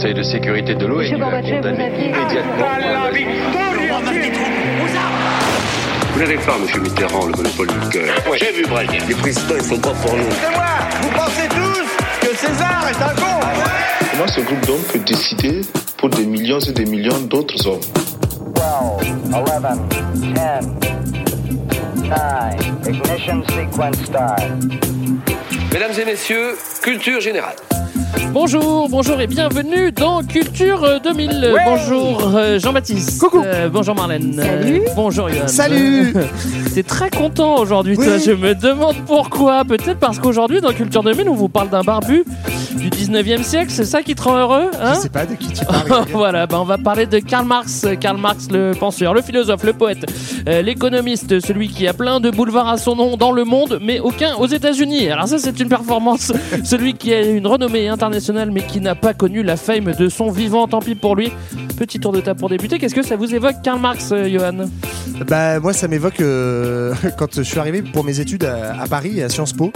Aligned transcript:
Conseil 0.00 0.14
de 0.14 0.22
sécurité 0.22 0.74
de 0.74 0.86
l'ONU 0.86 1.22
a 1.22 1.42
condamné 1.42 1.88
immédiatement. 1.88 2.64
Vous 6.14 6.20
n'avez 6.20 6.38
pas, 6.38 6.56
monsieur 6.56 6.80
Mitterrand, 6.80 7.26
le 7.26 7.32
monopole 7.32 7.66
du 7.66 7.88
cœur. 7.90 8.14
Moi 8.26 8.38
j'ai 8.38 8.50
vu 8.50 8.64
Brel. 8.64 8.88
Les 9.06 9.14
présidents, 9.14 9.56
ils 9.56 9.62
sont 9.62 9.78
pas 9.78 9.92
pour 9.92 10.16
nous. 10.16 10.24
C'est 10.40 10.56
moi 10.56 10.64
Vous 11.02 11.10
pensez 11.10 11.46
tous 11.50 12.26
que 12.26 12.34
César 12.34 12.88
est 12.88 13.02
un 13.02 13.14
con 13.14 13.46
Comment 14.12 14.26
ce 14.26 14.40
groupe 14.40 14.64
d'hommes 14.64 14.82
peut 14.90 15.00
décider 15.00 15.60
pour 15.98 16.08
des 16.08 16.24
millions 16.24 16.60
et 16.60 16.72
des 16.72 16.86
millions 16.86 17.20
d'autres 17.20 17.66
hommes 17.66 17.80
12, 18.54 18.64
11, 19.34 19.44
10, 20.22 20.28
9, 20.30 20.64
ignition 22.88 23.42
sequence 23.42 24.02
start. 24.06 24.40
Mesdames 25.70 25.92
et 26.00 26.04
messieurs, 26.06 26.56
culture 26.82 27.20
générale. 27.20 27.56
Bonjour, 28.32 28.88
bonjour 28.88 29.20
et 29.20 29.26
bienvenue 29.26 29.90
dans 29.92 30.22
Culture 30.22 31.00
2000. 31.02 31.54
bonjour 31.64 32.32
euh, 32.36 32.58
Jean-Baptiste. 32.60 33.20
Coucou. 33.20 33.42
Euh, 33.44 33.68
bonjour 33.68 33.94
Marlène. 33.94 34.34
Salut. 34.34 34.82
Euh, 34.86 34.90
bonjour 34.94 35.28
Yann. 35.30 35.48
Salut. 35.48 36.14
T'es 36.74 36.82
très 36.84 37.10
content 37.10 37.56
aujourd'hui, 37.56 37.96
Oui. 37.98 38.06
toi. 38.06 38.18
Je 38.18 38.30
me 38.32 38.54
demande 38.54 38.96
pourquoi. 39.06 39.64
Peut-être 39.64 39.98
parce 39.98 40.18
qu'aujourd'hui, 40.20 40.60
dans 40.60 40.72
Culture 40.72 41.02
2000, 41.02 41.28
on 41.28 41.34
vous 41.34 41.48
parle 41.48 41.70
d'un 41.70 41.82
barbu 41.82 42.24
du 42.76 42.88
19e 42.88 43.42
siècle. 43.42 43.70
C'est 43.70 43.84
ça 43.84 44.02
qui 44.02 44.14
te 44.14 44.22
rend 44.22 44.36
heureux 44.38 44.70
hein 44.80 44.94
Je 44.94 45.00
sais 45.00 45.08
pas 45.08 45.26
de 45.26 45.34
qui 45.34 45.48
tu 45.52 45.64
parles. 45.64 46.04
voilà, 46.12 46.46
ben 46.46 46.58
on 46.58 46.64
va 46.64 46.78
parler 46.78 47.06
de 47.06 47.18
Karl 47.18 47.46
Marx. 47.46 47.84
Karl 48.00 48.16
Marx, 48.16 48.48
le 48.50 48.72
penseur, 48.78 49.12
le 49.12 49.22
philosophe, 49.22 49.64
le 49.64 49.72
poète, 49.72 50.06
euh, 50.48 50.62
l'économiste, 50.62 51.40
celui 51.44 51.68
qui 51.68 51.88
a 51.88 51.92
plein 51.94 52.20
de 52.20 52.30
boulevards 52.30 52.68
à 52.68 52.76
son 52.76 52.94
nom 52.94 53.16
dans 53.16 53.32
le 53.32 53.44
monde, 53.44 53.80
mais 53.82 53.98
aucun 53.98 54.36
aux 54.36 54.46
États-Unis. 54.46 55.08
Alors 55.10 55.26
ça, 55.26 55.38
c'est 55.38 55.58
une 55.58 55.68
performance. 55.68 56.32
celui 56.64 56.94
qui 56.94 57.12
a 57.12 57.22
une 57.22 57.46
renommée 57.46 57.88
internationale, 58.02 58.50
mais 58.50 58.62
qui 58.62 58.80
n'a 58.80 58.94
pas 58.94 59.12
connu 59.14 59.42
la 59.42 59.56
fame 59.56 59.92
de 59.92 60.08
son 60.08 60.30
vivant. 60.30 60.66
Tant 60.68 60.80
pis 60.80 60.94
pour 60.94 61.16
lui. 61.16 61.32
Petit 61.76 61.98
tour 62.00 62.12
de 62.12 62.20
table 62.20 62.38
pour 62.40 62.48
débuter. 62.48 62.78
Qu'est-ce 62.78 62.94
que 62.94 63.02
ça 63.02 63.16
vous 63.16 63.34
évoque, 63.34 63.56
Karl 63.62 63.80
Marx, 63.80 64.10
euh, 64.12 64.28
Johan 64.28 64.66
Bah 65.26 65.60
moi 65.60 65.72
ça 65.72 65.88
m'évoque 65.88 66.20
euh, 66.20 66.94
quand 67.18 67.34
je 67.34 67.42
suis 67.42 67.58
arrivé 67.58 67.82
pour 67.82 68.04
mes 68.04 68.20
études 68.20 68.44
à, 68.44 68.80
à 68.82 68.86
Paris 68.86 69.22
à 69.22 69.28
Sciences 69.28 69.52
Po 69.52 69.72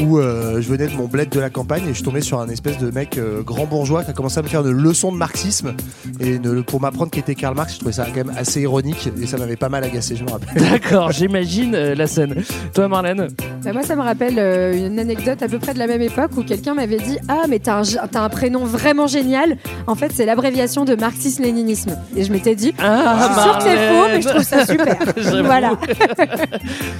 où 0.00 0.18
euh, 0.18 0.60
je 0.60 0.68
venais 0.68 0.86
de 0.86 0.94
mon 0.94 1.06
bled 1.06 1.28
de 1.28 1.40
la 1.40 1.50
campagne 1.50 1.82
et 1.84 1.88
je 1.88 1.94
suis 1.94 2.04
tombé 2.04 2.20
sur 2.20 2.38
un 2.40 2.48
espèce 2.48 2.78
de 2.78 2.90
mec 2.92 3.18
euh, 3.18 3.42
grand 3.42 3.66
bourgeois 3.66 4.04
qui 4.04 4.10
a 4.10 4.12
commencé 4.12 4.38
à 4.38 4.42
me 4.42 4.48
faire 4.48 4.64
une 4.64 4.70
leçon 4.72 5.10
de 5.10 5.16
marxisme 5.16 5.72
et 6.20 6.36
une- 6.36 6.62
pour 6.62 6.80
m'apprendre 6.80 7.10
qui 7.10 7.18
était 7.18 7.34
Karl 7.34 7.56
Marx 7.56 7.74
je 7.74 7.78
trouvais 7.78 7.92
ça 7.92 8.04
quand 8.06 8.24
même 8.24 8.32
assez 8.36 8.60
ironique 8.60 9.08
et 9.20 9.26
ça 9.26 9.36
m'avait 9.38 9.56
pas 9.56 9.68
mal 9.68 9.82
agacé 9.82 10.14
je 10.14 10.22
me 10.24 10.30
rappelle. 10.30 10.48
D'accord, 10.70 11.10
j'imagine 11.10 11.74
euh, 11.74 11.94
la 11.96 12.06
scène. 12.06 12.36
Toi, 12.74 12.86
Marlène 12.86 13.26
Bah, 13.64 13.72
moi, 13.72 13.82
ça 13.82 13.96
me 13.96 14.02
rappelle 14.02 14.38
euh, 14.38 14.86
une 14.86 14.98
anecdote 15.00 15.42
à 15.42 15.48
peu 15.48 15.58
près 15.58 15.74
de 15.74 15.78
la 15.80 15.86
même 15.88 16.02
époque 16.02 16.30
où 16.36 16.42
quelqu'un 16.44 16.74
m'avait 16.74 16.98
dit 16.98 17.18
Ah, 17.28 17.42
mais 17.48 17.58
t'as 17.68 17.74
un, 17.76 17.82
g- 17.82 17.98
t'as 18.10 18.22
un 18.22 18.28
prénom 18.30 18.64
vraiment 18.64 19.06
génial. 19.06 19.58
En 19.86 19.94
fait, 19.94 20.10
c'est 20.14 20.24
l'abréviation 20.24 20.86
de 20.86 20.94
marxisme-léninisme. 20.94 21.98
Et 22.16 22.24
je 22.24 22.32
m'étais 22.32 22.54
dit 22.54 22.72
Ah, 22.82 23.16
Je 23.18 23.24
suis 23.34 23.42
sûre 23.42 23.58
que 23.58 23.62
c'est 23.64 23.88
faux, 23.88 24.06
mais 24.10 24.22
je 24.22 24.28
trouve 24.28 24.42
ça 24.42 24.64
super. 24.66 24.96
Voilà. 25.44 25.72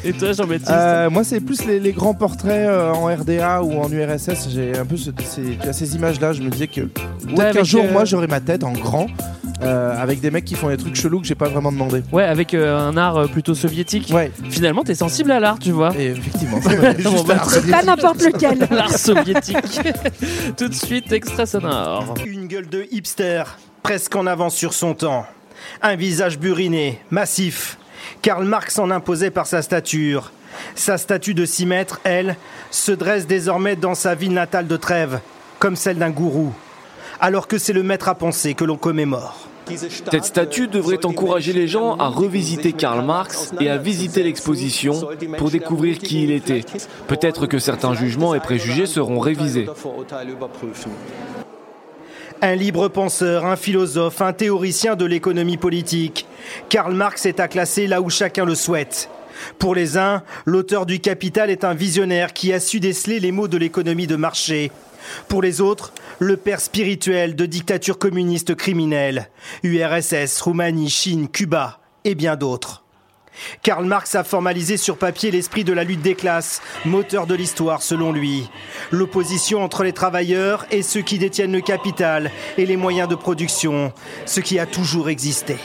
Et 0.05 0.13
toi, 0.13 0.33
Jean-Baptiste 0.33 0.71
Euh, 0.71 1.09
moi, 1.11 1.25
c'est 1.25 1.41
plus 1.41 1.65
les, 1.65 1.81
les 1.81 1.93
grands 1.93 2.13
portraits 2.15 2.69
euh, 2.69 2.93
en 2.93 3.07
RDA 3.07 3.63
ou 3.63 3.73
en 3.81 3.91
URSS. 3.91 4.49
J'ai 4.51 4.77
un 4.79 4.85
peu 4.85 4.97
ce- 4.99 5.11
ces, 5.73 5.97
images-là. 5.97 6.33
Je 6.35 6.43
me 6.43 6.51
disais 6.51 6.67
que 6.67 6.83
peut-être 6.83 7.41
avec, 7.41 7.55
qu'un 7.55 7.65
jour, 7.65 7.85
euh, 7.89 7.93
moi, 7.93 8.05
j'aurai 8.05 8.27
ma 8.27 8.41
tête 8.41 8.63
en 8.65 8.73
grand 8.73 9.07
euh, 9.63 10.01
avec 10.01 10.21
des 10.21 10.31
mecs 10.31 10.45
qui 10.45 10.55
font 10.55 10.69
des 10.69 10.77
trucs 10.77 10.95
chelous 10.95 11.21
que 11.21 11.27
j'ai 11.27 11.35
pas 11.35 11.49
vraiment 11.49 11.73
demandé. 11.73 12.03
Ouais, 12.13 12.25
avec 12.25 12.55
euh, 12.55 12.79
un 12.79 12.97
art 12.97 13.17
euh, 13.17 13.27
plutôt 13.27 13.55
soviétique. 13.55 14.11
Ouais, 14.15 14.31
Finalement, 14.51 14.85
t'es 14.85 14.95
sensible 14.95 15.33
à 15.33 15.41
l'art, 15.41 15.59
tu 15.59 15.73
vois. 15.73 15.93
et 15.99 16.09
effectivement. 16.09 16.61
Pas 17.71 17.83
n'importe 17.83 18.23
lequel. 18.23 18.59
L'art 18.71 18.97
soviétique. 18.97 19.81
Tout 20.57 20.69
de 20.69 20.75
suite, 20.75 21.13
extrait 21.13 21.47
sonore. 21.47 22.15
Une 22.25 22.47
gueule 22.47 22.69
de 22.69 22.87
hipster, 22.91 23.43
presque 23.83 24.15
en 24.15 24.27
avance 24.27 24.55
sur 24.55 24.75
son 24.75 24.95
temps. 24.95 25.27
Un 25.83 25.97
visage 25.97 26.39
buriné, 26.39 27.01
massif. 27.11 27.79
Karl 28.23 28.45
Marx 28.45 28.79
en 28.79 28.91
imposait 28.91 29.31
par 29.31 29.47
sa 29.47 29.63
stature. 29.63 30.31
Sa 30.75 30.99
statue 30.99 31.35
de 31.35 31.45
6 31.45 31.67
mètres, 31.67 32.01
elle, 32.05 32.37
se 32.71 32.93
dresse 32.93 33.27
désormais 33.27 33.77
dans 33.77 33.95
sa 33.95 34.15
ville 34.15 34.33
natale 34.33 34.67
de 34.67 34.77
Trèves, 34.77 35.21
comme 35.59 35.77
celle 35.77 35.99
d'un 35.99 36.11
gourou. 36.11 36.53
Alors 37.21 37.49
que 37.49 37.59
c'est 37.59 37.73
le 37.73 37.83
maître 37.83 38.09
à 38.09 38.15
penser 38.15 38.55
que 38.55 38.65
l'on 38.65 38.77
commémore. 38.77 39.48
Cette 40.11 40.25
statue 40.25 40.69
devrait 40.69 41.05
encourager 41.05 41.53
les 41.53 41.69
gens 41.69 41.97
à 41.97 42.09
revisiter 42.09 42.73
Karl 42.73 43.05
Marx 43.05 43.53
et 43.61 43.69
à 43.71 43.77
visiter 43.77 44.23
l'exposition 44.23 45.09
pour 45.37 45.51
découvrir 45.51 45.99
qui 45.99 46.25
il 46.25 46.31
était. 46.31 46.65
Peut-être 47.07 47.47
que 47.47 47.59
certains 47.59 47.95
jugements 47.95 48.35
et 48.35 48.41
préjugés 48.41 48.87
seront 48.87 49.19
révisés. 49.19 49.67
Un 52.41 52.55
libre 52.55 52.89
penseur, 52.89 53.47
un 53.47 53.57
philosophe, 53.57 54.21
un 54.23 54.33
théoricien 54.33 54.95
de 54.95 55.05
l'économie 55.05 55.57
politique. 55.57 56.27
Karl 56.69 56.95
Marx 56.95 57.27
est 57.27 57.41
à 57.41 57.49
classer 57.49 57.89
là 57.89 58.01
où 58.01 58.11
chacun 58.11 58.45
le 58.45 58.55
souhaite. 58.55 59.11
Pour 59.59 59.75
les 59.75 59.99
uns, 59.99 60.23
l'auteur 60.45 60.87
du 60.87 61.01
Capital 61.01 61.51
est 61.51 61.65
un 61.65 61.75
visionnaire 61.75 62.33
qui 62.33 62.53
a 62.53 62.61
su 62.61 62.81
déceler 62.81 63.21
les 63.21 63.33
mots 63.33 63.49
de 63.49 63.57
l'économie 63.57 64.07
de 64.07 64.17
marché. 64.17 64.71
Pour 65.29 65.43
les 65.43 65.61
autres, 65.61 65.93
le 66.19 66.37
père 66.37 66.61
spirituel 66.61 67.37
de 67.37 67.47
dictatures 67.47 67.99
communistes 67.99 68.55
criminelles, 68.55 69.31
URSS, 69.63 70.41
Roumanie, 70.41 70.91
Chine, 70.91 71.29
Cuba 71.29 71.81
et 72.05 72.15
bien 72.15 72.37
d'autres. 72.37 72.85
Karl 73.63 73.85
Marx 73.85 74.15
a 74.15 74.25
formalisé 74.25 74.77
sur 74.77 74.97
papier 74.97 75.31
l'esprit 75.31 75.65
de 75.65 75.73
la 75.73 75.85
lutte 75.85 76.03
des 76.03 76.15
classes, 76.15 76.61
moteur 76.85 77.27
de 77.27 77.35
l'histoire 77.35 77.83
selon 77.83 78.13
lui. 78.13 78.49
L'opposition 78.91 79.63
entre 79.63 79.85
les 79.85 79.93
travailleurs 79.93 80.67
et 80.71 80.83
ceux 80.83 81.03
qui 81.03 81.19
détiennent 81.19 81.53
le 81.53 81.61
capital 81.61 82.31
et 82.57 82.67
les 82.67 82.77
moyens 82.77 83.09
de 83.09 83.15
production, 83.15 83.93
ce 84.27 84.41
qui 84.41 84.59
a 84.59 84.67
toujours 84.67 85.09
existé. 85.09 85.57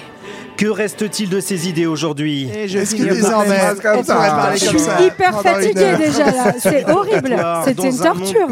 Que 0.58 0.68
reste-t-il 0.68 1.30
de 1.30 1.40
ces 1.40 1.68
idées 1.68 1.86
aujourd'hui? 1.86 2.50
Je 2.68 2.80
Je 2.80 4.66
suis 4.68 5.06
hyper 5.06 5.42
fatiguée 5.42 5.96
déjà 5.98 6.26
là. 6.32 6.54
C'est 6.60 6.90
horrible. 6.90 7.36
C'était 7.66 7.90
une 7.90 7.98
torture. 7.98 8.48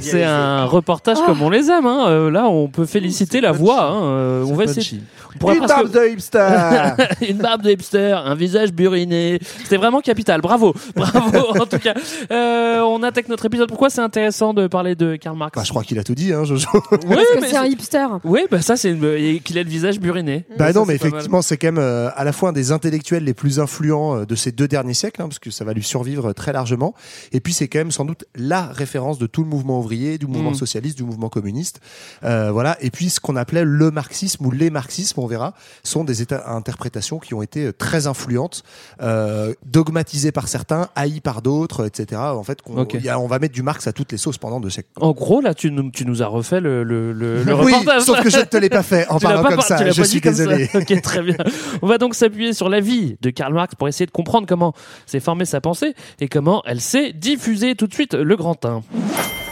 C'est 0.00 0.24
un 0.24 0.64
reportage 0.64 1.18
comme 1.26 1.42
on 1.42 1.50
les 1.50 1.70
aime. 1.70 1.86
Hein. 1.86 2.06
Euh, 2.08 2.30
là, 2.30 2.46
on 2.48 2.68
peut 2.68 2.86
féliciter 2.86 3.40
la 3.40 3.52
voix. 3.52 3.82
hein. 3.82 4.02
Euh, 4.04 4.44
on 4.48 4.54
va 4.54 4.64
essayer. 4.64 5.00
Une 5.34 5.66
barbe 5.66 5.90
de 5.90 6.08
hipster 6.12 6.94
une 7.28 7.38
barbe 7.38 7.62
de 7.62 7.70
hipster, 7.70 8.12
un 8.24 8.34
visage 8.34 8.72
buriné. 8.72 9.38
C'était 9.62 9.76
vraiment 9.76 10.00
capital. 10.00 10.40
Bravo, 10.40 10.74
bravo. 10.96 11.60
en 11.60 11.66
tout 11.66 11.78
cas, 11.78 11.94
Euh, 12.30 12.80
on 12.80 13.02
attaque 13.02 13.28
notre 13.28 13.46
épisode. 13.46 13.68
Pourquoi 13.68 13.90
c'est 13.90 14.00
intéressant 14.00 14.54
de 14.54 14.66
parler 14.66 14.94
de 14.94 15.16
Karl 15.16 15.36
Marx 15.36 15.56
Bah, 15.56 15.62
je 15.64 15.70
crois 15.70 15.82
qu'il 15.84 15.98
a 15.98 16.04
tout 16.04 16.14
dit 16.14 16.32
hein 16.32 16.44
Jojo. 16.44 16.68
Oui, 16.74 16.80
Parce 16.90 17.00
que 17.26 17.40
mais 17.40 17.48
c'est 17.48 17.56
un 17.56 17.64
hipster. 17.66 18.06
oui, 18.24 18.40
bah 18.50 18.60
ça 18.62 18.76
c'est 18.76 18.90
une- 18.90 19.40
qu'il 19.40 19.56
ait 19.58 19.64
le 19.64 19.70
visage 19.70 20.00
buriné. 20.00 20.44
Bah 20.58 20.72
Ça, 20.72 20.78
non, 20.78 20.86
mais 20.86 20.94
effectivement, 20.94 21.42
c'est 21.42 21.56
quand 21.56 21.68
même 21.68 21.78
euh, 21.78 22.08
à 22.16 22.24
la 22.24 22.32
fois 22.32 22.50
un 22.50 22.52
des 22.52 22.72
intellectuels 22.72 23.24
les 23.24 23.34
plus 23.34 23.60
influents 23.60 24.16
euh, 24.16 24.24
de 24.26 24.34
ces 24.34 24.52
deux 24.52 24.68
derniers 24.68 24.94
siècles, 24.94 25.22
hein, 25.22 25.28
parce 25.28 25.38
que 25.38 25.50
ça 25.50 25.64
va 25.64 25.72
lui 25.72 25.82
survivre 25.82 26.32
très 26.32 26.52
largement. 26.52 26.94
Et 27.32 27.40
puis, 27.40 27.52
c'est 27.52 27.68
quand 27.68 27.78
même 27.78 27.90
sans 27.90 28.04
doute 28.04 28.24
la 28.34 28.66
référence 28.66 29.18
de 29.18 29.26
tout 29.26 29.42
le 29.42 29.48
mouvement 29.48 29.78
ouvrier, 29.78 30.18
du 30.18 30.26
mouvement 30.26 30.50
Mm. 30.50 30.54
socialiste, 30.54 30.96
du 30.96 31.04
mouvement 31.04 31.28
communiste. 31.28 31.80
Euh, 32.24 32.50
voilà. 32.52 32.76
Et 32.80 32.90
puis, 32.90 33.10
ce 33.10 33.20
qu'on 33.20 33.36
appelait 33.36 33.64
le 33.64 33.90
marxisme 33.90 34.44
ou 34.46 34.50
les 34.50 34.70
marxismes, 34.70 35.19
on 35.20 35.26
verra, 35.26 35.54
sont 35.84 36.04
des 36.04 36.22
éta- 36.24 36.42
interprétations 36.48 37.18
qui 37.18 37.34
ont 37.34 37.42
été 37.42 37.66
euh, 37.66 37.72
très 37.72 38.06
influentes, 38.06 38.62
euh, 39.02 39.54
dogmatisées 39.66 40.32
par 40.32 40.48
certains, 40.48 40.88
haïes 40.96 41.20
par 41.20 41.42
d'autres, 41.42 41.86
etc. 41.86 42.20
En 42.20 42.42
fait, 42.42 42.62
qu'on- 42.62 42.84
il 42.86 43.02
y 43.04 43.08
a- 43.08 43.18
on 43.18 43.26
va 43.26 43.38
mettre 43.38 43.54
du 43.54 43.62
Marx 43.62 43.86
à 43.86 43.92
toutes 43.92 44.12
les 44.12 44.18
sauces 44.18 44.38
pendant 44.38 44.60
deux 44.60 44.70
siècles. 44.70 44.88
En 45.00 45.12
gros, 45.12 45.40
là, 45.40 45.54
tu 45.54 45.70
nous, 45.70 45.90
tu 45.90 46.04
nous 46.06 46.22
as 46.22 46.26
refait 46.26 46.60
le, 46.60 46.82
le, 46.84 47.12
le, 47.12 47.42
le 47.44 47.54
oui, 47.54 47.72
reportage. 47.74 48.02
sauf 48.02 48.20
que 48.22 48.30
je 48.30 48.38
ne 48.38 48.42
te 48.44 48.56
l'ai 48.56 48.68
pas 48.70 48.82
fait 48.82 49.06
en 49.08 49.18
parlant 49.18 49.42
pas 49.42 49.48
comme 49.48 49.56
par- 49.58 49.66
ça. 49.66 49.76
Je 49.90 50.00
pas 50.00 50.06
suis 50.06 50.18
dit 50.18 50.20
comme 50.20 50.34
ça. 50.34 50.44
désolé. 50.46 50.68
Ok, 50.74 51.02
très 51.02 51.22
bien. 51.22 51.36
On 51.82 51.86
va 51.86 51.98
donc 51.98 52.14
s'appuyer 52.14 52.52
sur 52.52 52.68
la 52.68 52.80
vie 52.80 53.16
de 53.20 53.30
Karl 53.30 53.52
Marx 53.54 53.74
pour 53.74 53.88
essayer 53.88 54.06
de 54.06 54.10
comprendre 54.10 54.46
comment 54.48 54.72
s'est 55.06 55.20
formée 55.20 55.44
sa 55.44 55.60
pensée 55.60 55.94
et 56.20 56.28
comment 56.28 56.62
elle 56.66 56.80
s'est 56.80 57.12
diffusée 57.12 57.74
tout 57.74 57.86
de 57.86 57.92
suite 57.94 58.14
le 58.14 58.36
grand 58.36 58.64
1. 58.64 58.82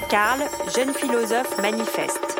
Karl, 0.09 0.41
jeune 0.75 0.93
philosophe, 0.95 1.61
manifeste. 1.61 2.38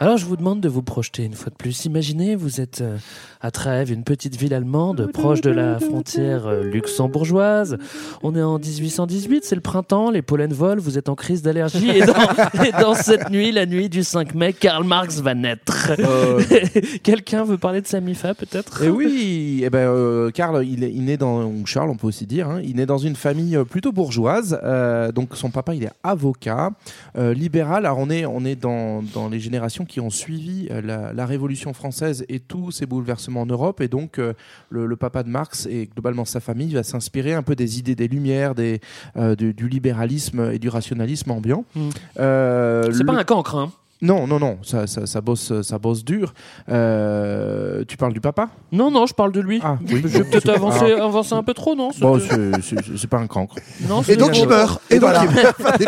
Alors 0.00 0.16
je 0.16 0.26
vous 0.26 0.36
demande 0.36 0.60
de 0.60 0.68
vous 0.68 0.82
projeter 0.82 1.24
une 1.24 1.34
fois 1.34 1.50
de 1.50 1.56
plus. 1.56 1.84
Imaginez, 1.84 2.36
vous 2.36 2.60
êtes 2.60 2.82
euh, 2.82 2.98
à 3.40 3.50
Trèves, 3.50 3.92
une 3.92 4.02
petite 4.04 4.36
ville 4.36 4.52
allemande 4.54 5.10
proche 5.12 5.40
de 5.40 5.50
la 5.50 5.78
frontière 5.78 6.46
euh, 6.46 6.62
luxembourgeoise. 6.64 7.78
On 8.22 8.34
est 8.34 8.42
en 8.42 8.58
1818, 8.58 9.44
c'est 9.44 9.54
le 9.54 9.60
printemps, 9.60 10.10
les 10.10 10.22
pollens 10.22 10.52
volent, 10.52 10.80
vous 10.82 10.98
êtes 10.98 11.08
en 11.08 11.14
crise 11.14 11.42
d'allergie. 11.42 11.88
Et 11.90 12.00
dans, 12.00 12.14
et 12.64 12.72
dans 12.72 12.94
cette 12.94 13.30
nuit, 13.30 13.52
la 13.52 13.66
nuit 13.66 13.88
du 13.88 14.02
5 14.02 14.34
mai, 14.34 14.52
Karl 14.52 14.84
Marx 14.84 15.20
va 15.20 15.34
naître. 15.34 15.92
Quelqu'un 17.02 17.44
veut 17.44 17.58
parler 17.58 17.80
de 17.80 17.86
sa 17.86 18.00
MIFA 18.00 18.34
peut-être? 18.34 18.82
Et 18.82 18.86
Eh 18.86 18.90
oui, 18.90 19.60
eh 19.64 19.70
ben, 19.70 19.88
euh, 19.88 20.30
Karl, 20.30 20.64
il 20.66 20.82
est, 20.84 20.92
il 20.92 21.04
naît 21.04 21.16
dans, 21.16 21.44
ou 21.44 21.64
Charles, 21.66 21.90
on 21.90 21.96
peut 21.96 22.06
aussi 22.08 22.26
dire, 22.26 22.48
hein, 22.48 22.60
il 22.64 22.76
naît 22.76 22.86
dans 22.86 22.98
une 22.98 23.16
famille 23.16 23.56
euh, 23.56 23.64
plutôt 23.64 23.92
bourgeoise. 23.92 24.58
euh, 24.64 25.12
donc 25.12 25.36
son 25.36 25.50
papa, 25.50 25.74
il 25.74 25.84
est 25.84 25.92
avocat, 26.02 26.70
euh, 27.16 27.32
libéral. 27.34 27.86
Alors 27.86 27.98
on 27.98 28.10
est, 28.10 28.26
on 28.26 28.44
est 28.44 28.56
dans, 28.56 29.02
dans 29.14 29.28
les 29.28 29.38
générations 29.40 29.84
qui 29.84 30.00
ont 30.00 30.10
suivi 30.10 30.68
euh, 30.70 30.80
la, 30.82 31.12
la 31.12 31.26
Révolution 31.26 31.72
française 31.72 32.24
et 32.28 32.40
tous 32.40 32.70
ces 32.72 32.86
bouleversements 32.86 33.27
en 33.36 33.46
Europe. 33.46 33.80
Et 33.80 33.88
donc 33.88 34.18
euh, 34.18 34.32
le, 34.70 34.86
le 34.86 34.96
papa 34.96 35.22
de 35.22 35.28
Marx 35.28 35.66
et 35.66 35.88
globalement 35.92 36.24
sa 36.24 36.40
famille 36.40 36.72
va 36.74 36.82
s'inspirer 36.82 37.34
un 37.34 37.42
peu 37.42 37.54
des 37.54 37.78
idées 37.78 37.94
des 37.94 38.08
Lumières, 38.08 38.54
des, 38.54 38.80
euh, 39.16 39.34
du, 39.36 39.52
du 39.54 39.68
libéralisme 39.68 40.50
et 40.52 40.58
du 40.58 40.68
rationalisme 40.68 41.30
ambiant. 41.30 41.64
Mm. 41.74 41.88
Euh, 42.18 42.82
C'est 42.92 42.98
le- 43.00 43.04
pas 43.06 43.12
un 43.18 43.24
cancre, 43.24 43.56
hein 43.56 43.72
Non, 44.00 44.26
non, 44.28 44.38
non, 44.38 44.58
ça, 44.62 44.86
ça, 44.86 45.06
ça 45.06 45.20
bosse, 45.20 45.60
ça 45.62 45.78
bosse 45.78 46.04
dur. 46.04 46.32
Euh, 46.68 47.84
tu 47.88 47.96
parles 47.96 48.12
du 48.12 48.20
papa? 48.20 48.48
Non, 48.72 48.90
non, 48.90 49.06
je 49.06 49.14
parle 49.14 49.32
de 49.32 49.40
lui. 49.40 49.60
Ah, 49.62 49.78
oui. 49.80 50.00
Je 50.02 50.06
vais 50.08 50.24
peut-être 50.24 50.50
Ah. 50.50 50.54
avancer, 50.56 50.92
avancer 50.92 51.34
un 51.34 51.42
peu 51.42 51.54
trop, 51.54 51.74
non? 51.74 51.90
Bon, 52.00 52.18
c'est- 52.20 52.60
c'est 52.62 52.96
c'est 52.96 53.06
pas 53.08 53.18
un 53.18 53.26
cancre. 53.26 53.56
Non, 53.88 54.02
Et 54.02 54.16
donc 54.16 54.34
c'était- 54.34 54.42
il 54.44 54.48
meurt. 54.48 54.80
Et 54.90 54.98
voilà. 54.98 55.24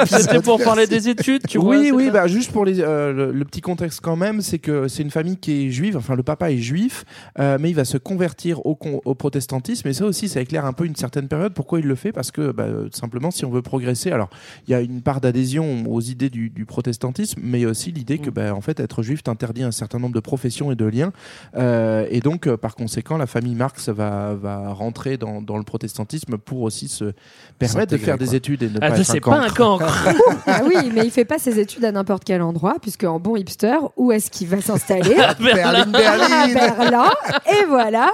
C'était 0.07 0.41
pour 0.41 0.63
parler 0.63 0.87
des 0.87 1.09
études, 1.09 1.47
tu 1.47 1.59
vois. 1.59 1.77
oui, 1.77 1.91
oui, 1.95 2.11
bah, 2.11 2.27
juste 2.27 2.51
pour 2.53 2.65
les, 2.65 2.81
euh, 2.81 3.13
le, 3.13 3.33
le 3.33 3.45
petit 3.45 3.61
contexte 3.61 4.01
quand 4.03 4.17
même, 4.17 4.41
c'est 4.41 4.59
que 4.59 4.89
c'est 4.89 5.03
une 5.03 5.11
famille 5.11 5.37
qui 5.37 5.67
est 5.67 5.71
juive, 5.71 5.97
enfin 5.97 6.15
le 6.17 6.23
papa 6.23 6.51
est 6.51 6.59
juif, 6.59 7.05
euh, 7.39 7.59
mais 7.61 7.71
il 7.71 7.75
va 7.77 7.85
se 7.85 7.97
convertir 7.99 8.65
au, 8.67 8.75
con- 8.75 9.01
au 9.05 9.15
protestantisme, 9.15 9.87
et 9.89 9.93
ça 9.93 10.05
aussi, 10.05 10.29
ça 10.29 10.41
éclaire 10.41 10.65
un 10.65 10.73
peu 10.73 10.85
une 10.85 10.97
certaine 10.97 11.29
période. 11.29 11.53
Pourquoi 11.55 11.79
il 11.81 11.87
le 11.87 11.95
fait? 11.95 12.13
Parce 12.13 12.31
que 12.31 12.51
bah, 12.53 12.67
simplement, 12.93 13.31
si 13.31 13.45
on 13.45 13.51
veut 13.51 13.63
progresser, 13.63 14.11
alors 14.11 14.31
il 14.67 14.73
y 14.73 14.75
a 14.75 14.81
une 14.81 15.03
part 15.03 15.21
d'adhésion 15.21 15.85
aux 15.89 16.01
idées 16.01 16.31
du, 16.31 16.51
du 16.51 16.65
protestantisme, 16.67 17.41
mais 17.43 17.61
il 17.61 17.63
y 17.63 17.67
a 17.67 17.69
aussi 17.71 17.93
l'idée 18.01 18.19
Mm. 18.19 18.23
que, 18.23 18.31
bah, 18.31 18.55
en 18.55 18.61
fait, 18.61 18.81
être 18.81 19.03
juif 19.03 19.23
t'interdit 19.23 19.63
un 19.63 19.71
certain 19.71 19.99
nombre 19.99 20.15
de 20.15 20.21
professions 20.21 20.73
et 20.73 20.75
de 20.75 20.85
liens, 20.87 21.13
Euh, 21.57 22.07
et 22.11 22.21
donc, 22.21 22.47
euh, 22.47 22.57
par 22.57 22.75
conséquent, 22.75 23.17
la 23.17 23.27
famille 23.27 23.55
Marx 23.55 23.89
va, 23.89 24.35
va 24.35 24.73
rentrer 24.73 25.17
dans, 25.17 25.41
dans 25.43 25.57
le 25.59 25.63
protestantisme 25.65 26.39
pour 26.39 26.63
aussi 26.63 26.89
se 26.89 27.13
permettre 27.59 27.93
de 27.93 27.99
faire 27.99 28.19
des 28.19 28.35
études 28.35 28.63
et 28.63 28.69
ne 28.71 28.77
Ah, 28.77 28.81
pas 28.81 28.87
être 28.89 29.01
un 29.01 29.05
c'est 29.05 29.21
pas 29.21 29.39
un 29.41 29.49
cancre. 29.51 30.09
Ah 30.47 30.63
oui, 30.67 30.91
mais 30.95 31.05
il 31.05 31.11
fait 31.11 31.25
pas 31.25 31.39
ses 31.39 31.59
études 31.59 31.85
à 31.85 31.93
n'importe 31.93 32.25
quel 32.25 32.43
endroit, 32.43 32.77
puisque 32.81 33.05
en 33.05 33.21
bon 33.21 33.37
hipster, 33.37 33.77
où 33.97 34.11
est-ce 34.13 34.31
qu'il 34.31 34.49
va 34.49 34.61
s'installer 34.61 35.15
Berlin, 35.41 35.83
À 35.83 35.85
Berlin. 35.87 36.55
Berlin. 36.55 37.11
Et 37.53 37.65
voilà. 37.67 38.09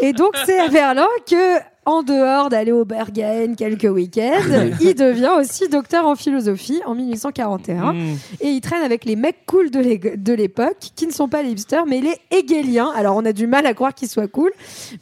Et 0.00 0.12
donc 0.12 0.34
c'est 0.44 0.58
à 0.58 0.68
Berlin 0.68 1.06
que, 1.28 1.58
en 1.86 2.02
dehors 2.02 2.48
d'aller 2.50 2.72
au 2.72 2.84
Bergen 2.84 3.56
quelques 3.56 3.84
week-ends, 3.84 4.42
il 4.80 4.94
devient 4.94 5.30
aussi 5.38 5.68
docteur 5.68 6.04
en 6.06 6.16
philosophie 6.16 6.80
en 6.84 6.94
1841. 6.94 7.92
Mm. 7.92 7.98
Et 8.40 8.48
il 8.48 8.60
traîne 8.60 8.82
avec 8.82 9.04
les 9.04 9.16
mecs 9.16 9.46
cool 9.46 9.70
de 9.70 9.78
l'é- 9.80 10.16
de 10.16 10.32
l'époque, 10.34 10.76
qui 10.96 11.06
ne 11.06 11.12
sont 11.12 11.28
pas 11.28 11.42
les 11.42 11.50
hipsters, 11.50 11.86
mais 11.86 12.00
les 12.00 12.16
hegeliens. 12.30 12.92
Alors 12.96 13.16
on 13.16 13.24
a 13.24 13.32
du 13.32 13.46
mal 13.46 13.64
à 13.66 13.72
croire 13.74 13.94
qu'ils 13.94 14.08
soient 14.08 14.26
cool, 14.28 14.50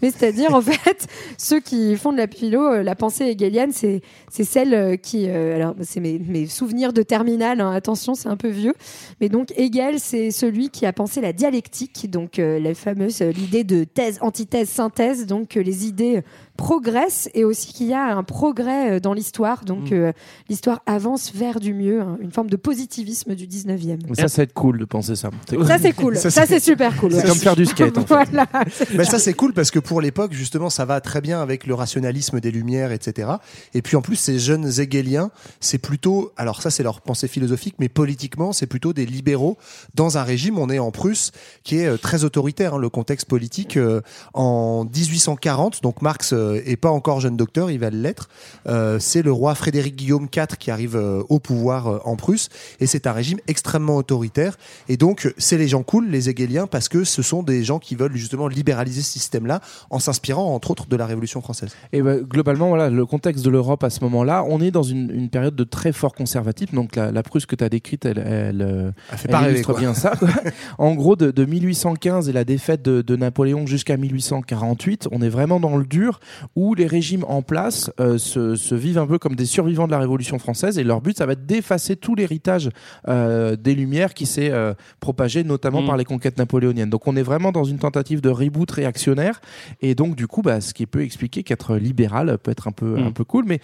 mais 0.03 0.11
c'est-à-dire 0.11 0.55
en 0.55 0.61
fait 0.61 1.07
ceux 1.39 1.59
qui 1.61 1.97
font 1.97 2.13
de 2.13 2.19
la 2.19 2.27
philo, 2.29 2.63
euh, 2.63 2.83
la 2.83 2.95
pensée 2.95 3.25
hegelienne, 3.25 3.73
c'est 3.73 4.03
celle 4.31 4.75
euh, 4.75 4.97
qui, 4.97 5.27
euh, 5.29 5.57
alors 5.57 5.75
c'est 5.83 6.01
mes, 6.01 6.19
mes 6.19 6.47
souvenirs 6.47 6.93
de 6.93 7.03
terminale. 7.03 7.61
hein, 7.63 7.73
attention, 7.73 8.15
c'est 8.15 8.29
un 8.29 8.37
peu 8.37 8.49
vieux, 8.49 8.75
mais 9.23 9.29
donc 9.31 9.53
Hegel, 9.57 9.99
c'est 10.01 10.31
celui 10.31 10.69
qui 10.69 10.85
a 10.85 10.93
pensé 10.93 11.21
la 11.23 11.33
dialectique, 11.33 12.11
donc 12.11 12.39
euh, 12.39 12.61
la 12.61 12.75
fameuse 12.75 13.23
l'idée 13.23 13.65
de 13.65 13.85
thèse, 13.85 14.19
antithèse, 14.21 14.69
synthèse, 14.69 15.27
donc 15.27 15.55
les 15.55 15.87
idées 15.87 16.21
progressent 16.57 17.29
et 17.35 17.45
aussi 17.45 17.73
qu'il 17.73 17.89
y 17.89 17.95
a 17.95 18.17
un 18.17 18.23
progrès 18.23 18.93
euh, 18.93 19.01
dans 19.01 19.13
l'histoire, 19.13 19.65
donc 19.65 19.91
Mm. 19.91 19.95
euh, 19.95 20.13
l'histoire 20.49 20.81
avance 20.87 21.33
vers 21.35 21.59
du 21.61 21.75
mieux, 21.75 22.01
hein, 22.01 22.17
une 22.21 22.31
forme 22.31 22.49
de 22.49 22.57
positivisme 22.57 23.35
du 23.35 23.47
19e. 23.47 23.99
Mais 24.09 24.15
Ça, 24.15 24.29
ça 24.29 24.37
va 24.39 24.43
être 24.45 24.53
cool 24.55 24.79
de 24.79 24.85
penser 24.85 25.17
ça. 25.17 25.31
C'est 25.49 25.63
Ça 25.65 25.79
c'est 25.79 25.93
cool, 25.93 26.17
Ça, 26.17 26.31
ça, 26.31 26.43
c'est- 26.47 26.55
c'est 26.55 26.61
super 26.61 26.97
cool. 26.97 27.11
c'est 27.13 27.19
ouais. 27.23 27.29
comme 27.29 27.39
faire 27.39 27.57
du 27.57 27.67
skate. 27.67 27.99
En 27.99 28.01
fait. 28.07 28.07
Voilà. 28.07 28.47
Mais 28.95 29.05
ça 29.05 29.19
c'est 29.19 29.35
cool 29.35 29.53
parce 29.53 29.71
que 29.71 29.79
pour 29.81 30.01
l'époque 30.01 30.33
justement 30.33 30.71
ça 30.71 30.85
va 30.85 31.01
très 31.01 31.21
bien 31.21 31.41
avec 31.43 31.67
le 31.67 31.75
rationalisme 31.75 32.39
des 32.41 32.51
Lumières 32.51 32.93
etc. 32.93 33.29
Et 33.75 33.83
puis 33.83 33.97
en 33.97 34.03
plus 34.03 34.17
ces 34.17 34.39
jeunes 34.39 34.67
hegeliens 34.67 35.31
c'est 35.61 35.79
plutôt 35.79 36.33
alors 36.37 36.63
ça 36.63 36.71
c'est 36.71 36.83
leur 36.83 37.01
pensée 37.01 37.27
philosophique 37.29 37.75
mais 37.79 37.89
politiquement 37.89 38.53
c'est 38.53 38.67
plutôt 38.67 38.93
des 38.93 39.07
libéraux 39.07 39.57
dans 39.95 40.19
un 40.19 40.23
régime 40.23 40.59
on 40.59 40.71
est 40.71 40.79
en 40.79 40.91
Prusse 40.93 41.33
qui 41.65 41.79
est 41.79 41.87
euh, 41.87 41.97
très 41.97 42.25
autoritaire 42.25 42.75
hein, 42.75 42.79
le 42.79 42.89
contexte 42.89 43.27
politique 43.27 43.77
euh, 43.77 44.01
en 44.35 44.85
1840 44.85 45.83
donc 45.83 46.01
Marx 46.03 46.33
euh, 46.33 46.44
est 46.65 46.77
pas 46.77 46.91
encore 46.91 47.21
jeune 47.21 47.37
docteur 47.37 47.71
il 47.71 47.79
va 47.79 47.91
l'être 47.91 48.29
Euh, 48.67 48.99
c'est 48.99 49.23
le 49.23 49.33
roi 49.33 49.55
Frédéric 49.55 49.97
Guillaume 49.97 50.29
IV 50.35 50.57
qui 50.59 50.71
arrive 50.71 50.97
euh, 50.97 51.23
au 51.29 51.39
pouvoir 51.39 51.87
euh, 51.87 51.99
en 52.05 52.17
Prusse 52.17 52.49
et 52.81 52.87
c'est 52.87 53.07
un 53.07 53.13
régime 53.13 53.39
extrêmement 53.47 53.97
autoritaire 53.97 54.57
et 54.89 54.97
donc 54.97 55.33
c'est 55.39 55.59
les 55.59 55.69
gens 55.69 55.83
cool 55.83 56.09
les 56.09 56.29
hegeliens 56.29 56.67
parce 56.67 56.89
que 56.89 57.05
ce 57.05 57.23
sont 57.23 57.43
des 57.43 57.65
gens 57.65 57.79
qui 57.79 57.95
veulent 57.95 58.17
justement 58.17 58.49
libéraliser 58.49 59.03
ce 59.03 59.11
système-là 59.11 59.61
en 59.91 59.99
s'inspirant 59.99 60.55
entre 60.55 60.71
autres 60.71 60.87
de 60.87 60.97
la 60.97 61.07
Révolution 61.07 61.41
française. 61.41 61.75
Et 61.93 62.03
ben, 62.03 62.21
globalement, 62.23 62.69
voilà, 62.69 62.91
le 62.91 63.07
contexte 63.07 63.45
de 63.45 63.51
l'Europe 63.51 63.85
à 63.85 63.91
ce 63.91 64.01
moment-là, 64.05 64.45
on 64.49 64.61
est 64.61 64.71
dans 64.71 64.83
une, 64.83 65.11
une 65.11 65.29
période 65.29 65.55
de 65.55 65.65
très 65.65 65.93
fort 65.93 66.15
conservatisme. 66.15 66.75
Donc 66.77 66.97
la, 66.97 67.13
la 67.13 67.23
Prusse 67.23 67.47
que 67.47 67.57
tu 67.57 67.65
as 67.65 67.69
décrite, 67.69 68.05
elle, 68.05 68.19
elle, 68.19 68.63
euh, 68.63 68.91
Elle 69.11 69.19
fait 69.19 69.25
elle 69.27 69.31
pas 69.31 69.39
rêver, 69.39 69.53
illustre 69.53 69.73
quoi. 69.73 69.81
bien 69.81 69.95
ça. 69.95 70.17
quoi. 70.17 70.29
en 70.79 70.95
gros, 70.95 71.17
de, 71.17 71.31
de 71.31 71.45
1815 71.45 72.29
et 72.29 72.33
la 72.33 72.45
défaite 72.45 72.83
de, 72.83 73.03
de 73.03 73.17
Napoléon 73.17 73.67
jusqu'à 73.67 73.97
1848, 73.97 75.09
on 75.13 75.23
est 75.23 75.29
vraiment 75.29 75.61
dans 75.61 75.77
le 75.77 75.85
dur 75.85 76.21
où 76.57 76.75
les 76.75 76.87
régimes 76.87 77.25
en 77.29 77.43
place 77.43 77.91
euh, 78.01 78.19
se, 78.19 78.57
se 78.57 78.75
vivent 78.75 78.99
un 78.99 79.07
peu 79.07 79.19
comme 79.19 79.35
des 79.37 79.47
survivants 79.47 79.87
de 79.87 79.93
la 79.93 79.99
Révolution 79.99 80.39
française 80.39 80.79
et 80.79 80.85
leur 80.85 81.01
but, 81.01 81.17
ça 81.17 81.27
va 81.27 81.33
être 81.33 81.47
d'effacer 81.47 81.97
tout 81.97 82.15
l'héritage 82.15 82.69
euh, 83.09 83.57
des 83.57 83.75
Lumières 83.75 84.15
qui 84.15 84.27
s'est 84.27 84.51
euh, 84.51 84.75
propagé 85.01 85.45
notamment 85.45 85.83
Mm. 85.83 85.87
par 85.87 85.97
les 85.97 86.05
conquêtes 86.05 86.39
napoléoniennes. 86.39 86.91
Donc 86.91 87.07
on 87.07 87.17
est 87.17 87.23
vraiment 87.23 87.51
dans 87.53 87.65
une 87.65 87.79
tentative 87.79 88.21
de 88.21 88.29
reboot 88.29 88.71
réactionnaire 88.71 89.41
et 89.83 89.95
donc 89.95 90.15
du 90.17 90.27
coup, 90.27 90.43
bah, 90.43 90.61
ce 90.61 90.73
qui 90.75 90.87
peut 90.87 91.03
expliquer 91.03 91.43
qu'être 91.43 91.77
libéral 91.77 92.39
peut 92.39 92.51
être 92.51 92.69
un 92.69 92.73
peu, 92.73 92.97
Mm. 93.01 93.07
un 93.07 93.11
peu 93.13 93.25
cool, 93.25 93.45
mais 93.47 93.61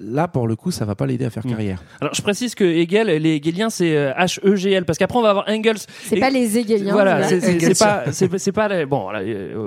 là 0.00 0.28
pour 0.28 0.46
le 0.48 0.56
coup, 0.56 0.70
ça 0.70 0.84
va 0.84 0.94
pas 0.94 1.06
l'aider 1.06 1.24
à 1.24 1.30
faire 1.30 1.46
Mm. 1.46 1.50
carrière. 1.50 1.82
Alors, 2.00 2.14
je 2.14 2.22
précise 2.22 2.54
que 2.54 2.64
Hegel, 2.64 3.08
les 3.22 3.36
Hegeliens, 3.36 3.70
c'est 3.70 3.94
H-E-G-L, 4.16 4.84
parce 4.84 4.98
qu'après, 4.98 5.18
on 5.18 5.22
va 5.22 5.30
avoir 5.30 5.44
Engels. 5.48 5.78
C'est 6.04 6.16
Et- 6.16 6.20
pas 6.20 6.30
les 6.30 6.58
hegeliens. 6.58 6.92
Voilà, 6.92 7.22
c'est- 7.28 7.78
pas, 7.78 8.04
c'est 8.12 8.52
pas, 8.52 8.68
les- 8.68 8.86
bon, 8.86 9.08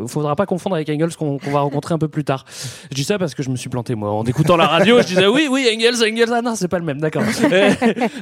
faudra 0.08 0.36
pas 0.36 0.46
confondre 0.46 0.76
avec 0.76 0.90
Engels 0.90 1.16
qu'on 1.16 1.38
qu'on 1.38 1.52
va 1.52 1.60
rencontrer 1.60 1.94
un 1.94 1.98
peu 1.98 2.08
plus 2.08 2.24
tard. 2.24 2.45
Je 2.90 2.96
dis 2.96 3.04
ça 3.04 3.18
parce 3.18 3.36
que 3.36 3.44
je 3.44 3.50
me 3.50 3.56
suis 3.56 3.70
planté 3.70 3.96
moi 3.96 4.12
en 4.12 4.24
écoutant 4.24 4.58
la 4.58 4.68
radio. 4.68 5.02
Je 5.02 5.08
disais 5.08 5.28
oui, 5.28 5.48
oui, 5.50 5.68
Engels, 5.74 6.04
Engels, 6.04 6.34
ah 6.34 6.42
non, 6.42 6.56
c'est 6.56 6.68
pas 6.68 6.80
le 6.80 6.86
même, 6.86 7.00
d'accord. 7.00 7.24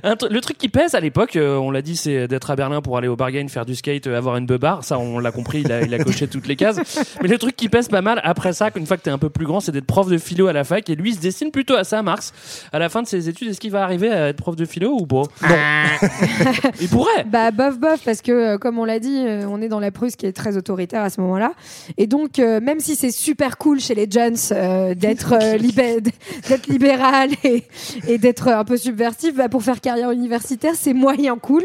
Euh, 0.06 0.16
le 0.30 0.42
truc 0.42 0.58
qui 0.58 0.70
pèse 0.70 0.96
à 0.96 1.00
l'époque, 1.00 1.36
euh, 1.36 1.56
on 1.56 1.72
l'a 1.72 1.82
dit, 1.82 1.96
c'est 1.96 2.28
d'être 2.28 2.50
à 2.52 2.56
Berlin 2.56 2.82
pour 2.82 2.98
aller 2.98 3.08
au 3.08 3.16
bargain, 3.16 3.48
faire 3.48 3.66
du 3.66 3.76
skate, 3.76 4.08
euh, 4.08 4.18
avoir 4.18 4.38
une 4.38 4.46
beubare. 4.46 4.84
Ça, 4.84 4.98
on 5.00 5.20
l'a 5.20 5.32
compris, 5.32 5.62
il 5.62 5.72
a, 5.72 5.82
il 5.82 5.94
a 5.94 6.00
coché 6.04 6.28
toutes 6.28 6.48
les 6.48 6.56
cases. 6.56 6.78
Mais 7.22 7.28
le 7.28 7.38
truc 7.38 7.56
qui 7.56 7.70
pèse 7.70 7.88
pas 7.88 8.02
mal 8.02 8.20
après 8.24 8.54
ça, 8.54 8.70
une 8.76 8.86
fois 8.86 8.98
que 8.98 9.04
t'es 9.04 9.10
un 9.10 9.18
peu 9.18 9.30
plus 9.30 9.46
grand, 9.46 9.60
c'est 9.60 9.72
d'être 9.72 9.86
prof 9.86 10.10
de 10.10 10.18
philo 10.18 10.48
à 10.48 10.54
la 10.54 10.64
fac. 10.64 10.90
Et 10.90 10.96
lui, 10.96 11.12
il 11.12 11.16
se 11.16 11.22
destine 11.22 11.52
plutôt 11.52 11.76
à 11.76 11.84
ça, 11.84 12.02
Marx. 12.02 12.34
À 12.72 12.80
la 12.80 12.90
fin 12.90 13.02
de 13.02 13.08
ses 13.08 13.30
études, 13.30 13.50
est-ce 13.50 13.60
qu'il 13.60 13.72
va 13.72 13.84
arriver 13.84 14.12
à 14.12 14.30
être 14.30 14.38
prof 14.38 14.56
de 14.56 14.66
philo 14.66 14.98
ou 15.00 15.06
pas? 15.06 15.24
Non. 15.42 16.10
il 16.82 16.90
pourrait. 16.90 17.24
Bah 17.26 17.52
bof 17.52 17.80
bof 17.80 18.02
parce 18.04 18.22
que 18.22 18.58
comme 18.58 18.80
on 18.80 18.86
l'a 18.86 19.00
dit, 19.00 19.26
on 19.48 19.62
est 19.62 19.70
dans 19.70 19.80
la 19.80 19.92
Prusse 19.92 20.16
qui 20.16 20.26
est 20.26 20.34
très 20.34 20.58
autoritaire 20.58 21.02
à 21.02 21.10
ce 21.10 21.22
moment-là. 21.22 21.54
Et 21.98 22.08
donc 22.08 22.40
euh, 22.40 22.60
même 22.62 22.80
si 22.80 22.96
c'est 22.96 23.12
super 23.12 23.58
cool 23.58 23.80
chez 23.80 23.96
les 23.96 24.08
Jones 24.14 24.36
euh, 24.52 24.94
d'être 24.96 25.34
euh, 25.34 25.58
libé- 25.68 26.02
d'être 26.50 26.68
libéral 26.68 27.30
et, 27.44 27.64
et 28.08 28.18
d'être 28.18 28.48
un 28.50 28.64
peu 28.64 28.78
subversif, 28.78 29.36
bah, 29.36 29.50
pour 29.50 29.64
faire 29.64 29.82
carrière 29.82 30.12
universitaire, 30.12 30.74
c'est 30.76 30.94
moyen 30.94 31.38
cool. 31.38 31.64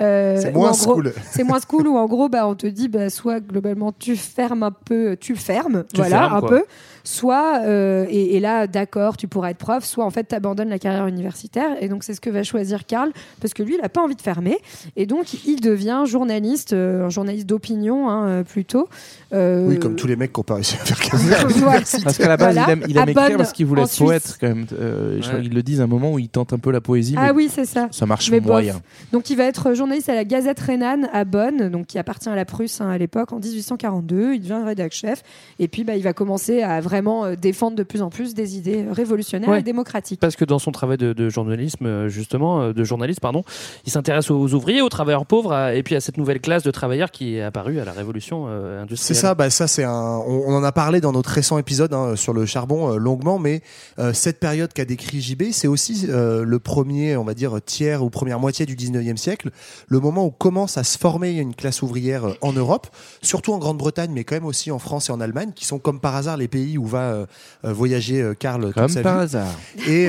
Euh, 0.00 0.38
C'est 0.40 0.52
moins 0.52 0.72
gros- 0.72 0.94
cool. 0.94 1.12
C'est 1.30 1.44
moins 1.44 1.60
cool 1.60 1.86
ou 1.88 1.96
en 1.96 2.06
gros 2.06 2.28
bah 2.28 2.46
on 2.48 2.54
te 2.54 2.66
dit 2.66 2.88
bah 2.88 3.10
soit 3.10 3.40
globalement 3.40 3.92
tu 3.98 4.16
fermes 4.16 4.62
un 4.62 4.70
peu, 4.72 5.16
tu 5.20 5.36
fermes, 5.36 5.84
Tu 5.92 5.96
voilà 6.00 6.18
fermes, 6.20 6.34
un 6.36 6.40
quoi. 6.40 6.48
peu. 6.48 6.62
Soit 7.04 7.62
euh, 7.64 8.06
et, 8.08 8.36
et 8.36 8.40
là 8.40 8.66
d'accord 8.66 9.16
tu 9.16 9.26
pourras 9.28 9.50
être 9.50 9.58
prof, 9.58 9.84
soit 9.84 10.04
en 10.04 10.10
fait 10.10 10.24
t'abandonnes 10.24 10.68
la 10.68 10.78
carrière 10.78 11.06
universitaire 11.06 11.70
et 11.80 11.88
donc 11.88 12.04
c'est 12.04 12.14
ce 12.14 12.20
que 12.20 12.30
va 12.30 12.42
choisir 12.42 12.86
Karl 12.86 13.10
parce 13.40 13.54
que 13.54 13.62
lui 13.62 13.74
il 13.78 13.84
a 13.84 13.88
pas 13.88 14.02
envie 14.02 14.14
de 14.14 14.22
fermer 14.22 14.58
et 14.96 15.06
donc 15.06 15.34
il 15.46 15.60
devient 15.60 16.04
journaliste, 16.06 16.72
euh, 16.72 17.06
un 17.06 17.10
journaliste 17.10 17.46
d'opinion 17.46 18.08
hein, 18.08 18.26
euh, 18.28 18.42
plutôt. 18.44 18.88
Euh, 19.32 19.66
Oui, 19.68 19.78
comme 19.78 19.96
tous 19.96 20.06
les 20.06 20.16
mecs 20.16 20.32
qui 20.32 20.40
ont 20.40 20.44
pas 20.44 20.54
réussi 20.54 20.76
à 20.80 20.84
faire 20.84 21.00
carrière. 21.00 21.48
Voilà. 21.62 21.80
Parce 22.04 22.18
qu'à 22.18 22.28
la 22.28 22.36
base, 22.36 22.54
Voilà. 22.54 22.68
il 22.68 22.72
aime, 22.72 22.84
il 22.88 22.96
aime 22.98 23.08
écrire 23.08 23.36
parce 23.36 23.52
qu'il 23.52 23.66
voulait 23.66 23.82
être 23.82 23.96
poète 23.98 24.36
quand 24.40 24.48
même. 24.48 24.66
Euh, 24.78 25.16
je 25.16 25.22
crois 25.26 25.36
Ouais. 25.38 25.42
qu'ils 25.42 25.54
le 25.54 25.62
disent 25.62 25.80
à 25.80 25.84
un 25.84 25.88
moment 25.88 26.12
où 26.12 26.18
il 26.18 26.28
tente 26.28 26.52
un 26.52 26.58
peu 26.58 26.70
la 26.70 26.80
poésie, 26.80 27.14
mais 27.16 27.26
Ah 27.28 27.32
oui 27.32 27.48
c'est 27.52 27.64
ça. 27.64 27.88
ça 27.90 28.06
marche 28.06 28.30
Mais 28.30 28.40
bof. 28.40 28.50
moyen. 28.52 28.80
Donc 29.12 29.28
il 29.30 29.36
va 29.36 29.44
être 29.44 29.74
journaliste 29.74 30.08
à 30.08 30.14
la 30.14 30.24
Gazette 30.24 30.60
rhénane 30.60 31.08
à 31.12 31.24
Bonn, 31.24 31.68
donc 31.68 31.86
qui 31.86 31.98
appartient 31.98 32.28
à 32.28 32.36
la 32.36 32.44
Prusse 32.44 32.80
hein, 32.80 32.88
à 32.90 32.98
l'époque 32.98 33.32
en 33.32 33.38
1842. 33.40 34.34
Il 34.34 34.40
devient 34.40 34.60
rédac 34.64 34.92
chef 34.92 35.22
et 35.58 35.66
puis 35.68 35.82
bah, 35.84 35.96
il 35.96 36.02
va 36.02 36.12
commencer 36.12 36.62
à 36.62 36.80
vraiment 36.80 36.91
euh, 36.94 37.36
défendre 37.36 37.76
de 37.76 37.82
plus 37.82 38.02
en 38.02 38.10
plus 38.10 38.34
des 38.34 38.56
idées 38.56 38.84
révolutionnaires 38.90 39.48
Ouais. 39.50 39.60
et 39.60 39.62
démocratiques. 39.62 40.20
Parce 40.20 40.36
que 40.36 40.44
dans 40.44 40.58
son 40.58 40.72
travail 40.72 40.96
de, 40.98 41.12
de 41.12 41.28
journalisme, 41.28 41.86
euh, 41.86 42.08
justement, 42.08 42.60
euh, 42.62 42.72
de 42.72 42.84
journaliste, 42.84 43.20
pardon, 43.20 43.44
il 43.86 43.92
s'intéresse 43.92 44.30
aux 44.30 44.54
ouvriers, 44.54 44.82
aux 44.82 44.88
travailleurs 44.88 45.26
pauvres, 45.26 45.52
à- 45.52 45.74
et 45.74 45.82
puis 45.82 45.94
à 45.96 46.00
cette 46.00 46.16
nouvelle 46.18 46.40
classe 46.40 46.62
de 46.62 46.70
travailleurs 46.70 47.10
qui 47.10 47.36
est 47.36 47.42
apparue 47.42 47.78
à 47.80 47.84
la 47.84 47.92
révolution 47.92 48.46
euh, 48.48 48.76
C'est 48.76 48.82
industrielle. 48.82 49.16
ça, 49.20 49.34
bah 49.34 49.50
ça 49.50 49.66
c'est 49.66 49.84
un. 49.84 49.92
On, 50.26 50.44
on 50.48 50.54
en 50.54 50.64
a 50.64 50.72
parlé 50.72 51.00
dans 51.00 51.12
notre 51.12 51.30
récent 51.30 51.58
épisode 51.58 51.92
hein, 51.94 52.16
sur 52.16 52.32
le 52.32 52.46
charbon 52.46 52.92
euh, 52.92 52.96
longuement, 52.96 53.38
mais 53.38 53.62
euh, 53.98 54.12
cette 54.12 54.38
période 54.40 54.72
qu'a 54.72 54.84
décrit 54.84 55.20
JB, 55.20 55.44
c'est 55.52 55.68
aussi 55.68 56.06
euh, 56.08 56.44
le 56.44 56.58
premier, 56.58 57.16
on 57.16 57.24
va 57.24 57.34
dire 57.34 57.58
tiers 57.64 58.02
ou 58.04 58.10
première 58.10 58.38
moitié 58.40 58.66
du 58.66 58.76
19e 58.76 59.16
siècle, 59.16 59.50
le 59.88 60.00
moment 60.00 60.24
où 60.26 60.30
commence 60.30 60.78
à 60.78 60.84
se 60.84 60.98
former 60.98 61.30
une 61.32 61.54
classe 61.54 61.82
ouvrière 61.82 62.24
euh, 62.26 62.34
en 62.42 62.52
Europe, 62.52 62.88
surtout 63.22 63.52
en 63.52 63.58
Grande-Bretagne, 63.58 64.10
mais 64.12 64.24
quand 64.24 64.34
même 64.36 64.44
aussi 64.44 64.70
en 64.70 64.78
France 64.78 65.08
et 65.08 65.12
en 65.12 65.20
Allemagne, 65.20 65.52
qui 65.54 65.64
sont 65.64 65.78
comme 65.78 66.00
par 66.00 66.16
hasard 66.16 66.36
les 66.36 66.48
pays 66.48 66.78
où 66.78 66.81
va 66.84 67.12
euh, 67.12 67.26
euh, 67.64 67.72
voyager 67.72 68.20
euh, 68.22 68.34
Karl 68.34 68.64
toute 68.64 68.74
Comme 68.74 68.88
sa 68.88 69.02
par 69.02 69.18
vie. 69.18 69.22
hasard. 69.24 69.54
Et 69.88 70.08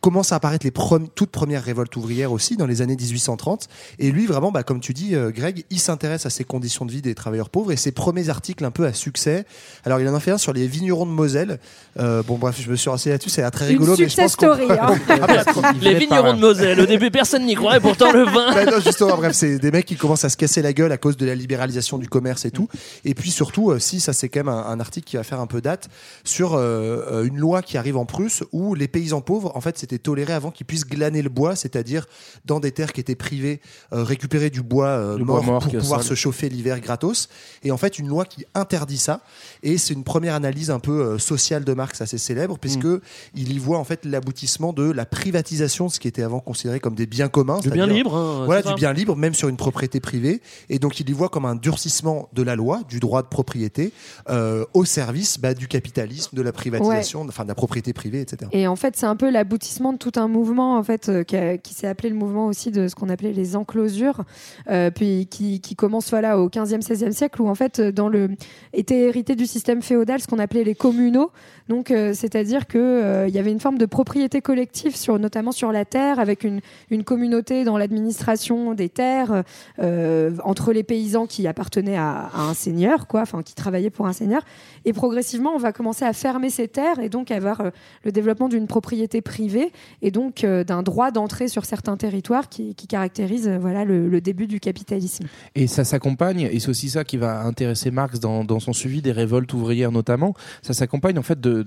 commencent 0.00 0.32
à 0.32 0.36
apparaître 0.36 0.64
les 0.64 0.70
premi- 0.70 1.10
toutes 1.14 1.30
premières 1.30 1.62
révoltes 1.62 1.94
ouvrières 1.96 2.32
aussi 2.32 2.56
dans 2.56 2.66
les 2.66 2.80
années 2.82 2.96
1830. 2.96 3.68
Et 3.98 4.10
lui, 4.10 4.26
vraiment, 4.26 4.50
bah, 4.50 4.62
comme 4.62 4.80
tu 4.80 4.94
dis, 4.94 5.14
euh, 5.14 5.30
Greg, 5.30 5.64
il 5.70 5.78
s'intéresse 5.78 6.24
à 6.26 6.30
ces 6.30 6.44
conditions 6.44 6.86
de 6.86 6.90
vie 6.92 7.02
des 7.02 7.14
travailleurs 7.14 7.50
pauvres 7.50 7.72
et 7.72 7.76
ses 7.76 7.92
premiers 7.92 8.28
articles 8.30 8.64
un 8.64 8.70
peu 8.70 8.86
à 8.86 8.92
succès. 8.92 9.44
Alors, 9.84 10.00
il 10.00 10.08
en 10.08 10.14
a 10.14 10.20
fait 10.20 10.30
un 10.30 10.38
sur 10.38 10.52
les 10.52 10.66
vignerons 10.66 11.06
de 11.06 11.10
Moselle. 11.10 11.58
Euh, 11.98 12.22
bon, 12.22 12.38
bref, 12.38 12.56
je 12.60 12.70
me 12.70 12.76
suis 12.76 12.88
renseigné 12.88 13.14
là-dessus, 13.14 13.30
c'est 13.30 13.48
très 13.50 13.66
Une 13.66 13.72
rigolo. 13.78 13.92
mais 13.98 14.04
je 14.04 14.08
success 14.08 14.36
pense 14.36 14.56
story, 14.56 14.66
hein. 14.70 14.94
Ah, 15.08 15.72
Les 15.80 15.94
vignerons 15.94 16.34
de 16.34 16.40
Moselle. 16.40 16.80
Au 16.80 16.86
début, 16.86 17.10
personne 17.10 17.44
n'y 17.44 17.54
croyait, 17.54 17.80
pourtant 17.80 18.10
le 18.12 18.24
vin. 18.24 18.50
Bah 18.54 18.64
non, 18.64 18.80
justement, 18.80 19.16
bref, 19.16 19.32
c'est 19.34 19.58
des 19.58 19.70
mecs 19.70 19.86
qui 19.86 19.96
commencent 19.96 20.24
à 20.24 20.28
se 20.28 20.36
casser 20.36 20.62
la 20.62 20.72
gueule 20.72 20.92
à 20.92 20.96
cause 20.98 21.16
de 21.16 21.26
la 21.26 21.34
libéralisation 21.34 21.98
du 21.98 22.08
commerce 22.08 22.44
et 22.44 22.50
tout. 22.50 22.68
Et 23.04 23.14
puis 23.14 23.30
surtout, 23.30 23.70
euh, 23.70 23.78
si 23.78 24.00
ça 24.00 24.12
c'est 24.12 24.28
quand 24.28 24.40
même 24.40 24.48
un, 24.48 24.64
un 24.66 24.80
article 24.80 25.06
qui 25.06 25.16
va 25.16 25.22
faire 25.24 25.40
un 25.40 25.46
peu 25.46 25.60
date 25.60 25.88
sur 26.24 26.54
une 26.58 27.36
loi 27.36 27.62
qui 27.62 27.76
arrive 27.78 27.96
en 27.96 28.04
Prusse 28.06 28.44
où 28.52 28.74
les 28.74 28.88
paysans 28.88 29.20
pauvres, 29.20 29.52
en 29.54 29.60
fait, 29.60 29.78
c'était 29.90 30.02
toléré 30.02 30.32
avant 30.32 30.50
qu'ils 30.50 30.66
puissent 30.66 30.86
glaner 30.86 31.22
le 31.22 31.28
bois, 31.28 31.56
c'est-à-dire 31.56 32.06
dans 32.44 32.60
des 32.60 32.70
terres 32.70 32.92
qui 32.92 33.00
étaient 33.00 33.16
privées, 33.16 33.60
euh, 33.92 34.04
récupérer 34.04 34.50
du 34.50 34.62
bois, 34.62 34.86
euh, 34.86 35.16
Du 35.16 35.24
mort, 35.24 35.38
bois 35.42 35.46
mort 35.54 35.62
pour 35.62 35.72
pouvoir 35.72 36.02
se 36.02 36.14
chauffer 36.14 36.48
l'hiver 36.48 36.80
gratos. 36.80 37.28
Et 37.64 37.72
en 37.72 37.76
fait, 37.76 37.98
une 37.98 38.08
loi 38.08 38.24
qui 38.24 38.44
interdit 38.54 38.98
ça. 38.98 39.20
Et 39.62 39.78
c'est 39.78 39.94
une 39.94 40.04
première 40.04 40.34
analyse 40.34 40.70
un 40.70 40.78
peu 40.78 41.00
euh, 41.00 41.18
sociale 41.18 41.64
de 41.64 41.74
Marx 41.74 42.00
assez 42.00 42.18
célèbre, 42.18 42.58
puisque 42.58 42.84
Mm. 42.84 43.00
il 43.34 43.52
y 43.52 43.58
voit 43.58 43.78
en 43.78 43.84
fait 43.84 44.04
l'aboutissement 44.04 44.72
de 44.72 44.90
la 44.90 45.06
privatisation 45.06 45.86
de 45.86 45.90
ce 45.90 45.98
qui 46.00 46.08
était 46.08 46.22
avant 46.22 46.40
considéré 46.40 46.80
comme 46.80 46.94
des 46.94 47.06
biens 47.06 47.28
communs. 47.28 47.58
Du 47.60 47.70
bien 47.70 47.86
libre, 47.86 48.14
hein, 48.14 48.44
voilà, 48.46 48.62
du 48.62 48.74
bien 48.74 48.92
libre, 48.92 49.16
même 49.16 49.34
sur 49.34 49.48
une 49.48 49.56
propriété 49.56 50.00
privée. 50.00 50.40
Et 50.68 50.78
donc, 50.78 51.00
il 51.00 51.08
y 51.08 51.12
voit 51.12 51.28
comme 51.28 51.44
un 51.44 51.56
durcissement 51.56 52.28
de 52.32 52.42
la 52.42 52.54
loi, 52.54 52.82
du 52.88 53.00
droit 53.00 53.22
de 53.22 53.28
propriété, 53.28 53.92
euh, 54.28 54.64
au 54.74 54.84
service 54.84 55.38
bah, 55.40 55.54
du 55.54 55.66
capitalisme, 55.66 56.36
de 56.36 56.42
la 56.42 56.52
privatisation, 56.52 57.26
enfin 57.28 57.42
de 57.42 57.48
la 57.48 57.54
propriété 57.54 57.92
privée, 57.92 58.20
etc. 58.20 58.50
Et 58.52 58.66
en 58.66 58.76
fait, 58.76 58.96
c'est 58.96 59.06
un 59.06 59.16
peu 59.16 59.30
l'aboutissement 59.30 59.79
de 59.80 59.96
tout 59.96 60.12
un 60.16 60.28
mouvement 60.28 60.76
en 60.76 60.82
fait 60.82 61.08
euh, 61.08 61.24
qui, 61.24 61.74
s'est 61.74 61.86
appelé 61.86 62.10
le 62.10 62.14
mouvement 62.14 62.46
aussi 62.46 62.70
de 62.70 62.88
ce 62.88 62.94
qu'on 62.94 63.08
appelait 63.08 63.32
les 63.32 63.56
enclosures, 63.56 64.24
euh, 64.68 64.90
puis 64.90 65.26
qui, 65.26 65.60
qui 65.60 65.74
commence 65.74 66.10
voilà 66.10 66.38
au 66.38 66.48
15e, 66.48 66.82
16e 66.82 67.12
siècle 67.12 67.40
où 67.40 67.48
en 67.48 67.54
fait 67.54 67.80
euh, 67.80 67.92
dans 67.92 68.08
le 68.08 68.30
était 68.72 69.00
hérité 69.00 69.34
du 69.34 69.46
système 69.46 69.82
féodal 69.82 70.20
ce 70.20 70.26
qu'on 70.26 70.38
appelait 70.38 70.64
les 70.64 70.74
communaux. 70.74 71.30
Donc, 71.70 71.92
euh, 71.92 72.14
c'est-à-dire 72.14 72.66
que 72.66 72.78
euh, 72.78 73.28
y 73.28 73.38
avait 73.38 73.52
une 73.52 73.60
forme 73.60 73.78
de 73.78 73.86
propriété 73.86 74.40
collective 74.40 74.96
sur 74.96 75.20
notamment 75.20 75.52
sur 75.52 75.70
la 75.70 75.84
terre 75.84 76.18
avec 76.18 76.42
une 76.42 76.60
une 76.90 77.04
communauté 77.04 77.62
dans 77.62 77.78
l'administration 77.78 78.74
des 78.74 78.88
terres 78.88 79.44
euh, 79.78 80.32
entre 80.42 80.72
les 80.72 80.82
paysans 80.82 81.26
qui 81.26 81.46
appartenaient 81.46 81.96
à, 81.96 82.28
un 82.34 82.54
seigneur, 82.54 83.06
quoi, 83.06 83.20
enfin 83.20 83.44
qui 83.44 83.54
travaillaient 83.54 83.88
pour 83.90 84.08
un 84.08 84.12
seigneur. 84.12 84.42
Et 84.84 84.92
progressivement, 84.92 85.52
on 85.54 85.58
va 85.58 85.72
commencer 85.72 86.04
à 86.04 86.12
fermer 86.12 86.50
ces 86.50 86.66
terres 86.66 86.98
et 86.98 87.08
donc 87.08 87.30
avoir 87.30 87.60
euh, 87.60 87.70
le 88.02 88.10
développement 88.10 88.48
d'une 88.48 88.66
propriété 88.66 89.20
privée 89.20 89.70
et 90.02 90.10
donc 90.10 90.44
d'un 90.44 90.82
droit 90.82 91.12
d'entrée 91.12 91.46
sur 91.46 91.64
certains 91.64 91.96
territoires 91.96 92.48
qui, 92.48 92.74
qui 92.74 92.88
caractérise 92.88 93.48
voilà 93.60 93.84
le, 93.84 94.08
le 94.08 94.20
début 94.20 94.48
du 94.48 94.58
capitalisme. 94.58 95.26
Et 95.54 95.68
ça 95.68 95.84
s'accompagne, 95.84 96.48
et 96.50 96.58
c'est 96.58 96.68
aussi 96.68 96.90
ça 96.90 97.04
qui 97.04 97.16
va 97.16 97.42
intéresser 97.42 97.92
Marx 97.92 98.18
dans, 98.18 98.42
dans 98.42 98.58
son 98.58 98.72
suivi 98.72 99.02
des 99.02 99.12
révoltes 99.12 99.52
ouvrières 99.52 99.92
notamment, 99.92 100.34
ça 100.62 100.72
s'accompagne 100.72 101.16
en 101.16 101.22
fait 101.22 101.40
de- 101.40 101.59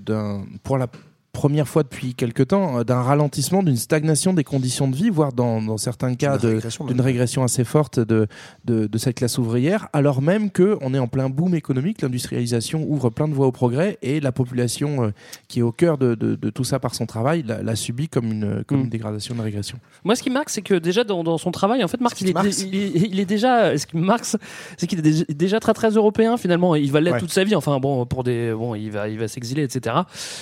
pour 0.63 0.77
la 0.77 0.88
première 1.34 1.68
fois 1.68 1.82
depuis 1.84 2.13
quelque 2.13 2.44
temps, 2.44 2.80
euh, 2.80 2.84
d'un 2.84 3.02
ralentissement, 3.02 3.63
d'une 3.63 3.75
stagnation 3.75 4.34
des 4.34 4.44
conditions 4.44 4.88
de 4.88 4.96
vie, 4.96 5.10
voire 5.10 5.34
dans, 5.34 5.62
dans 5.62 5.78
certains 5.78 6.13
cas 6.13 6.38
D'une 6.38 6.50
de- 6.50 6.56
régression, 6.56 6.86
même. 6.86 6.94
d'une 6.94 7.02
régression 7.02 7.44
assez 7.44 7.63
forte 7.63 8.00
de, 8.00 8.28
de, 8.66 8.86
de 8.86 8.98
cette 9.00 9.16
classe 9.18 9.38
ouvrière, 9.40 9.88
alors 9.94 10.22
même 10.22 10.52
que 10.52 10.78
on 10.82 10.94
est 10.94 11.00
en 11.00 11.08
plein 11.08 11.30
boom 11.30 11.56
économique, 11.56 12.02
l'industrialisation 12.04 12.86
ouvre 12.88 13.10
plein 13.10 13.28
de 13.28 13.34
voies 13.34 13.48
au 13.48 13.52
progrès, 13.52 13.98
et 14.04 14.20
la 14.20 14.32
population 14.32 15.04
euh, 15.06 15.10
qui 15.48 15.60
est 15.60 15.63
au 15.63 15.72
cœur 15.72 15.98
de, 15.98 16.13
de- 16.16 16.36
de 16.36 16.50
tout 16.52 16.63
ça 16.63 16.80
par 16.80 16.94
son 16.94 17.08
travail 17.08 17.44
l'a, 17.46 17.63
l'a 17.63 17.75
subit 17.75 18.08
comme 18.08 18.32
une, 18.32 18.63
comme 18.66 18.82
Mm. 18.82 18.84
une 18.84 18.90
dégradation, 18.90 19.34
une 19.36 19.42
régression. 19.42 19.80
Moi, 20.04 20.16
ce 20.16 20.22
qui 20.24 20.30
me 20.30 20.36
marque, 20.36 20.50
c'est 20.52 20.62
que 20.62 20.75
déjà 20.75 21.04
dans, 21.04 21.24
dans 21.24 21.40
son 21.40 21.52
travail, 21.52 21.84
en 21.84 21.88
fait, 21.88 22.00
Marx, 22.00 22.22
il 22.22 22.30
est, 22.30 22.34
Marx. 22.34 22.62
il, 22.62 22.75
est, 22.75 22.92
il 23.12 23.20
est 23.20 23.25
déjà. 23.25 23.75
Ce 23.78 23.88
qui 23.88 23.98
marque, 23.98 24.25
c'est 24.78 24.88
qu'il 24.88 25.00
est 25.00 25.32
déjà, 25.34 25.60
très 25.60 25.74
très 25.74 25.90
européen 25.90 26.38
finalement. 26.38 26.75
Il 26.75 26.92
va 26.92 27.02
l'être 27.02 27.13
Ouais. 27.16 27.20
toute 27.20 27.32
sa 27.32 27.44
vie. 27.44 27.56
Enfin 27.56 27.80
bon, 27.80 28.06
pour 28.06 28.24
des, 28.24 28.54
bon, 28.54 28.75
il 28.75 28.92
va, 28.92 29.10
il 29.10 29.18
va 29.18 29.28
s'exiler, 29.28 29.63
etc. 29.63 29.96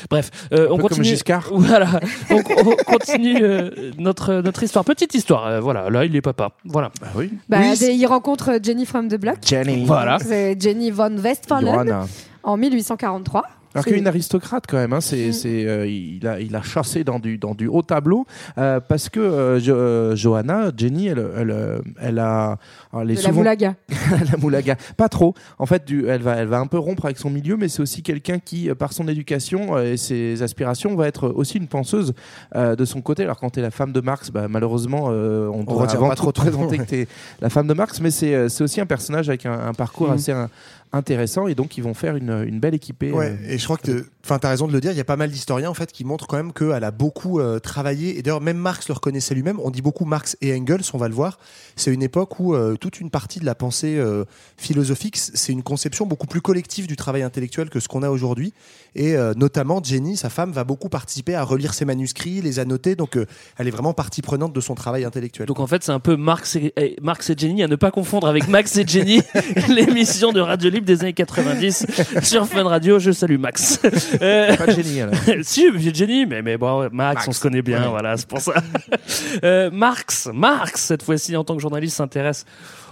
Bref, 0.09 0.31
euh, 0.53 0.67
on 0.69 0.77
peu 0.81 0.87
continue. 0.89 0.97
comme 1.05 1.09
Giscard. 1.09 1.49
Voilà, 1.51 1.99
on, 2.29 2.35
on 2.37 2.75
continue 2.85 3.43
euh, 3.43 3.69
notre 3.97 4.33
notre 4.35 4.63
histoire. 4.63 4.83
Petite 4.85 5.13
histoire. 5.13 5.47
euh, 5.47 5.59
voilà, 5.59 5.89
là, 5.89 6.05
il 6.05 6.15
est 6.15 6.21
papa. 6.21 6.51
Voilà. 6.65 6.91
Bah 7.01 7.07
oui. 7.15 7.31
Bah, 7.49 7.57
Oui, 7.61 7.77
des- 7.79 7.93
il 7.93 8.05
rencontre 8.05 8.59
Jenny 8.61 8.85
from 8.85 9.07
the 9.07 9.15
Block. 9.15 9.37
Jenny. 9.45 9.85
Voilà. 9.85 10.17
C'est 10.19 10.59
Jenny 10.59 10.91
von 10.91 11.15
Westphalen 11.17 11.73
Johanna. 11.73 12.05
en 12.43 12.57
1843. 12.57 13.43
Alors 13.73 13.85
C'est- 13.85 13.91
qu'une 13.93 14.07
aristocrate 14.07 14.65
quand 14.67 14.77
même, 14.77 14.91
hein, 14.93 14.99
c'est, 15.01 15.29
Mm. 15.29 15.33
c'est, 15.33 15.65
euh, 15.65 15.87
il, 15.87 16.27
a, 16.27 16.39
il 16.41 16.55
a 16.55 16.61
chassé 16.61 17.03
dans 17.03 17.19
du, 17.19 17.37
dans 17.37 17.55
du 17.55 17.67
haut 17.67 17.81
tableau 17.81 18.25
euh, 18.57 18.79
parce 18.81 19.07
que 19.09 19.19
euh, 19.19 19.59
Jo- 19.59 19.75
euh, 19.75 20.15
Johanna, 20.15 20.71
Jenny, 20.75 21.07
elle, 21.07 21.25
elle, 21.37 21.51
euh, 21.51 21.79
elle 22.01 22.19
a, 22.19 22.57
elle 22.99 23.11
est 23.11 23.15
de 23.15 23.23
la 23.23 23.31
moulaga. 23.31 23.75
la 24.31 24.37
moulaga, 24.37 24.75
pas 24.97 25.07
trop. 25.09 25.33
En 25.57 25.65
fait, 25.65 25.85
du, 25.85 26.05
elle 26.07 26.21
va, 26.21 26.35
elle 26.35 26.47
va 26.47 26.59
un 26.59 26.67
peu 26.67 26.77
rompre 26.79 27.05
avec 27.05 27.17
son 27.17 27.29
milieu, 27.29 27.55
mais 27.55 27.69
c'est 27.69 27.81
aussi 27.81 28.03
quelqu'un 28.03 28.39
qui, 28.39 28.69
euh, 28.69 28.75
par 28.75 28.91
son 28.93 29.07
éducation 29.07 29.79
et 29.79 29.95
ses 29.97 30.41
aspirations, 30.43 30.95
va 30.95 31.07
être 31.07 31.29
aussi 31.29 31.57
une 31.57 31.67
penseuse 31.67 32.13
euh, 32.55 32.75
de 32.75 32.83
son 32.85 33.01
côté. 33.01 33.23
Alors 33.23 33.37
quand 33.39 33.51
t'es 33.51 33.61
la 33.61 33.71
femme 33.71 33.93
de 33.93 34.01
Marx, 34.01 34.31
bah, 34.31 34.47
malheureusement, 34.49 35.07
euh, 35.11 35.47
on 35.47 35.63
retient 35.63 35.97
avant 35.97 36.09
pas 36.09 36.15
trop 36.15 36.31
te 36.33 36.41
présenter 36.41 36.77
que 36.77 36.83
t'es 36.83 37.07
la 37.39 37.49
femme 37.49 37.67
de 37.67 37.73
Marx, 37.73 38.01
mais 38.01 38.11
c'est, 38.11 38.49
c'est 38.49 38.63
aussi 38.65 38.81
un 38.81 38.85
personnage 38.85 39.29
avec 39.29 39.45
un, 39.45 39.53
un 39.67 39.73
parcours 39.73 40.07
Mhm. 40.09 40.13
assez 40.15 40.31
euh, 40.33 40.47
intéressant 40.93 41.47
et 41.47 41.55
donc 41.55 41.77
ils 41.77 41.83
vont 41.83 41.93
faire 41.93 42.15
une, 42.15 42.43
une 42.47 42.59
belle 42.59 42.73
équipée. 42.73 43.11
Ouais, 43.11 43.29
euh, 43.41 43.49
et 43.53 43.57
je 43.57 43.63
crois 43.63 43.77
que, 43.77 44.05
enfin, 44.23 44.39
t'as 44.39 44.49
raison 44.49 44.67
de 44.67 44.73
le 44.73 44.81
dire. 44.81 44.91
Il 44.91 44.97
y 44.97 45.01
a 45.01 45.05
pas 45.05 45.15
mal 45.15 45.29
d'historiens 45.31 45.69
en 45.69 45.73
fait 45.73 45.91
qui 45.91 46.03
montrent 46.03 46.27
quand 46.27 46.37
même 46.37 46.53
qu'elle 46.53 46.83
a 46.83 46.91
beaucoup 46.91 47.39
euh, 47.39 47.59
travaillé. 47.59 48.17
Et 48.17 48.21
d'ailleurs, 48.21 48.41
même 48.41 48.57
Marx 48.57 48.87
le 48.89 48.93
reconnaissait 48.93 49.33
lui-même. 49.35 49.59
On 49.63 49.71
dit 49.71 49.81
beaucoup 49.81 50.05
Marx 50.05 50.37
et 50.41 50.53
Engels, 50.53 50.81
on 50.93 50.97
va 50.97 51.07
le 51.07 51.13
voir. 51.13 51.39
C'est 51.75 51.93
une 51.93 52.03
époque 52.03 52.39
où 52.39 52.53
euh, 52.53 52.75
toute 52.75 52.99
une 52.99 53.09
partie 53.09 53.39
de 53.39 53.45
la 53.45 53.55
pensée 53.55 53.95
euh, 53.97 54.25
philosophique, 54.57 55.17
c'est 55.17 55.53
une 55.53 55.63
conception 55.63 56.05
beaucoup 56.05 56.27
plus 56.27 56.41
collective 56.41 56.87
du 56.87 56.95
travail 56.95 57.23
intellectuel 57.23 57.69
que 57.69 57.79
ce 57.79 57.87
qu'on 57.87 58.03
a 58.03 58.09
aujourd'hui. 58.09 58.53
Et 58.95 59.15
euh, 59.15 59.33
notamment, 59.35 59.81
Jenny, 59.81 60.17
sa 60.17 60.29
femme, 60.29 60.51
va 60.51 60.63
beaucoup 60.65 60.89
participer 60.89 61.35
à 61.35 61.43
relire 61.43 61.73
ses 61.73 61.85
manuscrits, 61.85 62.41
les 62.41 62.59
annoter. 62.59 62.95
Donc, 62.95 63.15
euh, 63.15 63.25
elle 63.57 63.67
est 63.67 63.71
vraiment 63.71 63.93
partie 63.93 64.21
prenante 64.21 64.53
de 64.53 64.59
son 64.61 64.75
travail 64.75 65.05
intellectuel. 65.05 65.47
Donc 65.47 65.59
en 65.59 65.67
fait, 65.67 65.83
c'est 65.83 65.91
un 65.93 65.99
peu 66.01 66.17
Marx 66.17 66.55
et, 66.57 66.73
et- 66.77 66.97
Marx 67.01 67.29
et 67.29 67.35
Jenny 67.37 67.63
à 67.63 67.67
ne 67.67 67.75
pas 67.77 67.91
confondre 67.91 68.27
avec 68.27 68.47
Max 68.49 68.75
et 68.77 68.85
Jenny, 68.85 69.21
l'émission 69.69 70.31
de 70.33 70.41
Radio 70.41 70.69
Libre 70.69 70.80
des 70.85 71.01
années 71.01 71.13
90 71.13 71.85
sur 72.23 72.47
Fun 72.47 72.63
Radio. 72.63 72.99
Je 72.99 73.11
salue 73.11 73.37
Max. 73.37 73.79
Euh, 74.21 74.55
Pas 74.55 74.67
de 74.67 74.71
Jenny, 74.73 75.01
alors. 75.01 75.15
si, 75.43 75.67
j'ai 75.77 75.93
Jenny, 75.93 76.25
mais, 76.25 76.41
mais 76.41 76.57
bon, 76.57 76.81
Max, 76.83 76.93
Max. 76.93 77.27
on 77.27 77.31
se 77.31 77.41
connaît 77.41 77.61
bien, 77.61 77.83
Ouais. 77.83 77.87
voilà, 77.89 78.17
c'est 78.17 78.27
pour 78.27 78.39
ça. 78.41 78.53
Euh, 79.43 79.69
Marx, 79.71 80.29
Marx, 80.33 80.81
cette 80.81 81.03
fois-ci, 81.03 81.35
en 81.35 81.43
tant 81.43 81.55
que 81.55 81.61
journaliste, 81.61 81.97
s'intéresse 81.97 82.45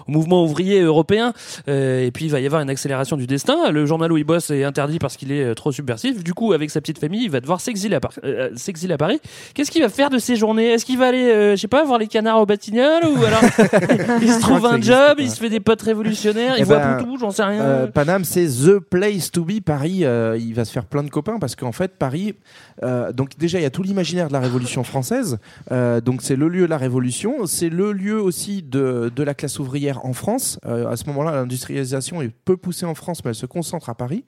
mouvement 0.09 0.43
ouvrier 0.43 0.81
européen. 0.81 1.33
Euh, 1.67 2.05
et 2.05 2.11
puis, 2.11 2.25
il 2.25 2.31
va 2.31 2.39
y 2.39 2.45
avoir 2.45 2.61
une 2.61 2.69
accélération 2.69 3.17
du 3.17 3.27
destin. 3.27 3.71
Le 3.71 3.85
journal 3.85 4.11
où 4.11 4.17
il 4.17 4.23
bosse 4.23 4.49
est 4.51 4.63
interdit 4.63 4.99
parce 4.99 5.17
qu'il 5.17 5.31
est 5.31 5.43
euh, 5.43 5.53
trop 5.53 5.71
subversif. 5.71 6.23
Du 6.23 6.33
coup, 6.33 6.53
avec 6.53 6.69
sa 6.69 6.81
petite 6.81 6.99
famille, 6.99 7.23
il 7.23 7.31
va 7.31 7.39
devoir 7.41 7.61
s'exiler 7.61 7.95
à, 7.95 7.99
Par- 7.99 8.13
euh, 8.23 8.49
à 8.89 8.97
Paris. 8.97 9.19
Qu'est-ce 9.53 9.71
qu'il 9.71 9.81
va 9.81 9.89
faire 9.89 10.09
de 10.09 10.17
ses 10.17 10.35
journées? 10.35 10.73
Est-ce 10.73 10.85
qu'il 10.85 10.97
va 10.97 11.07
aller, 11.07 11.51
je 11.55 11.61
sais 11.61 11.67
pas, 11.67 11.83
voir 11.83 11.99
les 11.99 12.07
canards 12.07 12.41
au 12.41 12.45
Batignolles 12.45 13.05
Ou 13.05 13.23
alors, 13.23 13.41
il 14.21 14.31
se 14.31 14.39
trouve 14.39 14.65
un 14.65 14.81
job, 14.81 15.17
il 15.19 15.29
se 15.29 15.39
fait 15.39 15.49
des 15.49 15.59
potes 15.59 15.81
révolutionnaires, 15.81 16.55
il 16.57 16.61
Eh 16.61 16.63
voit 16.63 16.77
ben, 16.79 16.97
Poutou, 16.97 17.17
j'en 17.19 17.31
sais 17.31 17.43
rien. 17.43 17.87
Paname, 17.93 18.23
c'est 18.23 18.47
the 18.47 18.79
place 18.79 19.31
to 19.31 19.43
be. 19.43 19.59
Paris, 19.63 20.03
il 20.39 20.53
va 20.53 20.65
se 20.65 20.71
faire 20.71 20.85
plein 20.85 21.03
de 21.03 21.09
copains 21.09 21.39
parce 21.39 21.55
qu'en 21.55 21.71
fait, 21.71 21.93
Paris, 21.97 22.35
donc 23.13 23.37
déjà, 23.37 23.59
il 23.59 23.63
y 23.63 23.65
a 23.65 23.69
tout 23.69 23.83
l'imaginaire 23.83 24.27
de 24.27 24.33
la 24.33 24.39
Révolution 24.39 24.83
française. 24.83 25.37
Donc 25.71 26.21
c'est 26.21 26.35
le 26.35 26.47
lieu 26.47 26.65
de 26.65 26.69
la 26.69 26.77
Révolution, 26.77 27.45
c'est 27.45 27.69
le 27.69 27.91
lieu 27.91 28.21
aussi 28.21 28.63
de, 28.63 29.11
de 29.15 29.23
la 29.23 29.33
classe 29.33 29.59
ouvrière 29.59 29.98
en 30.05 30.13
France. 30.13 30.59
Euh, 30.65 30.87
à 30.89 30.95
ce 30.97 31.05
moment-là, 31.07 31.31
l'industrialisation 31.31 32.21
est 32.21 32.29
peu 32.29 32.57
poussée 32.57 32.85
en 32.85 32.95
France, 32.95 33.23
mais 33.23 33.29
elle 33.29 33.35
se 33.35 33.45
concentre 33.45 33.89
à 33.89 33.95
Paris. 33.95 34.23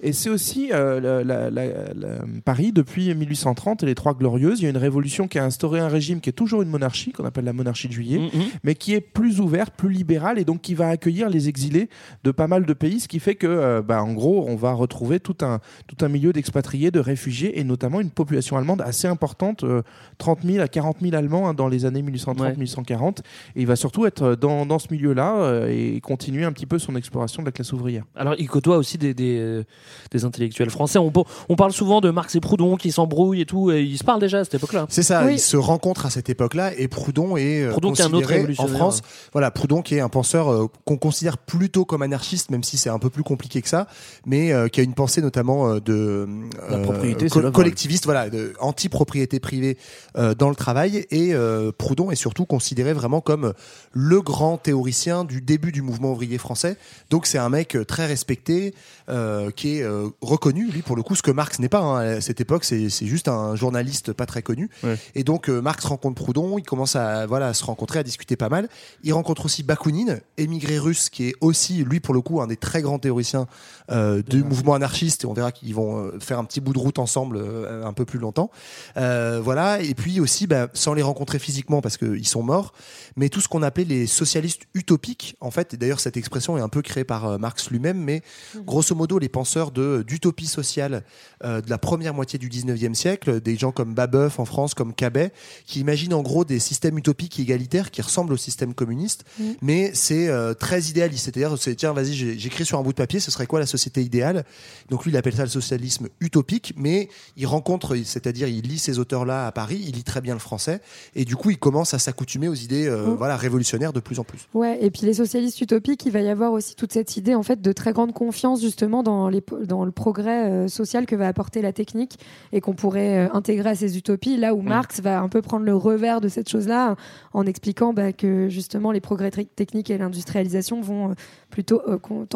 Et 0.00 0.12
c'est 0.12 0.28
aussi 0.30 0.70
euh, 0.72 1.00
la- 1.00 1.24
la- 1.24 1.50
la- 1.50 1.94
la- 1.94 2.18
Paris 2.44 2.72
depuis 2.72 3.14
1830 3.14 3.82
et 3.82 3.86
les 3.86 3.94
Trois 3.94 4.14
Glorieuses. 4.14 4.60
Il 4.60 4.64
y 4.64 4.66
a 4.66 4.70
une 4.70 4.76
révolution 4.76 5.28
qui 5.28 5.38
a 5.38 5.44
instauré 5.44 5.80
un 5.80 5.88
régime 5.88 6.20
qui 6.20 6.30
est 6.30 6.32
toujours 6.32 6.62
une 6.62 6.68
monarchie, 6.70 7.12
qu'on 7.12 7.24
appelle 7.24 7.44
la 7.44 7.52
monarchie 7.52 7.88
de 7.88 7.92
Juillet 7.92 8.18
Mhm. 8.18 8.42
mais 8.64 8.74
qui 8.74 8.94
est 8.94 9.00
plus 9.00 9.40
ouverte, 9.40 9.74
plus 9.76 9.90
libérale 9.92 10.38
et 10.38 10.44
donc 10.44 10.60
qui 10.60 10.74
va 10.74 10.88
accueillir 10.88 11.28
les 11.28 11.48
exilés 11.48 11.88
de 12.24 12.30
pas 12.30 12.46
mal 12.46 12.64
de 12.66 12.72
pays, 12.72 13.00
ce 13.00 13.08
qui 13.08 13.18
fait 13.20 13.34
que, 13.34 13.46
euh, 13.46 13.82
bah, 13.82 14.02
en 14.02 14.12
gros, 14.12 14.44
on 14.48 14.56
va 14.56 14.72
retrouver 14.72 15.20
tout 15.20 15.36
un, 15.42 15.60
tout 15.86 16.04
un 16.04 16.08
milieu 16.08 16.32
d'expatriés, 16.32 16.90
de 16.90 17.00
réfugiés 17.00 17.58
et 17.58 17.64
notamment 17.64 18.00
une 18.00 18.10
population 18.10 18.56
allemande 18.56 18.80
assez 18.82 19.06
importante, 19.08 19.64
euh, 19.64 19.82
30 20.18 20.40
000 20.44 20.62
à 20.62 20.68
40 20.68 20.98
000 21.00 21.14
Allemands 21.14 21.48
hein, 21.48 21.54
dans 21.54 21.68
les 21.68 21.84
années 21.84 22.02
1830-1840. 22.02 23.20
Et 23.56 23.60
il 23.62 23.66
va 23.66 23.76
surtout 23.76 24.06
être 24.06 24.34
dans, 24.34 24.66
dans 24.66 24.78
ce 24.78 24.88
milieu-là 24.90 25.11
milieu-là 25.12 25.36
euh, 25.36 25.68
et 25.68 26.00
continuer 26.00 26.44
un 26.44 26.52
petit 26.52 26.66
peu 26.66 26.78
son 26.78 26.96
exploration 26.96 27.42
de 27.42 27.46
la 27.48 27.52
classe 27.52 27.72
ouvrière. 27.72 28.04
Alors, 28.16 28.34
il 28.38 28.48
côtoie 28.48 28.76
aussi 28.76 28.98
des, 28.98 29.14
des, 29.14 29.38
euh, 29.38 29.64
des 30.10 30.24
intellectuels 30.24 30.70
français. 30.70 30.98
On, 30.98 31.12
on 31.48 31.56
parle 31.56 31.72
souvent 31.72 32.00
de 32.00 32.10
Marx 32.10 32.34
et 32.34 32.40
Proudhon 32.40 32.76
qui 32.76 32.92
s'embrouillent 32.92 33.42
et 33.42 33.46
tout. 33.46 33.70
Et 33.70 33.82
ils 33.82 33.98
se 33.98 34.04
parlent 34.04 34.20
déjà 34.20 34.38
à 34.40 34.44
cette 34.44 34.54
époque-là. 34.54 34.86
C'est 34.88 35.02
ça, 35.02 35.24
Oui. 35.24 35.34
ils 35.34 35.38
se 35.40 35.56
rencontrent 35.56 36.06
à 36.06 36.10
cette 36.10 36.28
époque-là 36.30 36.72
et 36.76 36.88
Proudhon 36.88 37.36
est 37.36 37.62
euh, 37.62 37.70
Proudhon 37.70 37.92
qui 37.92 38.02
est 38.02 38.04
un 38.04 38.08
autre 38.08 38.14
considéré 38.16 38.34
en 38.34 38.36
révolutionnaire. 38.42 38.76
France. 38.76 39.02
Voilà, 39.32 39.50
Proudhon 39.50 39.82
qui 39.82 39.94
est 39.96 40.00
un 40.00 40.08
penseur 40.08 40.50
euh, 40.52 40.66
qu'on 40.84 40.96
considère 40.96 41.38
plutôt 41.38 41.84
comme 41.84 42.02
anarchiste, 42.02 42.50
même 42.50 42.62
si 42.62 42.76
c'est 42.76 42.90
un 42.90 42.98
peu 42.98 43.10
plus 43.10 43.22
compliqué 43.22 43.62
que 43.62 43.68
ça, 43.68 43.86
mais 44.26 44.52
euh, 44.52 44.68
qui 44.68 44.80
a 44.80 44.82
une 44.82 44.94
pensée 44.94 45.22
notamment 45.22 45.68
euh, 45.68 45.80
de 45.80 46.26
La 46.70 46.78
propriété, 46.78 47.28
co- 47.28 47.50
collectiviste, 47.50 48.04
voilà, 48.04 48.30
de 48.30 48.52
anti-propriété 48.60 49.40
privée 49.40 49.76
euh, 50.16 50.34
dans 50.34 50.48
le 50.48 50.54
travail. 50.54 51.06
Et 51.10 51.34
euh, 51.34 51.72
Proudhon 51.76 52.10
est 52.10 52.16
surtout 52.16 52.44
considéré 52.46 52.92
vraiment 52.92 53.20
comme 53.20 53.52
le 53.92 54.20
grand 54.20 54.56
théoricien 54.56 54.91
du 55.26 55.40
début 55.40 55.72
du 55.72 55.82
mouvement 55.82 56.12
ouvrier 56.12 56.38
français. 56.38 56.76
Donc 57.10 57.26
c'est 57.26 57.38
un 57.38 57.48
mec 57.48 57.74
euh, 57.74 57.84
très 57.84 58.06
respecté, 58.06 58.74
euh, 59.08 59.50
qui 59.50 59.78
est 59.78 59.82
euh, 59.82 60.08
reconnu, 60.20 60.70
lui 60.70 60.82
pour 60.82 60.96
le 60.96 61.02
coup, 61.02 61.16
ce 61.16 61.22
que 61.22 61.30
Marx 61.30 61.58
n'est 61.58 61.68
pas 61.68 61.80
hein, 61.80 62.16
à 62.16 62.20
cette 62.20 62.40
époque. 62.40 62.64
C'est 62.64 62.88
juste 62.88 63.28
un 63.28 63.56
journaliste 63.56 64.12
pas 64.12 64.26
très 64.26 64.42
connu. 64.42 64.70
Ouais. 64.84 64.96
Et 65.14 65.24
donc 65.24 65.48
euh, 65.48 65.60
Marx 65.60 65.84
rencontre 65.84 66.22
Proudhon, 66.22 66.58
il 66.58 66.62
commence 66.62 66.94
à 66.94 67.26
voilà 67.26 67.48
à 67.48 67.54
se 67.54 67.64
rencontrer, 67.64 67.98
à 67.98 68.02
discuter 68.04 68.36
pas 68.36 68.48
mal. 68.48 68.68
Il 69.02 69.12
rencontre 69.12 69.46
aussi 69.46 69.62
Bakounine, 69.62 70.20
émigré 70.38 70.78
russe, 70.78 71.10
qui 71.10 71.28
est 71.28 71.34
aussi 71.40 71.84
lui 71.84 72.00
pour 72.00 72.14
le 72.14 72.20
coup 72.20 72.40
un 72.40 72.46
des 72.46 72.56
très 72.56 72.80
grands 72.80 72.98
théoriciens 72.98 73.46
du 73.90 74.44
mouvement 74.44 74.74
anarchiste. 74.74 75.24
Et 75.24 75.26
on 75.26 75.34
verra 75.34 75.52
qu'ils 75.52 75.74
vont 75.74 76.12
faire 76.20 76.38
un 76.38 76.44
petit 76.44 76.60
bout 76.60 76.72
de 76.72 76.78
route 76.78 76.98
ensemble 76.98 77.44
un 77.84 77.92
peu 77.92 78.04
plus 78.04 78.18
longtemps. 78.18 78.50
Voilà. 78.96 79.80
Et 79.80 79.94
puis 79.94 80.20
aussi, 80.20 80.46
bah, 80.46 80.68
sans 80.74 80.94
les 80.94 81.02
rencontrer 81.02 81.38
physiquement 81.38 81.82
parce 81.82 81.96
qu'ils 81.96 82.26
sont 82.26 82.42
morts, 82.42 82.72
mais 83.16 83.28
tout 83.28 83.40
ce 83.40 83.48
qu'on 83.48 83.62
appelait 83.62 83.84
les 83.84 84.06
socialistes 84.06 84.62
utopiques. 84.82 85.36
En 85.40 85.50
fait, 85.50 85.74
et 85.74 85.76
d'ailleurs 85.76 86.00
cette 86.00 86.16
expression 86.16 86.58
est 86.58 86.60
un 86.60 86.68
peu 86.68 86.82
créée 86.82 87.04
par 87.04 87.26
euh, 87.26 87.38
Marx 87.38 87.70
lui-même, 87.70 87.98
mais 87.98 88.22
grosso 88.66 88.94
modo 88.94 89.18
les 89.18 89.28
penseurs 89.28 89.70
de 89.70 90.02
d'utopie 90.06 90.46
sociale 90.46 91.04
euh, 91.44 91.60
de 91.60 91.70
la 91.70 91.78
première 91.78 92.14
moitié 92.14 92.38
du 92.38 92.48
19e 92.48 92.94
siècle, 92.94 93.40
des 93.40 93.56
gens 93.56 93.70
comme 93.72 93.94
Babeuf 93.94 94.38
en 94.40 94.44
France, 94.44 94.74
comme 94.74 94.92
Cabet, 94.94 95.32
qui 95.66 95.80
imaginent 95.80 96.14
en 96.14 96.22
gros 96.22 96.44
des 96.44 96.58
systèmes 96.58 96.98
utopiques 96.98 97.38
et 97.38 97.42
égalitaires 97.42 97.90
qui 97.90 98.02
ressemblent 98.02 98.32
au 98.32 98.36
système 98.36 98.74
communiste, 98.74 99.24
Mm. 99.38 99.44
mais 99.62 99.90
c'est 99.94 100.28
euh, 100.28 100.52
très 100.54 100.80
idéaliste. 100.82 101.24
C'est-à-dire, 101.26 101.56
c'est 101.58 101.74
tiens, 101.76 101.92
vas-y, 101.92 102.12
j'écris 102.14 102.64
sur 102.64 102.78
un 102.78 102.82
bout 102.82 102.90
de 102.92 102.96
papier, 102.96 103.20
ce 103.20 103.30
serait 103.30 103.46
quoi 103.46 103.60
la 103.60 103.66
société 103.66 104.02
idéale? 104.02 104.44
Donc 104.90 105.04
lui, 105.04 105.12
il 105.12 105.16
appelle 105.16 105.34
ça 105.36 105.42
le 105.44 105.48
socialisme 105.48 106.08
utopique, 106.20 106.74
mais 106.76 107.08
il 107.36 107.46
rencontre, 107.46 107.96
c'est-à-dire, 108.04 108.48
il 108.48 108.62
lit 108.62 108.78
ces 108.78 108.98
auteurs-là 108.98 109.46
à 109.46 109.52
Paris, 109.52 109.80
il 109.86 109.94
lit 109.94 110.04
très 110.04 110.20
bien 110.20 110.34
le 110.34 110.40
français, 110.40 110.80
et 111.14 111.24
du 111.24 111.36
coup, 111.36 111.50
il 111.50 111.58
commence 111.58 111.94
à 111.94 111.98
s'accoutumer 111.98 112.48
aux 112.48 112.54
idées, 112.54 112.86
euh, 112.88 113.06
Mm. 113.06 113.14
voilà, 113.16 113.36
révolutionnaires 113.36 113.92
de 113.92 114.00
plus 114.00 114.18
en 114.18 114.24
plus. 114.24 114.40
Ouais, 114.54 114.71
et 114.80 114.90
puis 114.90 115.06
les 115.06 115.14
socialistes 115.14 115.60
utopiques, 115.60 116.04
il 116.06 116.12
va 116.12 116.20
y 116.20 116.28
avoir 116.28 116.52
aussi 116.52 116.74
toute 116.74 116.92
cette 116.92 117.16
idée 117.16 117.34
en 117.34 117.42
fait 117.42 117.60
de 117.60 117.72
très 117.72 117.92
grande 117.92 118.12
confiance 118.12 118.60
justement 118.60 119.02
dans, 119.02 119.28
les, 119.28 119.42
dans 119.66 119.84
le 119.84 119.92
progrès 119.92 120.50
euh, 120.50 120.68
social 120.68 121.06
que 121.06 121.16
va 121.16 121.28
apporter 121.28 121.62
la 121.62 121.72
technique 121.72 122.18
et 122.52 122.60
qu'on 122.60 122.74
pourrait 122.74 123.26
euh, 123.26 123.32
intégrer 123.32 123.70
à 123.70 123.74
ces 123.74 123.96
utopies. 123.96 124.36
Là 124.36 124.54
où 124.54 124.62
Marx 124.62 125.00
va 125.00 125.20
un 125.20 125.28
peu 125.28 125.42
prendre 125.42 125.64
le 125.64 125.74
revers 125.74 126.20
de 126.20 126.28
cette 126.28 126.48
chose-là 126.48 126.96
en 127.32 127.46
expliquant 127.46 127.92
bah, 127.92 128.12
que 128.12 128.48
justement 128.48 128.92
les 128.92 129.00
progrès 129.00 129.30
techniques 129.30 129.90
et 129.90 129.98
l'industrialisation 129.98 130.80
vont 130.80 131.10
euh, 131.10 131.14
plutôt 131.50 131.82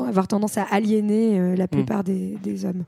avoir 0.07 0.29
tendance 0.29 0.59
à 0.59 0.65
aliéner 0.65 1.57
la 1.57 1.67
plupart 1.69 2.05
des, 2.05 2.37
des 2.43 2.67
hommes. 2.67 2.85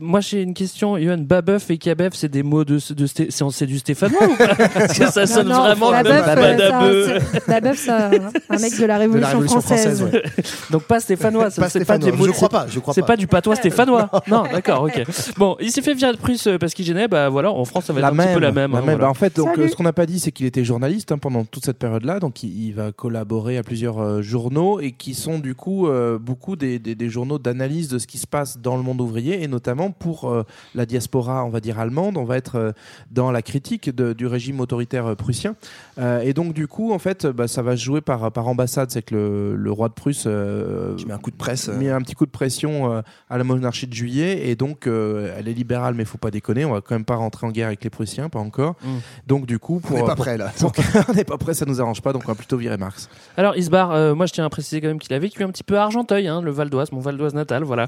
Moi, 0.00 0.20
j'ai 0.20 0.40
une 0.40 0.54
question. 0.54 0.96
Johan, 0.96 1.18
Babeuf 1.18 1.70
et 1.70 1.76
Kabeuf, 1.76 2.14
c'est 2.14 2.30
des 2.30 2.42
mots 2.42 2.64
de, 2.64 2.78
de 2.94 3.06
c'est 3.06 3.66
du 3.66 3.78
stéphanois 3.78 4.24
pas 4.38 4.54
Parce 4.54 4.98
que 4.98 5.10
ça 5.10 5.26
sonne 5.26 5.48
Non, 5.48 5.54
non, 5.54 5.62
vraiment 5.64 5.90
Babeuf, 5.90 6.24
ça, 6.24 7.46
Babeuf, 7.46 7.78
ça, 7.78 8.10
un 8.56 8.58
mec 8.60 8.78
de 8.80 8.84
la 8.86 8.98
Révolution, 8.98 9.28
Révolution 9.30 9.60
française, 9.60 10.00
française. 10.00 10.22
ouais. 10.36 10.44
Donc 10.70 10.82
pas 10.84 11.00
stéphanois. 11.00 11.50
ça, 11.50 11.62
Pas 11.62 11.68
stéphanois, 11.68 12.10
je 12.26 12.30
crois 12.32 12.48
pas, 12.48 12.66
je 12.68 12.78
crois 12.80 12.94
C'est 12.94 13.04
pas. 13.06 13.16
du 13.16 13.26
patois 13.26 13.56
stéphanois. 13.56 14.10
non, 14.28 14.44
d'accord, 14.50 14.82
ok. 14.82 15.02
Bon, 15.36 15.56
il 15.60 15.70
s'est 15.70 15.82
fait 15.82 15.94
virer 15.94 16.12
de 16.12 16.18
Prusse 16.18 16.46
euh, 16.46 16.58
parce 16.58 16.74
qu'il 16.74 16.84
gênait. 16.84 17.08
Bah 17.08 17.28
voilà, 17.28 17.50
en 17.50 17.64
France, 17.64 17.84
ça 17.86 17.92
va 17.92 18.00
être 18.00 18.02
la 18.02 18.08
un 18.08 18.14
même, 18.14 18.26
petit 18.28 18.34
peu 18.34 18.40
la 18.40 18.52
même. 18.52 18.72
hein, 18.74 18.76
même. 18.76 18.84
voilà. 18.84 18.98
Bah, 18.98 19.08
en 19.10 19.14
fait, 19.14 19.36
donc, 19.36 19.58
euh, 19.58 19.68
ce 19.68 19.74
qu'on 19.76 19.82
n'a 19.82 19.92
pas 19.92 20.06
dit, 20.06 20.18
c'est 20.20 20.32
qu'il 20.32 20.46
était 20.46 20.64
journaliste 20.64 21.12
hein, 21.12 21.18
pendant 21.18 21.44
toute 21.44 21.64
cette 21.64 21.78
période-là. 21.78 22.20
Donc, 22.20 22.42
il, 22.42 22.66
il 22.68 22.72
va 22.74 22.92
collaborer 22.92 23.58
à 23.58 23.62
plusieurs 23.62 23.98
euh, 24.02 24.22
journaux 24.22 24.80
et 24.80 24.92
qui 24.92 25.14
sont 25.14 25.38
du 25.38 25.54
coup 25.54 25.86
euh, 25.88 26.18
beaucoup 26.18 26.56
des, 26.56 26.78
des- 26.78 26.94
des 26.94 27.08
journaux 27.08 27.38
d'analyse 27.38 27.88
de 27.88 27.98
ce 27.98 28.06
qui 28.06 28.18
se 28.18 28.26
passe 28.26 28.58
dans 28.58 28.76
le 28.76 28.82
monde 28.82 29.00
ouvrier 29.00 29.42
et 29.42 29.48
notamment 29.48 29.90
pour 29.90 30.30
euh, 30.30 30.42
la 30.74 30.86
diaspora, 30.86 31.44
on 31.44 31.48
va 31.50 31.60
dire 31.60 31.78
allemande. 31.78 32.16
On 32.16 32.24
va 32.24 32.36
être 32.36 32.56
euh, 32.56 32.72
dans 33.10 33.30
la 33.30 33.42
critique 33.42 33.94
de- 33.94 34.12
du 34.12 34.26
régime 34.26 34.60
autoritaire 34.60 35.14
prussien. 35.16 35.54
Euh, 35.98 36.20
et 36.20 36.32
donc, 36.32 36.54
du 36.54 36.66
coup, 36.66 36.92
en 36.92 36.98
fait, 36.98 37.26
bah, 37.26 37.48
ça 37.48 37.62
va 37.62 37.76
se 37.76 37.82
jouer 37.84 38.00
par, 38.00 38.30
par 38.32 38.43
ambassade. 38.46 38.90
C'est 38.90 39.02
que 39.02 39.14
le, 39.14 39.56
le 39.56 39.70
roi 39.72 39.88
de 39.88 39.94
Prusse 39.94 40.24
euh, 40.26 40.94
Qui 40.96 41.06
met 41.06 41.12
un 41.14 41.18
coup 41.18 41.30
de 41.30 41.36
presse. 41.36 41.68
euh, 41.68 41.76
mis 41.76 41.88
un 41.88 42.00
petit 42.00 42.14
coup 42.14 42.26
de 42.26 42.30
pression 42.30 42.92
euh, 42.92 43.00
à 43.30 43.38
la 43.38 43.44
monarchie 43.44 43.86
de 43.86 43.92
juillet 43.94 44.48
et 44.48 44.56
donc 44.56 44.86
euh, 44.86 45.34
elle 45.38 45.48
est 45.48 45.52
libérale 45.52 45.94
mais 45.94 46.04
faut 46.04 46.18
pas 46.18 46.30
déconner 46.30 46.64
on 46.64 46.72
va 46.72 46.80
quand 46.80 46.94
même 46.94 47.04
pas 47.04 47.16
rentrer 47.16 47.46
en 47.46 47.50
guerre 47.50 47.66
avec 47.68 47.82
les 47.84 47.90
Prussiens 47.90 48.28
pas 48.28 48.38
encore 48.38 48.74
Mm. 48.84 48.88
donc 49.26 49.46
du 49.46 49.58
coup 49.58 49.80
pour, 49.80 49.96
On 49.96 50.00
n'est 50.00 50.06
pas 50.06 50.16
prêt 50.16 50.36
là. 50.36 50.50
pour- 50.58 50.72
on 51.08 51.12
n'est 51.12 51.24
pas 51.24 51.38
prêt 51.38 51.54
ça 51.54 51.64
nous 51.66 51.80
arrange 51.80 52.02
pas 52.02 52.12
donc 52.12 52.22
on 52.24 52.28
va 52.28 52.34
plutôt 52.34 52.56
virer 52.56 52.76
Marx 52.76 53.08
Alors 53.36 53.56
Isbar, 53.56 53.92
euh, 53.92 54.14
moi 54.14 54.26
je 54.26 54.32
tiens 54.32 54.44
à 54.44 54.48
préciser 54.50 54.80
quand 54.80 54.88
même 54.88 54.98
qu'il 54.98 55.12
a 55.14 55.18
vécu 55.18 55.42
un 55.42 55.48
petit 55.48 55.62
peu 55.64 55.78
à 55.78 55.82
Argenteuil, 55.84 56.26
hein, 56.28 56.40
le 56.42 56.50
Val 56.50 56.70
d'Oise, 56.70 56.92
mon 56.92 57.00
Val 57.00 57.16
d'Oise 57.16 57.34
natal, 57.34 57.62
voilà. 57.64 57.86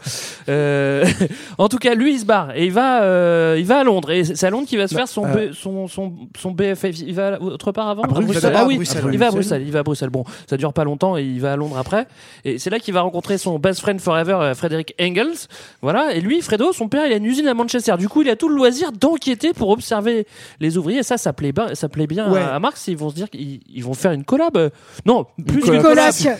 Euh, 0.48 1.04
en 1.58 1.68
tout 1.68 1.78
cas, 1.78 1.94
lui 1.94 2.14
il 2.14 2.18
se 2.20 2.24
barre 2.26 2.54
et 2.56 2.66
il 2.66 2.72
va, 2.72 3.02
euh, 3.02 3.56
il 3.58 3.66
va 3.66 3.80
à 3.80 3.84
Londres 3.84 4.10
et 4.10 4.24
c'est 4.24 4.46
à 4.46 4.50
Londres 4.50 4.66
qu'il 4.66 4.78
va 4.78 4.88
se 4.88 4.94
faire 4.94 5.08
son, 5.08 5.24
euh, 5.26 5.50
B- 5.50 5.52
son, 5.52 5.88
son, 5.88 6.12
son 6.36 6.50
BFF. 6.52 6.98
Il 7.00 7.14
va 7.14 7.40
autre 7.40 7.72
part 7.72 7.88
avant? 7.88 8.02
À 8.02 8.06
Bruxelles. 8.08 8.52
Ah 8.54 8.60
à 8.62 8.66
oui, 8.66 8.76
Bruxelles, 8.76 9.04
il 9.12 9.18
va 9.18 9.26
à 9.28 9.30
Bruxelles. 9.30 9.62
Il 9.66 9.72
va 9.72 9.78
à 9.80 9.82
Bruxelles. 9.82 10.10
Bon, 10.10 10.24
ça 10.46 10.56
dure 10.56 10.72
pas 10.72 10.84
longtemps 10.84 11.16
et 11.16 11.22
il 11.24 11.40
va 11.40 11.52
à 11.52 11.56
Londres 11.56 11.76
après. 11.78 12.06
Et 12.44 12.58
c'est 12.58 12.70
là 12.70 12.78
qu'il 12.78 12.94
va 12.94 13.00
rencontrer 13.02 13.38
son 13.38 13.58
best 13.58 13.80
friend 13.80 14.00
forever, 14.00 14.34
euh, 14.40 14.54
Frédéric 14.54 14.94
Engels. 15.00 15.36
Voilà. 15.82 16.14
Et 16.14 16.20
lui, 16.20 16.40
Fredo, 16.42 16.72
son 16.72 16.88
père, 16.88 17.06
il 17.06 17.12
a 17.12 17.16
une 17.16 17.24
usine 17.24 17.46
à 17.48 17.54
Manchester. 17.54 17.94
Du 17.98 18.08
coup, 18.08 18.22
il 18.22 18.30
a 18.30 18.36
tout 18.36 18.48
le 18.48 18.54
loisir 18.56 18.92
d'enquêter 18.92 19.52
pour 19.52 19.70
observer 19.70 20.26
les 20.60 20.76
ouvriers. 20.78 20.98
Et 21.00 21.02
ça, 21.02 21.16
ça 21.18 21.32
plaît 21.32 21.52
bien, 21.52 21.74
ça 21.74 21.88
plaît 21.88 22.06
bien 22.06 22.30
Ouais. 22.32 22.40
à, 22.40 22.54
à 22.54 22.58
Marx. 22.58 22.86
Ils 22.88 22.96
vont 22.96 23.10
se 23.10 23.14
dire 23.14 23.30
qu'ils 23.30 23.60
ils 23.68 23.84
vont 23.84 23.94
faire 23.94 24.12
une 24.12 24.24
collab. 24.24 24.70
Non, 25.04 25.26
plus 25.46 25.60
collab. 25.60 25.82
qu'une 25.82 25.82
Coloc. 25.82 26.38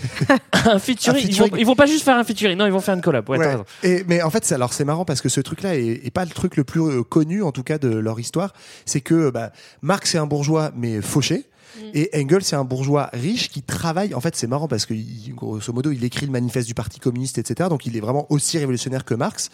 un 0.66 0.78
featuring. 0.78 1.24
Un 1.24 1.28
Ils, 1.28 1.36
vont, 1.36 1.48
ils 1.58 1.66
vont 1.66 1.74
pas 1.76 1.86
juste 1.86 2.04
faire 2.04 2.16
un 2.16 2.24
featuring, 2.24 2.56
non, 2.56 2.66
ils 2.66 2.72
vont 2.72 2.80
faire 2.80 2.94
une 2.94 3.00
collab. 3.02 3.28
Ouais, 3.28 3.38
t'as 3.38 3.44
Ouais. 3.44 3.50
raison. 3.50 3.64
Et, 3.82 4.04
mais 4.08 4.22
en 4.22 4.30
fait, 4.30 4.50
alors 4.52 4.72
c'est 4.72 4.84
marrant 4.84 5.04
parce 5.04 5.20
que 5.20 5.28
ce 5.28 5.40
truc-là 5.40 5.76
est, 5.76 6.06
est 6.06 6.10
pas 6.10 6.24
le 6.24 6.30
truc 6.30 6.56
le 6.56 6.64
plus 6.64 6.80
euh, 6.80 7.02
connu, 7.02 7.42
en 7.42 7.52
tout 7.52 7.62
cas 7.62 7.78
de 7.78 7.88
leur 7.88 8.18
histoire. 8.20 8.52
C'est 8.84 9.00
que 9.00 9.30
bah, 9.30 9.50
Marx 9.82 10.14
est 10.14 10.18
un 10.18 10.26
bourgeois 10.26 10.70
mais 10.76 11.00
fauché. 11.00 11.44
Et 11.94 12.10
Engels, 12.14 12.42
c'est 12.44 12.56
un 12.56 12.64
bourgeois 12.64 13.10
riche 13.12 13.48
qui 13.50 13.62
travaille. 13.62 14.14
En 14.14 14.20
fait, 14.20 14.34
c'est 14.36 14.46
marrant 14.46 14.68
parce 14.68 14.86
que, 14.86 14.94
il- 14.94 15.34
grosso 15.34 15.72
modo, 15.72 15.90
il 15.90 16.02
écrit 16.04 16.26
le 16.26 16.32
manifeste 16.32 16.66
du 16.68 16.74
Parti 16.74 17.00
communiste, 17.00 17.38
etc. 17.38 17.68
Donc, 17.68 17.86
il 17.86 17.96
est 17.96 18.00
vraiment 18.00 18.26
aussi 18.30 18.58
révolutionnaire 18.58 19.04
que 19.04 19.14
Marx. 19.14 19.50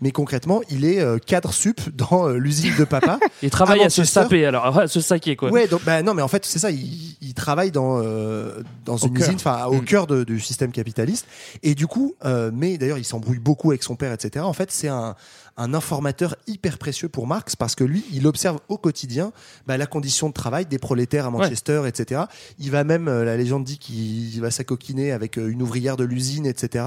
Mais 0.00 0.10
concrètement, 0.10 0.60
il 0.70 0.84
est 0.84 1.00
euh, 1.00 1.18
cadre 1.18 1.52
sup 1.52 1.80
dans 1.96 2.28
euh, 2.28 2.36
l'usine 2.36 2.74
de 2.76 2.82
papa. 2.84 3.20
Ils 3.42 3.50
travaillent 3.50 3.84
à 3.84 3.90
se 3.90 4.00
Manchester. 4.00 4.22
saper, 4.22 4.44
alors, 4.44 4.76
à 4.76 4.88
se 4.88 5.00
saquer, 5.00 5.36
quoi. 5.36 5.50
Ouais, 5.52 5.68
donc 5.68 5.84
bah 5.84 6.02
non, 6.02 6.14
mais 6.14 6.22
en 6.22 6.26
fait 6.26 6.44
c'est 6.44 6.58
ça. 6.58 6.72
Il, 6.72 7.16
il 7.20 7.32
travaille 7.32 7.70
dans 7.70 8.00
euh, 8.02 8.60
dans 8.84 8.96
une 8.96 9.12
cœur. 9.16 9.28
usine, 9.28 9.36
enfin 9.36 9.66
au 9.66 9.74
Mm. 9.82 9.84
cœur 9.84 10.06
de- 10.08 10.24
du 10.24 10.40
système 10.40 10.72
capitaliste. 10.72 11.26
Et 11.62 11.76
du 11.76 11.86
coup, 11.86 12.16
euh, 12.24 12.50
mais 12.52 12.76
d'ailleurs 12.76 12.98
il 12.98 13.04
s'embrouille 13.04 13.38
beaucoup 13.38 13.70
avec 13.70 13.84
son 13.84 13.94
père, 13.94 14.12
etc. 14.12 14.44
En 14.44 14.52
fait, 14.52 14.72
c'est 14.72 14.88
un 14.88 15.14
un 15.56 15.72
informateur 15.74 16.34
hyper 16.46 16.78
précieux 16.78 17.08
pour 17.08 17.26
Marx 17.26 17.54
parce 17.56 17.74
que 17.74 17.84
lui, 17.84 18.04
il 18.12 18.26
observe 18.26 18.58
au 18.68 18.76
quotidien 18.78 19.32
bah, 19.66 19.76
la 19.76 19.86
condition 19.86 20.28
de 20.28 20.32
travail 20.34 20.66
des 20.66 20.78
prolétaires 20.78 21.26
à 21.26 21.30
Manchester, 21.30 21.82
etc. 21.86 22.22
Il 22.58 22.70
va 22.70 22.82
même, 22.84 23.06
euh, 23.08 23.24
la 23.24 23.36
légende 23.36 23.64
dit 23.64 23.78
qu'il 23.78 24.40
va 24.40 24.50
s'acoquiner 24.50 25.12
avec 25.12 25.38
euh, 25.38 25.48
une 25.48 25.62
ouvrière 25.62 25.96
de 25.96 26.04
l'usine, 26.04 26.46
etc. 26.46 26.84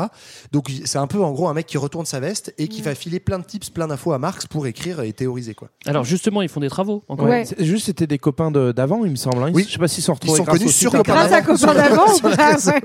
Donc 0.52 0.72
c'est 0.86 0.98
un 0.98 1.08
peu 1.08 1.24
en 1.24 1.32
gros 1.32 1.48
un 1.48 1.54
mec 1.54 1.66
qui 1.66 1.78
retourne 1.78 2.06
sa 2.06 2.20
veste 2.20 2.54
et 2.58 2.68
qui 2.68 2.82
va 2.82 2.94
filer 2.96 3.20
plein 3.20 3.40
de 3.40 3.46
tips, 3.46 3.70
plein 3.70 3.88
d'infos 3.88 4.12
à 4.14 4.20
Marx 4.20 4.48
pour 4.48 4.68
écrire 4.68 5.02
et 5.02 5.14
théoriser 5.14 5.54
quoi. 5.56 5.70
Alors, 5.86 6.04
justement, 6.04 6.42
ils 6.42 6.50
font 6.50 6.60
des 6.60 6.70
travaux. 6.70 7.04
Encore. 7.08 7.28
Ouais. 7.28 7.46
Juste 7.60 7.86
c'était 7.86 8.08
des 8.08 8.18
copains 8.18 8.52
de- 8.52 8.72
d'avant 8.72 9.06
il 9.06 9.12
me 9.12 9.16
semble 9.16 9.42
hein. 9.44 9.48
Ils- 9.50 9.56
Oui. 9.56 9.66
je 9.68 9.74
sais 9.74 9.80
pas 9.80 9.88
s'ils 9.88 10.04
sont 10.04 10.14
Ils 10.14 10.30
retrouvés 10.32 10.38
sont 10.38 10.44
grâce 10.44 10.58
connus 10.60 10.72
sur 10.72 10.92
Copains. 10.92 11.14
Grâce 11.14 11.32
à 11.32 11.42
copain 11.42 11.74
d'avant. 11.74 12.06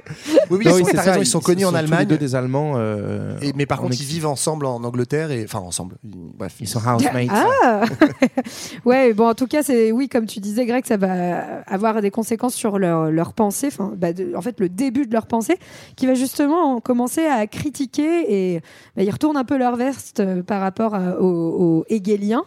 Oui, 0.51 0.59
oui, 0.59 0.65
Non, 0.67 0.77
ils 0.79 0.83
oui, 0.85 0.91
sont, 0.91 0.97
ça, 0.97 1.03
raison, 1.03 1.21
ils 1.23 1.27
sont 1.27 1.41
connus 1.41 1.65
en 1.65 1.69
tous 1.71 1.75
les 1.75 1.79
Allemagne. 1.81 2.07
deux 2.07 2.19
des 2.19 2.35
Allemands 2.35 2.75
euh, 2.77 3.37
Et, 3.41 3.53
mais 3.55 3.67
par 3.67 3.81
contre, 3.81 3.95
ils 3.99 4.05
vivent 4.07 4.27
ensemble 4.27 4.67
en 4.67 4.83
Angleterre 4.85 5.31
et 5.31 5.45
enfin 5.45 5.61
ensemble. 5.73 5.97
Bref, 6.05 6.57
ils 6.61 6.69
sont 6.69 6.79
housemates 6.81 7.29
Ah 7.31 7.85
Ouais, 8.85 9.13
bon, 9.15 9.29
en 9.29 9.35
tout 9.35 9.47
cas, 9.47 9.63
c'est 9.63 9.91
oui, 9.93 10.09
comme 10.09 10.27
tu 10.27 10.41
disais, 10.41 10.67
Greg, 10.67 10.85
ça 10.85 10.97
va 10.97 11.63
avoir 11.67 12.03
des 12.03 12.11
conséquences 12.11 12.55
sur 12.55 12.79
leur, 12.79 13.11
leur 13.11 13.33
pensée, 13.33 13.69
enfin, 13.69 13.93
bah, 13.97 14.09
en 14.37 14.43
fait, 14.43 14.61
le 14.61 14.69
début 14.69 15.07
de 15.07 15.13
leur 15.13 15.27
pensée, 15.27 15.57
qui 15.97 16.07
va 16.07 16.15
justement 16.15 16.81
commencer 16.81 17.25
à 17.27 17.47
critiquer 17.47 18.53
et 18.55 18.61
bah, 18.97 19.03
ils 19.03 19.11
retournent 19.11 19.37
un 19.37 19.45
peu 19.45 19.57
leur 19.57 19.77
veste 19.77 20.21
euh, 20.21 20.43
par 20.43 20.61
rapport 20.61 20.95
à- 20.95 21.19
aux, 21.21 21.81
aux 21.81 21.85
Hegeliens, 21.89 22.45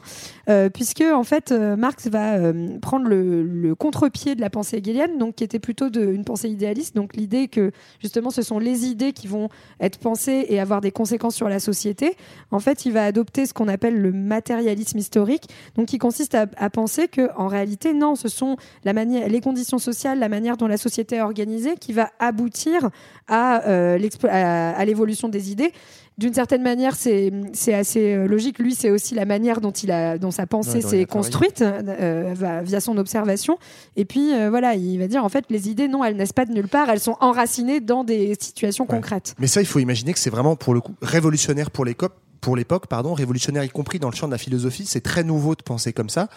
euh, 0.50 0.70
puisque 0.70 1.02
en 1.02 1.24
fait, 1.24 1.52
euh, 1.52 1.76
Marx 1.76 2.08
va 2.08 2.38
prendre 2.82 3.08
le, 3.08 3.44
le 3.44 3.74
contre-pied 3.76 4.36
de 4.36 4.42
la 4.42 4.50
pensée 4.50 4.78
hegelienne, 4.78 5.18
donc 5.18 5.36
qui 5.36 5.44
était 5.44 5.60
plutôt 5.60 5.90
de, 5.90 6.06
une 6.14 6.24
pensée 6.26 6.50
idéaliste, 6.50 6.96
donc 6.96 7.16
l'idée 7.16 7.48
que 7.48 7.72
justement 8.00 8.30
ce 8.30 8.42
sont 8.42 8.60
les 8.60 8.86
idées 8.86 9.14
qui 9.14 9.28
vont 9.28 9.50
être 9.80 9.98
pensées 10.00 10.46
et 10.50 10.60
avoir 10.60 10.82
des 10.82 10.92
conséquences 10.92 11.36
sur 11.36 11.50
la 11.50 11.60
société, 11.60 12.16
en 12.52 12.60
fait, 12.60 12.86
il 12.86 12.92
va 12.94 13.12
adopter 13.16 13.46
ce 13.46 13.54
qu'on 13.54 13.70
appelle 13.70 13.96
le 14.02 14.12
matérialisme 14.12 14.98
historique, 14.98 15.48
donc 15.76 15.88
qui 15.88 15.98
consiste 15.98 16.36
à, 16.36 16.48
à 16.58 16.70
penser 16.70 17.08
que 17.08 17.30
en 17.38 17.48
réalité, 17.48 17.94
non, 17.94 18.16
ce 18.16 18.28
sont 18.28 18.58
la 18.84 18.92
manière, 18.92 19.30
les 19.30 19.40
conditions 19.40 19.78
sociales, 19.80 20.20
la 20.20 20.28
manière 20.28 20.58
dont 20.58 20.68
la 20.68 20.78
société 20.78 21.16
est 21.16 21.22
organisée 21.22 21.76
qui 21.80 21.94
va 21.94 22.10
aboutir 22.20 22.90
à, 23.30 23.66
euh, 23.68 23.98
l'expo- 23.98 24.28
à, 24.30 24.72
à 24.72 24.86
l'évolution 24.86 25.30
des 25.30 25.50
idées. 25.52 25.72
D'une 26.18 26.34
certaine 26.34 26.62
manière, 26.62 26.96
c'est 26.96 27.32
assez 27.74 28.14
euh, 28.14 28.26
logique. 28.26 28.60
Lui, 28.60 28.74
c'est 28.74 28.90
aussi 28.90 29.16
la 29.16 29.26
manière 29.26 29.60
dont 29.60 29.72
il 29.72 29.92
a, 29.92 30.18
dont 30.18 30.32
sa 30.32 30.46
pensée 30.48 30.80
s'est 30.82 31.06
construite 31.06 31.62
euh, 31.62 32.62
via 32.64 32.80
son 32.80 32.98
observation. 32.98 33.58
Et 33.98 34.06
puis 34.06 34.34
euh, 34.34 34.50
voilà, 34.50 34.76
il 34.76 34.98
va 34.98 35.08
dire 35.08 35.24
en 35.26 35.30
fait, 35.30 35.46
les 35.50 35.70
idées, 35.70 35.88
non, 35.90 36.04
elles 36.06 36.16
naissent 36.16 36.32
pas 36.34 36.46
de 36.46 36.54
nulle 36.54 36.70
part. 36.70 36.90
Elles 36.90 37.02
sont 37.02 37.18
enracinées 37.20 37.80
dans 37.82 38.04
des 38.06 38.34
situations 38.40 38.86
concrètes. 38.86 39.36
Mais 39.40 39.48
ça, 39.48 39.60
il 39.62 39.68
faut 39.68 39.80
imaginer 39.80 40.14
que 40.14 40.20
c'est 40.20 40.30
vraiment 40.30 40.56
pour 40.56 40.74
le 40.74 40.80
coup 40.82 40.96
révolutionnaire 41.02 41.70
pour 41.72 41.84
l'époque. 41.86 42.14
Pour 42.42 42.56
l'époque, 42.56 42.88
pardon, 42.88 43.14
révolutionnaire 43.14 43.64
y 43.64 43.70
compris 43.70 44.00
dans 44.00 44.10
le 44.10 44.16
champ 44.16 44.28
de 44.28 44.32
la 44.32 44.38
philosophie, 44.38 44.86
c'est 44.86 45.02
très 45.02 45.24
nouveau 45.24 45.56
de 45.56 45.64
penser 45.64 45.94
comme 45.94 46.10
ça. 46.10 46.30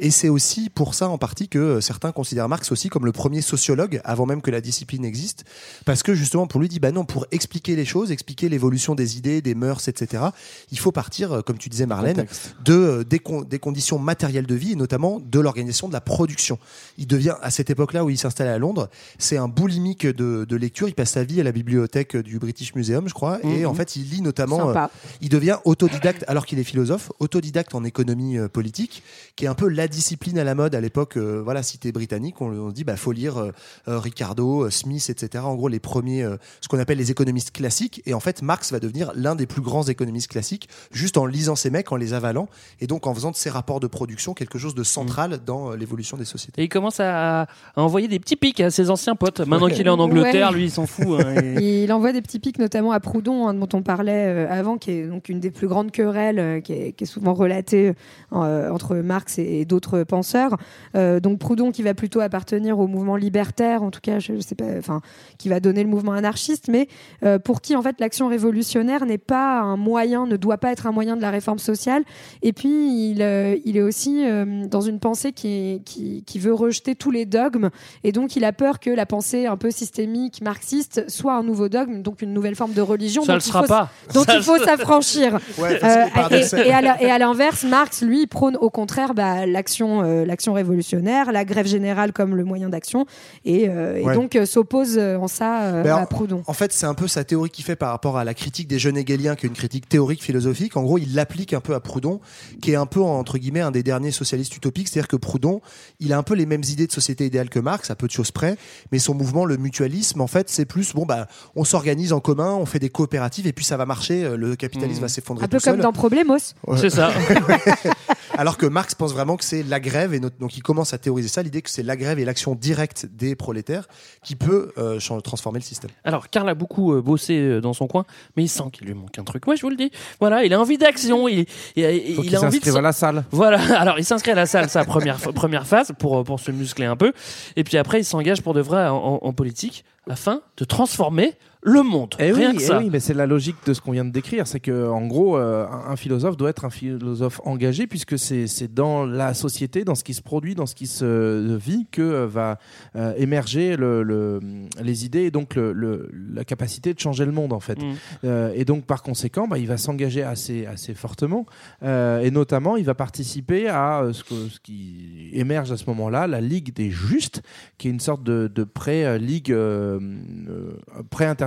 Et 0.00 0.10
c'est 0.10 0.28
aussi 0.28 0.70
pour 0.70 0.94
ça 0.94 1.08
en 1.08 1.18
partie 1.18 1.48
que 1.48 1.58
euh, 1.58 1.80
certains 1.80 2.12
considèrent 2.12 2.48
Marx 2.48 2.72
aussi 2.72 2.88
comme 2.88 3.06
le 3.06 3.12
premier 3.12 3.40
sociologue, 3.42 4.00
avant 4.04 4.26
même 4.26 4.42
que 4.42 4.50
la 4.50 4.60
discipline 4.60 5.04
existe, 5.04 5.44
parce 5.84 6.02
que 6.02 6.14
justement 6.14 6.46
pour 6.46 6.60
lui 6.60 6.66
il 6.66 6.70
dit 6.70 6.80
bah 6.80 6.92
non, 6.92 7.04
pour 7.04 7.26
expliquer 7.30 7.76
les 7.76 7.84
choses, 7.84 8.10
expliquer 8.10 8.48
l'évolution 8.48 8.94
des 8.94 9.16
idées, 9.16 9.40
des 9.42 9.54
mœurs, 9.54 9.86
etc. 9.88 10.24
Il 10.72 10.78
faut 10.78 10.92
partir, 10.92 11.32
euh, 11.32 11.40
comme 11.42 11.58
tu 11.58 11.68
disais 11.68 11.86
Marlène, 11.86 12.16
Contexte. 12.16 12.54
de 12.64 12.72
euh, 12.74 13.04
des, 13.04 13.18
con- 13.18 13.42
des 13.42 13.58
conditions 13.58 13.98
matérielles 13.98 14.46
de 14.46 14.54
vie 14.54 14.72
et 14.72 14.76
notamment 14.76 15.20
de 15.20 15.40
l'organisation 15.40 15.88
de 15.88 15.92
la 15.92 16.00
production. 16.00 16.58
Il 16.98 17.06
devient 17.06 17.34
à 17.42 17.50
cette 17.50 17.70
époque-là 17.70 18.04
où 18.04 18.10
il 18.10 18.18
s'installe 18.18 18.48
à 18.48 18.58
Londres, 18.58 18.88
c'est 19.18 19.36
un 19.36 19.48
boulimique 19.48 20.06
de, 20.06 20.44
de 20.48 20.56
lecture. 20.56 20.88
Il 20.88 20.94
passe 20.94 21.10
sa 21.12 21.24
vie 21.24 21.40
à 21.40 21.44
la 21.44 21.52
bibliothèque 21.52 22.16
du 22.16 22.38
British 22.38 22.74
Museum, 22.74 23.08
je 23.08 23.14
crois, 23.14 23.38
et 23.44 23.60
Mhm. 23.60 23.66
en 23.66 23.74
fait 23.74 23.96
il 23.96 24.08
lit 24.10 24.20
notamment. 24.22 24.58
Sympa. 24.58 24.90
il 25.20 25.28
devient 25.28 25.58
autodidacte 25.64 26.24
alors 26.28 26.46
qu'il 26.46 26.58
est 26.58 26.64
philosophe, 26.64 27.10
autodidacte 27.20 27.74
en 27.74 27.84
économie 27.84 28.38
euh, 28.38 28.48
politique, 28.48 29.02
qui 29.36 29.44
est 29.44 29.48
un 29.48 29.54
peu 29.54 29.68
la 29.68 29.83
discipline 29.88 30.38
à 30.38 30.44
la 30.44 30.54
mode 30.54 30.74
à 30.74 30.80
l'époque. 30.80 31.16
euh, 31.16 31.40
voilà, 31.42 31.62
si 31.62 31.78
t'es 31.78 31.92
britannique, 31.92 32.40
on, 32.40 32.46
on 32.50 32.70
se 32.70 32.74
dit 32.74 32.84
bah 32.84 32.96
faut 32.96 33.12
lire 33.12 33.38
euh, 33.38 33.50
euh, 33.88 33.98
Ricardo, 33.98 34.64
euh, 34.64 34.70
Smith, 34.70 35.08
etc. 35.10 35.44
En 35.46 35.54
gros 35.54 35.68
les 35.68 35.80
premiers, 35.80 36.22
euh, 36.22 36.36
ce 36.60 36.68
qu'on 36.68 36.78
appelle 36.78 36.98
les 36.98 37.10
économistes 37.10 37.50
classiques. 37.52 38.02
Et 38.06 38.14
en 38.14 38.20
fait 38.20 38.42
Marx 38.42 38.72
va 38.72 38.80
devenir 38.80 39.12
l'un 39.14 39.34
des 39.34 39.46
plus 39.46 39.60
grands 39.62 39.84
économistes 39.84 40.28
classiques 40.30 40.68
juste 40.90 41.16
en 41.16 41.26
lisant 41.26 41.56
ces 41.56 41.70
mecs, 41.70 41.90
en 41.92 41.96
les 41.96 42.12
avalant, 42.14 42.48
et 42.80 42.86
donc 42.86 43.06
en 43.06 43.14
faisant 43.14 43.30
de 43.30 43.36
ces 43.36 43.50
rapports 43.50 43.80
de 43.80 43.86
production 43.86 44.34
quelque 44.34 44.58
chose 44.58 44.74
de 44.74 44.82
central 44.82 45.40
dans 45.44 45.72
euh, 45.72 45.76
l'évolution 45.76 46.16
des 46.16 46.24
sociétés. 46.24 46.60
Et 46.62 46.64
il 46.64 46.68
commence 46.68 47.00
à, 47.00 47.42
à 47.42 47.46
envoyer 47.76 48.08
des 48.08 48.18
petits 48.18 48.36
pics 48.36 48.60
à 48.60 48.70
ses 48.70 48.90
anciens 48.90 49.14
potes. 49.16 49.40
Maintenant 49.40 49.68
qu'il 49.68 49.86
est 49.86 49.90
en 49.90 49.98
Angleterre, 49.98 50.52
lui, 50.52 50.64
il 50.64 50.70
s'en 50.70 50.86
fout. 50.86 51.20
hein, 51.20 51.34
et- 51.42 51.82
Il 51.84 51.92
envoie 51.92 52.12
des 52.12 52.22
petits 52.22 52.38
pics, 52.38 52.58
notamment 52.58 52.92
à 52.92 53.00
Proudhon, 53.00 53.46
hein, 53.48 53.54
dont 53.54 53.68
on 53.74 53.82
parlait 53.82 54.26
euh, 54.26 54.46
avant, 54.50 54.78
qui 54.78 54.90
est 54.92 55.06
donc 55.06 55.28
une 55.28 55.38
des 55.40 55.50
plus 55.50 55.66
grandes 55.68 55.90
querelles, 55.90 56.38
euh, 56.38 56.60
qui, 56.60 56.72
est, 56.72 56.92
qui 56.92 57.04
est 57.04 57.06
souvent 57.06 57.34
relatée 57.34 57.92
euh, 58.32 58.70
entre 58.70 58.96
Marx 58.96 59.38
et, 59.38 59.42
et 59.60 59.64
d'autres 59.64 59.73
penseurs. 60.08 60.56
Euh, 60.96 61.20
donc 61.20 61.38
Proudhon, 61.38 61.70
qui 61.72 61.82
va 61.82 61.94
plutôt 61.94 62.20
appartenir 62.20 62.78
au 62.78 62.86
mouvement 62.86 63.16
libertaire, 63.16 63.82
en 63.82 63.90
tout 63.90 64.00
cas, 64.00 64.18
je, 64.18 64.34
je 64.36 64.40
sais 64.40 64.54
pas, 64.54 64.64
enfin, 64.78 65.00
qui 65.38 65.48
va 65.48 65.60
donner 65.60 65.82
le 65.82 65.88
mouvement 65.88 66.12
anarchiste, 66.12 66.68
mais 66.68 66.88
euh, 67.24 67.38
pour 67.38 67.60
qui 67.60 67.76
en 67.76 67.82
fait 67.82 67.96
l'action 68.00 68.28
révolutionnaire 68.28 69.06
n'est 69.06 69.18
pas 69.18 69.60
un 69.60 69.76
moyen, 69.76 70.26
ne 70.26 70.36
doit 70.36 70.58
pas 70.58 70.72
être 70.72 70.86
un 70.86 70.92
moyen 70.92 71.16
de 71.16 71.22
la 71.22 71.30
réforme 71.30 71.58
sociale. 71.58 72.02
Et 72.42 72.52
puis 72.52 73.10
il, 73.10 73.22
euh, 73.22 73.56
il 73.64 73.76
est 73.76 73.82
aussi 73.82 74.24
euh, 74.26 74.66
dans 74.66 74.80
une 74.80 74.98
pensée 75.00 75.32
qui, 75.32 75.48
est- 75.48 75.84
qui, 75.84 76.22
qui 76.24 76.38
veut 76.38 76.54
rejeter 76.54 76.94
tous 76.94 77.10
les 77.10 77.26
dogmes, 77.26 77.70
et 78.02 78.12
donc 78.12 78.36
il 78.36 78.44
a 78.44 78.52
peur 78.52 78.80
que 78.80 78.90
la 78.90 79.06
pensée 79.06 79.46
un 79.46 79.56
peu 79.56 79.70
systémique 79.70 80.40
marxiste 80.42 81.08
soit 81.08 81.34
un 81.34 81.42
nouveau 81.42 81.68
dogme, 81.68 82.02
donc 82.02 82.22
une 82.22 82.32
nouvelle 82.32 82.54
forme 82.56 82.72
de 82.72 82.80
religion. 82.80 83.22
Ça 83.24 83.34
il 83.34 83.40
sera 83.40 83.62
faut- 83.62 83.68
pas. 83.68 83.90
dont 84.12 84.22
Ça 84.24 84.36
il 84.36 84.42
faut 84.42 84.58
s'affranchir. 84.58 85.38
Ouais, 85.58 85.78
Euh, 85.84 86.04
à 86.14 87.02
et 87.02 87.10
à 87.10 87.18
l'inverse, 87.18 87.64
Marx, 87.64 88.02
lui, 88.02 88.26
prône 88.26 88.56
au 88.56 88.70
contraire 88.70 89.14
bah, 89.14 89.46
l'action, 89.64 90.02
euh, 90.02 90.26
l'action 90.26 90.52
révolutionnaire, 90.52 91.32
la 91.32 91.46
grève 91.46 91.66
générale 91.66 92.12
comme 92.12 92.36
le 92.36 92.44
moyen 92.44 92.68
d'action, 92.68 93.06
et, 93.46 93.66
euh, 93.70 93.96
et 93.96 94.04
Ouais. 94.04 94.14
donc 94.14 94.36
euh, 94.36 94.44
s'oppose 94.44 94.98
en 94.98 95.26
ça 95.26 95.62
euh, 95.62 95.82
Ben, 95.82 95.96
à 95.96 96.04
Proudhon. 96.04 96.42
En 96.46 96.52
fait, 96.52 96.70
c'est 96.74 96.84
un 96.84 96.92
peu 96.92 97.08
sa 97.08 97.24
théorie 97.24 97.48
qu'il 97.48 97.64
fait 97.64 97.76
par 97.76 97.88
rapport 97.90 98.18
à 98.18 98.24
la 98.24 98.34
critique 98.34 98.68
des 98.68 98.78
jeunes 98.78 98.98
hegeliens, 98.98 99.36
qui 99.36 99.46
est 99.46 99.48
une 99.48 99.54
critique 99.54 99.88
théorique 99.88 100.22
philosophique. 100.22 100.76
En 100.76 100.82
gros, 100.82 100.98
il 100.98 101.14
l'applique 101.14 101.54
un 101.54 101.60
peu 101.60 101.74
à 101.74 101.80
Proudhon, 101.80 102.20
qui 102.60 102.72
est 102.72 102.76
un 102.76 102.84
peu 102.84 103.00
entre 103.00 103.38
guillemets 103.38 103.62
un 103.62 103.70
des 103.70 103.82
derniers 103.82 104.10
socialistes 104.10 104.54
utopiques. 104.54 104.88
C'est-à-dire 104.88 105.08
que 105.08 105.16
Proudhon, 105.16 105.62
il 105.98 106.12
a 106.12 106.18
un 106.18 106.22
peu 106.22 106.34
les 106.34 106.44
mêmes 106.44 106.62
idées 106.68 106.86
de 106.86 106.92
société 106.92 107.24
idéale 107.24 107.48
que 107.48 107.58
Marx, 107.58 107.90
à 107.90 107.94
peu 107.96 108.06
de 108.06 108.12
choses 108.12 108.32
près, 108.32 108.56
mais 108.92 108.98
son 108.98 109.14
mouvement, 109.14 109.46
le 109.46 109.56
mutualisme, 109.56 110.20
en 110.20 110.26
fait, 110.26 110.50
c'est 110.50 110.66
plus 110.66 110.92
bon 110.94 111.06
bah 111.06 111.26
on 111.56 111.64
s'organise 111.64 112.12
en 112.12 112.20
commun, 112.20 112.52
on 112.52 112.66
fait 112.66 112.78
des 112.80 112.90
coopératives 112.90 113.46
et 113.46 113.54
puis 113.54 113.64
ça 113.64 113.78
va 113.78 113.86
marcher. 113.86 114.36
Le 114.36 114.56
capitalisme 114.56 115.00
va 115.00 115.08
s'effondrer 115.08 115.44
Un 115.44 115.48
peu 115.48 115.56
tout 115.58 115.64
comme 115.64 115.74
seul. 115.76 115.82
dans 115.82 115.92
Problemos. 115.92 116.36
Ouais. 116.66 116.76
C'est 116.78 116.90
ça. 116.90 117.10
Alors 118.36 118.56
que 118.58 118.66
Marx 118.66 118.94
pense 118.94 119.12
vraiment 119.12 119.36
que 119.36 119.44
c'est 119.44 119.53
la 119.62 119.80
grève, 119.80 120.12
et 120.14 120.20
donc 120.20 120.56
il 120.56 120.62
commence 120.62 120.92
à 120.94 120.98
théoriser 120.98 121.28
ça, 121.28 121.42
l'idée 121.42 121.62
que 121.62 121.70
c'est 121.70 121.82
la 121.82 121.96
grève 121.96 122.18
et 122.18 122.24
l'action 122.24 122.54
directe 122.54 123.06
des 123.12 123.34
prolétaires 123.36 123.86
qui 124.22 124.34
peut 124.36 124.72
euh, 124.78 124.98
transformer 125.22 125.58
le 125.60 125.64
système. 125.64 125.90
Alors, 126.04 126.28
Karl 126.30 126.48
a 126.48 126.54
beaucoup 126.54 126.92
euh, 126.94 127.00
bossé 127.02 127.38
euh, 127.38 127.60
dans 127.60 127.72
son 127.72 127.86
coin, 127.86 128.04
mais 128.36 128.44
il 128.44 128.48
sent 128.48 128.64
qu'il 128.72 128.86
lui 128.86 128.94
manque 128.94 129.18
un 129.18 129.24
truc. 129.24 129.46
Ouais, 129.46 129.56
je 129.56 129.62
vous 129.62 129.70
le 129.70 129.76
dis. 129.76 129.90
Voilà, 130.20 130.44
il 130.44 130.52
a 130.54 130.60
envie 130.60 130.78
d'action. 130.78 131.28
Il, 131.28 131.40
il, 131.76 131.84
il- 131.84 132.14
Faut 132.16 132.22
il 132.22 132.28
qu'il 132.28 132.36
a 132.36 132.42
envie 132.42 132.60
de. 132.60 132.74
à 132.76 132.80
la 132.80 132.92
salle. 132.92 133.24
Voilà, 133.30 133.60
alors 133.80 133.98
il 133.98 134.04
s'inscrit 134.04 134.32
à 134.32 134.34
la 134.36 134.46
salle, 134.46 134.68
sa 134.68 134.84
première, 134.84 135.18
première 135.18 135.66
phase, 135.66 135.92
pour, 135.98 136.24
pour 136.24 136.40
se 136.40 136.50
muscler 136.50 136.86
un 136.86 136.96
peu. 136.96 137.12
Et 137.56 137.64
puis 137.64 137.76
après, 137.78 138.00
il 138.00 138.04
s'engage 138.04 138.42
pour 138.42 138.54
de 138.54 138.60
vrai 138.60 138.86
en, 138.88 138.96
en- 138.96 139.18
en 139.22 139.32
politique 139.32 139.84
afin 140.08 140.42
de 140.58 140.64
transformer 140.64 141.34
le 141.66 141.82
monde. 141.82 142.14
Eh 142.18 142.30
Rien 142.30 142.50
oui, 142.50 142.56
que 142.58 142.62
eh 142.62 142.66
ça. 142.66 142.78
oui, 142.78 142.90
mais 142.92 143.00
c'est 143.00 143.14
la 143.14 143.26
logique 143.26 143.56
de 143.66 143.72
ce 143.72 143.80
qu'on 143.80 143.92
vient 143.92 144.04
de 144.04 144.10
décrire. 144.10 144.46
C'est 144.46 144.60
que, 144.60 144.86
en 144.88 145.06
gros, 145.06 145.38
euh, 145.38 145.66
un 145.88 145.96
philosophe 145.96 146.36
doit 146.36 146.50
être 146.50 146.64
un 146.66 146.70
philosophe 146.70 147.40
engagé, 147.44 147.86
puisque 147.86 148.18
c'est 148.18 148.72
dans 148.72 149.06
la 149.06 149.32
société, 149.32 149.82
dans 149.84 149.94
ce 149.94 150.04
qui 150.04 150.12
se 150.14 150.20
produit, 150.22 150.54
dans 150.54 150.66
ce 150.66 150.74
qui 150.74 150.86
se 150.86 151.56
vit, 151.56 151.86
que 151.90 152.02
euh, 152.02 152.26
va 152.26 152.58
euh, 152.96 153.14
émerger 153.16 153.76
le, 153.76 154.02
le- 154.02 154.40
les 154.82 155.06
idées 155.06 155.22
et 155.22 155.30
donc 155.30 155.54
le- 155.56 156.10
la 156.34 156.44
capacité 156.44 156.92
de 156.92 157.00
changer 157.00 157.24
le 157.24 157.32
monde, 157.32 157.52
en 157.54 157.60
fait. 157.60 157.80
Mm. 157.80 157.92
Euh, 158.24 158.52
et 158.54 158.64
donc, 158.66 158.84
par 158.84 159.02
conséquent, 159.02 159.48
bah, 159.48 159.56
il 159.58 159.66
va 159.66 159.78
s'engager 159.78 160.22
assez, 160.22 160.66
assez 160.66 160.92
fortement. 160.94 161.46
Et 161.82 162.30
notamment, 162.30 162.76
il 162.76 162.84
va 162.84 162.94
participer 162.94 163.68
à 163.68 164.06
ce, 164.12 164.22
que- 164.22 164.48
ce 164.50 164.60
qui 164.60 165.30
émerge 165.32 165.72
à 165.72 165.76
ce 165.78 165.84
moment-là, 165.86 166.26
la 166.26 166.40
Ligue 166.42 166.74
des 166.74 166.90
Justes, 166.90 167.42
qui 167.78 167.88
est 167.88 167.90
une 167.90 168.00
sorte 168.00 168.22
de, 168.22 168.50
de 168.54 168.64
pré-ligue, 168.64 169.50
euh, 169.52 169.98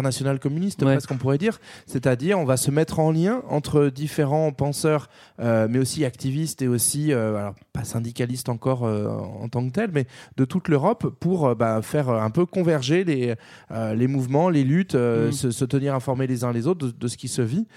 pré-internationale 0.08 0.40
communiste, 0.40 0.82
Ouais. 0.84 0.94
presque 0.94 1.12
on 1.12 1.18
pourrait 1.18 1.38
dire. 1.38 1.60
C'est-à-dire, 1.86 2.40
on 2.40 2.46
va 2.46 2.58
se 2.58 2.72
mettre 2.72 3.00
en 3.00 3.12
lien 3.12 3.42
entre 3.50 3.88
différents 3.90 4.52
penseurs, 4.52 5.10
euh, 5.40 5.68
mais 5.70 5.80
aussi 5.80 6.06
activistes 6.06 6.62
et 6.62 6.68
aussi, 6.68 7.12
euh, 7.12 7.36
alors, 7.38 7.56
pas 7.74 7.84
syndicalistes 7.84 8.50
encore 8.50 8.86
euh, 8.86 9.08
en 9.10 9.50
tant 9.50 9.66
que 9.68 9.72
tels, 9.72 9.92
mais 9.94 10.06
de 10.38 10.46
toute 10.46 10.68
l'Europe 10.70 11.08
pour 11.20 11.56
bah, 11.56 11.82
faire 11.82 12.10
un 12.10 12.30
peu 12.30 12.46
converger 12.46 13.04
les, 13.04 13.36
les 13.96 14.08
mouvements, 14.08 14.50
les 14.50 14.64
luttes, 14.64 14.96
Mm. 14.96 15.32
se, 15.32 15.52
se 15.52 15.66
tenir 15.66 15.94
informés 15.96 16.28
les 16.28 16.44
uns 16.44 16.52
les 16.52 16.68
autres 16.68 16.88
de, 16.88 16.92
de 16.92 17.08
ce 17.08 17.18
qui 17.18 17.28
se 17.28 17.42
vit. 17.42 17.68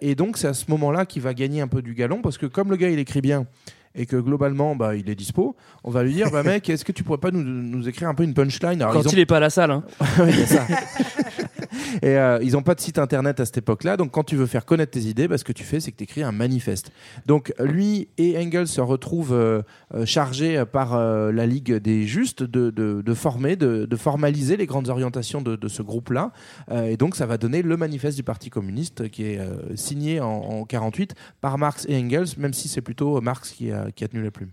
Et 0.00 0.14
donc, 0.14 0.36
c'est 0.36 0.48
à 0.48 0.54
ce 0.54 0.70
moment-là 0.70 1.06
qu'il 1.06 1.22
va 1.22 1.34
gagner 1.34 1.60
un 1.60 1.68
peu 1.68 1.82
du 1.82 1.94
galon, 1.94 2.20
parce 2.22 2.38
que 2.38 2.46
comme 2.46 2.70
le 2.70 2.76
gars, 2.76 2.90
il 2.90 2.98
écrit 2.98 3.20
bien, 3.20 3.46
et 3.96 4.06
que 4.06 4.16
globalement, 4.16 4.76
bah, 4.76 4.94
il 4.94 5.08
est 5.10 5.14
dispo, 5.14 5.56
on 5.82 5.90
va 5.90 6.02
lui 6.02 6.12
dire, 6.12 6.30
bah, 6.30 6.42
mec, 6.42 6.68
est-ce 6.68 6.84
que 6.84 6.92
tu 6.92 7.02
pourrais 7.02 7.18
pas 7.18 7.30
nous, 7.30 7.42
nous 7.42 7.88
écrire 7.88 8.08
un 8.08 8.14
peu 8.14 8.22
une 8.24 8.34
punchline 8.34 8.80
Alors, 8.82 8.92
Quand 8.92 9.00
ils 9.02 9.08
ont- 9.08 9.12
il 9.12 9.18
est 9.20 9.26
pas 9.26 9.38
à 9.38 9.40
la 9.40 9.50
salle. 9.50 9.70
hein. 9.70 9.82
Ouais, 10.18 10.30
il 10.30 10.38
y 10.40 10.42
a 10.42 10.46
ça. 10.46 10.66
Et 12.02 12.16
euh, 12.16 12.38
ils 12.42 12.52
n'ont 12.52 12.62
pas 12.62 12.74
de 12.74 12.80
site 12.80 12.98
internet 12.98 13.40
à 13.40 13.44
cette 13.44 13.58
époque-là, 13.58 13.96
donc 13.96 14.10
quand 14.12 14.24
tu 14.24 14.36
veux 14.36 14.46
faire 14.46 14.64
connaître 14.64 14.92
tes 14.92 15.00
idées, 15.00 15.28
bah, 15.28 15.38
ce 15.38 15.44
que 15.44 15.52
tu 15.52 15.64
fais, 15.64 15.80
c'est 15.80 15.92
que 15.92 15.96
tu 15.96 16.04
écris 16.04 16.22
un 16.22 16.32
manifeste. 16.32 16.90
Donc 17.26 17.52
lui 17.58 18.08
et 18.18 18.36
Engels 18.38 18.66
se 18.68 18.80
retrouvent 18.80 19.32
euh, 19.32 19.62
euh, 19.94 20.04
chargés 20.06 20.62
par 20.70 20.94
euh, 20.94 21.32
la 21.32 21.46
Ligue 21.46 21.74
des 21.74 22.06
Justes 22.06 22.42
de, 22.42 22.70
de- 22.70 23.02
de 23.04 23.14
former, 23.14 23.56
de, 23.56 23.86
de 23.86 23.96
formaliser 23.96 24.56
les 24.56 24.66
grandes 24.66 24.88
orientations 24.88 25.40
de, 25.42 25.68
ce 25.68 25.82
groupe-là. 25.82 26.32
Et 26.72 26.96
donc 26.96 27.16
ça 27.16 27.26
va 27.26 27.38
donner 27.38 27.62
le 27.62 27.76
manifeste 27.76 28.16
du 28.16 28.22
Parti 28.22 28.50
communiste 28.50 29.08
qui 29.10 29.24
est 29.24 29.40
signé 29.74 30.20
en, 30.20 30.26
en 30.28 30.64
48 30.64 31.14
par 31.40 31.58
Marx 31.58 31.86
et 31.88 31.96
Engels, 31.96 32.26
même 32.38 32.52
si 32.54 32.68
c'est 32.68 32.80
plutôt 32.80 33.20
Marx 33.20 33.50
qui 33.50 33.72
a, 33.72 33.90
qui 33.94 34.04
a 34.04 34.08
tenu 34.08 34.22
la 34.22 34.30
plume. 34.30 34.50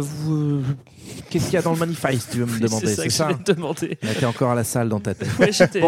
Vous... 0.00 0.62
Qu'est-ce 1.28 1.44
qu'il 1.46 1.54
y 1.54 1.56
a 1.56 1.62
dans 1.62 1.72
le 1.72 1.78
manifeste, 1.78 2.30
tu 2.32 2.38
veux 2.38 2.46
me 2.46 2.58
demander 2.60 2.86
c'est 2.88 2.94
ça 2.94 3.04
que 3.04 3.10
je 3.10 3.22
voulais 3.34 3.44
te 3.44 3.52
demander. 3.52 3.98
Là, 4.02 4.10
t'es 4.18 4.26
encore 4.26 4.50
à 4.50 4.54
la 4.54 4.64
salle 4.64 4.88
dans 4.88 5.00
ta 5.00 5.14
tête. 5.14 5.28
Ouais, 5.38 5.50
j'étais- 5.66 5.80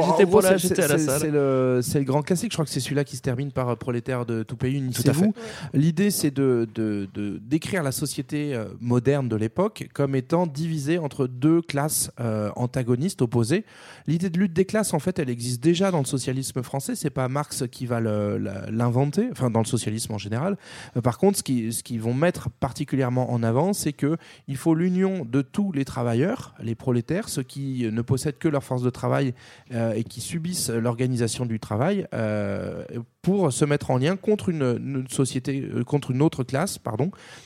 j'étais 0.59 0.83
à 0.83 0.89
la 0.89 0.99
salle. 0.99 1.21
C'est 1.21 1.31
le, 1.31 1.81
c'est 1.83 1.99
le 1.99 2.05
grand 2.05 2.23
classique. 2.23 2.53
Je 2.53 2.57
crois 2.57 2.65
que 2.65 2.71
c'est 2.71 2.81
celui-là 2.81 3.05
qui 3.05 3.17
se 3.17 3.23
termine 3.23 3.53
par 3.53 3.69
euh, 3.71 3.77
prolétaire 3.77 4.27
de 4.27 4.43
tout 4.43 4.57
pays, 4.57 4.75
à 4.77 4.79
unissez-vous. 4.79 5.35
L'idée, 5.75 6.11
c'est 6.11 6.31
de, 6.31 6.69
de, 6.75 7.09
de- 7.15 7.39
décrire 7.43 7.83
la 7.83 7.93
société 7.93 8.55
euh, 8.55 8.67
moderne 8.81 9.29
de 9.29 9.37
l'époque 9.37 9.89
comme 9.95 10.15
étant 10.15 10.47
divisée 10.47 10.99
entre 10.99 11.27
deux 11.27 11.63
classes 11.63 12.11
euh, 12.21 12.51
antagonistes, 12.57 13.23
opposées. 13.23 13.65
L'idée 14.07 14.31
de 14.31 14.39
lutte 14.39 14.53
des 14.53 14.65
classes, 14.65 14.95
en 14.95 14.99
fait, 14.99 15.19
elle 15.19 15.31
existe 15.31 15.63
déjà 15.63 15.91
dans 15.91 16.01
le 16.01 16.05
socialisme 16.07 16.63
français. 16.63 16.95
C'est 16.95 17.11
pas 17.11 17.29
Marx 17.29 17.65
qui 17.71 17.87
va 17.87 18.01
l'inventer, 18.01 19.29
enfin 19.33 19.51
dans 19.51 19.61
le 19.61 19.67
socialisme 19.67 20.13
en 20.13 20.19
général. 20.19 20.57
Par 21.03 21.19
contre, 21.19 21.39
ce 21.39 21.43
qu'ils 21.43 21.73
ce 21.73 21.83
qu'ils 21.83 22.01
vont 22.01 22.15
mettre 22.15 22.51
particulièrement 22.51 23.33
en 23.33 23.43
avant, 23.43 23.73
c'est 23.73 23.93
que 23.93 24.17
il 24.49 24.57
faut 24.57 24.75
l'union 24.75 25.25
de 25.25 25.43
tous 25.43 25.73
les 25.73 25.85
travailleurs, 25.85 26.55
les 26.63 26.75
prolétaires, 26.75 27.29
ceux 27.29 27.43
qui 27.43 27.89
ne 27.91 28.03
possèdent 28.03 28.39
que 28.39 28.49
leur 28.49 28.63
force 28.65 28.83
de 28.83 28.91
travail 28.91 29.35
euh, 29.73 29.95
et 29.95 30.05
qui 30.05 30.21
subissent 30.21 30.71
l'organisation 30.71 31.47
du 31.47 31.59
travail, 31.59 32.07
euh, 32.15 32.85
pour 33.23 33.53
se 33.53 33.65
mettre 33.65 33.91
en 33.91 33.99
lien 33.99 34.17
contre 34.17 34.49
une, 34.49 35.07
société, 35.09 35.63
euh, 35.63 35.85
contre 35.85 36.11
une 36.11 36.23
autre 36.23 36.45
classe, 36.45 36.79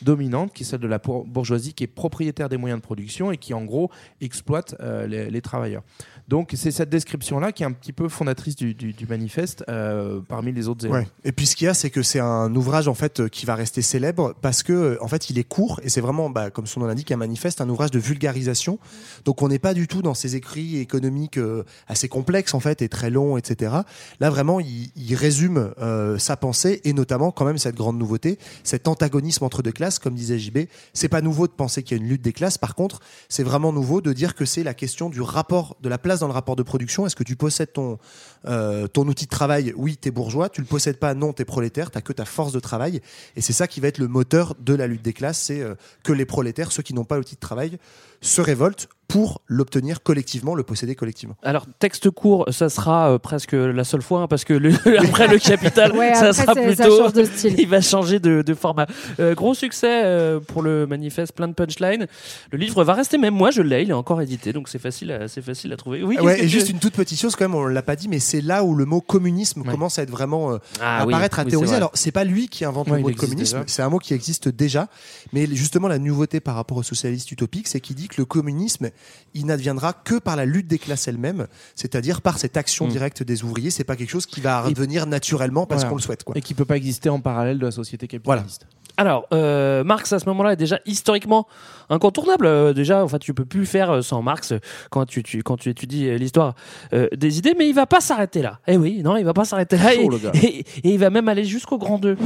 dominante, 0.02 0.52
qui 0.52 0.62
est 0.62 0.66
celle 0.66 0.80
de 0.80 0.88
la 0.88 0.98
bourgeoisie, 0.98 1.74
qui 1.74 1.84
est 1.84 1.88
propriétaire 1.88 2.48
des 2.48 2.56
moyens 2.56 2.80
de 2.80 2.84
production 2.84 3.30
et 3.30 3.36
qui 3.36 3.54
en 3.54 3.64
gros 3.64 3.90
exploite 4.20 4.74
les 5.08 5.40
travailleurs. 5.40 5.82
Donc 6.28 6.52
c'est 6.56 6.70
cette 6.72 6.90
description-là 6.90 7.52
qui 7.52 7.62
est 7.62 7.66
un 7.66 7.72
petit 7.72 7.92
peu 7.92 8.08
fondatrice 8.08 8.56
du, 8.56 8.74
du- 8.74 8.92
du 8.92 9.06
manifeste 9.06 9.64
euh, 9.68 10.20
parmi 10.28 10.52
les 10.52 10.66
autres 10.68 10.84
éléments. 10.84 11.00
Ouais. 11.00 11.08
Et 11.24 11.30
puis 11.32 11.46
ce 11.46 11.54
qu'il 11.54 11.66
y 11.66 11.68
a, 11.68 11.74
c'est 11.74 11.90
que 11.90 12.02
c'est 12.02 12.18
un 12.18 12.52
ouvrage 12.56 12.88
en 12.88 12.94
fait 12.94 13.28
qui 13.28 13.46
va 13.46 13.54
rester 13.54 13.80
célèbre 13.82 14.34
parce 14.42 14.62
que 14.64 14.72
euh, 14.72 14.98
en 15.02 15.08
fait 15.08 15.30
il 15.30 15.38
est 15.38 15.44
court 15.44 15.80
et 15.84 15.88
c'est 15.88 16.00
vraiment, 16.00 16.28
bah, 16.28 16.50
comme 16.50 16.66
son 16.66 16.80
nom 16.80 16.86
l'indique, 16.86 17.12
un 17.12 17.16
manifeste, 17.16 17.60
un 17.60 17.68
ouvrage 17.68 17.90
de 17.92 17.98
vulgarisation. 18.00 18.78
Donc 19.24 19.42
on 19.42 19.48
n'est 19.48 19.60
pas 19.60 19.72
du 19.74 19.86
tout 19.86 20.02
dans 20.02 20.14
ces 20.14 20.34
écrits 20.36 20.78
économiques 20.78 21.38
euh, 21.38 21.64
assez 21.86 22.08
complexes 22.08 22.54
en 22.54 22.60
fait 22.60 22.82
et 22.82 22.88
très 22.88 23.10
longs, 23.10 23.36
etc. 23.36 23.72
Là 24.18 24.30
vraiment, 24.30 24.58
il, 24.58 24.90
il 24.96 25.14
résume 25.14 25.72
euh, 25.78 26.18
sa 26.18 26.36
pensée 26.36 26.80
et 26.84 26.92
notamment 26.92 27.30
quand 27.30 27.44
même 27.44 27.58
cette 27.58 27.76
grande 27.76 27.98
nouveauté, 27.98 28.38
cet 28.64 28.88
antagonisme 28.88 29.44
entre 29.44 29.62
deux 29.62 29.70
classes, 29.72 29.98
comme 30.00 30.14
disait 30.14 30.38
JB. 30.38 30.58
C'est 30.92 31.08
pas 31.08 31.20
nouveau 31.20 31.46
de 31.46 31.52
penser 31.52 31.84
qu'il 31.84 31.96
y 31.96 32.00
a 32.00 32.02
une 32.02 32.08
lutte 32.08 32.22
des 32.22 32.32
classes. 32.32 32.58
Par 32.58 32.74
contre, 32.74 32.98
c'est 33.28 33.44
vraiment 33.44 33.72
nouveau 33.72 34.00
de 34.00 34.12
dire 34.12 34.34
que 34.34 34.44
c'est 34.44 34.64
la 34.64 34.74
question 34.74 35.08
du 35.08 35.20
rapport, 35.20 35.76
de 35.82 35.88
la 35.88 35.98
place 35.98 36.15
dans 36.20 36.28
le 36.28 36.32
rapport 36.32 36.56
de 36.56 36.62
production. 36.62 37.06
Est-ce 37.06 37.16
que 37.16 37.24
tu 37.24 37.36
possèdes 37.36 37.72
ton 37.72 37.98
euh, 38.46 38.86
ton 38.86 39.06
outil 39.08 39.24
de 39.24 39.30
travail, 39.30 39.72
oui, 39.76 39.96
t'es 39.96 40.10
bourgeois, 40.10 40.48
tu 40.48 40.60
le 40.60 40.66
possèdes 40.66 40.98
pas, 40.98 41.14
non, 41.14 41.32
t'es 41.32 41.44
prolétaire, 41.44 41.90
t'as 41.90 42.00
que 42.00 42.12
ta 42.12 42.24
force 42.24 42.52
de 42.52 42.60
travail. 42.60 43.00
Et 43.34 43.40
c'est 43.40 43.52
ça 43.52 43.66
qui 43.66 43.80
va 43.80 43.88
être 43.88 43.98
le 43.98 44.08
moteur 44.08 44.54
de 44.60 44.74
la 44.74 44.86
lutte 44.86 45.02
des 45.02 45.12
classes, 45.12 45.40
c'est 45.40 45.60
euh, 45.60 45.74
que 46.04 46.12
les 46.12 46.26
prolétaires, 46.26 46.70
ceux 46.70 46.82
qui 46.82 46.94
n'ont 46.94 47.04
pas 47.04 47.16
l'outil 47.16 47.34
de 47.34 47.40
travail, 47.40 47.78
se 48.20 48.40
révoltent 48.40 48.88
pour 49.08 49.40
l'obtenir 49.46 50.02
collectivement, 50.02 50.54
le 50.54 50.62
posséder 50.64 50.94
collectivement. 50.96 51.36
Alors, 51.42 51.66
texte 51.78 52.10
court, 52.10 52.44
ça 52.50 52.68
sera 52.68 53.12
euh, 53.12 53.18
presque 53.18 53.52
la 53.52 53.84
seule 53.84 54.02
fois, 54.02 54.22
hein, 54.22 54.26
parce 54.26 54.44
que 54.44 54.52
le- 54.54 54.72
après 54.98 55.28
le 55.28 55.38
capital, 55.38 55.92
Ouais, 55.92 56.14
ça 56.14 56.28
après, 56.30 56.32
sera 56.42 56.54
ça 56.54 56.62
plutôt. 56.62 56.96
change 56.98 57.12
de 57.12 57.24
style. 57.24 57.54
Il 57.58 57.68
va 57.68 57.80
changer 57.80 58.18
de, 58.18 58.42
de 58.42 58.54
format. 58.54 58.86
Euh, 59.20 59.34
gros 59.34 59.54
succès 59.54 60.02
euh, 60.04 60.40
pour 60.40 60.62
le 60.62 60.86
manifeste, 60.86 61.32
plein 61.34 61.46
de 61.48 61.52
punchlines. 61.54 62.06
Le 62.50 62.58
livre 62.58 62.82
va 62.84 62.94
rester, 62.94 63.16
même 63.18 63.34
moi 63.34 63.50
je 63.50 63.62
l'ai, 63.62 63.82
il 63.82 63.90
est 63.90 63.94
encore 63.94 64.20
édité, 64.20 64.52
donc 64.52 64.68
c'est 64.68 64.78
facile, 64.80 65.12
à- 65.12 65.28
c'est 65.28 65.42
facile 65.42 65.72
à 65.72 65.76
trouver. 65.76 66.02
Oui, 66.02 66.18
Ouais, 66.18 66.38
et 66.38 66.42
tu- 66.42 66.48
juste 66.48 66.70
une 66.70 66.78
toute 66.80 66.94
petite 66.94 67.20
chose, 67.20 67.36
quand 67.36 67.44
même, 67.44 67.54
on 67.54 67.66
l'a 67.66 67.82
pas 67.82 67.96
dit, 67.96 68.08
mais 68.08 68.18
c'est 68.18 68.40
là 68.40 68.64
où 68.64 68.74
le 68.74 68.84
mot 68.86 69.00
communisme 69.00 69.62
commence 69.62 69.98
à 69.98 70.02
être 70.02 70.10
vraiment 70.10 70.52
euh, 70.52 70.58
Ah 70.80 71.02
à 71.02 71.06
oui, 71.06 71.12
apparaître, 71.14 71.38
à 71.38 71.42
oui, 71.42 71.46
c'est 71.46 71.50
théoriser. 71.50 71.74
Alors, 71.76 71.90
c'est 71.94 72.12
pas 72.12 72.24
lui 72.24 72.48
qui 72.48 72.64
invente 72.64 72.88
Ouais, 72.88 72.96
le 72.96 73.02
mot 73.02 73.10
de 73.10 73.16
communisme, 73.16 73.62
c'est 73.66 73.82
un 73.82 73.88
mot 73.88 73.98
qui 73.98 74.14
existe 74.14 74.48
déjà. 74.48 74.88
Mais 75.32 75.46
justement, 75.46 75.88
la 75.88 75.98
nouveauté 75.98 76.40
par 76.40 76.54
rapport 76.56 76.78
au 76.78 76.82
socialiste 76.82 77.30
utopique, 77.30 77.68
c'est 77.68 77.80
qu'il 77.80 77.94
dit 77.96 78.08
que 78.08 78.14
le 78.18 78.24
communisme, 78.24 78.90
il 79.34 79.46
n'adviendra 79.46 79.92
que 79.92 80.18
par 80.18 80.36
la 80.36 80.44
lutte 80.44 80.66
des 80.68 80.78
classes 80.78 81.08
elles-mêmes, 81.08 81.46
c'est-à-dire 81.74 82.20
par 82.22 82.38
cette 82.38 82.56
action 82.56 82.86
Mm. 82.86 82.90
directe 82.90 83.22
des 83.22 83.44
ouvriers. 83.44 83.70
C'est 83.70 83.84
pas 83.84 83.96
quelque 83.96 84.10
chose 84.10 84.26
qui 84.26 84.40
va 84.40 84.58
advenir 84.64 85.06
naturellement 85.06 85.66
parce 85.66 85.80
Voilà. 85.82 85.90
qu'on 85.90 85.96
le 85.96 86.02
souhaite. 86.02 86.24
Quoi. 86.24 86.36
Et 86.36 86.40
qui 86.40 86.54
peut 86.54 86.64
pas 86.64 86.76
exister 86.76 87.08
en 87.10 87.20
parallèle 87.20 87.58
de 87.58 87.64
la 87.66 87.70
société 87.70 88.06
capitaliste. 88.08 88.66
Alors, 88.98 89.26
euh, 89.34 89.84
Marx 89.84 90.10
à 90.14 90.18
ce 90.18 90.24
moment-là 90.26 90.54
est 90.54 90.56
déjà 90.56 90.80
historiquement 90.86 91.46
incontournable. 91.90 92.46
Euh, 92.46 92.72
déjà, 92.72 93.04
en 93.04 93.08
fait, 93.08 93.18
tu 93.18 93.34
peux 93.34 93.44
plus 93.44 93.66
faire 93.66 93.90
euh, 93.90 94.00
sans 94.00 94.22
Marx 94.22 94.52
euh, 94.52 94.58
quand 94.90 95.04
tu, 95.04 95.22
tu- 95.22 95.42
quand 95.42 95.58
tu 95.58 95.68
étudies 95.68 96.16
l'histoire 96.18 96.54
euh, 96.94 97.06
des 97.14 97.36
idées, 97.36 97.54
mais 97.58 97.68
il 97.68 97.74
va 97.74 97.84
pas 97.84 98.00
s'arrêter 98.00 98.40
là. 98.40 98.58
Eh 98.66 98.78
oui, 98.78 99.02
non, 99.02 99.18
il 99.18 99.24
va 99.26 99.34
pas 99.34 99.44
s'arrêter 99.44 99.76
là. 99.76 99.92
Chaud, 99.92 100.00
et, 100.00 100.08
le 100.08 100.18
gars. 100.18 100.30
et- 100.42 100.60
et 100.60 100.64
il 100.94 100.98
va 100.98 101.10
même 101.10 101.28
aller 101.28 101.44
jusqu'au 101.44 101.76
grand 101.76 101.98
2. 101.98 102.16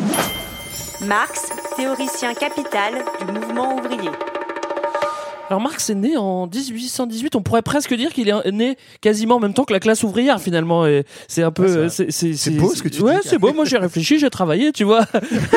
Marx, 1.07 1.49
théoricien 1.77 2.35
capital 2.35 2.95
du 3.19 3.33
mouvement 3.33 3.77
ouvrier. 3.77 4.11
Alors 5.51 5.61
Marx 5.61 5.91
est 5.91 5.97
né 5.97 6.17
en 6.17 6.47
1818. 6.47 7.35
On 7.35 7.43
pourrait 7.43 7.63
presque 7.63 7.93
dire 7.93 8.13
qu'il 8.13 8.29
est 8.29 8.53
né 8.53 8.77
quasiment 9.01 9.35
en 9.35 9.41
même 9.41 9.53
temps 9.53 9.65
que 9.65 9.73
la 9.73 9.81
classe 9.81 10.05
ouvrière 10.05 10.41
finalement. 10.41 10.87
Et 10.87 11.03
C'est 11.27 11.43
un 11.43 11.51
peu. 11.51 11.87
Ouais, 11.87 11.89
c'est 11.89 12.51
beau 12.57 12.73
ce 12.73 12.85
que 12.85 12.89
tu 12.89 13.03
ouais, 13.03 13.19
dis. 13.21 13.29
c'est 13.29 13.39
beau. 13.39 13.53
Moi 13.53 13.65
j'ai 13.65 13.77
réfléchi, 13.77 14.21
j'ai 14.21 14.31
travaillé, 14.31 14.71
tu 14.71 14.85
vois. 14.85 15.07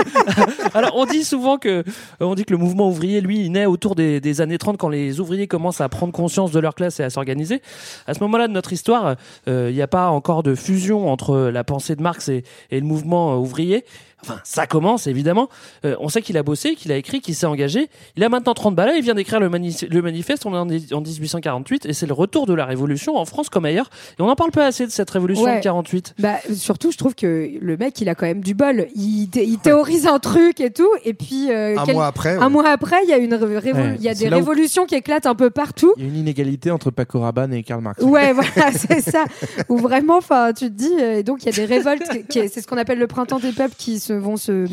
Alors 0.74 0.94
on 0.96 1.06
dit 1.06 1.24
souvent 1.24 1.60
que 1.60 1.70
euh, 1.70 1.84
on 2.22 2.34
dit 2.34 2.44
que 2.44 2.54
le 2.54 2.58
mouvement 2.58 2.90
ouvrier, 2.90 3.22
lui, 3.22 3.42
il 3.46 3.52
naît 3.52 3.68
autour 3.68 3.94
des, 3.94 4.20
des 4.20 4.42
années 4.42 4.58
30 4.58 4.78
quand 4.78 4.90
les 4.90 5.20
ouvriers 5.20 5.46
commencent 5.46 5.82
à 5.82 5.90
prendre 5.90 6.12
conscience 6.12 6.52
de 6.52 6.60
leur 6.60 6.74
classe 6.74 7.00
et 7.00 7.04
à 7.04 7.12
s'organiser. 7.12 7.62
À 8.08 8.16
ce 8.16 8.20
moment-là 8.22 8.48
de 8.48 8.54
notre 8.54 8.74
histoire, 8.74 9.16
euh, 9.48 9.68
il 9.70 9.76
n'y 9.76 9.82
a 9.84 9.88
pas 9.88 10.08
encore 10.08 10.42
de 10.42 10.56
fusion 10.56 11.08
entre 11.12 11.38
la 11.38 11.64
pensée 11.64 11.96
de 11.96 12.02
Marx 12.02 12.30
et, 12.30 12.44
et 12.72 12.80
le 12.80 12.86
mouvement 12.88 13.34
euh, 13.34 13.38
ouvrier. 13.38 13.86
Enfin, 14.24 14.40
ça 14.44 14.66
commence 14.68 15.08
évidemment. 15.08 15.50
Euh, 15.86 15.96
on 16.00 16.10
sait 16.10 16.22
qu'il 16.22 16.38
a 16.38 16.44
bossé, 16.44 16.76
qu'il 16.76 16.92
a 16.92 16.98
écrit, 16.98 17.22
qu'il 17.22 17.36
s'est 17.36 17.46
engagé. 17.46 17.90
Il 18.16 18.24
a 18.24 18.30
maintenant 18.30 18.54
30 18.54 18.76
balais, 18.76 18.98
il 18.98 19.04
vient 19.04 19.14
d'écrire 19.16 19.40
le, 19.40 19.50
mani- 19.50 19.86
le 19.90 20.02
manifeste, 20.02 20.46
on 20.46 20.54
est 20.54 20.58
en, 20.94 20.98
en 20.98 21.02
1848, 21.02 21.86
et 21.86 21.94
c'est 21.94 22.06
le 22.08 22.14
retour 22.14 22.46
de 22.48 22.54
la 22.54 22.66
révolution 22.66 23.18
en 23.18 23.26
France 23.26 23.50
comme 23.50 23.66
ailleurs. 23.66 23.90
Et 24.18 24.22
on 24.22 24.28
n'en 24.28 24.36
parle 24.36 24.52
pas 24.52 24.66
assez 24.66 24.86
de 24.86 24.92
cette 24.92 25.10
révolution 25.10 25.44
Ouais. 25.46 25.58
de 25.60 25.64
48. 25.64 26.16
Bah, 26.20 26.36
surtout, 26.56 26.92
je 26.92 26.98
trouve 26.98 27.14
que 27.16 27.50
le 27.60 27.78
mec, 27.78 28.00
il 28.02 28.10
a 28.10 28.16
quand 28.16 28.26
même 28.26 28.42
du 28.42 28.54
bol. 28.54 28.88
Il, 28.96 29.28
thé- 29.30 29.46
il 29.46 29.58
théorise 29.60 30.08
un 30.08 30.20
truc 30.20 30.60
et 30.60 30.72
tout, 30.72 30.90
et 31.04 31.14
puis 31.14 31.52
euh, 31.52 31.78
Un 31.78 31.86
quel- 31.86 31.96
mois 31.96 32.08
après, 32.08 32.36
un 32.38 32.44
ouais. 32.46 32.50
mois 32.50 32.70
après, 32.70 32.98
il 33.04 33.10
y 33.10 33.14
a 33.14 33.18
une 33.18 33.34
Ouais, 33.34 33.96
il 33.98 34.04
y 34.04 34.10
a 34.10 34.14
des 34.14 34.28
où- 34.28 34.34
révolutions 34.36 34.86
qui 34.86 34.96
éclatent 34.96 35.26
un 35.26 35.36
peu 35.36 35.50
partout. 35.50 35.94
Il 35.98 36.04
y 36.04 36.06
a 36.06 36.10
une 36.10 36.16
inégalité 36.18 36.72
entre 36.72 36.92
Paco 36.92 37.20
Rabanne 37.20 37.54
et 37.54 37.64
Karl 37.64 37.82
Marx. 37.82 38.02
Ouais, 38.04 38.32
voilà, 38.34 38.72
c'est 38.72 39.02
ça. 39.02 39.26
Ou 39.70 39.78
vraiment, 39.78 40.18
enfin, 40.18 40.54
tu 40.54 40.66
te 40.70 40.74
dis, 40.74 40.94
euh, 41.00 41.18
et 41.20 41.24
donc 41.24 41.44
il 41.44 41.48
y 41.48 41.50
a 41.50 41.52
des 41.52 41.66
révoltes, 41.66 42.04
c'est 42.30 42.62
ce 42.62 42.68
qu'on 42.68 42.78
appelle 42.78 43.00
le 43.00 43.08
printemps 43.08 43.40
des 43.40 43.52
peuples 43.52 43.76
qui 43.78 44.00
se, 44.00 44.13
vont 44.18 44.38
se, 44.38 44.68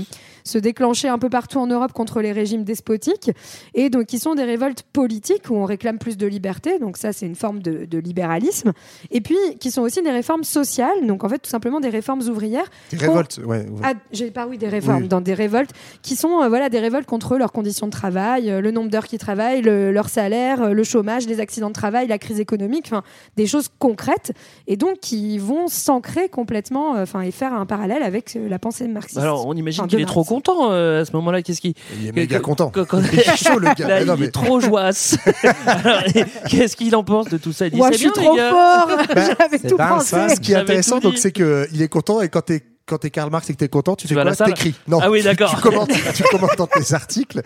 se 0.44 0.58
déclencher 0.58 1.08
un 1.08 1.18
peu 1.18 1.28
partout 1.30 1.58
en 1.58 1.66
Europe 1.66 1.92
contre 1.92 2.20
les 2.20 2.32
régimes 2.32 2.64
despotiques, 2.64 3.30
et 3.74 3.90
donc 3.90 4.06
qui 4.06 4.18
sont 4.18 4.34
des 4.34 4.44
révoltes 4.44 4.82
politiques 4.92 5.50
où 5.50 5.54
on 5.56 5.64
réclame 5.64 5.98
plus 5.98 6.16
de 6.16 6.26
liberté, 6.26 6.78
donc 6.78 6.96
ça 6.96 7.12
c'est 7.12 7.26
une 7.26 7.34
forme 7.34 7.60
de, 7.62 7.84
de 7.84 7.98
libéralisme, 7.98 8.72
et 9.10 9.20
puis 9.20 9.36
qui 9.58 9.70
sont 9.70 9.82
aussi 9.82 10.02
des 10.02 10.10
réformes 10.10 10.44
sociales, 10.44 11.06
donc 11.06 11.24
en 11.24 11.28
fait 11.28 11.38
tout 11.38 11.50
simplement 11.50 11.80
des 11.80 11.88
réformes 11.88 12.20
ouvrières. 12.22 12.68
Des 12.90 12.96
révoltes, 12.96 13.38
ouais. 13.44 13.58
ouais. 13.66 13.66
ah, 13.82 13.94
j'ai 14.12 14.30
pas 14.30 14.46
oui 14.46 14.58
des 14.58 14.68
réformes 14.68 15.02
Oui. 15.02 15.08
dans 15.08 15.20
des 15.20 15.34
révoltes 15.34 15.70
qui 16.02 16.16
sont 16.16 16.42
euh, 16.42 16.48
voilà 16.48 16.68
des 16.68 16.78
révoltes 16.80 17.06
contre 17.06 17.36
leurs 17.36 17.52
conditions 17.52 17.86
de 17.86 17.92
travail, 17.92 18.50
euh, 18.50 18.60
le 18.60 18.70
nombre 18.70 18.90
d'heures 18.90 19.06
qu'ils 19.06 19.18
travaillent, 19.18 19.62
le- 19.62 19.92
leur 19.92 20.08
salaire, 20.08 20.62
euh, 20.62 20.72
le 20.72 20.84
chômage, 20.84 21.26
les 21.26 21.40
accidents 21.40 21.68
de 21.68 21.74
travail, 21.74 22.06
la 22.06 22.18
crise 22.18 22.40
économique, 22.40 22.84
enfin 22.86 23.02
des 23.36 23.46
choses 23.46 23.68
concrètes 23.78 24.32
et 24.66 24.76
donc 24.76 25.00
qui 25.00 25.38
vont 25.38 25.68
s'ancrer 25.68 26.28
complètement, 26.28 26.96
euh, 26.96 27.02
enfin 27.02 27.20
et 27.22 27.30
faire 27.30 27.52
un 27.54 27.66
parallèle 27.66 28.02
avec 28.02 28.36
euh, 28.36 28.48
la 28.48 28.58
pensée 28.58 28.86
marxiste. 28.88 29.18
Alors 29.18 29.46
on 29.46 29.54
imagine 29.54 29.86
qu'il 29.86 30.00
est 30.00 30.04
trop. 30.04 30.24
Content 30.30 30.70
euh, 30.72 31.02
à 31.02 31.04
ce 31.04 31.12
moment-là. 31.12 31.42
Qu'est-ce 31.42 31.60
qui 31.60 31.74
Il 32.00 32.08
est 32.08 32.12
méga 32.12 32.38
content. 32.40 32.70
Il 32.74 33.18
est 33.18 33.36
chaud, 33.44 33.58
le 33.58 33.74
gars. 33.74 33.88
Là, 33.88 33.98
Mais 34.00 34.04
non, 34.04 34.14
il 34.14 34.20
mais- 34.20 34.26
est 34.26 34.30
trop 34.30 34.60
joasse. 34.60 35.16
Alors, 35.66 36.02
Qu'est-ce 36.48 36.76
qu'il 36.76 36.94
en 36.94 37.02
pense 37.04 37.28
de 37.28 37.36
tout 37.38 37.52
ça? 37.52 37.66
Il 37.66 37.72
dit, 37.72 37.80
c'est 37.82 37.92
je 37.92 37.98
suis 37.98 38.10
bien, 38.10 38.22
trop 38.22 38.36
gars. 38.36 38.50
fort, 38.50 38.86
Bah, 39.14 39.22
j'avais 39.38 39.58
c'est 39.58 39.68
tout 39.68 39.76
dingue, 39.76 39.88
pensé. 39.88 40.06
ça, 40.06 40.28
Ce 40.28 40.40
qui 40.40 40.52
est 40.52 40.54
J'avais 40.54 40.62
intéressant, 40.62 40.98
donc, 41.00 41.14
dit. 41.14 41.20
c'est 41.20 41.32
que 41.32 41.66
il 41.72 41.82
est 41.82 41.88
content 41.88 42.20
et 42.20 42.28
quand 42.28 42.42
t'es 42.42 42.62
quand 42.90 42.98
t'es 42.98 43.10
Karl 43.10 43.30
Marx 43.30 43.48
et 43.48 43.52
que 43.54 43.58
t'es 43.58 43.68
content, 43.68 43.94
tu, 43.96 44.08
fais 44.08 44.14
vas 44.14 44.22
à 44.22 44.34
quoi 44.34 44.46
T'écris. 44.46 44.74
Non. 44.88 44.98
Ah 45.00 45.10
oui, 45.10 45.20
tu- 45.20 45.24
d'accord. 45.24 45.50
Tu, 45.54 45.60
commentes, 45.62 45.90
tu 46.14 46.22
commentes 46.24 46.58
dans 46.58 46.66
tes 46.66 46.92
articles. 46.94 47.42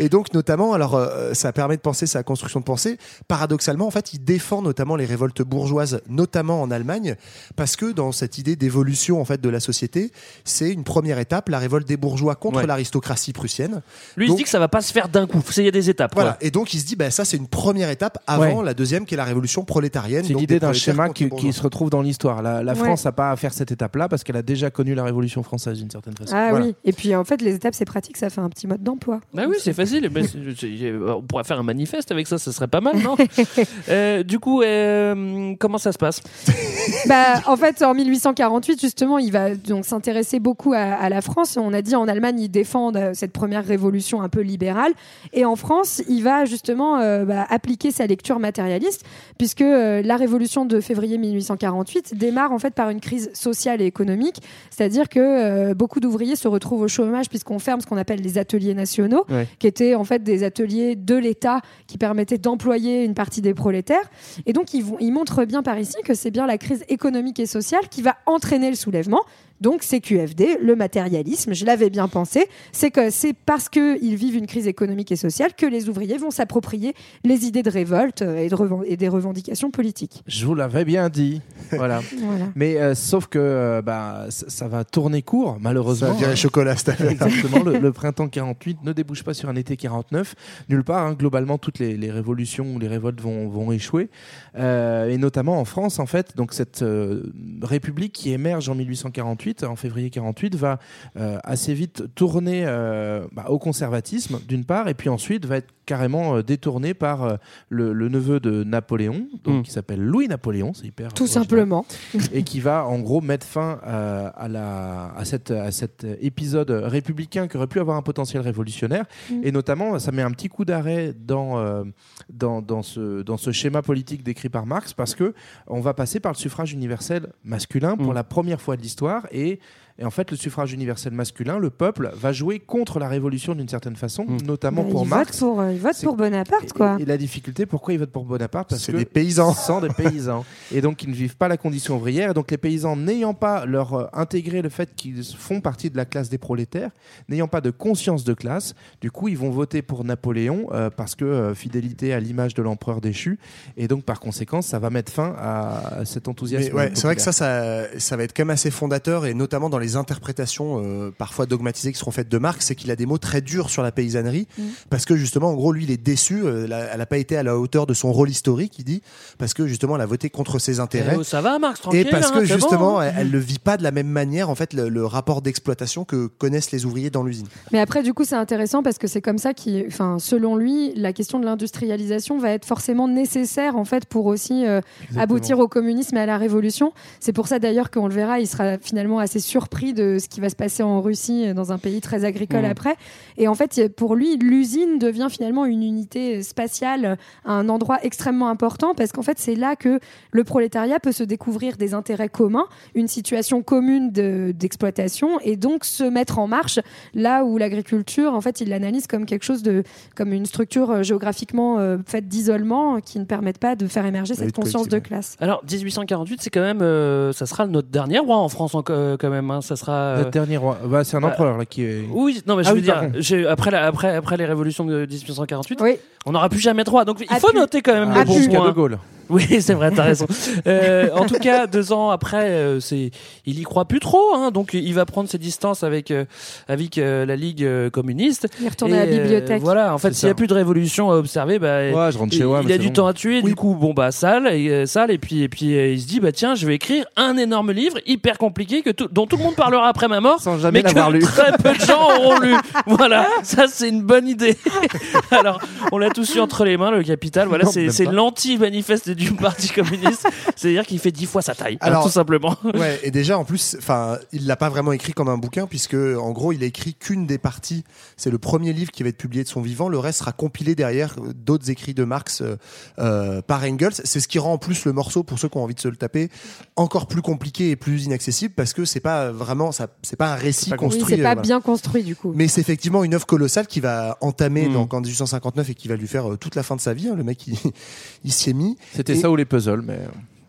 Et 0.00 0.08
donc, 0.08 0.32
notamment, 0.34 0.72
alors, 0.72 0.94
euh, 0.96 1.34
ça 1.34 1.52
permet 1.52 1.76
de 1.76 1.82
penser 1.82 2.06
sa 2.06 2.22
construction 2.22 2.60
de 2.60 2.64
pensée. 2.64 2.98
Paradoxalement, 3.26 3.86
en 3.86 3.90
fait, 3.90 4.12
il 4.14 4.24
défend 4.24 4.62
notamment 4.62 4.96
les 4.96 5.04
révoltes 5.04 5.42
bourgeoises, 5.42 6.00
notamment 6.08 6.62
en 6.62 6.70
Allemagne, 6.70 7.16
parce 7.56 7.76
que 7.76 7.92
dans 7.92 8.12
cette 8.12 8.38
idée 8.38 8.56
d'évolution, 8.56 9.20
en 9.20 9.24
fait, 9.24 9.40
de 9.40 9.48
la 9.48 9.60
société, 9.60 10.10
c'est 10.44 10.70
une 10.70 10.84
première 10.84 11.18
étape, 11.18 11.48
la 11.48 11.58
révolte 11.58 11.86
des 11.86 11.96
bourgeois 11.96 12.34
contre 12.34 12.58
Ouais. 12.58 12.66
l'aristocratie 12.66 13.32
prussienne. 13.32 13.82
Lui, 14.16 14.26
il 14.26 14.32
se 14.32 14.36
dit 14.36 14.42
que 14.44 14.48
ça 14.48 14.58
va 14.58 14.68
pas 14.68 14.80
se 14.80 14.92
faire 14.92 15.08
d'un 15.08 15.26
coup. 15.26 15.42
Il 15.58 15.64
y 15.64 15.68
a 15.68 15.72
des 15.72 15.90
étapes. 15.90 16.12
Voilà. 16.14 16.32
quoi. 16.32 16.38
Et 16.46 16.50
donc, 16.50 16.72
il 16.74 16.80
se 16.80 16.86
dit, 16.86 16.96
bah, 16.96 17.10
ça, 17.10 17.24
c'est 17.24 17.36
une 17.36 17.48
première 17.48 17.90
étape 17.90 18.18
avant 18.26 18.58
Ouais. 18.60 18.64
la 18.64 18.74
deuxième, 18.74 19.04
qui 19.04 19.14
est 19.14 19.16
la 19.16 19.24
révolution 19.24 19.64
prolétarienne. 19.64 20.24
C'est 20.26 20.34
l'idée 20.34 20.58
d'un 20.60 20.72
schéma 20.72 21.08
qui, 21.10 21.28
se 21.52 21.62
retrouve 21.62 21.90
dans 21.90 22.02
l'histoire. 22.02 22.42
La, 22.42 22.62
la 22.62 22.72
Ouais. 22.72 22.78
France 22.84 23.04
n'a 23.04 23.12
pas 23.12 23.30
à 23.30 23.36
faire 23.36 23.52
cette 23.52 23.72
étape-là 23.72 24.08
parce 24.08 24.22
qu'elle 24.22 24.36
a 24.36 24.42
déjà 24.42 24.70
connu 24.78 24.94
la 24.94 25.02
Révolution 25.04 25.42
française 25.42 25.78
d'une 25.78 25.90
certaine 25.90 26.14
façon. 26.16 26.32
Ah 26.36 26.50
Voilà. 26.50 26.66
oui, 26.66 26.74
et 26.84 26.92
puis 26.92 27.14
en 27.16 27.24
fait 27.24 27.42
les 27.42 27.54
étapes 27.56 27.74
c'est 27.74 27.84
pratique, 27.84 28.16
ça 28.16 28.30
fait 28.30 28.40
un 28.40 28.48
petit 28.48 28.66
mode 28.68 28.82
d'emploi. 28.82 29.20
Ah 29.36 29.46
oui, 29.48 29.56
c'est 29.58 29.72
facile. 29.72 30.08
Mais 30.14 30.22
c'est- 30.22 30.38
c'est- 30.56 30.92
on 30.96 31.20
pourrait 31.22 31.42
faire 31.44 31.58
un 31.58 31.64
manifeste 31.64 32.12
avec 32.12 32.26
ça, 32.28 32.38
ce 32.38 32.52
serait 32.52 32.68
pas 32.68 32.80
mal, 32.80 32.96
non 33.02 33.16
Euh, 33.88 34.22
Du 34.22 34.38
coup, 34.38 34.62
euh, 34.62 35.54
comment 35.58 35.78
ça 35.78 35.90
se 35.92 35.98
passe? 35.98 36.22
Bah, 37.06 37.42
en 37.46 37.56
fait, 37.56 37.82
en 37.82 37.92
1848, 37.94 38.80
justement, 38.80 39.18
il 39.18 39.30
va 39.30 39.54
donc 39.54 39.84
s'intéresser 39.84 40.40
beaucoup 40.40 40.72
à, 40.72 40.78
à 40.78 41.08
la 41.10 41.20
France. 41.20 41.58
On 41.60 41.74
a 41.74 41.82
dit 41.82 41.94
en 41.94 42.08
Allemagne, 42.08 42.40
il 42.40 42.48
défend 42.48 42.94
euh, 42.94 43.10
cette 43.14 43.32
première 43.32 43.64
révolution 43.64 44.22
un 44.22 44.28
peu 44.30 44.40
libérale, 44.40 44.92
et 45.34 45.44
en 45.44 45.54
France, 45.56 46.02
il 46.08 46.22
va 46.22 46.44
justement 46.46 46.98
euh, 46.98 47.24
bah, 47.26 47.46
appliquer 47.50 47.90
sa 47.90 48.06
lecture 48.06 48.38
matérialiste, 48.38 49.04
puisque 49.36 49.60
euh, 49.62 50.00
la 50.02 50.16
révolution 50.16 50.64
de 50.64 50.80
février 50.80 51.18
1848 51.18 52.16
démarre 52.16 52.52
en 52.52 52.58
fait 52.58 52.72
par 52.74 52.88
une 52.90 53.00
crise 53.00 53.30
sociale 53.34 53.82
et 53.82 53.86
économique, 53.86 54.40
c'est-à-dire 54.70 55.08
que 55.08 55.18
euh, 55.20 55.74
beaucoup 55.74 56.00
d'ouvriers 56.00 56.36
se 56.36 56.48
retrouvent 56.48 56.82
au 56.82 56.88
chômage 56.88 57.28
puisqu'on 57.28 57.58
ferme 57.58 57.80
ce 57.80 57.86
qu'on 57.86 57.96
appelle 57.96 58.20
les 58.20 58.38
ateliers 58.38 58.74
nationaux, 58.74 59.24
Ouais. 59.28 59.46
qui 59.58 59.66
étaient 59.66 59.94
en 59.94 60.04
fait 60.04 60.22
des 60.22 60.44
ateliers 60.44 60.96
de 60.96 61.14
l'État 61.16 61.60
qui 61.86 61.98
permettaient 61.98 62.38
d'employer 62.38 63.04
une 63.04 63.14
partie 63.14 63.40
des 63.40 63.54
prolétaires. 63.54 64.10
Et 64.46 64.52
donc, 64.52 64.74
ils, 64.74 64.82
vont, 64.82 64.96
ils 65.00 65.12
montrent 65.12 65.44
bien 65.44 65.62
par 65.62 65.78
ici 65.78 65.96
que 66.04 66.14
c'est 66.14 66.30
bien 66.30 66.46
la 66.46 66.58
crise 66.58 66.84
économique 66.88 67.38
et 67.40 67.46
sociale 67.46 67.88
qui 67.90 68.02
va 68.02 68.16
entraîner 68.26 68.70
le 68.70 68.76
soulèvement. 68.76 69.20
Donc 69.60 69.82
CQFD, 69.82 70.58
le 70.62 70.76
matérialisme, 70.76 71.52
je 71.52 71.64
l'avais 71.64 71.90
bien 71.90 72.08
pensé, 72.08 72.46
c'est 72.72 72.90
que 72.90 73.10
c'est 73.10 73.32
parce 73.34 73.68
qu'ils 73.68 74.14
vivent 74.16 74.36
une 74.36 74.46
crise 74.46 74.66
économique 74.66 75.10
et 75.12 75.16
sociale 75.16 75.50
que 75.56 75.66
les 75.66 75.88
ouvriers 75.88 76.16
vont 76.18 76.30
s'approprier 76.30 76.94
les 77.24 77.44
idées 77.46 77.62
de 77.62 77.70
révolte 77.70 78.22
euh, 78.22 78.38
et, 78.38 78.48
de 78.48 78.54
reven- 78.54 78.84
et 78.86 78.96
des 78.96 79.08
revendications 79.08 79.70
politiques. 79.70 80.22
Je 80.26 80.46
vous 80.46 80.54
l'avais 80.54 80.84
bien 80.84 81.08
dit. 81.08 81.40
Voilà. 81.72 82.00
Voilà. 82.22 82.46
Mais 82.54 82.78
euh, 82.78 82.94
sauf 82.94 83.26
que 83.26 83.38
euh, 83.38 83.82
bah, 83.82 84.26
ça, 84.30 84.68
va 84.68 84.84
tourner 84.84 85.20
court, 85.22 85.58
malheureusement. 85.60 86.08
Ça 86.08 86.12
va 86.14 86.18
virer 86.18 86.36
chocolat, 86.36 86.76
cette. 86.76 87.00
Exactement. 87.00 87.62
le, 87.62 87.78
le 87.78 87.92
printemps 87.92 88.28
48 88.28 88.78
ne 88.84 88.92
débouche 88.92 89.22
pas 89.22 89.34
sur 89.34 89.48
un 89.50 89.54
été 89.56 89.76
49. 89.76 90.34
Nulle 90.70 90.82
part. 90.84 91.06
hein. 91.06 91.12
Globalement, 91.14 91.58
toutes 91.58 91.78
les, 91.78 91.96
les 91.96 92.10
révolutions 92.10 92.74
ou 92.74 92.78
les 92.78 92.88
révoltes 92.88 93.20
vont, 93.20 93.48
vont 93.48 93.70
échouer. 93.70 94.08
Euh, 94.56 95.08
et 95.10 95.18
notamment 95.18 95.60
en 95.60 95.64
France, 95.66 95.98
en 95.98 96.06
fait. 96.06 96.36
Donc, 96.36 96.54
cette 96.54 96.82
euh, 96.82 97.24
république 97.62 98.12
qui 98.12 98.32
émerge 98.32 98.68
en 98.68 98.74
1848, 98.74 99.47
en 99.62 99.76
février 99.76 100.10
48, 100.10 100.54
va 100.56 100.78
euh, 101.16 101.38
assez 101.44 101.74
vite 101.74 102.14
tourner 102.14 102.64
euh, 102.66 103.26
bah, 103.32 103.46
au 103.48 103.58
conservatisme, 103.58 104.40
d'une 104.46 104.64
part, 104.64 104.88
et 104.88 104.94
puis 104.94 105.08
ensuite 105.08 105.46
va 105.46 105.56
être 105.56 105.72
carrément 105.88 106.36
euh, 106.36 106.42
détournée 106.42 106.92
par 106.92 107.24
euh, 107.24 107.36
le, 107.70 107.92
le 107.94 108.08
neveu 108.10 108.40
de 108.40 108.62
Napoléon, 108.62 109.26
donc, 109.42 109.60
Mm. 109.60 109.62
qui 109.62 109.70
s'appelle 109.70 110.00
Louis 110.04 110.28
Napoléon. 110.28 110.74
C'est 110.74 110.86
hyper 110.86 111.12
Tout 111.14 111.22
original 111.24 111.44
simplement. 111.44 111.86
et 112.34 112.42
qui 112.42 112.60
va 112.60 112.86
en 112.86 112.98
gros 113.00 113.22
mettre 113.22 113.46
fin 113.46 113.80
euh, 113.86 114.30
à, 114.36 114.48
la, 114.48 115.14
à, 115.16 115.24
cette, 115.24 115.50
à 115.50 115.70
cet 115.70 116.06
épisode 116.20 116.70
républicain 116.70 117.48
qui 117.48 117.56
aurait 117.56 117.66
pu 117.66 117.80
avoir 117.80 117.96
un 117.96 118.02
potentiel 118.02 118.42
révolutionnaire. 118.42 119.06
Mm. 119.30 119.40
Et 119.44 119.50
notamment, 119.52 119.98
ça 119.98 120.12
met 120.12 120.22
un 120.22 120.30
petit 120.32 120.48
coup 120.48 120.64
d'arrêt 120.66 121.14
dans, 121.18 121.58
euh, 121.58 121.84
dans, 122.30 122.60
dans, 122.60 122.82
ce, 122.82 123.22
dans 123.22 123.38
ce 123.38 123.50
schéma 123.50 123.80
politique 123.80 124.22
décrit 124.22 124.50
par 124.50 124.66
Marx 124.66 124.92
parce 124.92 125.14
que 125.14 125.32
on 125.66 125.80
va 125.80 125.94
passer 125.94 126.20
par 126.20 126.32
le 126.32 126.36
suffrage 126.38 126.72
universel 126.74 127.28
masculin 127.44 127.96
pour 127.96 128.12
Mm. 128.12 128.14
la 128.14 128.24
première 128.24 128.60
fois 128.60 128.76
de 128.76 128.82
l'histoire. 128.82 129.26
Et, 129.32 129.58
et 129.98 130.04
en 130.04 130.10
fait, 130.10 130.30
le 130.30 130.36
suffrage 130.36 130.72
universel 130.72 131.12
masculin, 131.12 131.58
le 131.58 131.70
peuple, 131.70 132.10
va 132.14 132.32
jouer 132.32 132.58
contre 132.60 132.98
la 132.98 133.08
révolution 133.08 133.54
d'une 133.54 133.68
certaine 133.68 133.96
façon, 133.96 134.24
Mm. 134.24 134.38
notamment 134.46 134.82
Bah, 134.84 134.90
pour 134.90 135.02
ils 135.04 135.08
Marx. 135.08 135.40
votent 135.40 135.48
pour, 135.50 135.60
euh, 135.60 135.72
ils 135.72 135.78
votent 135.80 135.94
C'est- 135.94 136.06
pour 136.06 136.16
Bonaparte, 136.16 136.72
quoi. 136.72 136.96
Et, 136.98 137.02
et 137.02 137.06
la 137.06 137.16
difficulté, 137.18 137.66
pourquoi 137.66 137.94
ils 137.94 137.98
votent 137.98 138.10
pour 138.12 138.24
Bonaparte 138.24 138.70
Parce 138.70 138.82
C'est 138.84 138.92
que 138.92 138.96
des 138.98 139.04
paysans. 139.04 139.54
sont 139.54 139.80
des 139.80 139.88
paysans. 139.88 140.44
Et 140.72 140.80
donc, 140.80 141.02
ils 141.02 141.10
ne 141.10 141.14
vivent 141.14 141.36
pas 141.36 141.48
la 141.48 141.56
condition 141.56 141.96
ouvrière. 141.96 142.30
Et 142.30 142.34
donc, 142.34 142.50
les 142.50 142.58
paysans, 142.58 142.96
n'ayant 142.96 143.34
pas 143.34 143.66
leur 143.66 143.94
euh, 143.94 144.06
intégré 144.12 144.62
le 144.62 144.68
fait 144.68 144.94
qu'ils 144.94 145.24
font 145.24 145.60
partie 145.60 145.90
de 145.90 145.96
la 145.96 146.04
classe 146.04 146.28
des 146.28 146.38
prolétaires, 146.38 146.90
n'ayant 147.28 147.48
pas 147.48 147.60
de 147.60 147.70
conscience 147.70 148.24
de 148.24 148.34
classe, 148.34 148.74
du 149.00 149.10
coup, 149.10 149.28
ils 149.28 149.38
vont 149.38 149.50
voter 149.50 149.82
pour 149.82 150.04
Napoléon 150.04 150.66
euh, 150.72 150.90
parce 150.90 151.14
que 151.14 151.24
euh, 151.24 151.54
fidélité 151.54 152.12
à 152.12 152.20
l'image 152.20 152.54
de 152.54 152.62
l'empereur 152.62 153.00
déchu. 153.00 153.38
Et 153.76 153.88
donc, 153.88 154.04
par 154.04 154.20
conséquent, 154.20 154.62
ça 154.62 154.78
va 154.78 154.90
mettre 154.90 155.10
fin 155.12 155.34
à 155.38 156.04
cet 156.04 156.28
enthousiasme. 156.28 156.74
Ouais, 156.74 156.90
c'est 156.94 157.02
vrai 157.06 157.16
que 157.16 157.22
ça, 157.22 157.32
ça 157.32 158.16
va 158.16 158.22
être 158.22 158.32
quand 158.36 158.42
même 158.42 158.50
assez 158.50 158.70
fondateur 158.70 159.26
et 159.26 159.34
notamment 159.34 159.68
dans 159.70 159.78
les 159.78 159.87
interprétations 159.96 160.82
euh, 160.84 161.10
parfois 161.16 161.46
dogmatisées 161.46 161.92
qui 161.92 161.98
seront 161.98 162.10
faites 162.10 162.28
de 162.28 162.38
Marx, 162.38 162.66
c'est 162.66 162.74
qu'il 162.74 162.90
a 162.90 162.96
des 162.96 163.06
mots 163.06 163.18
très 163.18 163.40
durs 163.40 163.70
sur 163.70 163.82
la 163.82 163.92
paysannerie 163.92 164.46
Mm. 164.58 164.62
parce 164.90 165.04
que 165.04 165.16
justement, 165.16 165.48
en 165.50 165.54
gros, 165.54 165.72
lui, 165.72 165.84
il 165.84 165.90
est 165.90 166.02
déçu. 166.02 166.40
euh, 166.44 166.66
la- 166.66 166.84
elle 166.92 166.98
n'a 166.98 167.06
pas 167.06 167.18
été 167.18 167.36
à 167.36 167.42
la 167.42 167.56
hauteur 167.58 167.86
de 167.86 167.94
son 167.94 168.12
rôle 168.12 168.30
historique, 168.30 168.78
il 168.78 168.84
dit, 168.84 169.02
parce 169.38 169.54
que 169.54 169.66
justement, 169.66 169.96
elle 169.96 170.02
a 170.02 170.06
voté 170.06 170.30
contre 170.30 170.58
ses 170.58 170.80
intérêts. 170.80 171.16
Eh, 171.20 171.24
ça 171.24 171.40
va, 171.40 171.58
Marx, 171.58 171.80
tranquille. 171.80 172.00
Et 172.00 172.04
parce 172.10 172.26
hein, 172.28 172.32
que 172.34 172.38
bon, 172.40 172.44
justement, 172.44 173.00
hein. 173.00 173.04
elle, 173.14 173.14
elle 173.20 173.30
le 173.30 173.38
vit 173.38 173.58
pas 173.58 173.76
de 173.76 173.82
la 173.82 173.90
même 173.90 174.08
manière, 174.08 174.50
en 174.50 174.54
fait, 174.54 174.72
le, 174.72 174.88
le 174.88 175.04
rapport 175.06 175.42
d'exploitation 175.42 176.04
que 176.04 176.26
connaissent 176.26 176.72
les 176.72 176.84
ouvriers 176.86 177.10
dans 177.10 177.22
l'usine. 177.22 177.46
Mais 177.72 177.80
après, 177.80 178.02
du 178.02 178.12
coup, 178.14 178.24
c'est 178.24 178.34
intéressant 178.36 178.82
parce 178.82 178.98
que 178.98 179.06
c'est 179.06 179.22
comme 179.22 179.38
ça 179.38 179.54
qui, 179.54 179.84
enfin, 179.86 180.18
selon 180.18 180.56
lui, 180.56 180.92
la 180.94 181.12
question 181.12 181.38
de 181.38 181.44
l'industrialisation 181.44 182.38
va 182.38 182.50
être 182.50 182.64
forcément 182.64 183.08
nécessaire 183.08 183.76
en 183.76 183.84
fait 183.84 184.04
pour 184.06 184.26
aussi 184.26 184.66
euh, 184.66 184.80
aboutir 185.16 185.58
au 185.58 185.68
communisme 185.68 186.16
et 186.16 186.20
à 186.20 186.26
la 186.26 186.38
révolution. 186.38 186.92
C'est 187.20 187.32
pour 187.32 187.46
ça 187.48 187.58
d'ailleurs 187.58 187.90
qu'on 187.90 188.08
le 188.08 188.14
verra, 188.14 188.40
il 188.40 188.46
sera 188.46 188.78
finalement 188.78 189.18
assez 189.18 189.40
surpris 189.40 189.77
de 189.94 190.18
ce 190.18 190.28
qui 190.28 190.40
va 190.40 190.48
se 190.48 190.56
passer 190.56 190.82
en 190.82 191.00
Russie, 191.00 191.46
euh, 191.48 191.54
dans 191.54 191.72
un 191.72 191.78
pays 191.78 192.00
très 192.00 192.24
agricole 192.24 192.62
Mm. 192.62 192.64
après. 192.70 192.96
Et 193.36 193.48
en 193.48 193.54
fait, 193.54 193.88
pour 193.96 194.14
lui, 194.16 194.36
l'usine 194.36 194.98
devient 194.98 195.28
finalement 195.30 195.64
une 195.66 195.82
unité 195.82 196.42
spatiale, 196.42 197.16
un 197.44 197.68
endroit 197.68 197.98
extrêmement 198.02 198.48
important 198.48 198.94
parce 198.94 199.12
qu'en 199.12 199.22
fait, 199.22 199.38
c'est 199.38 199.54
là 199.54 199.76
que 199.76 200.00
le 200.32 200.44
prolétariat 200.44 200.98
peut 201.00 201.12
se 201.12 201.22
découvrir 201.24 201.76
des 201.76 201.94
intérêts 201.94 202.28
communs, 202.28 202.66
une 202.94 203.08
situation 203.08 203.62
commune 203.62 204.10
de- 204.12 204.52
d'exploitation 204.54 205.38
et 205.40 205.56
donc 205.56 205.84
se 205.84 206.04
mettre 206.04 206.38
en 206.38 206.46
marche 206.48 206.78
là 207.14 207.44
où 207.44 207.58
l'agriculture, 207.58 208.34
en 208.34 208.40
fait, 208.40 208.60
il 208.60 208.68
l'analyse 208.68 209.06
comme 209.06 209.24
quelque 209.26 209.44
chose 209.44 209.62
de, 209.62 209.82
comme 210.16 210.32
une 210.32 210.46
structure 210.46 210.90
euh, 210.90 211.02
géographiquement 211.02 211.78
euh, 211.78 211.98
faite 212.06 212.28
d'isolement 212.28 213.00
qui 213.00 213.18
ne 213.18 213.24
permettent 213.24 213.58
pas 213.58 213.76
de 213.76 213.86
faire 213.86 214.04
émerger 214.06 214.34
cette 214.34 214.52
conscience 214.54 214.88
de 214.88 214.98
classe. 214.98 215.36
Alors, 215.40 215.62
1848, 215.70 216.40
c'est 216.42 216.50
quand 216.50 216.60
même, 216.60 216.82
euh, 216.82 217.32
ça 217.32 217.46
sera 217.46 217.66
notre 217.66 217.88
dernier 217.88 218.18
roi 218.18 218.36
en 218.36 218.48
France 218.48 218.74
en- 218.74 218.82
euh, 218.90 219.16
quand 219.16 219.30
même. 219.30 219.50
hein. 219.50 219.60
Ça 219.68 219.76
sera. 219.76 219.92
euh, 219.92 220.18
Notre 220.18 220.30
dernier 220.30 220.56
roi. 220.56 220.78
Bah, 220.86 221.04
c'est 221.04 221.16
un 221.16 221.20
bah, 221.20 221.28
empereur 221.28 221.58
là 221.58 221.66
qui 221.66 221.82
est. 221.84 222.04
Oui, 222.10 222.40
non, 222.46 222.56
mais 222.56 222.62
je 222.64 222.68
Ah 222.70 222.72
veux 222.72 222.78
oui, 222.78 222.82
dire, 222.84 223.10
j'ai- 223.16 223.46
après, 223.46 223.70
la- 223.70 223.84
après, 223.86 224.16
après 224.16 224.38
les 224.38 224.46
révolutions 224.46 224.86
de 224.86 225.04
1848, 225.04 225.78
Oui. 225.82 225.96
on 226.24 226.32
n'aura 226.32 226.48
plus 226.48 226.58
jamais 226.58 226.84
de 226.84 226.88
roi. 226.90 227.04
Donc, 227.04 227.18
il 227.20 227.36
faut 227.38 227.50
pu. 227.50 227.56
noter 227.56 227.82
quand 227.82 227.92
même 227.92 228.10
Ah, 228.14 228.20
le 228.20 228.24
bon 228.24 228.32
jusqu'à 228.32 228.56
point. 228.56 228.68
De 228.68 228.72
Gaulle. 228.72 228.98
Oui, 229.30 229.46
c'est 229.60 229.74
vrai, 229.74 229.90
t'as 229.90 230.04
raison. 230.04 230.26
Euh, 230.66 231.10
en 231.14 231.26
tout 231.26 231.38
cas, 231.38 231.66
deux 231.66 231.92
ans 231.92 232.10
après, 232.10 232.48
euh, 232.50 232.80
c'est, 232.80 233.10
il 233.46 233.58
y 233.58 233.62
croit 233.62 233.84
plus 233.84 234.00
trop, 234.00 234.34
hein, 234.34 234.50
donc 234.50 234.72
il 234.74 234.94
va 234.94 235.04
prendre 235.04 235.28
ses 235.28 235.38
distances 235.38 235.82
avec 235.82 236.10
euh, 236.10 236.24
avec 236.66 236.98
euh, 236.98 237.26
la 237.26 237.36
Ligue 237.36 237.62
euh, 237.64 237.90
communiste. 237.90 238.48
Il 238.60 238.68
retourne 238.68 238.92
Et, 238.94 238.98
à 238.98 239.04
la 239.06 239.12
euh, 239.12 239.22
bibliothèque. 239.22 239.62
voilà, 239.62 239.94
en 239.94 239.98
fait, 239.98 240.14
s'il 240.14 240.26
n'y 240.26 240.32
a 240.32 240.34
plus 240.34 240.46
de 240.46 240.54
révolution 240.54 241.10
à 241.10 241.16
observer, 241.16 241.58
bah, 241.58 241.90
Ouais, 241.90 242.12
je 242.12 242.18
rentre 242.18 242.32
chez 242.32 242.38
il, 242.40 242.46
moi. 242.46 242.60
il 242.64 242.72
a 242.72 242.78
du 242.78 242.88
bon. 242.88 242.92
temps 242.94 243.06
à 243.06 243.12
tuer. 243.14 243.40
Oui. 243.42 243.50
Du 243.50 243.54
coup, 243.54 243.74
bon 243.74 243.92
bah 243.94 244.10
sale 244.12 244.48
et 244.48 244.86
sale, 244.86 245.10
et 245.10 245.18
puis 245.18 245.42
et 245.42 245.48
puis 245.48 245.76
euh, 245.76 245.92
il 245.92 246.00
se 246.00 246.06
dit 246.06 246.20
bah 246.20 246.32
tiens, 246.32 246.54
je 246.54 246.66
vais 246.66 246.74
écrire 246.74 247.04
un 247.16 247.36
énorme 247.36 247.72
livre 247.72 247.98
hyper 248.06 248.38
compliqué 248.38 248.82
que 248.82 248.90
tout- 248.90 249.08
dont 249.12 249.26
tout 249.26 249.36
le 249.36 249.42
monde 249.44 249.54
parlera 249.56 249.88
après 249.88 250.08
ma 250.08 250.20
mort. 250.20 250.40
Sans 250.40 250.58
jamais 250.58 250.82
mais 250.82 250.92
que 250.92 251.12
lu. 251.12 251.18
très 251.22 251.52
peu 251.52 251.74
de 251.76 251.80
gens 251.84 252.02
auront 252.18 252.38
lu. 252.40 252.54
Voilà, 252.86 253.26
ça 253.42 253.66
c'est 253.68 253.88
une 253.88 254.02
bonne 254.02 254.26
idée. 254.28 254.56
Alors, 255.30 255.60
on 255.92 255.98
l'a 255.98 256.10
tous 256.10 256.34
eu 256.34 256.40
entre 256.40 256.64
les 256.64 256.76
mains, 256.76 256.90
le 256.90 257.02
capital. 257.02 257.48
Voilà, 257.48 257.64
Non, 257.64 257.70
c'est 257.70 257.90
c'est 257.90 258.04
l'anti-manifeste 258.06 259.10
du 259.18 259.32
Parti 259.38 259.68
communiste. 259.68 260.26
C'est-à-dire 260.56 260.86
qu'il 260.86 260.98
fait 260.98 261.10
dix 261.12 261.26
fois 261.26 261.42
sa 261.42 261.54
taille, 261.54 261.78
hein, 261.80 262.00
tout 262.02 262.08
simplement. 262.08 262.56
Ouais, 262.74 262.98
et 263.02 263.10
déjà 263.10 263.38
en 263.38 263.44
plus, 263.44 263.76
enfin, 263.78 264.18
il 264.32 264.46
l'a 264.46 264.56
pas 264.56 264.68
vraiment 264.68 264.92
écrit 264.92 265.12
comme 265.12 265.28
un 265.28 265.38
bouquin 265.38 265.66
puisque 265.66 265.94
en 265.94 266.30
gros, 266.32 266.52
il 266.52 266.62
a 266.62 266.66
écrit 266.66 266.94
qu'une 266.94 267.26
des 267.26 267.38
parties. 267.38 267.84
C'est 268.16 268.30
le 268.30 268.38
premier 268.38 268.72
livre 268.72 268.90
qui 268.90 269.02
va 269.02 269.08
être 269.10 269.16
publié 269.18 269.42
de 269.44 269.48
son 269.48 269.60
vivant. 269.60 269.88
Le 269.88 269.98
reste 269.98 270.20
sera 270.20 270.32
compilé 270.32 270.74
derrière 270.74 271.14
euh, 271.18 271.32
d'autres 271.34 271.70
écrits 271.70 271.94
de 271.94 272.04
Marx 272.04 272.40
euh, 272.42 272.56
euh, 272.98 273.42
par 273.42 273.62
Engels. 273.64 273.92
C'est 274.04 274.20
ce 274.20 274.28
qui 274.28 274.38
rend 274.38 274.54
en 274.54 274.58
plus 274.58 274.84
le 274.84 274.92
morceau 274.92 275.22
pour 275.22 275.38
ceux 275.38 275.48
qui 275.48 275.56
ont 275.58 275.62
envie 275.64 275.74
de 275.74 275.80
se 275.80 275.88
le 275.88 275.96
taper 275.96 276.30
encore 276.76 277.06
plus 277.06 277.22
compliqué 277.22 277.70
et 277.70 277.76
plus 277.76 278.04
inaccessible 278.04 278.54
parce 278.56 278.72
que 278.72 278.84
c'est 278.84 279.00
pas 279.00 279.30
vraiment 279.30 279.72
ça, 279.72 279.88
c'est 280.02 280.16
pas 280.16 280.32
un 280.32 280.36
récit 280.36 280.70
pas 280.70 280.76
Oui, 280.76 280.80
construit. 280.80 281.04
c'est 281.08 281.14
euh, 281.20 281.24
pas 281.24 281.34
voilà. 281.34 281.42
bien 281.42 281.60
construit 281.60 282.02
du 282.02 282.16
coup. 282.16 282.32
Mais 282.34 282.48
c'est 282.48 282.60
effectivement 282.60 283.04
une 283.04 283.14
œuvre 283.14 283.26
colossale 283.26 283.66
qui 283.66 283.80
va 283.80 284.16
entamer 284.20 284.68
Mm. 284.68 284.72
donc 284.72 284.94
en 284.94 285.00
1859 285.00 285.70
et 285.70 285.74
qui 285.74 285.88
va 285.88 285.96
lui 285.96 286.08
faire 286.08 286.32
euh, 286.32 286.36
toute 286.36 286.54
la 286.54 286.62
fin 286.62 286.74
de 286.74 286.80
sa 286.80 286.92
vie. 286.94 287.08
hein. 287.08 287.14
Le 287.16 287.22
mec, 287.24 287.46
il, 287.46 287.56
il 288.24 288.32
s'y 288.32 288.50
est 288.50 288.52
mis. 288.52 288.76
C'était 289.08 289.18
Et- 289.20 289.22
ça 289.22 289.30
ou 289.30 289.36
les 289.36 289.44
puzzles, 289.46 289.82
mais. 289.86 289.98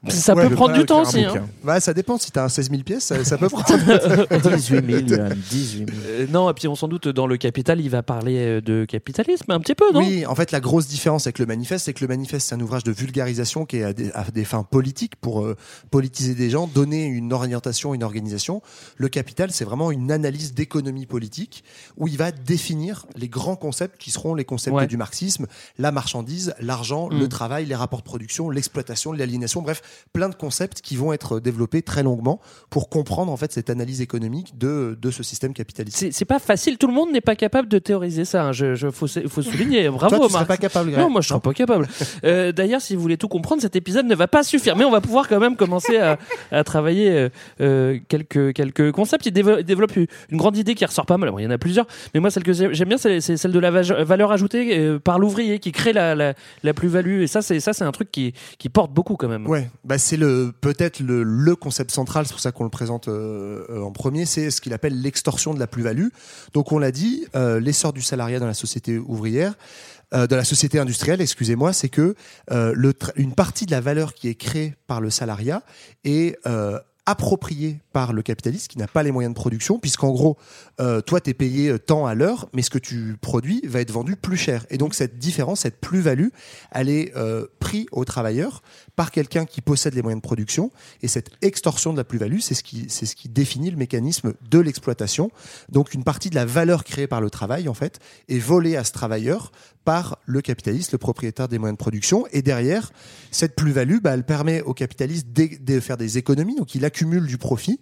Bon. 0.03 0.09
Ça 0.12 0.33
Ouais, 0.35 0.47
peut 0.49 0.55
prendre 0.55 0.73
du 0.73 0.85
temps 0.85 1.01
aussi. 1.01 1.23
hein. 1.25 1.45
Ouais, 1.63 1.79
ça 1.79 1.93
dépend. 1.93 2.17
Si 2.17 2.31
t'as 2.31 2.43
un 2.45 2.49
16 2.49 2.69
000 2.69 2.83
pièces, 2.83 3.03
ça, 3.05 3.23
ça 3.23 3.38
peut 3.38 3.49
prendre. 3.49 3.67
18 4.55 4.85
000, 4.85 5.07
Johan, 5.07 5.29
18 5.49 5.77
000. 5.77 5.89
Euh, 6.07 6.27
non, 6.29 6.49
et 6.49 6.53
puis 6.53 6.67
on 6.67 6.75
sans 6.75 6.88
doute 6.88 7.07
dans 7.07 7.27
le 7.27 7.38
Capital, 7.38 7.79
il 7.81 7.89
va 7.89 8.03
parler 8.03 8.38
euh, 8.38 8.62
de 8.62 8.85
capitalisme 8.85 9.51
un 9.51 9.59
petit 9.59 9.75
peu, 9.75 9.91
non? 9.93 9.99
Oui, 9.99 10.25
en 10.25 10.35
fait, 10.35 10.51
la 10.51 10.59
grosse 10.59 10.88
différence 10.88 11.27
avec 11.27 11.39
le 11.39 11.45
manifeste, 11.45 11.85
c'est 11.85 11.93
que 11.93 12.03
le 12.03 12.07
manifeste, 12.07 12.47
c'est 12.49 12.55
un 12.55 12.62
ouvrage 12.62 12.83
de 12.83 12.91
vulgarisation 12.91 13.65
qui 13.65 13.77
est 13.77 13.83
à 13.83 13.93
des, 13.93 14.12
à 14.13 14.23
des 14.31 14.45
fins 14.45 14.63
politiques 14.63 15.15
pour 15.17 15.41
euh, 15.41 15.55
politiser 15.91 16.35
des 16.35 16.49
gens, 16.49 16.67
donner 16.67 17.05
une 17.05 17.33
orientation, 17.33 17.93
une 17.93 18.03
organisation. 18.03 18.62
Le 18.97 19.09
capital, 19.09 19.51
c'est 19.51 19.65
vraiment 19.65 19.91
une 19.91 20.12
analyse 20.12 20.53
d'économie 20.53 21.05
politique 21.05 21.63
où 21.97 22.07
il 22.07 22.17
va 22.17 22.31
définir 22.31 23.05
les 23.15 23.27
grands 23.29 23.55
concepts 23.55 23.99
qui 23.99 24.12
seront 24.12 24.35
les 24.35 24.45
concepts 24.45 24.69
Ouais. 24.75 24.85
du 24.88 24.97
marxisme, 24.97 25.47
la 25.79 25.91
marchandise, 25.91 26.53
l'argent, 26.59 27.09
Mm. 27.09 27.19
le 27.19 27.27
travail, 27.27 27.65
les 27.65 27.75
rapports 27.75 27.99
de 27.99 28.03
production, 28.05 28.49
l'exploitation, 28.49 29.12
l'aliénation, 29.13 29.62
bref, 29.62 29.81
plein 30.13 30.30
de 30.30 30.36
concepts 30.36 30.82
qui 30.82 30.95
vont 30.95 31.13
être 31.13 31.39
développés 31.39 31.82
très 31.82 32.04
longuement 32.04 32.39
pour 32.69 32.89
comprendre 32.89 33.32
en 33.32 33.38
fait 33.38 33.52
cette 33.52 33.69
analyse 33.69 34.02
économique 34.02 34.58
de, 34.58 34.97
de 35.02 35.12
ce 35.12 35.23
système 35.23 35.54
capitaliste. 35.54 36.06
C'est 36.12 36.25
pas 36.25 36.39
facile, 36.39 36.78
tout 36.78 36.88
le 36.88 36.93
monde 36.93 37.12
n'est 37.12 37.21
pas 37.21 37.36
capable 37.36 37.67
de 37.67 37.80
théoriser 37.80 38.25
ça. 38.25 38.45
hein. 38.45 38.52
Je, 38.52 38.75
je- 38.75 38.89
faut, 38.89 39.08
faut 39.08 39.41
souligner. 39.41 39.89
Bravo, 39.89 40.17
Toi, 40.17 40.28
tu 40.28 40.34
Marc. 40.34 40.47
pas 40.47 40.58
capable, 40.58 40.91
Greg 40.91 41.04
Non, 41.04 41.10
moi 41.10 41.21
je 41.21 41.28
serais 41.30 41.39
pas 41.39 41.54
capable. 41.54 41.88
Euh, 42.25 42.52
D'ailleurs, 42.52 42.82
si 42.82 42.95
vous 42.95 43.02
voulez 43.02 43.17
tout 43.17 43.28
comprendre, 43.28 43.62
cet 43.62 43.75
épisode 43.75 44.06
ne 44.06 44.15
va 44.15 44.28
pas 44.28 44.43
suffire, 44.43 44.75
mais 44.75 44.84
on 44.84 44.91
va 44.91 44.99
pouvoir 45.02 45.28
quand 45.28 45.39
même 45.39 45.56
commencer 45.56 45.97
à, 45.97 46.17
à 46.52 46.63
travailler 46.63 47.10
euh, 47.12 47.30
euh, 47.62 47.99
quelques 48.10 48.54
quelques 48.54 48.91
concepts. 48.91 49.25
Il 49.25 49.34
dévo- 49.34 49.62
développe 49.63 49.95
une 49.95 50.08
grande 50.38 50.58
idée 50.58 50.75
qui 50.75 50.86
ressort 50.86 51.06
pas 51.06 51.17
mal. 51.17 51.32
Il 51.38 51.43
y 51.43 51.47
en 51.47 51.52
a 51.52 51.58
plusieurs, 51.58 51.86
mais 52.13 52.19
moi 52.19 52.30
celle 52.32 52.43
que 52.43 52.52
j'ai- 52.54 52.73
j'aime 52.73 52.89
bien, 52.89 52.97
c'est 52.97 53.21
celle 53.21 53.52
de 53.52 53.60
la 53.60 53.71
va- 53.71 54.04
valeur 54.04 54.32
ajoutée 54.32 54.97
par 55.04 55.19
l'ouvrier 55.19 55.60
qui 55.60 55.71
crée 55.71 55.93
la, 55.93 56.15
la, 56.15 56.34
la 56.63 56.73
plus-value. 56.73 57.21
Et 57.21 57.28
ça, 57.28 57.41
c'est 57.41 57.60
ça, 57.60 57.73
c'est 57.73 57.84
un 57.86 57.91
truc 57.91 58.12
qui 58.12 58.34
qui 58.58 58.69
porte 58.69 58.91
beaucoup 58.91 59.15
quand 59.15 59.30
même. 59.30 59.47
Ouais, 59.47 59.69
bah 59.83 59.97
c'est 59.97 60.17
peut-être 60.17 60.99
le, 60.99 61.55
concept 61.55 61.91
central, 61.91 62.25
c'est 62.25 62.33
pour 62.33 62.41
ça 62.41 62.51
qu'on 62.51 62.63
le 62.63 62.69
présente 62.69 63.07
euh, 63.07 63.65
euh, 63.69 63.81
en 63.81 63.91
premier, 63.91 64.25
c'est 64.25 64.51
ce 64.51 64.61
qu'il 64.61 64.73
appelle 64.73 65.01
l'extorsion 65.01 65.53
de 65.53 65.59
la 65.59 65.67
plus-value. 65.67 66.07
Donc 66.53 66.71
on 66.71 66.79
l'a 66.79 66.91
dit, 66.91 67.25
euh, 67.35 67.59
l'essor 67.59 67.93
du 67.93 68.01
salariat 68.01 68.39
dans 68.39 68.47
la 68.47 68.53
société 68.53 68.97
ouvrière, 68.97 69.55
euh, 70.13 70.27
dans 70.27 70.35
la 70.35 70.43
société 70.43 70.79
industrielle, 70.79 71.21
excusez-moi, 71.21 71.71
c'est 71.73 71.89
que 71.89 72.15
une 73.15 73.33
partie 73.33 73.65
de 73.65 73.71
la 73.71 73.81
valeur 73.81 74.13
qui 74.13 74.27
est 74.27 74.35
créée 74.35 74.75
par 74.87 75.01
le 75.01 75.09
salariat 75.09 75.63
est 76.03 76.37
appropriée 77.05 77.79
par 77.91 78.13
le 78.13 78.21
capitaliste 78.21 78.69
qui 78.69 78.78
n'a 78.78 78.88
pas 78.88 79.04
les 79.04 79.12
moyens 79.12 79.34
de 79.34 79.39
production, 79.39 79.80
puisqu'en 79.80 80.12
gros, 80.12 80.38
euh, 80.80 81.02
toi, 81.02 81.21
tu 81.21 81.32
es 81.32 81.34
payé 81.34 81.69
euh, 81.69 81.80
tant 81.80 82.06
à 82.06 82.13
l'heure, 82.13 82.49
mais 82.54 82.62
ce 82.62 82.69
que 82.69 82.78
tu 82.78 83.17
produis 83.19 83.62
va 83.65 83.82
être 83.82 83.91
vendu 83.91 84.15
plus 84.15 84.38
cher. 84.38 84.65
Et 84.69 84.78
donc, 84.78 84.93
cette 84.93 85.17
différence, 85.17 85.62
cette 85.62 85.80
plus-value, 85.80 86.30
elle 86.71 86.89
est 86.89 87.15
euh, 87.15 87.47
prise 87.60 87.86
aux 87.91 88.06
travailleurs 88.06 88.62
par 88.95 89.12
quelqu'un 89.12 89.45
qui 89.45 89.62
possède 89.62 89.93
les 89.95 90.02
moyens 90.02 90.21
de 90.21 90.25
production. 90.25 90.71
Et 91.02 91.08
cette 91.08 91.32
extorsion 91.41 91.91
de 91.93 91.97
la 91.97 92.04
plus-value, 92.04 92.39
c'est 92.39 92.56
ce, 92.56 92.63
qui, 92.63 92.89
ce 92.89 93.15
qui 93.15 93.30
définit 93.30 93.71
le 93.71 93.78
mécanisme 93.78 94.34
de 94.49 94.59
l'exploitation. 94.59 95.32
Donc, 95.70 95.93
une 95.93 96.03
partie 96.03 96.30
de 96.30 96.36
la 96.36 96.45
valeur 96.45 96.84
créée 96.84 97.07
par 97.07 97.22
le 97.22 97.30
travail, 97.30 97.68
en 97.68 97.74
fait, 97.74 97.99
est 98.28 98.39
volée 98.39 98.76
à 98.76 98.84
ce 98.84 98.91
travailleur 98.91 99.51
par 99.86 100.20
le 100.26 100.41
capitaliste, 100.41 100.91
le 100.91 100.97
propriétaire 100.97 101.47
des 101.47 101.57
moyens 101.57 101.78
de 101.78 101.82
production. 101.82 102.26
Et 102.32 102.41
derrière, 102.41 102.91
cette 103.32 103.55
plus-value, 103.55 103.99
bah, 104.01 104.13
elle 104.13 104.26
permet 104.26 104.61
au 104.61 104.74
capitaliste 104.74 105.28
de 105.32 105.80
faire 105.80 105.97
des 105.97 106.18
économies, 106.18 106.55
donc 106.55 106.76
il 106.76 106.86
accumule 106.86 107.26
du 107.26 107.38
profit, 107.38 107.78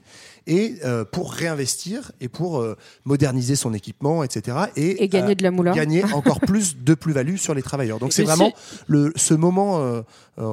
et 0.47 0.75
euh, 0.85 1.03
pour 1.03 1.33
réinvestir 1.33 2.11
et 2.21 2.29
pour 2.29 2.59
euh, 2.59 2.77
moderniser 3.05 3.55
son 3.55 3.73
équipement, 3.73 4.23
etc. 4.23 4.57
Et, 4.75 5.03
Et 5.03 5.09
gagner 5.09 5.35
de 5.35 5.43
la 5.43 5.51
moula. 5.51 5.73
Gagner 5.73 6.03
encore 6.13 6.39
plus 6.39 6.77
de 6.77 6.93
plus-value 6.93 7.35
sur 7.35 7.53
les 7.53 7.61
travailleurs. 7.61 7.99
Donc 7.99 8.13
c'est 8.13 8.23
vraiment 8.23 8.53
le, 8.87 9.11
ce 9.17 9.33
moment, 9.33 9.79
euh, 9.79 10.01
euh, 10.39 10.43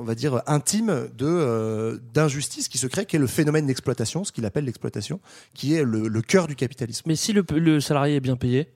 on 0.00 0.04
va 0.04 0.14
dire, 0.14 0.42
intime 0.46 1.08
de 1.16 1.26
euh, 1.26 1.98
d'injustice 2.14 2.68
qui 2.68 2.78
se 2.78 2.86
crée, 2.86 3.04
qui 3.04 3.16
est 3.16 3.20
le 3.20 3.26
phénomène 3.26 3.66
d'exploitation, 3.66 4.24
ce 4.24 4.32
qu'il 4.32 4.46
appelle 4.46 4.64
l'exploitation, 4.64 5.20
qui 5.54 5.74
est 5.74 5.84
le, 5.84 6.08
le 6.08 6.22
cœur 6.22 6.46
du 6.46 6.56
capitalisme. 6.56 7.02
Mais 7.06 7.16
si 7.16 7.32
le, 7.32 7.44
le 7.50 7.80
salarié 7.80 8.16
est 8.16 8.20
bien 8.20 8.36
payé 8.36 8.68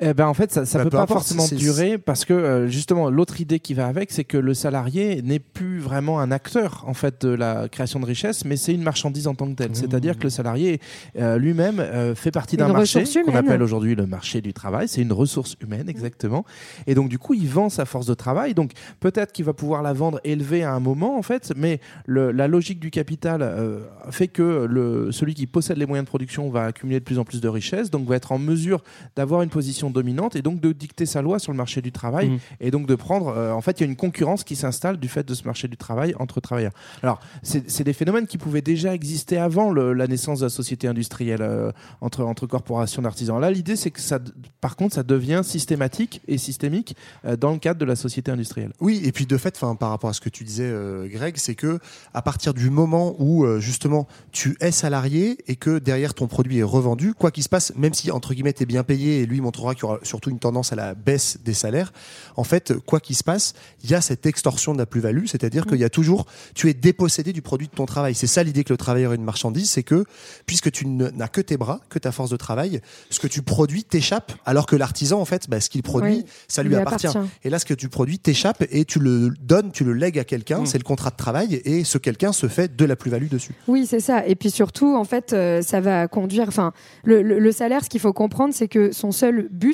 Eh 0.00 0.14
ben 0.14 0.28
en 0.28 0.34
fait, 0.34 0.52
ça, 0.52 0.64
ça 0.64 0.78
Bah, 0.78 0.84
peut 0.84 0.90
peu 0.90 0.96
pas 0.96 1.02
importe, 1.02 1.26
forcément 1.26 1.44
durer 1.60 1.98
parce 1.98 2.24
que 2.24 2.32
euh, 2.32 2.68
justement 2.68 3.10
l'autre 3.10 3.40
idée 3.40 3.58
qui 3.58 3.74
va 3.74 3.88
avec, 3.88 4.12
c'est 4.12 4.22
que 4.22 4.38
le 4.38 4.54
salarié 4.54 5.22
n'est 5.22 5.40
plus 5.40 5.80
vraiment 5.80 6.20
un 6.20 6.30
acteur 6.30 6.84
en 6.86 6.94
fait 6.94 7.26
de 7.26 7.30
la 7.30 7.68
création 7.68 7.98
de 7.98 8.04
richesse, 8.06 8.44
mais 8.44 8.56
c'est 8.56 8.72
une 8.72 8.82
marchandise 8.84 9.26
en 9.26 9.34
tant 9.34 9.48
que 9.48 9.54
telle. 9.56 9.74
C'est-à-dire 9.74 10.16
que 10.16 10.22
le 10.22 10.30
salarié 10.30 10.80
euh, 11.18 11.36
lui-même 11.36 11.80
euh, 11.80 12.14
fait 12.14 12.30
partie 12.30 12.56
d'un 12.56 12.66
marché 12.74 13.00
qu'on 13.24 13.34
appelle 13.34 13.60
aujourd'hui 13.62 13.96
le 13.96 14.06
marché 14.06 14.40
du 14.40 14.52
travail. 14.52 14.86
C'est 14.86 15.02
une 15.02 15.12
ressource 15.12 15.56
humaine 15.60 15.88
exactement. 15.88 16.44
Et 16.86 16.94
donc 16.94 17.08
du 17.08 17.18
coup, 17.18 17.34
il 17.34 17.48
vend 17.48 17.68
sa 17.68 17.84
force 17.84 18.06
de 18.06 18.14
travail. 18.14 18.54
Donc 18.54 18.70
peut-être 19.00 19.32
qu'il 19.32 19.46
va 19.46 19.52
pouvoir 19.52 19.82
la 19.82 19.92
vendre 19.94 20.20
élevée 20.22 20.62
à 20.62 20.72
un 20.74 20.80
moment 20.80 21.18
en 21.18 21.22
fait, 21.22 21.52
mais 21.56 21.80
le- 22.06 22.30
la 22.30 22.46
logique 22.46 22.78
du 22.78 22.92
capital 22.92 23.40
euh, 23.42 23.80
fait 24.10 24.28
que 24.28 24.64
le, 24.70 25.10
celui 25.10 25.34
qui 25.34 25.48
possède 25.48 25.76
les 25.76 25.86
moyens 25.86 26.04
de 26.04 26.08
production 26.08 26.50
va 26.50 26.66
accumuler 26.66 27.00
de 27.00 27.04
plus 27.04 27.18
en 27.18 27.24
plus 27.24 27.40
de 27.40 27.48
richesses, 27.48 27.90
donc 27.90 28.06
va 28.06 28.14
être 28.14 28.30
en 28.30 28.38
mesure 28.38 28.84
d'avoir 29.16 29.42
une 29.42 29.50
position 29.50 29.87
dominante 29.90 30.36
et 30.36 30.42
donc 30.42 30.60
de 30.60 30.72
dicter 30.72 31.06
sa 31.06 31.22
loi 31.22 31.38
sur 31.38 31.52
le 31.52 31.58
marché 31.58 31.80
du 31.82 31.92
travail 31.92 32.28
Mhm. 32.30 32.38
et 32.60 32.70
donc 32.70 32.86
de 32.86 32.94
prendre. 32.94 33.28
euh, 33.28 33.52
en 33.52 33.60
fait, 33.60 33.80
il 33.80 33.84
y 33.84 33.86
a 33.86 33.90
une 33.90 33.96
concurrence 33.96 34.44
qui 34.44 34.56
s'installe 34.56 34.96
du 34.98 35.08
fait 35.08 35.26
de 35.26 35.34
ce 35.34 35.44
marché 35.44 35.68
du 35.68 35.76
travail 35.76 36.14
entre 36.18 36.40
travailleurs. 36.40 36.72
Alors, 37.02 37.20
c'est 37.42 37.70
c'est 37.70 37.84
des 37.84 37.92
phénomènes 37.92 38.26
qui 38.26 38.38
pouvaient 38.38 38.62
déjà 38.62 38.94
exister 38.94 39.38
avant 39.38 39.70
le- 39.70 39.92
la 39.92 40.06
naissance 40.06 40.40
de 40.40 40.46
la 40.46 40.50
société 40.50 40.88
industrielle 40.88 41.42
euh, 41.42 41.72
entre, 42.00 42.24
entre 42.24 42.46
corporations 42.46 43.02
d'artisans. 43.02 43.40
Là, 43.40 43.50
l'idée, 43.50 43.76
c'est 43.76 43.90
que 43.90 44.00
ça, 44.00 44.18
par 44.60 44.76
contre, 44.76 44.94
ça 44.94 45.02
devient 45.02 45.42
systématique 45.44 46.20
et 46.28 46.38
systémique 46.38 46.96
euh, 47.24 47.36
dans 47.36 47.52
le 47.52 47.58
cadre 47.58 47.78
de 47.80 47.84
la 47.84 47.96
société 47.96 48.30
industrielle. 48.30 48.72
Oui, 48.80 49.00
et 49.04 49.12
puis 49.12 49.26
de 49.26 49.36
fait, 49.36 49.58
par 49.78 49.90
rapport 49.90 50.10
à 50.10 50.12
ce 50.12 50.20
que 50.20 50.28
tu 50.28 50.44
disais, 50.44 50.64
euh, 50.66 51.06
Greg, 51.08 51.36
c'est 51.36 51.54
que 51.54 51.78
à 52.14 52.22
partir 52.22 52.54
du 52.54 52.70
moment 52.70 53.14
où 53.18 53.44
euh, 53.44 53.60
justement 53.60 54.06
tu 54.32 54.56
es 54.60 54.70
salarié 54.70 55.38
et 55.48 55.56
que 55.56 55.78
derrière 55.78 56.14
ton 56.14 56.26
produit 56.26 56.58
est 56.58 56.62
revendu, 56.62 57.14
quoi 57.14 57.30
qu'il 57.30 57.42
se 57.42 57.48
passe, 57.48 57.72
même 57.76 57.94
si 57.94 58.10
entre 58.10 58.34
guillemets 58.34 58.52
tu 58.52 58.62
es 58.62 58.66
bien 58.66 58.82
payé 58.84 59.20
et 59.20 59.26
lui 59.26 59.40
montrera 59.40 59.74
qu'il 59.78 59.88
y 59.88 59.90
aura 59.90 59.98
surtout 60.02 60.30
une 60.30 60.38
tendance 60.38 60.72
à 60.72 60.76
la 60.76 60.94
baisse 60.94 61.38
des 61.44 61.54
salaires, 61.54 61.92
en 62.36 62.44
fait, 62.44 62.74
quoi 62.86 63.00
qu'il 63.00 63.16
se 63.16 63.24
passe, 63.24 63.54
il 63.84 63.90
y 63.90 63.94
a 63.94 64.00
cette 64.00 64.26
extorsion 64.26 64.72
de 64.72 64.78
la 64.78 64.86
plus-value, 64.86 65.26
c'est-à-dire 65.26 65.66
qu'il 65.66 65.78
y 65.78 65.84
a 65.84 65.90
toujours, 65.90 66.26
tu 66.54 66.68
es 66.68 66.74
dépossédé 66.74 67.32
du 67.32 67.42
produit 67.42 67.68
de 67.68 67.72
ton 67.74 67.86
travail. 67.86 68.14
C'est 68.14 68.26
ça 68.26 68.42
l'idée 68.42 68.64
que 68.64 68.72
le 68.72 68.76
travailleur 68.76 69.12
est 69.12 69.16
une 69.16 69.24
marchandise, 69.24 69.70
c'est 69.70 69.82
que 69.82 70.04
puisque 70.46 70.70
tu 70.70 70.86
n'as 70.86 71.28
que 71.28 71.40
tes 71.40 71.56
bras, 71.56 71.80
que 71.88 71.98
ta 71.98 72.12
force 72.12 72.30
de 72.30 72.36
travail, 72.36 72.80
ce 73.10 73.18
que 73.20 73.26
tu 73.26 73.42
produis 73.42 73.84
t'échappe, 73.84 74.32
alors 74.44 74.66
que 74.66 74.76
l'artisan, 74.76 75.20
en 75.20 75.24
fait, 75.24 75.48
bah, 75.48 75.60
ce 75.60 75.70
qu'il 75.70 75.82
produit, 75.82 76.08
Oui, 76.18 76.24
ça 76.48 76.62
lui, 76.62 76.70
lui 76.70 76.76
appartient. 76.76 77.06
appartient. 77.06 77.30
Et 77.44 77.50
là, 77.50 77.58
ce 77.58 77.64
que 77.64 77.74
tu 77.74 77.88
produis 77.88 78.18
t'échappe 78.18 78.64
et 78.70 78.84
tu 78.84 78.98
le 78.98 79.30
donnes, 79.40 79.70
tu 79.72 79.84
le 79.84 79.92
lègues 79.92 80.18
à 80.18 80.24
quelqu'un, 80.24 80.60
Mm. 80.60 80.66
c'est 80.66 80.78
le 80.78 80.84
contrat 80.84 81.10
de 81.10 81.16
travail, 81.16 81.60
et 81.64 81.84
ce 81.84 81.98
quelqu'un 81.98 82.32
se 82.32 82.48
fait 82.48 82.74
de 82.76 82.84
la 82.84 82.96
plus-value 82.96 83.28
dessus. 83.28 83.52
Oui, 83.68 83.86
c'est 83.86 84.00
ça. 84.00 84.26
Et 84.26 84.34
puis 84.34 84.50
surtout, 84.50 84.96
en 84.96 85.04
fait, 85.04 85.32
euh, 85.32 85.62
ça 85.62 85.80
va 85.80 86.08
conduire. 86.08 86.46
Enfin, 86.48 86.72
le, 87.04 87.22
le- 87.22 87.38
le 87.38 87.52
salaire, 87.52 87.84
ce 87.84 87.88
qu'il 87.90 88.00
faut 88.00 88.12
comprendre, 88.12 88.54
c'est 88.54 88.68
que 88.68 88.92
son 88.92 89.12
seul 89.12 89.48
but, 89.50 89.67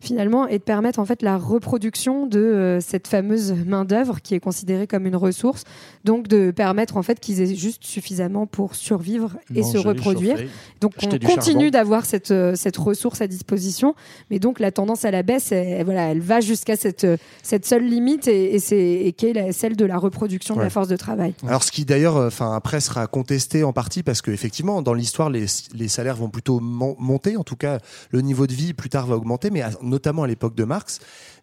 finalement, 0.00 0.46
est 0.46 0.58
de 0.58 0.62
permettre 0.64 0.98
en 0.98 1.04
fait 1.04 1.22
la 1.22 1.36
reproduction 1.36 2.26
de 2.26 2.38
euh, 2.38 2.80
cette 2.80 3.06
fameuse 3.08 3.52
main 3.66 3.84
d'œuvre 3.84 4.20
qui 4.20 4.34
est 4.34 4.40
considérée 4.40 4.86
comme 4.86 5.06
une 5.06 5.16
ressource. 5.16 5.64
Donc, 6.04 6.28
de 6.28 6.50
permettre 6.50 6.96
en 6.96 7.02
fait 7.02 7.20
qu'ils 7.20 7.40
aient 7.40 7.54
juste 7.54 7.84
suffisamment 7.84 8.46
pour 8.46 8.74
survivre 8.74 9.36
et 9.54 9.62
se 9.62 9.78
reproduire. 9.78 10.36
chauffer, 10.36 10.48
Donc, 10.80 10.92
on 11.02 11.18
continue 11.18 11.70
d'avoir 11.70 12.04
cette 12.04 12.30
euh, 12.30 12.54
cette 12.54 12.76
ressource 12.76 13.20
à 13.20 13.26
disposition, 13.26 13.94
mais 14.30 14.38
donc 14.38 14.58
la 14.60 14.72
tendance 14.72 15.04
à 15.04 15.10
la 15.10 15.22
baisse, 15.22 15.52
elle, 15.52 15.84
voilà, 15.84 16.06
elle 16.10 16.20
va 16.20 16.40
jusqu'à 16.40 16.76
cette 16.76 17.04
euh, 17.04 17.16
cette 17.42 17.66
seule 17.66 17.84
limite 17.84 18.26
et, 18.28 18.54
et 18.54 18.58
c'est 18.58 18.78
et 18.78 19.12
qui 19.12 19.26
est 19.26 19.32
la- 19.32 19.52
celle 19.52 19.76
de 19.76 19.84
la 19.84 19.98
reproduction 19.98 20.56
de 20.56 20.60
la 20.62 20.70
force 20.70 20.88
de 20.88 20.96
travail. 20.96 21.34
Alors, 21.46 21.62
ce 21.62 21.70
qui 21.70 21.84
d'ailleurs, 21.84 22.16
euh, 22.16 22.26
enfin, 22.28 22.54
après 22.54 22.80
sera 22.80 23.06
contesté 23.06 23.62
en 23.64 23.72
partie 23.72 24.02
parce 24.02 24.22
que 24.22 24.30
effectivement, 24.30 24.82
dans 24.82 24.94
l'histoire, 24.94 25.30
les, 25.30 25.46
les 25.74 25.88
salaires 25.88 26.16
vont 26.16 26.28
plutôt 26.30 26.58
mon- 26.60 26.96
monter. 26.98 27.36
En 27.36 27.44
tout 27.44 27.56
cas, 27.56 27.78
le 28.10 28.20
niveau 28.22 28.46
de 28.46 28.52
vie 28.52 28.72
plus 28.72 28.88
tard 28.88 29.06
va 29.06 29.16
augmenter, 29.16 29.37
mais 29.50 29.62
à- 29.62 29.70
notamment 29.82 30.22
à 30.24 30.26
l'époque 30.26 30.54
de 30.54 30.64
Marx, 30.64 31.00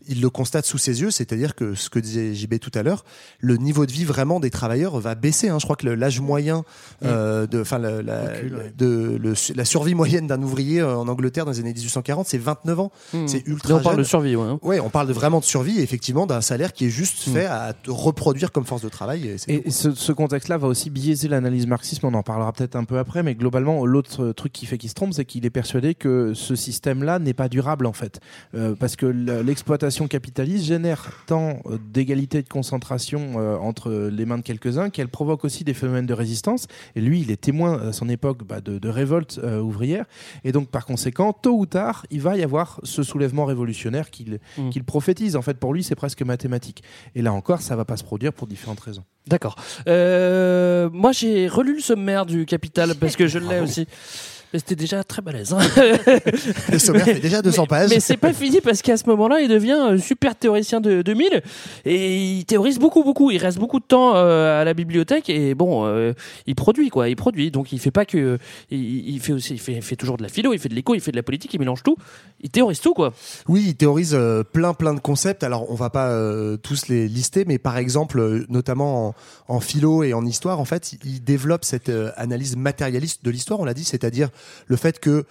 il 0.07 0.21
le 0.21 0.29
constate 0.29 0.65
sous 0.65 0.77
ses 0.77 1.01
yeux, 1.01 1.09
c'est-à-dire 1.09 1.55
que 1.55 1.73
ce 1.73 1.89
que 1.89 1.97
disait 1.97 2.35
JB 2.35 2.59
tout 2.59 2.69
à 2.75 2.83
l'heure, 2.83 3.03
le 3.39 3.57
niveau 3.57 3.85
de 3.87 3.91
vie 3.91 4.03
vraiment 4.05 4.39
des 4.39 4.51
travailleurs 4.51 4.99
va 4.99 5.15
baisser. 5.15 5.49
hein. 5.49 5.57
Je 5.59 5.65
crois 5.65 5.75
que 5.75 5.87
l'âge 5.87 6.19
moyen 6.21 6.63
euh, 7.03 7.47
de, 7.47 7.61
enfin, 7.61 7.79
la, 7.79 8.01
la- 8.03 8.21
Recule, 8.21 8.55
ouais. 8.55 8.73
de 8.77 9.17
le- 9.19 9.33
la 9.55 9.65
survie 9.65 9.95
moyenne 9.95 10.27
d'un 10.27 10.41
ouvrier 10.43 10.81
euh, 10.81 10.95
en 10.95 11.07
Angleterre 11.07 11.45
dans 11.45 11.51
les 11.51 11.59
années 11.59 11.73
1840, 11.73 12.27
c'est 12.27 12.37
29 12.37 12.79
ans. 12.79 12.91
Hmm. 13.13 13.25
C'est 13.27 13.47
ultra 13.47 13.69
Là, 13.69 13.75
on 13.79 13.81
parle 13.83 13.95
jeune. 13.95 14.03
de 14.03 14.07
survie, 14.07 14.35
ouais. 14.35 14.47
hein. 14.47 14.59
Ouais, 14.61 14.79
on 14.79 14.89
parle 14.89 15.07
de 15.07 15.13
vraiment 15.13 15.39
de 15.39 15.45
survie, 15.45 15.79
et 15.79 15.83
effectivement, 15.83 16.27
d'un 16.27 16.41
salaire 16.41 16.71
qui 16.73 16.85
est 16.85 16.89
juste 16.89 17.27
Mm. 17.27 17.31
fait 17.33 17.45
à 17.45 17.73
te 17.73 17.89
reproduire 17.89 18.51
comme 18.51 18.65
force 18.65 18.81
de 18.83 18.89
travail. 18.89 19.27
Et 19.27 19.37
c'est 19.39 19.51
Et 19.65 19.71
ce, 19.71 19.93
ce 19.95 20.11
contexte-là 20.11 20.57
va 20.57 20.67
aussi 20.67 20.89
biaiser 20.91 21.27
l'analyse 21.29 21.65
marxiste, 21.65 22.03
on 22.03 22.13
en 22.13 22.21
parlera 22.23 22.51
peut-être 22.53 22.75
un 22.75 22.83
peu 22.83 22.99
après, 22.99 23.23
mais 23.23 23.33
globalement, 23.35 23.83
l'autre 23.85 24.31
truc 24.33 24.51
qui 24.53 24.65
fait 24.67 24.77
qu'il 24.77 24.89
se 24.89 24.95
trompe, 24.95 25.13
c'est 25.13 25.25
qu'il 25.25 25.45
est 25.45 25.49
persuadé 25.49 25.95
que 25.95 26.33
ce 26.35 26.55
système-là 26.55 27.17
n'est 27.19 27.33
pas 27.33 27.49
durable 27.49 27.84
en 27.85 27.93
fait. 27.93 28.19
Euh, 28.53 28.75
parce 28.75 28.95
que 28.95 29.05
l'exploitation 29.05 30.07
capitaliste 30.07 30.65
génère 30.65 31.11
tant 31.27 31.59
euh, 31.65 31.77
d'égalité 31.91 32.39
et 32.39 32.41
de 32.41 32.49
concentration 32.49 33.35
euh, 33.37 33.57
entre 33.57 34.09
les 34.11 34.25
mains 34.25 34.37
de 34.37 34.43
quelques-uns 34.43 34.89
qu'elle 34.89 35.07
provoque 35.07 35.45
aussi 35.45 35.63
des 35.63 35.73
phénomènes 35.73 36.05
de 36.05 36.13
résistance. 36.13 36.67
Et 36.95 37.01
lui, 37.01 37.21
il 37.21 37.31
est 37.31 37.41
témoin 37.41 37.79
à 37.79 37.93
son 37.93 38.09
époque 38.09 38.43
bah, 38.43 38.61
de, 38.61 38.77
de 38.77 38.89
révolte 38.89 39.39
euh, 39.43 39.59
ouvrière. 39.61 40.05
Et 40.43 40.51
donc, 40.51 40.69
par 40.69 40.85
conséquent, 40.85 41.33
tôt 41.33 41.57
ou 41.57 41.65
tard, 41.65 42.05
il 42.11 42.21
va 42.21 42.37
y 42.37 42.43
avoir 42.43 42.79
ce 42.83 43.03
soulèvement 43.03 43.45
révolutionnaire 43.45 44.09
qu'il 44.09 44.39
Mm. 44.57 44.69
prophétise. 44.85 45.35
En 45.35 45.41
fait, 45.41 45.57
pour 45.57 45.73
lui, 45.73 45.83
c'est 45.83 45.95
presque 45.95 46.21
mathématique. 46.21 46.83
Et 47.15 47.21
là 47.21 47.33
encore, 47.33 47.61
ça 47.61 47.75
va 47.75 47.85
pas 47.85 47.97
se 47.97 48.03
produire 48.03 48.33
pour 48.33 48.47
différentes 48.47 48.79
raisons. 48.79 49.03
D'accord. 49.27 49.55
Moi, 49.85 51.11
j'ai 51.11 51.47
relu 51.47 51.75
le 51.75 51.81
sommaire 51.81 52.25
du 52.25 52.45
Capital 52.45 52.95
parce 52.99 53.15
que 53.15 53.27
je 53.27 53.39
l'ai 53.39 53.59
aussi. 53.59 53.87
C'était 54.57 54.75
déjà 54.75 55.03
très 55.03 55.21
balèze. 55.21 55.53
hein. 55.53 55.59
Le 56.71 56.79
sommaire 56.79 57.05
fait 57.05 57.19
déjà 57.19 57.41
200 57.41 57.65
pages. 57.67 57.89
Mais 57.89 57.99
c'est 57.99 58.17
pas 58.17 58.33
fini 58.33 58.61
parce 58.61 58.81
qu'à 58.81 58.97
ce 58.97 59.07
moment-là, 59.09 59.41
il 59.41 59.49
devient 59.49 59.71
un 59.71 59.97
super 59.97 60.35
théoricien 60.35 60.81
de 60.81 61.01
2000 61.01 61.41
et 61.85 62.17
il 62.37 62.45
théorise 62.45 62.79
beaucoup, 62.79 63.03
beaucoup. 63.03 63.31
Il 63.31 63.37
reste 63.37 63.57
beaucoup 63.57 63.79
de 63.79 63.85
temps 63.85 64.15
euh, 64.15 64.61
à 64.61 64.63
la 64.63 64.73
bibliothèque 64.73 65.29
et 65.29 65.55
bon, 65.55 65.85
euh, 65.85 66.13
il 66.47 66.55
produit 66.55 66.89
quoi. 66.89 67.09
Il 67.09 67.15
produit. 67.15 67.51
Donc 67.51 67.71
il 67.71 67.79
fait 67.79 67.91
pas 67.91 68.05
que. 68.05 68.37
Il, 68.71 69.19
fait 69.19 69.33
aussi. 69.33 69.53
Il 69.53 69.59
fait, 69.59 69.73
il 69.73 69.81
fait 69.81 69.95
toujours 69.95 70.17
de 70.17 70.23
la 70.23 70.29
philo, 70.29 70.53
il 70.53 70.59
fait 70.59 70.69
de 70.69 70.75
l'éco, 70.75 70.95
il 70.95 71.01
fait 71.01 71.11
de 71.11 71.17
la 71.17 71.23
politique, 71.23 71.53
il 71.53 71.59
mélange 71.59 71.83
tout. 71.83 71.97
Il 72.41 72.49
théorise 72.49 72.79
tout 72.79 72.93
quoi. 72.93 73.13
Oui, 73.47 73.63
il 73.67 73.75
théorise 73.75 74.13
euh, 74.13 74.43
plein 74.43 74.73
plein 74.73 74.93
de 74.93 74.99
concepts. 74.99 75.43
Alors 75.43 75.69
on 75.71 75.75
va 75.75 75.89
pas 75.89 76.09
euh, 76.09 76.57
tous 76.57 76.87
les 76.87 77.07
lister, 77.07 77.45
mais 77.45 77.57
par 77.57 77.77
exemple, 77.77 78.45
notamment 78.49 79.07
en, 79.07 79.15
en 79.55 79.59
philo 79.59 80.03
et 80.03 80.13
en 80.13 80.25
histoire, 80.25 80.59
en 80.59 80.65
fait, 80.65 80.93
il 81.03 81.23
développe 81.23 81.65
cette 81.65 81.89
euh, 81.89 82.11
analyse 82.17 82.55
matérialiste 82.55 83.23
de 83.23 83.31
l'histoire. 83.31 83.59
On 83.59 83.65
l'a 83.65 83.73
dit, 83.73 83.83
c'est-à-dire 83.83 84.29
le 84.67 84.75
fait 84.75 84.99
que 84.99 85.25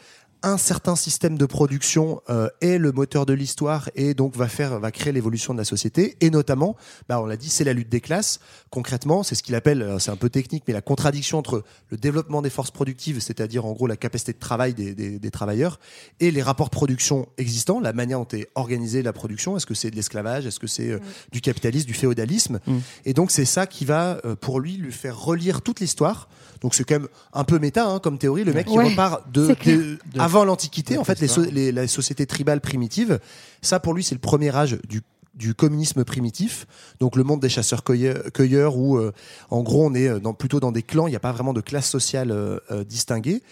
un 0.45 0.59
certain 0.59 0.95
système 0.95 1.37
de 1.39 1.47
production 1.47 2.21
euh, 2.31 2.49
est 2.61 2.79
le 2.79 2.93
moteur 2.93 3.27
de 3.27 3.33
l'histoire 3.33 3.89
et 3.97 4.15
donc 4.15 4.37
va 4.37 4.47
faire 4.49 4.79
va 4.79 4.91
créer 4.93 5.13
l'évolution 5.13 5.53
de 5.55 5.59
la 5.59 5.65
société. 5.65 6.17
Et 6.21 6.31
notamment 6.31 6.77
bah 7.09 7.21
on 7.21 7.27
l'a 7.27 7.37
dit 7.37 7.49
c'est 7.51 7.65
la 7.65 7.73
lutte 7.73 7.89
des 7.89 8.01
classes. 8.01 8.41
Concrètement 8.71 9.23
c'est 9.23 9.35
ce 9.35 9.43
qu'il 9.43 9.55
appelle 9.55 9.97
c'est 9.99 10.11
un 10.11 10.17
peu 10.17 10.29
technique 10.31 10.65
mais 10.69 10.75
la 10.75 10.83
contradiction 10.83 11.39
entre 11.39 11.65
le 11.91 11.97
développement 11.97 12.43
des 12.43 12.51
forces 12.51 12.71
productives 12.71 13.21
c'est-à-dire 13.21 13.65
en 13.65 13.73
gros 13.73 13.87
la 13.87 13.97
capacité 13.97 14.33
de 14.33 14.39
travail 14.39 14.75
des, 14.75 14.95
des, 14.95 15.19
des 15.19 15.31
travailleurs 15.31 15.81
et 16.21 16.31
les 16.31 16.43
rapports 16.43 16.67
de 16.69 16.75
production 16.75 17.27
existants 17.39 17.81
la 17.81 17.93
manière 17.93 18.19
dont 18.19 18.29
est 18.33 18.49
organisée 18.55 19.03
la 19.03 19.13
production. 19.13 19.57
Est-ce 19.57 19.67
que 19.67 19.75
c'est 19.75 19.91
de 19.91 19.97
l'esclavage? 19.97 20.47
Est-ce 20.47 20.61
que 20.61 20.67
c'est 20.67 20.91
euh, 20.91 20.99
du 21.33 21.41
capitalisme 21.41 21.87
du 21.87 21.95
féodalisme? 21.95 22.61
Mm. 22.67 22.79
et 23.07 23.15
donc 23.15 23.31
c'est 23.31 23.45
ça 23.45 23.67
qui 23.67 23.85
va 23.85 24.21
euh, 24.25 24.37
pour 24.37 24.61
lui 24.61 24.77
lui 24.77 24.93
faire 24.93 25.19
relire 25.19 25.63
toute 25.63 25.81
l'histoire. 25.81 26.29
Donc 26.61 26.75
c'est 26.75 26.85
quand 26.85 26.99
même 26.99 27.09
un 27.35 27.45
peu 27.45 27.59
méta 27.59 27.87
hein, 27.87 27.99
comme 27.99 28.17
théorie. 28.19 28.43
Le 28.43 28.53
mec 28.55 28.67
qui 28.67 28.73
Ouais, 28.75 28.89
repart 28.89 29.31
de, 29.31 29.53
clair. 29.55 29.77
de- 29.79 29.99
avant 30.19 30.34
l'Antiquité, 30.43 30.99
en 30.99 31.05
fait, 31.05 31.21
les, 31.21 31.29
so- 31.29 31.45
les- 31.53 31.71
la 31.71 31.87
société 31.87 32.27
tribale 32.27 32.61
primitive, 32.61 33.21
ça 33.63 33.79
pour 33.79 33.95
lui 33.95 34.03
c'est 34.03 34.17
le 34.17 34.21
premier 34.21 34.53
âge 34.57 34.79
du 34.89 35.03
du 35.37 35.53
communisme 35.53 36.05
primitif, 36.05 36.65
donc 37.01 37.17
le 37.17 37.25
monde 37.25 37.41
des 37.41 37.49
chasseurs-cueilleurs, 37.49 38.77
où 38.77 38.99
euh, 38.99 39.13
en 39.51 39.65
gros 39.65 39.85
on 39.85 39.93
est 39.93 40.07
euh, 40.09 40.21
dans, 40.21 40.33
plutôt 40.33 40.61
dans 40.61 40.71
des 40.71 40.85
clans, 40.85 41.09
il 41.09 41.11
n'y 41.11 41.17
a 41.17 41.21
pas 41.21 41.33
vraiment 41.33 41.53
de 41.53 41.61
classe 41.61 41.89
sociale 41.91 42.31
euh, 42.31 42.85
distinguée. 42.85 43.43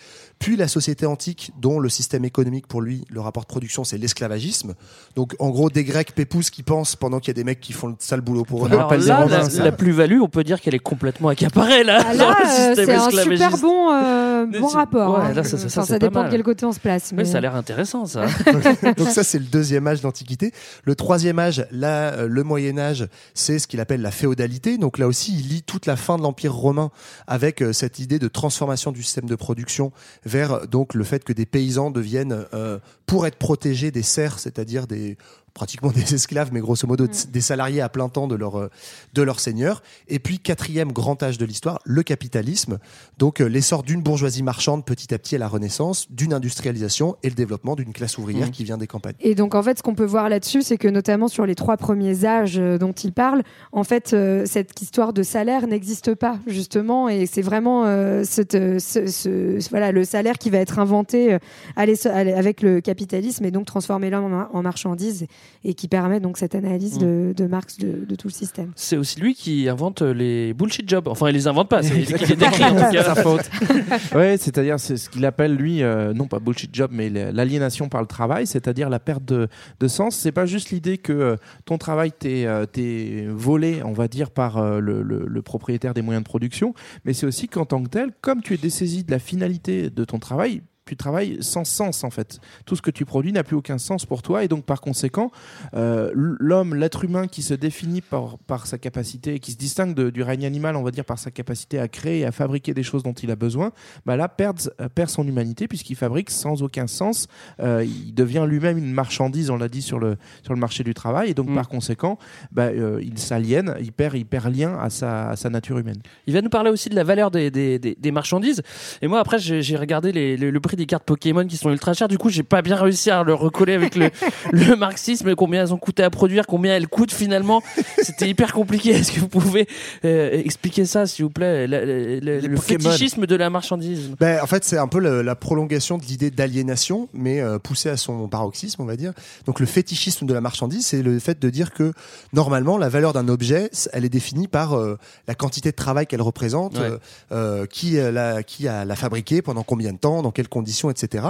Puis 0.43 0.57
la 0.57 0.67
société 0.67 1.07
antique, 1.07 1.53
dont 1.61 1.79
le 1.79 1.89
système 1.89 2.25
économique 2.25 2.67
pour 2.67 2.81
lui, 2.83 3.05
le 3.11 3.21
rapport 3.21 3.45
de 3.45 3.49
production, 3.49 3.85
c'est 3.85 3.97
l'esclavagisme. 3.97 4.75
Donc 5.15 5.37
en 5.39 5.51
gros 5.51 5.71
des 5.71 5.85
Grecs 5.85 6.13
pépouses 6.15 6.51
qui 6.51 6.63
pensent 6.65 6.97
pendant 6.97 7.21
qu'il 7.21 7.29
y 7.29 7.31
a 7.31 7.35
des 7.35 7.45
mecs 7.45 7.61
qui 7.61 7.73
font 7.73 7.87
le 7.87 7.95
sale 8.01 8.21
boulot 8.23 8.45
pour 8.45 8.67
eux. 8.67 8.71
Alors 8.73 8.93
là, 8.93 9.27
la, 9.27 9.65
la 9.65 9.73
plus-value, 9.73 10.21
on 10.21 10.29
peut 10.29 10.43
dire 10.43 10.61
qu'elle 10.61 10.75
est 10.75 10.79
complètement 10.81 11.29
accaparée 11.29 11.85
là. 11.85 12.03
Ah, 12.05 12.15
là, 12.15 12.37
euh, 12.45 12.73
c'est 12.75 12.91
un 12.93 13.11
super 13.11 13.57
bon, 13.59 13.93
euh, 13.93 14.47
bon 14.47 14.67
rapport. 14.67 15.15
ouais, 15.19 15.27
hein. 15.27 15.33
là, 15.33 15.45
ça- 15.45 15.57
ça- 15.57 15.69
ça, 15.69 15.81
Enfin, 15.83 15.87
c'est 15.87 15.93
ça 15.95 15.99
pas 16.01 16.07
dépend 16.09 16.25
de 16.25 16.31
quel 16.31 16.43
côté 16.43 16.67
on 16.67 16.73
se 16.73 16.81
place. 16.81 17.13
Mais- 17.13 17.25
ça 17.25 17.39
a 17.39 17.41
l'air 17.41 17.55
intéressant 17.55 18.07
ça. 18.07 18.27
Donc 18.97 19.09
ça, 19.11 19.23
c'est 19.23 19.39
le 19.39 19.45
deuxième 19.45 19.87
âge 19.87 20.01
d'Antiquité. 20.01 20.53
Le 20.85 20.95
troisième 20.97 21.39
âge, 21.39 21.67
là, 21.71 22.13
euh, 22.15 22.27
le 22.29 22.43
Moyen 22.43 22.79
Âge, 22.79 23.07
c'est 23.35 23.59
ce 23.61 23.67
qu'il 23.69 23.79
appelle 23.81 24.03
la 24.03 24.11
féodalité. 24.11 24.77
Donc 24.77 24.99
là 24.99 25.07
aussi, 25.07 25.33
il 25.39 25.49
lie 25.49 25.63
toute 25.63 25.87
la 25.87 25.97
fin 25.97 26.17
de 26.17 26.23
l'Empire 26.23 26.53
romain 26.55 26.91
avec 27.29 27.63
euh, 27.63 27.73
cette 27.73 28.01
idée 28.01 28.19
de 28.19 28.27
transformation 28.29 28.91
du 28.93 29.03
système 29.05 29.27
de 29.27 29.37
production 29.37 29.93
vers 30.33 30.67
donc 30.67 30.95
le 30.95 31.05
fait 31.05 31.23
que 31.25 31.33
des 31.33 31.47
paysans 31.47 31.91
deviennent, 31.91 32.47
euh, 32.55 32.79
pour 33.07 33.27
être 33.27 33.37
protégés 33.37 33.91
des 33.91 34.03
serfs, 34.03 34.39
c'est-à-dire 34.39 34.87
des 34.87 35.19
pratiquement 35.55 35.91
des 35.95 36.15
esclaves, 36.15 36.51
mais 36.53 36.61
grosso 36.61 36.87
modo 36.87 37.07
des 37.07 37.41
salariés 37.41 37.81
à 37.81 37.89
plein 37.89 38.09
temps 38.09 38.27
de 38.29 38.35
leur, 38.35 38.59
euh, 38.59 38.69
de 39.15 39.23
leur 39.23 39.41
seigneur. 39.41 39.83
Et 40.09 40.19
puis, 40.19 40.39
quatrième 40.39 40.93
grand 40.93 41.23
âge 41.23 41.39
de 41.39 41.45
l'histoire, 41.45 41.79
le 41.85 42.03
capitalisme. 42.03 42.79
Donc, 43.19 43.41
euh, 43.41 43.47
l'essor 43.47 43.83
d'une 43.83 44.03
bourgeoisie 44.03 44.43
marchande 44.43 44.85
petit 44.85 45.13
à 45.15 45.19
petit 45.19 45.37
à 45.37 45.39
la 45.39 45.49
Renaissance, 45.49 46.11
d'une 46.11 46.33
industrialisation 46.35 47.17
et 47.23 47.29
le 47.29 47.35
développement 47.35 47.77
d'une 47.77 47.93
classe 47.93 48.19
ouvrière 48.19 48.47
Mhm. 48.47 48.53
qui 48.53 48.65
vient 48.65 48.79
des 48.79 48.87
campagnes. 48.87 49.15
Et 49.21 49.35
donc 49.35 49.55
en 49.55 49.63
fait, 49.63 49.79
ce 49.79 49.83
qu'on 49.83 49.95
peut 49.95 50.05
voir 50.05 50.29
là-dessus, 50.29 50.63
c'est 50.63 50.77
que 50.79 50.89
notamment 50.89 51.29
sur 51.29 51.47
les 51.47 51.55
trois 51.55 51.77
premiers 51.77 52.25
âges 52.25 52.59
euh, 52.59 52.79
dont 52.79 52.93
il 52.93 53.13
parle, 53.13 53.43
en 53.73 53.85
fait, 53.85 54.13
euh, 54.15 54.45
cette 54.47 54.81
histoire 54.81 55.13
de 55.13 55.23
salaire 55.23 55.67
n'existe 55.67 56.15
pas 56.15 56.39
justement, 56.47 57.09
et 57.09 57.27
c'est 57.27 57.43
vraiment 57.43 57.85
euh, 57.85 58.23
cette, 58.25 58.53
ce, 58.53 59.07
ce- 59.07 59.69
voilà 59.71 59.93
le 59.93 60.05
salaire 60.05 60.39
qui 60.39 60.51
va 60.51 60.59
être 60.59 60.79
inventé 60.79 61.35
euh, 61.35 61.39
avec 61.77 62.63
le 62.63 62.81
capitalisme 62.81 63.45
et 63.45 63.51
donc 63.51 63.67
transformer 63.67 64.11
l'homme 64.11 64.47
en 64.53 64.63
marchandise 64.63 65.27
et 65.65 65.75
qui 65.75 65.89
permet 65.89 66.21
donc 66.21 66.39
cette 66.39 66.55
analyse 66.55 66.99
de, 66.99 67.33
de 67.37 67.47
Marx 67.47 67.79
de, 67.79 68.05
de 68.05 68.15
tout 68.17 68.29
le 68.29 68.33
système. 68.33 68.73
C'est 68.77 68.97
aussi 68.97 69.21
lui 69.21 69.35
qui 69.35 69.69
invente 69.69 70.03
les 70.03 70.55
bullshit 70.55 70.89
jobs. 70.89 71.07
Enfin, 71.09 71.29
il 71.29 71.35
les 71.35 71.47
invente 71.47 71.69
pas, 71.69 71.83
c'est 71.83 71.95
lui 71.95 72.05
qui 72.05 72.27
les 72.27 72.37
décrit 72.37 72.65
en 72.65 72.71
tout 72.75 72.93
cas. 72.93 73.03
sa 73.05 73.15
faute. 73.15 73.49
ouais, 74.15 74.37
c'est-à-dire 74.39 74.79
c'est 74.81 74.97
ce 74.97 75.09
qu'il 75.09 75.25
appelle 75.25 75.55
lui, 75.55 75.83
euh, 75.83 76.13
non 76.13 76.27
pas 76.27 76.39
bullshit 76.41 76.75
job, 76.75 76.91
mais 76.93 77.09
l'aliénation 77.11 77.89
par 77.89 78.01
le 78.01 78.07
travail, 78.07 78.47
c'est-à-dire 78.47 78.89
la 78.91 78.99
perte 78.99 79.25
de, 79.25 79.49
de 79.81 79.89
sens. 79.89 80.17
C'est 80.17 80.33
pas 80.33 80.47
juste 80.47 80.71
l'idée 80.71 80.99
que 80.99 81.13
euh, 81.13 81.37
ton 81.65 81.79
travail 81.79 82.13
t'est 82.13 82.47
euh, 82.47 82.67
t'est 82.67 83.27
volé, 83.29 83.83
on 83.85 83.93
va 83.93 84.09
dire, 84.09 84.31
par 84.31 84.59
euh, 84.59 84.81
le, 84.81 85.03
le- 85.03 85.27
le 85.27 85.43
propriétaire 85.43 85.95
des 85.95 86.03
moyens 86.03 86.23
de 86.25 86.29
production, 86.29 86.75
mais 87.05 87.13
c'est 87.13 87.27
aussi 87.27 87.49
qu'en 87.49 87.65
tant 87.65 87.83
que 87.83 87.89
tel, 87.89 88.11
comme 88.21 88.43
tu 88.43 88.55
es 88.55 88.57
dessaisi 88.57 89.05
de 89.05 89.11
la 89.11 89.19
finalité 89.19 89.91
de 89.91 90.05
ton 90.05 90.19
travail, 90.19 90.63
tu 90.85 90.97
travailles 90.97 91.39
sans 91.41 91.65
sens 91.65 92.03
en 92.05 92.11
fait. 92.11 92.39
Tout 92.67 92.75
ce 92.77 92.83
que 92.83 92.91
tu 92.91 93.05
produis 93.05 93.33
n'a 93.33 93.45
plus 93.45 93.57
aucun 93.57 93.79
sens 93.79 94.05
pour 94.05 94.23
toi 94.23 94.43
et 94.45 94.49
donc 94.49 94.65
par 94.65 94.81
conséquent, 94.81 95.31
euh, 95.75 96.11
l'homme, 96.15 96.75
l'être 96.75 97.05
humain 97.05 97.29
qui 97.29 97.43
se 97.43 97.55
définit 97.55 98.01
par, 98.01 98.39
par 98.39 98.67
sa 98.67 98.79
capacité, 98.79 99.39
qui 99.39 99.53
se 99.53 99.57
distingue 99.57 99.95
de- 99.95 100.11
du 100.11 100.23
règne 100.23 100.45
animal, 100.45 100.77
on 100.77 100.83
va 100.83 100.91
dire 100.91 101.05
par 101.05 101.19
sa 101.19 101.31
capacité 101.31 101.79
à 101.79 101.89
créer 101.89 102.21
et 102.21 102.25
à 102.25 102.33
fabriquer 102.33 102.75
des 102.75 102.83
choses 102.83 103.03
dont 103.03 103.13
il 103.13 103.31
a 103.31 103.37
besoin, 103.37 103.73
bah 104.07 104.17
là 104.17 104.29
perd, 104.29 104.73
euh, 104.81 104.89
perd 104.89 105.09
son 105.11 105.27
humanité 105.27 105.69
puisqu'il 105.69 105.97
fabrique 105.97 106.31
sans 106.31 106.63
aucun 106.63 106.87
sens. 106.87 107.29
Euh, 107.61 107.85
il 107.85 108.13
devient 108.15 108.45
lui-même 108.49 108.79
une 108.79 108.93
marchandise, 108.93 109.51
on 109.51 109.57
l'a 109.57 109.69
dit 109.69 109.83
sur 109.83 109.99
le, 109.99 110.17
sur 110.43 110.53
le 110.55 110.61
marché 110.61 110.83
du 110.85 110.95
travail 110.95 111.31
et 111.31 111.35
donc 111.35 111.49
Mm. 111.49 111.55
par 111.55 111.69
conséquent, 111.69 112.19
bah, 112.51 112.65
euh, 112.67 113.01
il 113.03 113.19
s'aliène, 113.19 113.75
il 113.81 113.93
perd, 113.93 114.17
il 114.17 114.25
perd 114.27 114.55
lien 114.55 114.79
à 114.79 114.91
sa, 114.91 115.31
à 115.31 115.37
sa 115.37 115.49
nature 115.51 115.79
humaine. 115.79 116.01
Il 116.27 116.35
va 116.35 116.41
nous 116.43 116.49
parler 116.51 116.71
aussi 116.71 116.89
de 116.89 116.95
la 116.95 117.05
valeur 117.05 117.31
des, 117.31 117.51
des, 117.51 117.79
des, 117.79 117.95
des 117.99 118.11
marchandises. 118.11 118.63
Et 119.01 119.07
moi, 119.09 119.21
après, 119.21 119.39
j'ai 119.39 119.63
j'ai 119.63 119.77
regardé 119.77 120.13
les, 120.13 120.37
les- 120.37 120.51
le 120.51 120.61
prix 120.61 120.72
des 120.77 120.87
cartes 120.87 121.05
Pokémon 121.05 121.47
qui 121.47 121.57
sont 121.57 121.71
ultra 121.71 121.93
chères. 121.95 122.09
Du 122.09 122.19
coup, 122.19 122.29
j'ai 122.31 122.43
pas 122.43 122.63
bien 122.63 122.77
réussi 122.77 123.11
à 123.11 123.23
le 123.23 123.35
recoller 123.35 123.75
avec 123.75 123.95
le, 123.97 124.11
le 124.53 124.77
marxisme, 124.77 125.35
combien 125.35 125.63
elles 125.63 125.75
ont 125.75 125.79
coûté 125.79 126.03
à 126.03 126.11
produire, 126.11 126.47
combien 126.47 126.75
elles 126.77 126.89
coûtent 126.89 127.13
finalement. 127.13 127.63
C'était 128.03 128.29
hyper 128.29 128.53
compliqué. 128.53 128.91
Est-ce 128.91 129.13
que 129.13 129.21
vous 129.21 129.29
pouvez 129.29 129.67
euh, 130.05 130.31
expliquer 130.45 130.85
ça, 130.85 131.07
s'il 131.07 131.25
vous 131.25 131.31
plaît 131.31 131.67
La- 131.67 131.85
la- 131.85 131.95
la- 132.21 132.41
Le 132.41 132.55
Pokémon. 132.57 132.61
fétichisme 132.91 133.27
de 133.27 133.37
la 133.37 133.51
marchandise? 133.51 134.11
Ben, 134.19 134.41
en 134.43 134.47
fait, 134.47 134.65
c'est 134.65 134.79
un 134.79 134.89
peu 134.89 134.99
la 135.01 135.35
prolongation 135.35 135.99
de 135.99 136.05
l'idée 136.05 136.31
d'aliénation, 136.31 137.09
mais 137.13 137.41
euh, 137.41 137.59
poussée 137.59 137.89
à 137.91 137.97
son 137.97 138.29
paroxysme, 138.29 138.83
on 138.83 138.87
va 138.87 138.97
dire. 138.97 139.13
Donc, 139.47 139.61
le 139.61 139.67
fétichisme 139.67 140.27
de 140.27 140.35
la 140.35 140.41
marchandise, 140.41 140.87
c'est 140.87 141.03
le 141.03 141.19
fait 141.19 141.41
de 141.41 141.51
dire 141.51 141.73
que 141.73 141.93
normalement, 142.33 142.79
la 142.79 142.89
valeur 142.89 143.13
d'un 143.13 143.29
objet, 143.29 143.71
elle 143.93 144.05
est 144.05 144.09
définie 144.09 144.49
par 144.49 144.75
euh, 144.77 144.99
la 145.29 145.35
quantité 145.35 145.71
de 145.71 145.77
travail 145.77 146.07
qu'elle 146.07 146.23
représente, 146.23 146.79
Ouais. 146.79 147.67
qui 147.71 147.99
euh, 147.99 148.11
l'a 148.11 148.43
qui 148.43 148.69
a 148.69 148.85
l'a 148.85 148.97
fabriqué, 148.97 149.43
pendant 149.43 149.63
combien 149.63 149.93
de 149.93 149.99
temps, 149.99 150.23
dans 150.23 150.31
quelles 150.31 150.49
conditions, 150.49 150.62
etc. 150.91 151.27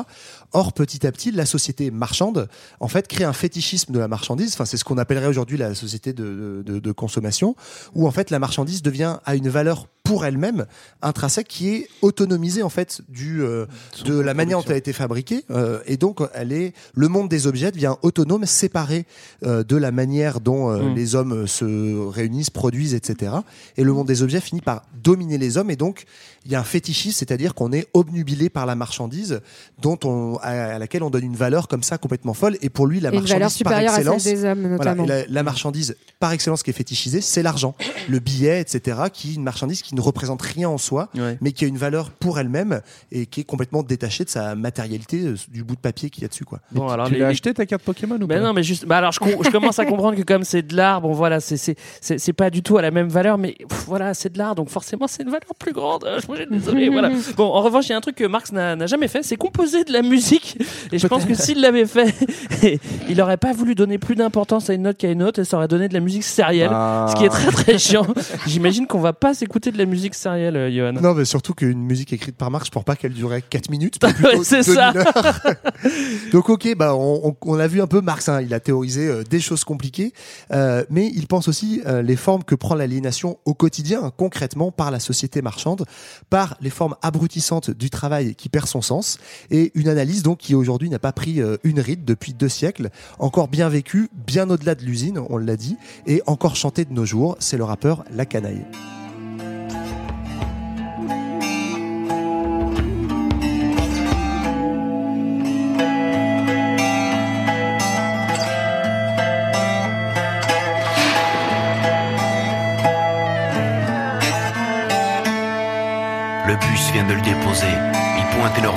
Or, 0.53 0.73
petit 0.73 1.07
à 1.07 1.13
petit, 1.13 1.31
la 1.31 1.47
société 1.47 1.91
marchande, 1.91 2.49
en 2.81 2.89
fait, 2.89 3.09
crée 3.09 3.25
un 3.25 3.33
fétichisme 3.33 3.93
de 3.93 3.99
la 3.99 4.09
marchandise. 4.09 4.53
Enfin, 4.55 4.65
c'est 4.65 4.77
ce 4.77 4.85
qu'on 4.85 4.99
appellerait 4.99 5.27
aujourd'hui 5.27 5.57
la 5.57 5.75
société 5.75 6.13
de, 6.13 6.63
de, 6.65 6.79
de 6.79 6.93
consommation, 6.93 7.57
où 7.95 8.07
en 8.07 8.11
fait, 8.11 8.31
la 8.31 8.39
marchandise 8.39 8.83
devient 8.83 9.19
à 9.25 9.35
une 9.35 9.49
valeur 9.49 9.87
pour 10.13 10.27
elle-même 10.27 10.67
intrinsèque 11.01 11.49
qui 11.49 11.71
est 11.71 11.89
autonomisée 12.03 12.63
en 12.63 12.69
fait 12.69 13.01
du 13.09 13.43
euh, 13.43 13.65
de 14.05 14.19
la 14.19 14.35
manière 14.35 14.59
dont 14.59 14.65
elle 14.67 14.75
a 14.75 14.77
été 14.77 14.93
fabriquée 14.93 15.47
euh, 15.51 15.79
et 15.87 15.97
donc 15.97 16.21
elle 16.35 16.53
est 16.53 16.75
le 16.93 17.09
monde 17.09 17.31
des 17.31 17.47
objets 17.47 17.73
devient 17.73 17.95
autonome 18.03 18.45
séparé 18.45 19.07
euh, 19.43 19.65
de 19.65 19.77
la 19.77 19.91
manière 19.91 20.41
dont 20.41 20.69
euh, 20.71 20.83
Mm. 20.83 20.95
les 20.95 21.15
hommes 21.15 21.47
se 21.47 22.09
réunissent 22.11 22.51
produisent 22.51 22.93
etc 22.93 23.33
et 23.79 23.85
le 23.85 23.93
monde 23.95 24.07
des 24.07 24.23
objets 24.23 24.43
finit 24.43 24.61
par 24.61 24.83
dominer 25.03 25.39
les 25.39 25.57
hommes 25.57 25.71
et 25.71 25.77
donc 25.77 26.05
il 26.45 26.53
y 26.53 26.57
a 26.57 26.61
un 26.61 26.65
fétichisme 26.65 27.17
c'est-à-dire 27.19 27.55
qu'on 27.55 27.73
est 27.73 27.87
obnubilé 27.95 28.51
par 28.51 28.67
la 28.67 28.75
marchandise 28.75 29.41
dont 29.81 29.99
on 30.05 30.37
à, 30.43 30.75
à 30.75 30.79
laquelle 30.79 31.05
on 31.05 31.11
donne 31.11 31.25
une 31.25 31.37
valeur 31.37 31.69
comme 31.69 31.83
ça 31.83 31.97
complètement 31.97 32.35
folle 32.35 32.59
et 32.61 32.69
pour 32.69 32.87
lui 32.87 33.01
la 33.01 33.09
Et 33.11 33.15
une 33.15 33.21
marchandise 33.21 33.41
par 33.41 33.51
supérieure 33.51 33.93
à 33.95 33.97
celle 33.97 34.09
excellence 34.09 34.25
des 34.25 34.45
hommes, 34.45 34.77
voilà, 34.77 34.95
notamment. 34.95 35.05
et 35.05 35.07
la, 35.07 35.27
la 35.27 35.43
marchandise 35.43 35.97
par 36.21 36.33
excellence 36.33 36.63
qui 36.63 36.71
est 36.71 36.75
fétichisée, 36.75 37.21
c'est 37.21 37.43
l'argent, 37.43 37.75
le 38.09 38.19
billet, 38.19 38.61
etc., 38.61 38.99
qui 39.13 39.31
est 39.31 39.35
une 39.35 39.43
marchandise 39.43 39.83
qui 39.83 39.95
ne 39.95 40.01
représente 40.03 40.43
rien 40.43 40.69
en 40.69 40.79
soi, 40.79 41.09
Ouais. 41.17 41.39
mais 41.41 41.53
qui 41.53 41.65
a 41.65 41.69
une 41.69 41.79
valeur 41.79 42.11
pour 42.11 42.39
elle-même 42.39 42.81
et 43.11 43.27
qui 43.27 43.41
est 43.41 43.45
complètement 43.45 43.83
détachée 43.83 44.25
de 44.25 44.29
sa 44.31 44.55
matérialité, 44.55 45.21
euh, 45.27 45.37
du 45.49 45.65
bout 45.65 45.75
de 45.77 45.81
papier 45.81 46.11
qu'il 46.11 46.23
y 46.23 46.25
a 46.25 46.29
dessus, 46.29 46.45
quoi. 46.45 46.61
Bon, 46.73 46.89
alors, 46.89 47.07
tu 47.07 47.15
les- 47.15 47.21
l'as 47.21 47.27
les- 47.27 47.33
acheté 47.33 47.55
ta 47.55 47.67
carte 47.67 47.83
Pokémon 47.83 48.17
ou 48.17 48.27
Ben 48.27 48.41
pas 48.41 48.47
non, 48.47 48.53
mais 48.53 48.63
juste. 48.63 48.87
Bah 48.87 48.99
alors, 48.99 49.13
je, 49.13 49.19
com- 49.21 49.31
je 49.45 49.51
commence 49.51 49.79
à 49.79 49.85
comprendre 49.85 50.17
que 50.17 50.23
comme 50.23 50.45
c'est 50.45 50.63
de 50.63 50.77
l'art, 50.77 51.01
bon 51.01 51.13
voilà, 51.13 51.41
c'est 51.41 51.57
c'est 51.57 51.77
c'est 52.01 52.19
c'est 52.19 52.33
pas 52.33 52.51
du 52.51 52.63
tout 52.63 52.77
à 52.79 52.83
la 52.83 52.91
même 52.91 53.09
valeur, 53.09 53.39
mais 53.39 53.53
pff, 53.69 53.85
voilà, 53.87 54.15
c'est 54.15 54.33
de 54.33 54.39
l'art, 54.39 54.55
donc 54.55 54.69
forcément 54.69 55.07
c'est 55.07 55.23
une 55.23 55.31
valeur 55.31 55.55
plus 55.59 55.73
grande. 55.73 56.05
Euh, 56.05 56.19
Je 56.29 56.35
suis 56.35 56.47
désolé, 56.51 56.89
voilà. 56.89 57.11
Bon, 57.37 57.45
en 57.45 57.61
revanche, 57.63 57.87
il 57.87 57.91
y 57.91 57.93
a 57.95 57.97
un 57.97 58.01
truc 58.01 58.17
que 58.17 58.25
Marx 58.25 58.53
n'a 58.53 58.77
n'a 58.77 58.87
jamais 58.87 59.09
fait, 59.09 59.23
c'est 59.23 59.37
composer 59.37 59.85
de 59.85 59.93
la 59.93 60.03
musique. 60.03 60.59
Et 60.93 60.99
je 60.99 61.07
pense 61.07 61.25
que 61.25 61.35
s'il 61.35 61.61
l'avait 61.61 61.87
fait, 61.87 62.15
il 63.09 63.21
aurait 63.21 63.37
pas 63.37 63.53
voulu 63.53 63.75
donner 63.75 63.99
plus 63.99 64.15
d'importance 64.15 64.71
à 64.71 64.75
une 64.75 64.83
note 64.83 64.97
qu'à 64.99 65.11
une 65.11 65.23
autre, 65.23 65.41
et 65.41 65.45
ça 65.45 65.57
aurait 65.57 65.69
donné 65.69 65.89
de 65.89 65.95
la 65.95 66.01
musique 66.01 66.25
sérielle, 66.25 66.71
Ah. 66.73 67.07
ce 67.11 67.17
qui 67.17 67.25
est 67.25 67.29
très 67.29 67.51
très 67.51 67.79
chiant. 67.79 68.07
J'imagine 68.47 68.87
qu'on 68.87 69.01
va 69.01 69.13
pas 69.13 69.35
s'écouter 69.35 69.71
de 69.71 69.79
la 69.79 69.82
musique 69.87 70.15
sérielle, 70.15 70.57
euh, 70.57 70.71
Johan. 70.71 70.93
Non, 71.01 71.15
mais 71.15 71.25
surtout 71.25 71.55
qu'une 71.55 71.83
musique 71.83 72.13
écrite 72.13 72.37
par 72.37 72.51
Marx, 72.51 72.67
je 72.67 72.71
pense 72.71 72.85
pas 72.85 72.97
qu'elle 72.97 73.13
durait 73.13 73.43
4 73.43 73.71
minutes, 73.71 73.99
mais 74.03 74.09
Ouais, 74.13 74.15
plutôt 74.15 74.45
c'est 74.45 74.63
2000 74.65 74.75
ça. 74.75 74.93
heures. 74.97 75.41
Donc 76.33 76.49
ok, 76.49 76.75
bah 76.77 76.95
on, 76.95 77.21
on- 77.29 77.37
on 77.43 77.59
a 77.59 77.67
vu 77.67 77.81
un 77.83 77.87
peu 77.87 78.01
Marx, 78.01 78.29
hein, 78.29 78.41
il 78.41 78.55
a 78.55 78.61
théorisé 78.61 79.07
euh, 79.09 79.23
des 79.25 79.41
choses 79.41 79.65
compliquées, 79.65 80.13
euh, 80.53 80.85
mais 80.91 81.11
il 81.15 81.27
pense 81.27 81.49
aussi 81.49 81.83
euh, 81.87 82.03
les 82.03 82.17
formes 82.17 82.45
que 82.45 82.55
prend 82.55 82.75
l'aliénation 82.75 83.39
au 83.45 83.55
quotidien, 83.55 84.01
hein, 84.05 84.13
concrètement 84.17 84.71
par 84.73 84.91
la 84.91 85.01
société 85.01 85.43
marchande, 85.43 85.85
par 86.31 86.57
les 86.61 86.71
formes 86.71 86.97
abrutissantes 87.03 87.71
du 87.71 87.91
travail 87.91 88.35
qui 88.35 88.49
perd 88.49 88.67
son 88.67 88.83
sens, 88.83 89.19
et 89.51 89.73
une 89.75 89.89
analyse 89.89 90.23
donc 90.23 90.39
qui 90.39 90.55
aujourd'hui 90.55 90.89
n'a 90.91 90.99
pas 90.99 91.13
pris 91.13 91.41
euh, 91.41 91.57
une 91.65 91.81
ride 91.81 92.05
depuis 92.05 92.33
deux 92.35 92.49
siècles, 92.49 92.91
encore 93.19 93.49
bien 93.49 93.69
vécue, 93.69 94.09
bien 94.27 94.49
au-delà 94.51 94.75
de 94.75 94.85
l'usine, 94.85 95.19
on 95.29 95.37
l'a 95.37 95.57
dit, 95.57 95.77
et 96.07 96.23
encore 96.27 96.57
chantée 96.57 96.85
de 96.85 96.93
nos 96.93 97.05
jours, 97.05 97.37
c'est 97.39 97.57
le 97.57 97.65
rappeur 97.65 98.05
La 98.15 98.25
Canaille. 98.27 98.65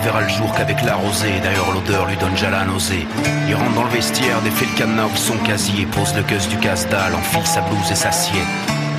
Reverra 0.05 0.21
le 0.21 0.29
jour 0.29 0.53
qu'avec 0.53 0.83
la 0.83 0.93
rosée. 0.93 1.39
D'ailleurs, 1.41 1.71
l'odeur 1.73 2.05
lui 2.05 2.15
donne 2.17 2.33
déjà 2.33 2.51
la 2.51 2.63
nausée. 2.63 3.07
Il 3.47 3.55
rentre 3.55 3.73
dans 3.73 3.85
le 3.85 3.89
vestiaire, 3.89 4.39
défait 4.43 4.67
le 4.71 4.77
cadenas 4.77 5.07
ou 5.07 5.17
son 5.17 5.35
casier. 5.37 5.87
Pose 5.87 6.13
le 6.15 6.21
gueuse 6.21 6.47
du 6.47 6.57
casse-dalle, 6.57 7.15
enfile 7.15 7.47
sa 7.47 7.61
blouse 7.61 7.91
et 7.91 7.95
s'assied. 7.95 8.39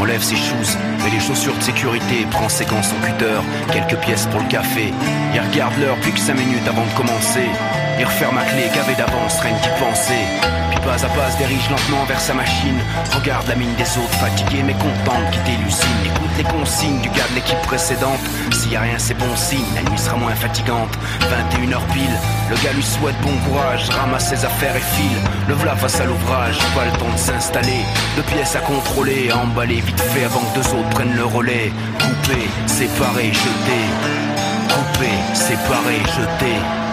Enlève 0.01 0.21
ses 0.21 0.35
shoes, 0.35 0.77
met 1.05 1.11
les 1.11 1.21
chaussures 1.21 1.55
de 1.55 1.63
sécurité. 1.63 2.27
Prend 2.33 2.49
ses 2.49 2.65
gants, 2.65 2.83
son 2.83 2.97
cutter, 3.07 3.41
quelques 3.73 4.01
pièces 4.01 4.27
pour 4.27 4.41
le 4.41 4.49
café. 4.49 4.93
Il 5.33 5.41
regarde 5.41 5.79
l'heure, 5.79 5.97
plus 5.99 6.11
que 6.11 6.19
5 6.19 6.35
minutes 6.35 6.67
avant 6.67 6.85
de 6.85 6.97
commencer. 6.97 7.47
Il 7.99 8.05
referme 8.05 8.37
à 8.37 8.45
clé, 8.45 8.69
gavé 8.75 8.95
d'avance, 8.95 9.41
rien 9.41 9.57
qu'y 9.59 9.71
penser. 9.81 10.21
Puis 10.71 10.81
pas 10.81 11.03
à 11.03 11.09
pas 11.09 11.31
se 11.31 11.39
dirige 11.39 11.71
lentement 11.71 12.05
vers 12.05 12.21
sa 12.21 12.35
machine. 12.35 12.79
Regarde 13.15 13.49
la 13.49 13.55
mine 13.55 13.75
des 13.77 13.89
autres, 13.99 14.19
fatigués 14.21 14.63
mais 14.63 14.75
contents 14.75 15.19
de 15.19 15.33
quitter 15.33 15.57
l'usine. 15.65 16.05
Écoute 16.05 16.37
les 16.37 16.45
consignes 16.45 17.01
du 17.01 17.09
gars 17.09 17.27
de 17.31 17.37
l'équipe 17.37 17.61
précédente. 17.63 18.21
S'il 18.53 18.73
y 18.73 18.77
a 18.77 18.83
rien, 18.83 18.99
c'est 18.99 19.15
bon 19.15 19.35
signe, 19.35 19.65
la 19.75 19.83
nuit 19.91 19.99
sera 19.99 20.17
moins 20.17 20.35
fatigante. 20.35 20.93
21h 21.23 21.81
pile, 21.95 22.17
le 22.51 22.57
gars 22.57 22.73
lui 22.75 22.83
souhaite 22.83 23.19
bon 23.23 23.33
courage, 23.49 23.89
ramasse 23.89 24.29
ses 24.29 24.45
affaires 24.45 24.77
et 24.77 24.81
file. 24.95 25.19
Le 25.49 25.55
v'là 25.55 25.75
face 25.75 25.99
à 25.99 26.05
l'ouvrage, 26.05 26.59
pas 26.75 26.85
le 26.85 26.93
temps 26.99 27.13
de 27.13 27.19
s'installer. 27.19 27.81
Deux 28.17 28.23
pièces 28.35 28.57
à 28.57 28.61
contrôler, 28.61 29.31
à 29.31 29.39
emballer 29.39 29.81
vite 29.81 30.01
fait 30.01 30.25
avant 30.25 30.41
que 30.41 30.61
deux 30.61 30.69
autres 30.75 30.91
prennent 30.91 31.17
le 31.17 31.25
relais. 31.25 31.73
Couper, 31.99 32.47
séparer, 32.67 33.33
jeter. 33.33 33.85
Couper, 34.69 35.17
séparer, 35.33 36.03
jeter. 36.15 36.86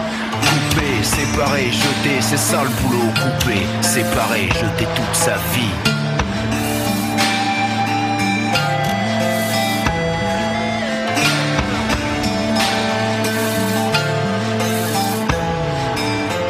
Séparer, 1.04 1.70
jeter, 1.72 2.22
c'est 2.22 2.38
ça 2.38 2.64
le 2.64 2.70
boulot. 2.70 3.12
Couper, 3.14 3.66
séparer, 3.82 4.48
jeter 4.48 4.88
toute 4.96 5.16
sa 5.16 5.36
vie. 5.54 5.70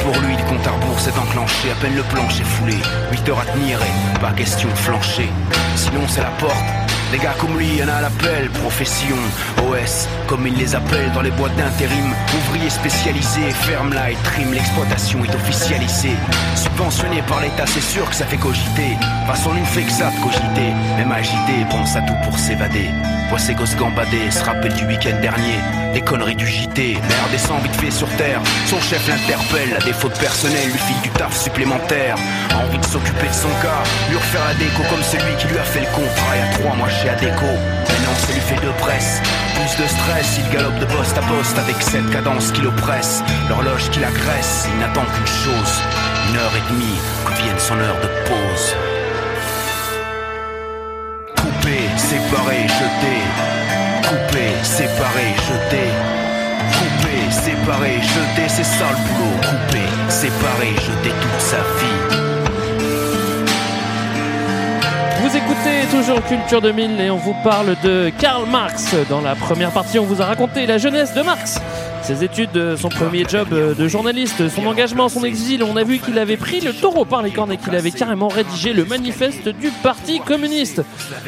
Pour 0.04 0.22
lui, 0.22 0.36
le 0.36 0.43
compte 0.43 0.68
à 0.68 0.72
rebours 0.72 0.99
s'est 0.99 1.12
enclenché, 1.18 1.72
à 1.72 1.76
peine 1.82 1.95
le 1.95 2.04
plancher 2.04 2.43
foulé. 2.43 2.78
8 3.12 3.30
heures 3.30 3.39
à 3.39 3.45
tenir 3.45 3.80
et 3.82 4.20
pas 4.20 4.32
question 4.32 4.70
de 4.70 4.76
flancher. 4.76 5.30
Sinon, 5.76 6.01
c'est 6.08 6.22
la 6.22 6.32
porte. 6.39 6.83
Les 7.14 7.20
gars 7.20 7.36
comme 7.39 7.59
lui, 7.59 7.78
y 7.78 7.84
en 7.84 7.89
a 7.89 7.93
à 7.93 8.01
l'appel, 8.01 8.49
profession, 8.49 9.16
OS, 9.68 10.09
comme 10.26 10.47
ils 10.47 10.57
les 10.57 10.74
appellent 10.74 11.11
dans 11.14 11.22
les 11.22 11.30
boîtes 11.30 11.55
d'intérim. 11.55 12.11
Ouvriers 12.36 12.72
spécialisés, 12.72 13.51
ferme 13.51 13.93
là 13.93 14.09
et 14.09 14.18
trim, 14.24 14.51
l'exploitation 14.51 15.24
est 15.24 15.36
officialisée. 15.36 16.18
Subventionné 16.55 17.22
par 17.28 17.41
l'État, 17.41 17.68
c'est 17.68 17.84
sûr 17.84 18.09
que 18.09 18.16
ça 18.16 18.26
fait 18.26 18.38
cogiter. 18.38 18.97
Façon, 19.28 19.51
on 19.51 19.59
ne 19.59 19.64
fait 19.64 19.84
que 19.84 19.91
ça 19.91 20.09
de 20.09 20.24
cogiter. 20.24 20.74
Même 20.97 21.11
agité, 21.11 21.53
pense 21.70 21.95
à 21.95 22.01
tout 22.01 22.18
pour 22.24 22.39
s'évader. 22.39 22.89
Gosses 23.30 23.76
gambader, 23.76 24.32
se 24.32 24.43
rappelle 24.43 24.74
du 24.74 24.86
week-end 24.86 25.20
dernier. 25.22 25.83
Les 25.94 26.02
conneries 26.02 26.36
du 26.36 26.48
JT, 26.48 26.94
l'air 26.94 27.28
descend 27.30 27.62
vite 27.62 27.76
fait 27.76 27.91
sur 27.91 28.10
terre. 28.18 28.41
Son 28.66 28.82
chef 28.82 29.08
l'interpelle, 29.08 29.78
à 29.80 29.86
défaut 29.86 30.10
de 30.10 30.18
personnel, 30.18 30.66
lui 30.66 30.80
file 30.80 31.02
du 31.04 31.10
taf 31.10 31.38
supplémentaire. 31.38 32.16
Envie 32.56 32.80
de 32.80 32.86
s'occuper 32.86 33.28
de 33.28 33.34
son 33.34 33.54
cas, 33.62 33.84
lui 34.10 34.18
refaire 34.18 34.41
la 34.48 34.56
déco 34.56 34.82
comme 34.89 35.04
celui 35.04 35.36
qui 35.38 35.48
lui 35.48 35.58
a 35.60 35.64
fait 35.64 35.82
le 35.82 35.91
contrat 35.94 36.34
il 36.34 36.39
y 36.39 36.50
a 36.50 36.58
trois 36.58 36.76
mois 36.76 36.89
chez 36.89 37.10
Adeco. 37.10 37.46
Maintenant, 37.46 38.16
ça 38.18 38.34
lui 38.34 38.41
fait 38.41 38.60
deux 38.66 38.74
presses. 38.80 39.22
Plus 39.54 39.84
de 39.84 39.88
stress, 39.88 40.39
il 40.39 40.50
galope 40.52 40.80
de 40.80 40.86
poste 40.86 41.16
à 41.16 41.22
poste 41.22 41.58
avec 41.60 41.76
cette 41.80 42.10
cadence 42.10 42.52
qui 42.52 42.62
l'oppresse. 42.62 43.22
L'horloge 43.48 43.91
qui 43.91 44.00
l'agresse, 44.00 44.68
il 44.74 44.80
n'attend 44.80 45.06
qu'une 45.06 45.28
chose. 45.28 45.74
Une 46.30 46.38
heure 46.38 46.56
et 46.58 46.74
demie, 46.74 46.98
que 47.26 47.34
vienne 47.44 47.60
son 47.60 47.78
heure 47.78 48.02
de 48.02 48.10
pause. 48.26 48.68
Couper, 51.38 51.86
séparer, 51.98 52.64
jeter. 52.64 53.62
Couper, 54.34 54.64
séparer, 54.64 55.36
jeter. 55.48 55.90
Couper, 56.74 57.32
séparer, 57.32 58.02
jeter, 58.02 58.50
c'est 58.50 58.64
ça 58.64 58.86
le 58.90 58.98
boulot. 59.08 59.38
Couper, 59.44 59.86
séparer, 60.10 60.74
jeter 60.74 61.14
toute 61.22 61.40
sa 61.40 61.58
vie. 61.58 62.24
Vous 65.22 65.38
écoutez 65.38 65.86
toujours 65.92 66.26
Culture 66.26 66.62
2000 66.62 67.00
et 67.00 67.12
on 67.12 67.18
vous 67.18 67.36
parle 67.44 67.76
de 67.84 68.12
Karl 68.18 68.48
Marx. 68.50 68.96
Dans 69.08 69.22
la 69.22 69.36
première 69.36 69.70
partie, 69.70 70.00
on 70.00 70.06
vous 70.06 70.20
a 70.20 70.26
raconté 70.26 70.66
la 70.66 70.80
jeunesse 70.80 71.14
de 71.14 71.22
Marx. 71.22 71.60
Ses 72.04 72.24
études, 72.24 72.76
son 72.76 72.89
premier 72.89 73.26
job 73.28 73.49
de 73.49 73.88
journaliste, 73.88 74.49
son 74.49 74.66
engagement, 74.66 75.08
son 75.08 75.24
exil. 75.24 75.64
On 75.64 75.78
a 75.78 75.84
vu 75.84 75.99
qu'il 75.99 76.20
avait 76.20 76.38
pris 76.38 76.60
le 76.60 76.74
taureau 76.74 77.06
par 77.06 77.22
les 77.22 77.32
cornes 77.32 77.51
et 77.51 77.58
qu'il 77.58 77.74
avait 77.76 77.91
carrément 77.91 78.28
rédigé 78.28 78.74
le 78.74 78.84
manifeste 78.86 79.47
du 79.47 79.70
Parti 79.82 80.20
communiste. 80.20 80.82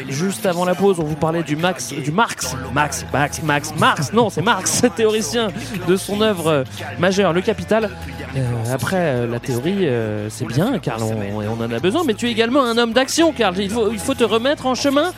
Juste 0.08 0.46
avant 0.46 0.64
la 0.64 0.74
pause, 0.74 1.00
on 1.00 1.04
vous 1.04 1.16
parlait 1.16 1.42
du 1.42 1.56
Max, 1.56 1.92
du 1.92 2.12
Marx, 2.12 2.56
Max, 2.74 3.06
Max, 3.12 3.42
Max, 3.42 3.72
Marx. 3.78 4.12
Non, 4.12 4.30
c'est 4.30 4.42
Marx, 4.42 4.82
théoricien 4.96 5.48
de 5.88 5.96
son 5.96 6.20
œuvre 6.20 6.64
majeure, 6.98 7.32
Le 7.32 7.40
Capital. 7.40 7.90
Euh, 8.36 8.40
après, 8.72 8.96
euh, 8.98 9.26
la 9.26 9.40
théorie, 9.40 9.86
euh, 9.86 10.28
c'est 10.28 10.46
bien, 10.46 10.78
Karl, 10.78 11.02
on, 11.02 11.40
on 11.40 11.64
en 11.64 11.70
a 11.70 11.78
besoin, 11.78 12.02
mais 12.06 12.14
tu 12.14 12.26
es 12.26 12.30
également 12.30 12.64
un 12.64 12.76
homme 12.76 12.92
d'action, 12.92 13.32
Karl. 13.32 13.56
Il 13.58 13.70
faut, 13.70 13.90
il 13.90 13.98
faut 13.98 14.14
te 14.14 14.24
remettre 14.24 14.66
en 14.66 14.74
chemin 14.74 15.12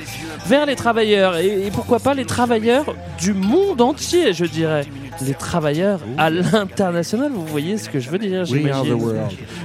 vers 0.46 0.66
les 0.66 0.76
travailleurs. 0.76 1.36
Et 1.36 1.70
pourquoi 1.72 1.98
pas 1.98 2.14
les 2.14 2.24
travailleurs 2.24 2.94
du 3.18 3.34
monde 3.34 3.80
entier, 3.80 4.32
je 4.32 4.44
dirais. 4.44 4.84
Les 5.26 5.34
travailleurs 5.34 6.00
à 6.16 6.30
l'international, 6.30 7.32
vous 7.32 7.46
voyez 7.46 7.76
ce 7.78 7.88
que 7.90 8.00
je 8.00 8.10
veux 8.10 8.18
dire. 8.18 8.44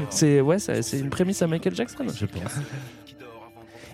C'est 0.09 0.41
ouais, 0.41 0.59
c'est 0.59 0.99
une 0.99 1.09
prémisse 1.09 1.41
à 1.41 1.47
Michael 1.47 1.75
Jackson, 1.75 2.05
je 2.13 2.25
pense. 2.25 2.41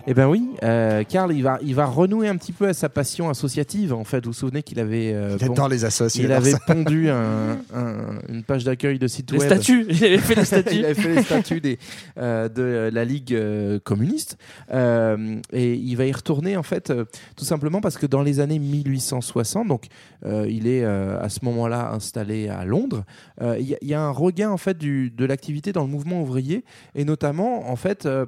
Eh 0.06 0.14
ben 0.14 0.26
oui, 0.28 0.48
euh, 0.62 1.04
Karl, 1.04 1.32
il 1.32 1.42
va, 1.42 1.58
il 1.62 1.74
va 1.74 1.84
renouer 1.86 2.26
un 2.26 2.36
petit 2.36 2.52
peu 2.52 2.66
à 2.66 2.72
sa 2.72 2.88
passion 2.88 3.28
associative. 3.28 3.92
En 3.92 4.04
fait, 4.04 4.24
vous 4.24 4.30
vous 4.30 4.34
souvenez 4.38 4.62
qu'il 4.62 4.80
avait, 4.80 5.12
euh, 5.12 5.36
Il 5.38 5.44
adore 5.44 5.68
les 5.68 5.84
assos, 5.84 6.08
il 6.16 6.32
avait 6.32 6.52
ça. 6.52 6.58
pondu 6.66 7.10
un- 7.10 7.58
un- 7.74 8.18
une 8.28 8.42
page 8.42 8.64
d'accueil 8.64 8.98
de 8.98 9.06
site 9.06 9.30
Les 9.32 9.38
web. 9.38 9.46
statuts, 9.48 9.86
il 9.90 10.04
avait 10.04 10.18
fait 10.18 10.34
les 10.36 10.44
statuts. 10.46 10.74
il 10.76 10.84
avait 10.86 10.94
fait 10.94 11.14
les 11.14 11.22
statuts 11.22 11.60
des, 11.60 11.78
euh, 12.18 12.48
de 12.48 12.90
la 12.92 13.04
Ligue 13.04 13.34
euh, 13.34 13.78
communiste. 13.78 14.38
Euh, 14.72 15.36
et 15.52 15.74
il 15.74 15.94
va 15.96 16.06
y 16.06 16.12
retourner 16.12 16.56
en 16.56 16.62
fait, 16.62 16.90
euh, 16.90 17.04
tout 17.36 17.44
simplement 17.44 17.80
parce 17.82 17.98
que 17.98 18.06
dans 18.06 18.22
les 18.22 18.40
années 18.40 18.58
1860, 18.58 19.68
donc 19.68 19.84
euh, 20.24 20.46
il 20.48 20.66
est 20.66 20.82
euh, 20.82 21.20
à 21.20 21.28
ce 21.28 21.44
moment-là 21.44 21.92
installé 21.92 22.48
à 22.48 22.64
Londres. 22.64 23.04
euh, 23.42 23.56
Il 23.60 23.68
y, 23.68 23.74
a- 23.74 23.78
il 23.82 23.88
y 23.88 23.94
a 23.94 24.00
un 24.00 24.10
regain 24.10 24.50
en 24.50 24.56
fait 24.56 24.78
du, 24.78 25.10
de 25.10 25.24
l'activité 25.26 25.72
dans 25.72 25.82
le 25.82 25.90
mouvement 25.90 26.22
ouvrier 26.22 26.64
et 26.94 27.04
notamment 27.04 27.70
en 27.70 27.76
fait, 27.76 28.06
euh, 28.06 28.24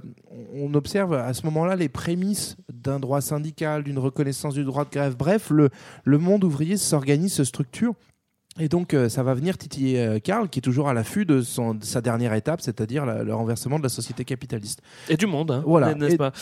on 0.55 0.75
observe 0.75 1.15
à 1.15 1.33
ce 1.35 1.47
moment-là 1.63 1.77
les 1.77 1.89
prémices 1.89 2.57
d'un 2.73 2.99
droit 3.01 3.21
syndical, 3.21 3.83
d'une 3.85 3.99
reconnaissance 3.99 4.55
du 4.55 4.65
droit 4.65 4.85
de 4.85 4.91
grève. 4.91 5.17
Bref, 5.17 5.51
le, 5.51 5.71
le 6.05 6.19
monde 6.19 6.45
ouvrier 6.45 6.77
s'organise, 6.77 7.33
se 7.33 7.45
structure. 7.45 7.95
Et 8.61 8.69
donc, 8.69 8.93
euh, 8.93 9.09
ça 9.09 9.23
va 9.23 9.33
venir 9.33 9.57
titiller 9.57 9.99
euh, 9.99 10.19
Karl, 10.19 10.51
qui 10.51 10.59
est 10.59 10.63
toujours 10.63 10.87
à 10.91 10.93
l'affût 10.93 11.25
de, 11.25 11.41
son- 11.41 11.73
de 11.73 11.85
sa 11.85 12.03
dernière 12.03 12.35
étape, 12.35 12.61
c'est-à-dire 12.61 13.07
la- 13.07 13.23
le 13.23 13.35
renversement 13.35 13.79
de 13.79 13.83
la 13.83 13.89
société 13.89 14.27
capitaliste. 14.27 14.83
Et 15.09 15.17
du 15.17 15.25
monde, 15.27 15.51
hein, 15.53 15.63
Voilà. 15.67 15.95
n'est-ce 15.95 16.17
pas? 16.17 16.33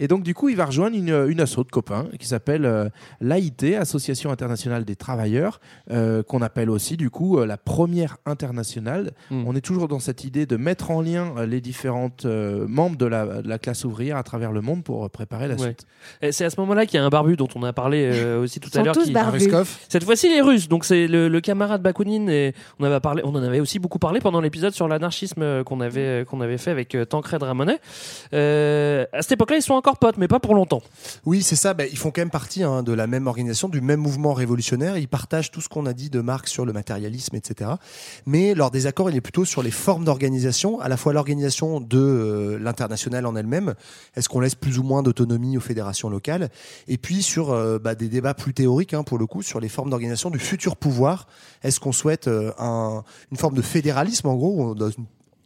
Et 0.00 0.08
donc, 0.08 0.22
du 0.24 0.34
coup, 0.34 0.48
il 0.48 0.56
va 0.56 0.64
rejoindre 0.64 0.96
une, 0.96 1.26
une 1.28 1.40
asso 1.40 1.58
de 1.58 1.70
copains 1.70 2.06
qui 2.18 2.26
s'appelle 2.26 2.64
euh, 2.64 2.88
l'AIT, 3.20 3.76
Association 3.78 4.30
internationale 4.32 4.84
des 4.84 4.96
travailleurs, 4.96 5.60
euh, 5.92 6.22
qu'on 6.22 6.42
appelle 6.42 6.70
aussi, 6.70 6.96
du 6.96 7.10
coup, 7.10 7.38
euh, 7.38 7.46
la 7.46 7.56
première 7.58 8.16
internationale. 8.26 9.12
Hmm. 9.30 9.44
On 9.46 9.54
est 9.54 9.60
toujours 9.60 9.86
dans 9.88 9.98
cette 10.00 10.24
idée 10.24 10.46
de 10.46 10.56
mettre 10.56 10.90
en 10.90 11.02
lien 11.02 11.34
euh, 11.36 11.46
les 11.46 11.60
différentes 11.60 12.24
euh, 12.24 12.66
membres 12.66 12.96
de 12.96 13.06
la, 13.06 13.42
de 13.42 13.48
la 13.48 13.58
classe 13.58 13.84
ouvrière 13.84 14.16
à 14.16 14.22
travers 14.22 14.50
le 14.52 14.62
monde 14.62 14.82
pour 14.82 15.08
préparer 15.10 15.46
la 15.48 15.54
Ouais. 15.54 15.60
suite. 15.60 15.86
Et 16.22 16.32
c'est 16.32 16.44
à 16.46 16.50
ce 16.50 16.58
moment-là 16.60 16.86
qu'il 16.86 16.98
y 16.98 17.02
a 17.02 17.04
un 17.04 17.10
barbu 17.10 17.36
dont 17.36 17.48
on 17.54 17.62
a 17.62 17.72
parlé 17.74 18.10
euh, 18.12 18.40
aussi 18.42 18.58
tout 18.58 18.70
à 18.78 18.82
l'heure. 18.82 18.94
tous 18.94 19.04
qui-. 19.04 19.12
Cette 19.90 20.04
fois-ci, 20.04 20.28
les 20.30 20.40
Russes. 20.40 20.68
Donc 20.68 20.86
c'est 20.86 21.06
le, 21.06 21.28
le 21.28 21.40
camarade 21.42 21.82
Bakounine 21.82 22.30
et 22.30 22.54
on 22.78 22.84
avait 22.84 23.00
parlé, 23.00 23.20
on 23.24 23.34
en 23.34 23.42
avait 23.42 23.60
aussi 23.60 23.78
beaucoup 23.78 23.98
parlé 23.98 24.20
pendant 24.20 24.40
l'épisode 24.40 24.72
sur 24.72 24.88
l'anarchisme 24.88 25.62
qu'on 25.64 25.80
avait 25.80 26.24
qu'on 26.26 26.40
avait 26.40 26.56
fait 26.56 26.70
avec 26.70 26.94
euh, 26.94 27.04
Tancred 27.04 27.42
Ramonet. 27.42 27.78
Euh, 28.32 29.04
à 29.12 29.22
cette 29.22 29.32
époque-là, 29.32 29.56
ils 29.58 29.62
sont 29.62 29.74
encore 29.74 29.89
potes, 29.98 30.16
mais 30.16 30.28
pas 30.28 30.40
pour 30.40 30.54
longtemps. 30.54 30.82
Oui, 31.26 31.42
c'est 31.42 31.56
ça. 31.56 31.74
Ben, 31.74 31.88
ils 31.90 31.98
font 31.98 32.10
quand 32.10 32.20
même 32.20 32.30
partie 32.30 32.62
hein, 32.62 32.82
de 32.82 32.92
la 32.92 33.06
même 33.06 33.26
organisation, 33.26 33.68
du 33.68 33.80
même 33.80 34.00
mouvement 34.00 34.32
révolutionnaire. 34.32 34.96
Ils 34.98 35.08
partagent 35.08 35.50
tout 35.50 35.60
ce 35.60 35.68
qu'on 35.68 35.86
a 35.86 35.92
dit 35.92 36.10
de 36.10 36.20
Marx 36.20 36.50
sur 36.50 36.64
le 36.64 36.72
matérialisme, 36.72 37.36
etc. 37.36 37.70
Mais 38.26 38.54
leur 38.54 38.70
désaccord, 38.70 39.10
il 39.10 39.16
est 39.16 39.20
plutôt 39.20 39.44
sur 39.44 39.62
les 39.62 39.70
formes 39.70 40.04
d'organisation, 40.04 40.80
à 40.80 40.88
la 40.88 40.96
fois 40.96 41.12
l'organisation 41.12 41.80
de 41.80 41.98
euh, 41.98 42.58
l'international 42.58 43.26
en 43.26 43.36
elle-même. 43.36 43.74
Est-ce 44.16 44.28
qu'on 44.28 44.40
laisse 44.40 44.54
plus 44.54 44.78
ou 44.78 44.82
moins 44.82 45.02
d'autonomie 45.02 45.56
aux 45.56 45.60
fédérations 45.60 46.08
locales 46.10 46.50
Et 46.88 46.98
puis 46.98 47.22
sur 47.22 47.50
euh, 47.50 47.78
bah, 47.78 47.94
des 47.94 48.08
débats 48.08 48.34
plus 48.34 48.54
théoriques, 48.54 48.94
hein, 48.94 49.02
pour 49.02 49.18
le 49.18 49.26
coup, 49.26 49.42
sur 49.42 49.60
les 49.60 49.68
formes 49.68 49.90
d'organisation 49.90 50.30
du 50.30 50.38
futur 50.38 50.76
pouvoir. 50.76 51.26
Est-ce 51.62 51.80
qu'on 51.80 51.92
souhaite 51.92 52.28
euh, 52.28 52.52
un- 52.58 53.02
une 53.30 53.36
forme 53.38 53.54
de 53.54 53.62
fédéralisme, 53.62 54.28
en 54.28 54.36
gros, 54.36 54.74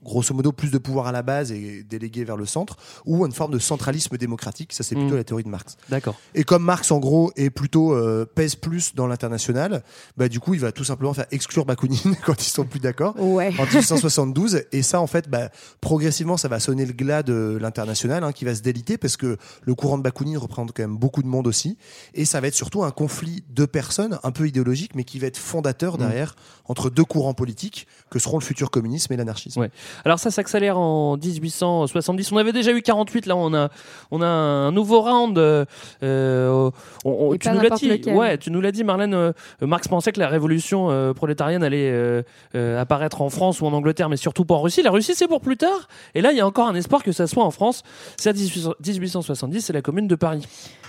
grosso 0.05 0.35
modo 0.35 0.53
plus 0.53 0.71
de 0.71 0.79
pouvoir 0.79 1.07
à 1.07 1.13
la 1.13 1.23
base 1.23 1.51
et 1.53 1.83
délégué 1.83 2.25
vers 2.25 2.37
le 2.37 2.47
centre, 2.47 2.77
ou 3.05 3.25
une 3.27 3.33
forme 3.33 3.53
de 3.53 3.59
centralisme 3.59 4.17
démocratique. 4.17 4.73
Ça, 4.73 4.83
c'est 4.85 4.95
plutôt 4.95 5.15
Mm. 5.15 5.17
la 5.19 5.25
théorie 5.25 5.45
de 5.45 5.49
Marx. 5.49 5.77
D'accord. 5.89 6.15
Et 6.35 6.45
comme 6.45 6.63
Marx, 6.63 6.91
en 6.91 6.99
gros, 6.99 7.33
est 7.37 7.51
plutôt 7.51 7.93
euh, 7.95 8.25
pèse 8.25 8.55
plus 8.55 8.95
dans 8.95 9.07
l'international, 9.07 9.83
bah, 10.17 10.29
du 10.29 10.41
coup, 10.41 10.55
il 10.55 10.61
va 10.61 10.73
tout 10.73 10.85
simplement 10.85 11.15
faire 11.15 11.27
exclure 11.31 11.65
Bakounine 11.65 12.17
quand 12.25 12.41
ils 12.47 12.51
sont 12.51 12.65
plus 12.65 12.81
d'accord. 12.81 13.15
Ouais. 13.19 13.53
En 13.59 13.65
1872. 13.65 14.63
Et 14.73 14.83
ça, 14.83 15.01
en 15.01 15.07
fait, 15.07 15.29
bah, 15.29 15.51
progressivement, 15.81 16.37
ça 16.37 16.49
va 16.49 16.61
sonner 16.61 16.87
le 16.87 16.93
glas 16.93 17.23
de 17.23 17.59
l'international, 17.61 18.25
hein, 18.25 18.33
qui 18.33 18.45
va 18.45 18.55
se 18.55 18.63
déliter 18.63 18.99
parce 18.99 19.17
que 19.17 19.37
le 19.63 19.75
courant 19.75 19.99
de 19.99 20.03
Bakounine 20.03 20.39
représente 20.39 20.73
quand 20.75 20.83
même 20.83 20.97
beaucoup 20.97 21.23
de 21.23 21.29
monde 21.29 21.47
aussi. 21.47 21.79
Et 22.15 22.25
ça 22.25 22.41
va 22.41 22.49
être 22.49 22.55
surtout 22.55 22.85
un 22.85 22.91
conflit 22.91 23.45
de 23.51 23.65
personnes, 23.67 24.19
un 24.23 24.31
peu 24.33 24.47
idéologique, 24.47 24.95
mais 24.95 25.05
qui 25.05 25.19
va 25.19 25.27
être 25.27 25.39
fondateur 25.39 25.99
derrière 25.99 26.37
entre 26.67 26.91
deux 26.91 27.05
courants 27.05 27.35
politiques 27.35 27.87
que 28.11 28.19
seront 28.19 28.39
le 28.39 28.45
futur 28.45 28.71
communisme 28.71 29.13
et 29.13 29.17
l'anarchisme. 29.17 29.61
Ouais. 29.61 29.71
Alors 30.05 30.19
ça 30.19 30.31
s'accélère 30.31 30.79
en 30.79 31.17
1870. 31.17 32.33
On 32.33 32.37
avait 32.37 32.53
déjà 32.53 32.73
eu 32.73 32.83
48. 32.83 33.27
Là, 33.27 33.37
on 33.37 33.53
a 33.55 33.69
on 34.11 34.23
a 34.23 34.27
un 34.27 34.73
nouveau 34.73 35.01
round. 35.01 35.37
euh, 35.39 35.65
euh, 36.03 36.71
on- 37.05 37.37
tu 37.37 37.49
nous 37.49 37.61
l'as 37.61 37.71
dit. 37.71 37.89
lequel. 37.89 38.15
Ouais, 38.17 38.39
tu 38.39 38.51
nous 38.51 38.61
l'as 38.61 38.73
dit, 38.73 38.85
Marlène. 38.85 39.15
euh, 39.15 39.33
Marx 39.61 39.89
pensait 39.89 40.13
que 40.13 40.21
la 40.21 40.29
révolution 40.29 40.91
euh, 40.91 41.13
prolétarienne 41.13 41.63
allait 41.63 42.25
apparaître 42.55 43.23
en 43.23 43.31
France 43.31 43.61
ou 43.61 43.67
en 43.67 43.73
Angleterre, 43.73 44.09
mais 44.09 44.17
surtout 44.17 44.45
pas 44.45 44.55
en 44.55 44.63
Russie. 44.63 44.83
La 44.83 44.91
Russie, 44.91 45.13
c'est 45.15 45.29
pour 45.29 45.41
plus 45.41 45.57
tard. 45.57 45.89
Et 46.15 46.21
là, 46.21 46.33
il 46.33 46.39
y 46.39 46.41
a 46.41 46.47
encore 46.47 46.69
un 46.69 46.75
espoir 46.75 47.03
que 47.03 47.13
ça 47.13 47.27
soit 47.27 47.45
en 47.45 47.51
France. 47.51 47.83
C'est 48.17 48.31
à 48.31 48.33
18 48.33 48.69
1870, 48.85 49.61
c'est 49.63 49.73
la 49.73 49.83
Commune 49.83 50.07
de 50.09 50.15
Paris. 50.15 50.47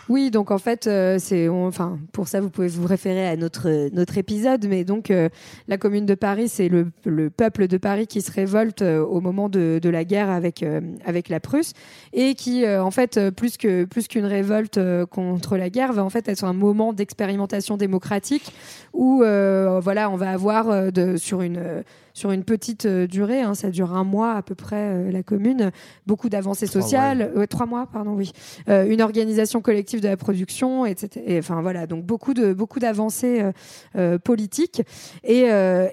Oui, 0.08 0.30
donc 0.30 0.52
en 0.52 0.60
fait, 0.60 0.86
euh, 0.86 1.18
c'est, 1.20 1.50
enfin, 1.50 1.98
pour 2.12 2.28
ça, 2.28 2.40
vous 2.40 2.52
pouvez 2.52 2.68
vous 2.68 2.86
référer 2.86 3.28
à 3.28 3.36
notre 3.36 3.90
notre 3.92 4.18
épisode, 4.20 4.68
mais 4.68 4.84
donc 4.84 5.10
euh, 5.10 5.30
la 5.68 5.78
Commune 5.78 6.06
de 6.06 6.14
Paris, 6.14 6.48
c'est 6.48 6.70
le, 6.70 6.92
le 7.06 7.32
peuple 7.32 7.68
de 7.68 7.78
Paris 7.78 8.06
qui 8.06 8.22
se 8.22 8.32
révolte 8.32 8.84
euh, 8.84 9.04
au 9.04 9.20
moment 9.20 9.50
de, 9.50 9.80
de 9.82 9.90
la 9.90 10.04
guerre 10.04 10.30
avec 10.30 10.64
avec 11.06 11.30
la 11.30 11.40
Prusse 11.40 11.74
et 12.14 12.36
qui, 12.36 12.68
en 12.68 12.92
fait, 12.92 13.20
plus 13.32 13.58
que 13.58 13.86
plus 13.86 14.08
qu'une 14.08 14.26
révolte 14.26 14.80
contre 15.10 15.58
la 15.58 15.70
guerre, 15.70 15.94
va 15.94 16.04
en 16.04 16.10
fait 16.10 16.28
être 16.28 16.44
un 16.44 16.54
moment 16.54 16.94
d'expérimentation 16.94 17.78
démocratique 17.78 18.54
où, 18.94 19.20
voilà, 19.20 20.10
on 20.10 20.16
va 20.16 20.32
avoir 20.32 20.92
de, 20.92 21.18
sur 21.18 21.42
une 21.42 21.84
sur 22.16 22.32
une 22.32 22.44
petite 22.44 22.88
euh, 22.88 23.06
durée, 23.06 23.42
hein, 23.42 23.54
ça 23.54 23.70
dure 23.70 23.94
un 23.94 24.04
mois 24.06 24.32
à 24.34 24.42
peu 24.42 24.56
près 24.56 24.78
euh, 24.96 25.12
la 25.12 25.22
commune, 25.22 25.70
beaucoup 26.08 26.30
d'avancées 26.30 26.66
sociales, 26.66 27.32
ouais, 27.36 27.46
trois 27.46 27.68
mois, 27.68 27.86
pardon, 27.86 28.14
oui, 28.16 28.32
Euh, 28.70 28.88
une 28.90 29.02
organisation 29.04 29.62
collective 29.62 30.00
de 30.02 30.08
la 30.08 30.18
production, 30.18 30.86
etc. 30.88 31.22
Et, 31.28 31.38
enfin 31.38 31.62
voilà, 31.62 31.86
donc 31.86 32.04
beaucoup 32.06 32.34
de 32.34 32.54
beaucoup 32.54 32.80
d'avancées 32.80 33.44
politiques. 34.24 34.82
Et, 35.24 35.46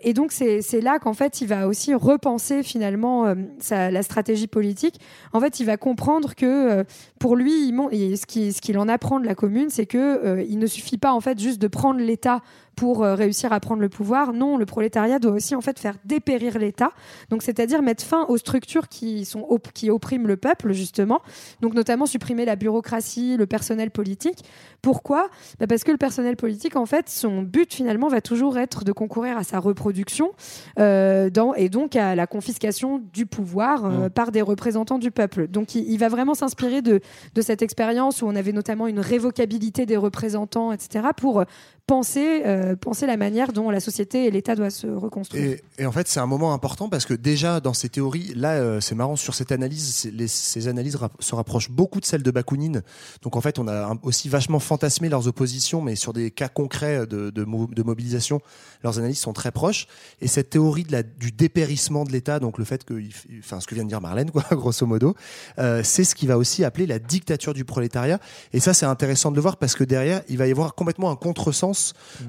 et 0.03 0.13
donc 0.15 0.33
c'est 0.33 0.81
là 0.81 0.99
qu'en 0.99 1.13
fait 1.13 1.41
il 1.41 1.49
va 1.49 1.67
aussi 1.69 1.95
repenser 1.95 2.63
finalement 2.63 3.35
sa, 3.59 3.91
la 3.91 4.03
stratégie 4.03 4.47
politique. 4.47 5.01
En 5.33 5.41
fait, 5.41 5.61
il 5.61 5.67
va 5.67 5.77
comprendre 5.77 6.35
que 6.35 6.85
pour 7.19 7.37
lui, 7.37 7.69
il 7.93 8.17
ce 8.17 8.27
qui- 8.27 8.53
ce 8.53 8.61
qu'il 8.61 8.79
en 8.79 8.89
apprend 8.89 9.19
de 9.21 9.27
la 9.27 9.35
commune, 9.35 9.71
c'est 9.71 9.87
que 9.87 9.99
euh, 9.99 10.43
il 10.49 10.59
ne 10.59 10.67
suffit 10.67 10.99
pas 10.99 11.13
en 11.13 11.21
fait 11.21 11.39
juste 11.39 11.61
de 11.61 11.69
prendre 11.69 12.01
l'État 12.01 12.41
pour 12.77 13.05
euh, 13.05 13.15
réussir 13.15 13.53
à 13.53 13.61
prendre 13.61 13.81
le 13.83 13.89
pouvoir. 13.89 14.33
Non, 14.33 14.57
le 14.57 14.67
prolétariat 14.67 15.19
doit 15.19 15.33
aussi 15.33 15.55
en 15.55 15.61
fait 15.61 15.79
faire 15.79 15.97
dépérir 16.05 16.59
l'État. 16.59 16.93
Donc 17.31 17.43
c'est-à-dire 17.43 17.83
mettre 17.83 18.05
fin 18.05 18.25
aux 18.29 18.37
structures 18.39 18.89
qui 18.89 19.25
sont 19.25 19.45
op- 19.49 19.73
qui 19.73 19.91
oppriment 19.91 20.27
le 20.27 20.37
peuple 20.37 20.73
justement. 20.73 21.21
Donc 21.61 21.75
notamment 21.75 22.07
supprimer 22.07 22.45
la 22.45 22.57
bureaucratie, 22.57 23.37
le 23.37 23.47
personnel 23.47 23.91
politique. 23.91 24.45
Pourquoi? 24.81 25.29
Bah, 25.61 25.67
Parce 25.67 25.85
que 25.85 25.91
le 25.93 25.99
personnel 25.99 26.37
politique 26.37 26.77
en 26.77 26.87
fait 26.87 27.09
son 27.09 27.43
but 27.43 27.73
finalement 27.73 28.09
va 28.09 28.21
toujours 28.21 28.59
être 28.59 28.85
de 28.85 28.93
concourir 28.93 29.37
à 29.37 29.45
sa 29.45 29.59
reproduction 29.59 30.31
euh, 30.79 31.31
dans, 31.31 31.55
et 31.55 31.69
donc 31.69 31.97
à 31.97 32.15
la 32.15 32.27
confiscation 32.27 33.03
du 33.13 33.27
pouvoir 33.27 33.85
euh, 33.85 34.09
par 34.09 34.33
des 34.33 34.43
représentants 34.43 34.99
du 34.99 35.11
peuple. 35.11 35.49
Donc 35.49 35.75
il, 35.75 35.91
il 35.91 35.99
va 35.99 36.09
vraiment 36.09 36.35
s'inspirer 36.35 36.83
de, 36.83 37.01
de 37.35 37.43
cette 37.43 37.63
expérience 37.63 38.23
où 38.23 38.27
on 38.27 38.35
avait 38.35 38.53
notamment 38.53 38.87
une 38.87 39.01
révocabilité 39.01 39.87
des 39.87 39.97
représentants, 39.97 40.73
etc., 40.73 41.09
pour 41.17 41.45
penser, 41.93 42.43
euh, 42.47 42.75
penser 42.75 43.07
la 43.07 43.19
manière 43.19 43.53
dont 43.53 43.69
la 43.69 43.79
société 43.79 44.25
et 44.25 44.31
l'État 44.31 44.55
doivent 44.55 44.71
se 44.71 44.87
reconstruire. 44.87 45.59
Et, 45.77 45.85
en 45.85 45.93
fait, 45.93 46.09
c'est 46.09 46.21
un 46.21 46.27
moment 46.27 46.55
important 46.55 46.89
parce 46.89 47.05
que 47.05 47.13
déjà 47.13 47.61
dans 47.61 47.75
ces 47.75 47.91
théories, 47.91 48.33
là, 48.35 48.53
euh, 48.53 48.81
c'est 48.81 48.95
marrant 48.95 49.15
sur 49.15 49.35
cette 49.35 49.53
analyse, 49.53 50.11
ces 50.27 50.69
analyses 50.69 50.97
se 51.21 51.35
rapprochent 51.35 51.71
beaucoup 51.71 52.01
de 52.01 52.07
celles 52.07 52.23
de 52.23 52.31
Bakounine. 52.31 52.81
Donc 53.21 53.37
en 53.37 53.43
fait, 53.43 53.59
on 53.59 53.69
a 53.69 53.95
aussi 54.05 54.31
vachement 54.31 54.59
fantasmé 54.59 55.11
leurs 55.11 55.29
oppositions, 55.29 55.83
mais 55.83 55.95
sur 55.95 56.15
des 56.15 56.31
cas 56.31 56.49
concrets 56.49 57.07
de, 57.07 57.29
de, 57.29 57.45
mo- 57.45 57.69
de 57.71 57.83
mobilisation, 57.83 58.41
leurs 58.83 58.99
analyses 58.99 59.21
sont 59.21 59.35
très 59.35 59.53
proches. 59.53 59.87
Et 60.23 60.29
cette 60.29 60.49
théorie 60.49 60.87
du 61.19 61.31
dépérissement 61.31 62.05
de 62.05 62.13
l'État, 62.13 62.41
donc 62.41 62.57
le 62.57 62.65
fait 62.65 62.85
que, 62.85 62.95
enfin, 63.39 63.61
ce 63.61 63.67
que 63.67 63.75
vient 63.75 63.85
de 63.85 63.91
dire 63.91 64.01
Marlène, 64.01 64.31
quoi, 64.31 64.45
grosso 64.53 64.87
modo, 64.87 65.15
euh, 65.59 65.83
c'est 65.85 66.05
ce 66.05 66.15
qui 66.15 66.27
va 66.27 66.39
aussi 66.39 66.65
appeler 66.65 66.87
la 66.87 66.99
dictature 66.99 67.53
du 67.53 67.67
prolétariat. 67.67 68.19
Et 68.55 68.61
ça, 68.61 68.73
c'est 68.73 68.87
intéressant 68.87 69.31
de 69.31 69.37
le 69.37 69.43
voir 69.43 69.59
parce 69.59 69.75
que 69.75 69.85
derrière, 69.85 70.23
il 70.31 70.39
va 70.39 70.47
y 70.47 70.51
avoir 70.53 70.75
complètement 70.75 71.11
un 71.11 71.17
contresens. 71.17 71.82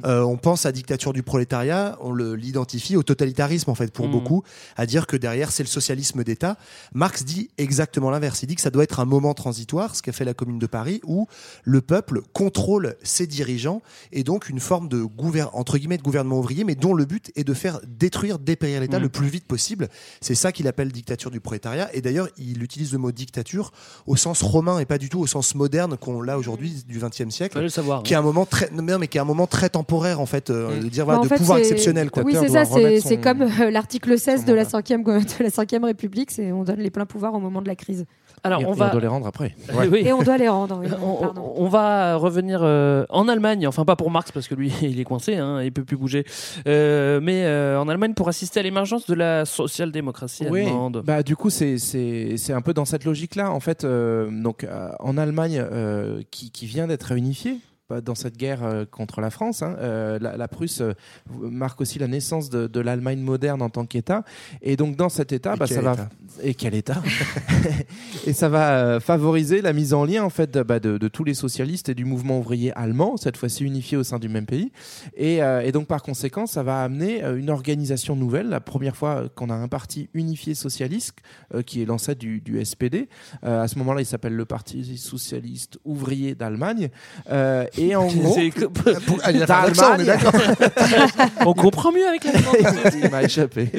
Euh, 0.06 0.22
on 0.22 0.38
pense 0.38 0.66
à 0.66 0.72
dictature 0.72 1.14
du 1.14 1.24
prolétariat, 1.24 1.98
on 2.02 2.14
l'identifie 2.14 2.96
au 2.98 3.04
totalitarisme 3.04 3.70
en 3.70 3.76
fait 3.76 3.92
pour 3.92 4.06
Mhm. 4.08 4.12
beaucoup, 4.12 4.44
à 4.78 4.86
dire 4.86 5.08
que 5.08 5.18
derrière 5.18 5.52
c'est 5.52 5.64
le 5.64 5.68
socialisme 5.70 6.24
d'État. 6.24 6.58
Marx 6.94 7.24
dit 7.24 7.50
exactement 7.58 8.10
l'inverse. 8.12 8.44
Il 8.44 8.48
dit 8.48 8.56
que 8.56 8.62
ça 8.62 8.70
doit 8.70 8.84
être 8.84 9.00
un 9.00 9.06
moment 9.06 9.34
transitoire, 9.34 9.96
ce 9.96 10.02
qu'a 10.02 10.12
fait 10.12 10.26
la 10.26 10.34
Commune 10.34 10.60
de 10.60 10.68
Paris, 10.68 11.00
où 11.06 11.28
le 11.64 11.82
peuple 11.82 12.22
contrôle 12.34 12.96
ses 13.04 13.28
dirigeants 13.28 13.82
et 14.12 14.24
donc 14.24 14.50
une 14.50 14.60
forme 14.60 14.88
de 14.90 15.06
entre 15.54 15.78
guillemets 15.78 15.98
de 15.98 16.04
gouvernement 16.04 16.40
ouvrier, 16.40 16.64
mais 16.64 16.76
dont 16.76 16.94
le 16.94 17.06
but 17.06 17.32
est 17.36 17.44
de 17.44 17.54
faire 17.54 17.80
détruire, 17.88 18.40
dépérir 18.40 18.82
l'État 18.82 18.98
Mhm. 18.98 19.04
le 19.04 19.10
plus 19.10 19.28
vite 19.28 19.46
possible. 19.48 19.88
C'est 20.22 20.36
ça 20.36 20.52
qu'il 20.52 20.68
appelle 20.68 20.92
dictature 20.92 21.32
du 21.32 21.40
prolétariat. 21.40 21.90
Et 21.96 22.02
d'ailleurs, 22.02 22.28
il 22.38 22.62
utilise 22.64 22.92
le 22.92 22.98
mot 23.00 23.12
dictature 23.12 23.72
au 24.06 24.16
sens 24.16 24.42
romain 24.42 24.80
et 24.80 24.86
pas 24.86 24.98
du 24.98 25.10
tout 25.10 25.20
au 25.20 25.28
sens 25.28 25.56
moderne 25.56 25.98
qu'on 25.98 26.22
l'a 26.22 26.38
aujourd'hui 26.38 26.84
du 26.88 27.00
XXe 27.00 27.30
siècle 27.30 27.70
savoir. 27.70 28.04
qui 28.04 28.14
est 28.14 28.18
un 28.18 28.22
moment 28.22 28.46
très 28.46 28.70
non, 28.72 29.00
mais 29.00 29.08
qui 29.08 29.18
est 29.18 29.22
un 29.22 29.26
moment 29.26 29.33
très 29.48 29.70
temporaire 29.70 30.20
en 30.22 30.26
fait 30.26 30.50
euh, 30.50 30.80
de 30.82 30.88
dire 30.88 31.06
Bah, 31.06 31.14
voilà, 31.14 31.20
en 31.20 31.24
de 31.24 31.28
fait, 31.30 31.36
pouvoir 31.38 31.58
exceptionnel 31.60 32.10
quoi. 32.12 32.24
Oui, 32.24 32.36
c'est 32.40 32.50
ça, 32.50 32.66
c'est 32.66 33.00
son- 33.00 33.16
comme 33.18 33.42
euh, 33.44 33.70
l'article 33.72 34.18
16 34.18 34.46
de 34.46 34.54
la 34.54 34.64
5e, 34.66 35.04
de 35.04 35.44
la 35.44 35.50
5e 35.50 35.84
République, 35.86 36.32
c'est 36.32 36.52
on 36.52 36.64
donne 36.64 36.80
les 36.80 36.90
pleins 36.92 37.06
pouvoirs 37.06 37.34
au 37.34 37.40
moment 37.40 37.62
de 37.62 37.68
la 37.68 37.76
crise. 37.76 38.06
Alors 38.46 38.62
Et- 38.62 38.66
on 38.66 38.74
et 38.74 38.78
va. 38.78 38.90
doit 38.90 39.00
les 39.02 39.08
rendre 39.08 39.28
après. 39.28 39.56
Oui. 39.92 40.00
Et 40.06 40.12
on 40.14 40.22
doit 40.22 40.38
les 40.38 40.50
rendre. 40.50 40.80
oui. 40.82 40.88
On, 41.02 41.32
on 41.64 41.68
va 41.70 42.16
revenir 42.16 42.60
euh, 42.64 43.06
en 43.10 43.28
Allemagne, 43.28 43.68
enfin 43.68 43.86
pas 43.86 43.96
pour 43.96 44.10
Marx 44.12 44.32
parce 44.32 44.48
que 44.48 44.56
lui 44.56 44.72
il 44.82 45.00
est 45.00 45.04
coincé, 45.06 45.36
hein, 45.36 45.62
il 45.64 45.72
peut 45.72 45.84
plus 45.84 45.98
bouger, 45.98 46.26
Euh, 46.68 47.20
mais 47.22 47.44
euh, 47.46 47.80
en 47.80 47.88
Allemagne 47.88 48.14
pour 48.14 48.28
assister 48.28 48.60
à 48.60 48.64
l'émergence 48.64 49.06
de 49.08 49.14
la 49.14 49.46
social-démocratie 49.46 50.46
Oui, 50.50 50.62
allemande. 50.62 51.04
bah 51.06 51.24
du 51.24 51.36
coup 51.36 51.50
c'est 51.50 51.78
c'est 51.78 52.36
c'est 52.38 52.54
un 52.54 52.62
peu 52.62 52.74
dans 52.74 52.86
cette 52.86 53.06
logique 53.06 53.36
là 53.36 53.52
en 53.52 53.60
fait 53.60 53.84
euh, 53.84 54.30
donc 54.32 54.64
euh, 54.64 54.90
en 55.00 55.18
Allemagne 55.18 55.62
euh, 55.72 56.22
qui 56.32 56.52
qui 56.52 56.66
vient 56.66 56.88
d'être 56.88 57.04
réunifiée 57.04 57.54
bah, 57.54 57.60
dans 57.90 58.16
cette 58.16 58.38
guerre 58.38 58.64
euh, 58.64 58.86
contre 58.86 59.22
la 59.22 59.30
France, 59.30 59.62
hein, 59.62 59.76
euh, 59.80 60.18
la, 60.20 60.38
la 60.38 60.48
Prusse 60.48 60.82
euh, 60.82 60.94
marque 61.42 61.82
aussi 61.82 62.00
la 62.00 62.08
naissance 62.08 62.50
de, 62.50 62.68
de 62.68 62.80
l'Allemagne 62.80 63.20
moderne 63.20 63.62
en 63.62 63.70
tant 63.70 63.86
qu'État. 63.86 64.24
Et 64.62 64.78
donc 64.78 64.96
dans 64.96 65.10
cet 65.10 65.34
État, 65.34 65.56
Et 65.56 65.58
bah, 65.58 65.68
ça 65.68 65.82
va 65.82 65.94
État 65.94 66.10
et 66.42 66.54
quel 66.54 66.74
État 66.74 67.02
Et 68.26 68.34
ça 68.34 68.50
va 68.50 69.00
favoriser 69.00 69.62
la 69.62 69.74
mise 69.74 69.94
en 69.94 70.06
lien 70.06 70.24
en 70.24 70.30
fait 70.30 70.52
de, 70.52 70.64
bah, 70.64 70.80
de, 70.80 70.98
de 70.98 71.08
tous 71.08 71.24
les 71.24 71.34
socialistes 71.34 71.90
et 71.90 71.94
du 71.94 72.06
mouvement 72.06 72.40
ouvrier 72.40 72.72
allemand, 72.74 73.18
cette 73.18 73.38
fois-ci 73.38 73.64
unifié 73.64 73.98
au 73.98 74.04
sein 74.04 74.18
du 74.18 74.30
même 74.30 74.46
pays. 74.46 74.72
Et, 75.16 75.44
euh, 75.44 75.62
et 75.62 75.72
donc 75.72 75.88
par 75.88 76.02
conséquent, 76.02 76.48
ça 76.48 76.64
va 76.64 76.84
amener 76.84 77.24
une 77.24 77.50
organisation 77.50 78.16
nouvelle. 78.16 78.50
La 78.50 78.62
première 78.62 78.96
fois 78.96 79.26
qu'on 79.36 79.50
a 79.50 79.56
un 79.56 79.68
parti 79.68 80.10
unifié 80.14 80.56
socialiste 80.56 81.20
euh, 81.54 81.62
qui 81.62 81.82
est 81.82 81.86
l'ancêtre 81.86 82.20
du, 82.20 82.42
du 82.42 82.64
SPD. 82.64 83.10
À 83.42 83.68
ce 83.68 83.78
moment-là, 83.80 84.02
il 84.02 84.06
s'appelle 84.06 84.36
le 84.36 84.46
Parti 84.46 84.98
socialiste 84.98 85.78
ouvrier 85.84 86.36
d'Allemagne. 86.36 86.90
Euh, 87.78 87.82
et 87.82 87.96
en 87.96 88.08
gros, 88.08 88.36
Ah, 89.24 89.32
il 89.32 89.44
a 89.44 89.60
accent, 89.62 89.96
on 89.96 90.00
est 90.00 90.06
d'accord. 90.06 90.32
on 91.46 91.54
comprend 91.54 91.92
mieux 91.92 92.08
avec 92.08 92.24
la 92.24 92.32
il 93.04 93.10
m'a 93.12 93.24
échappé. 93.24 93.70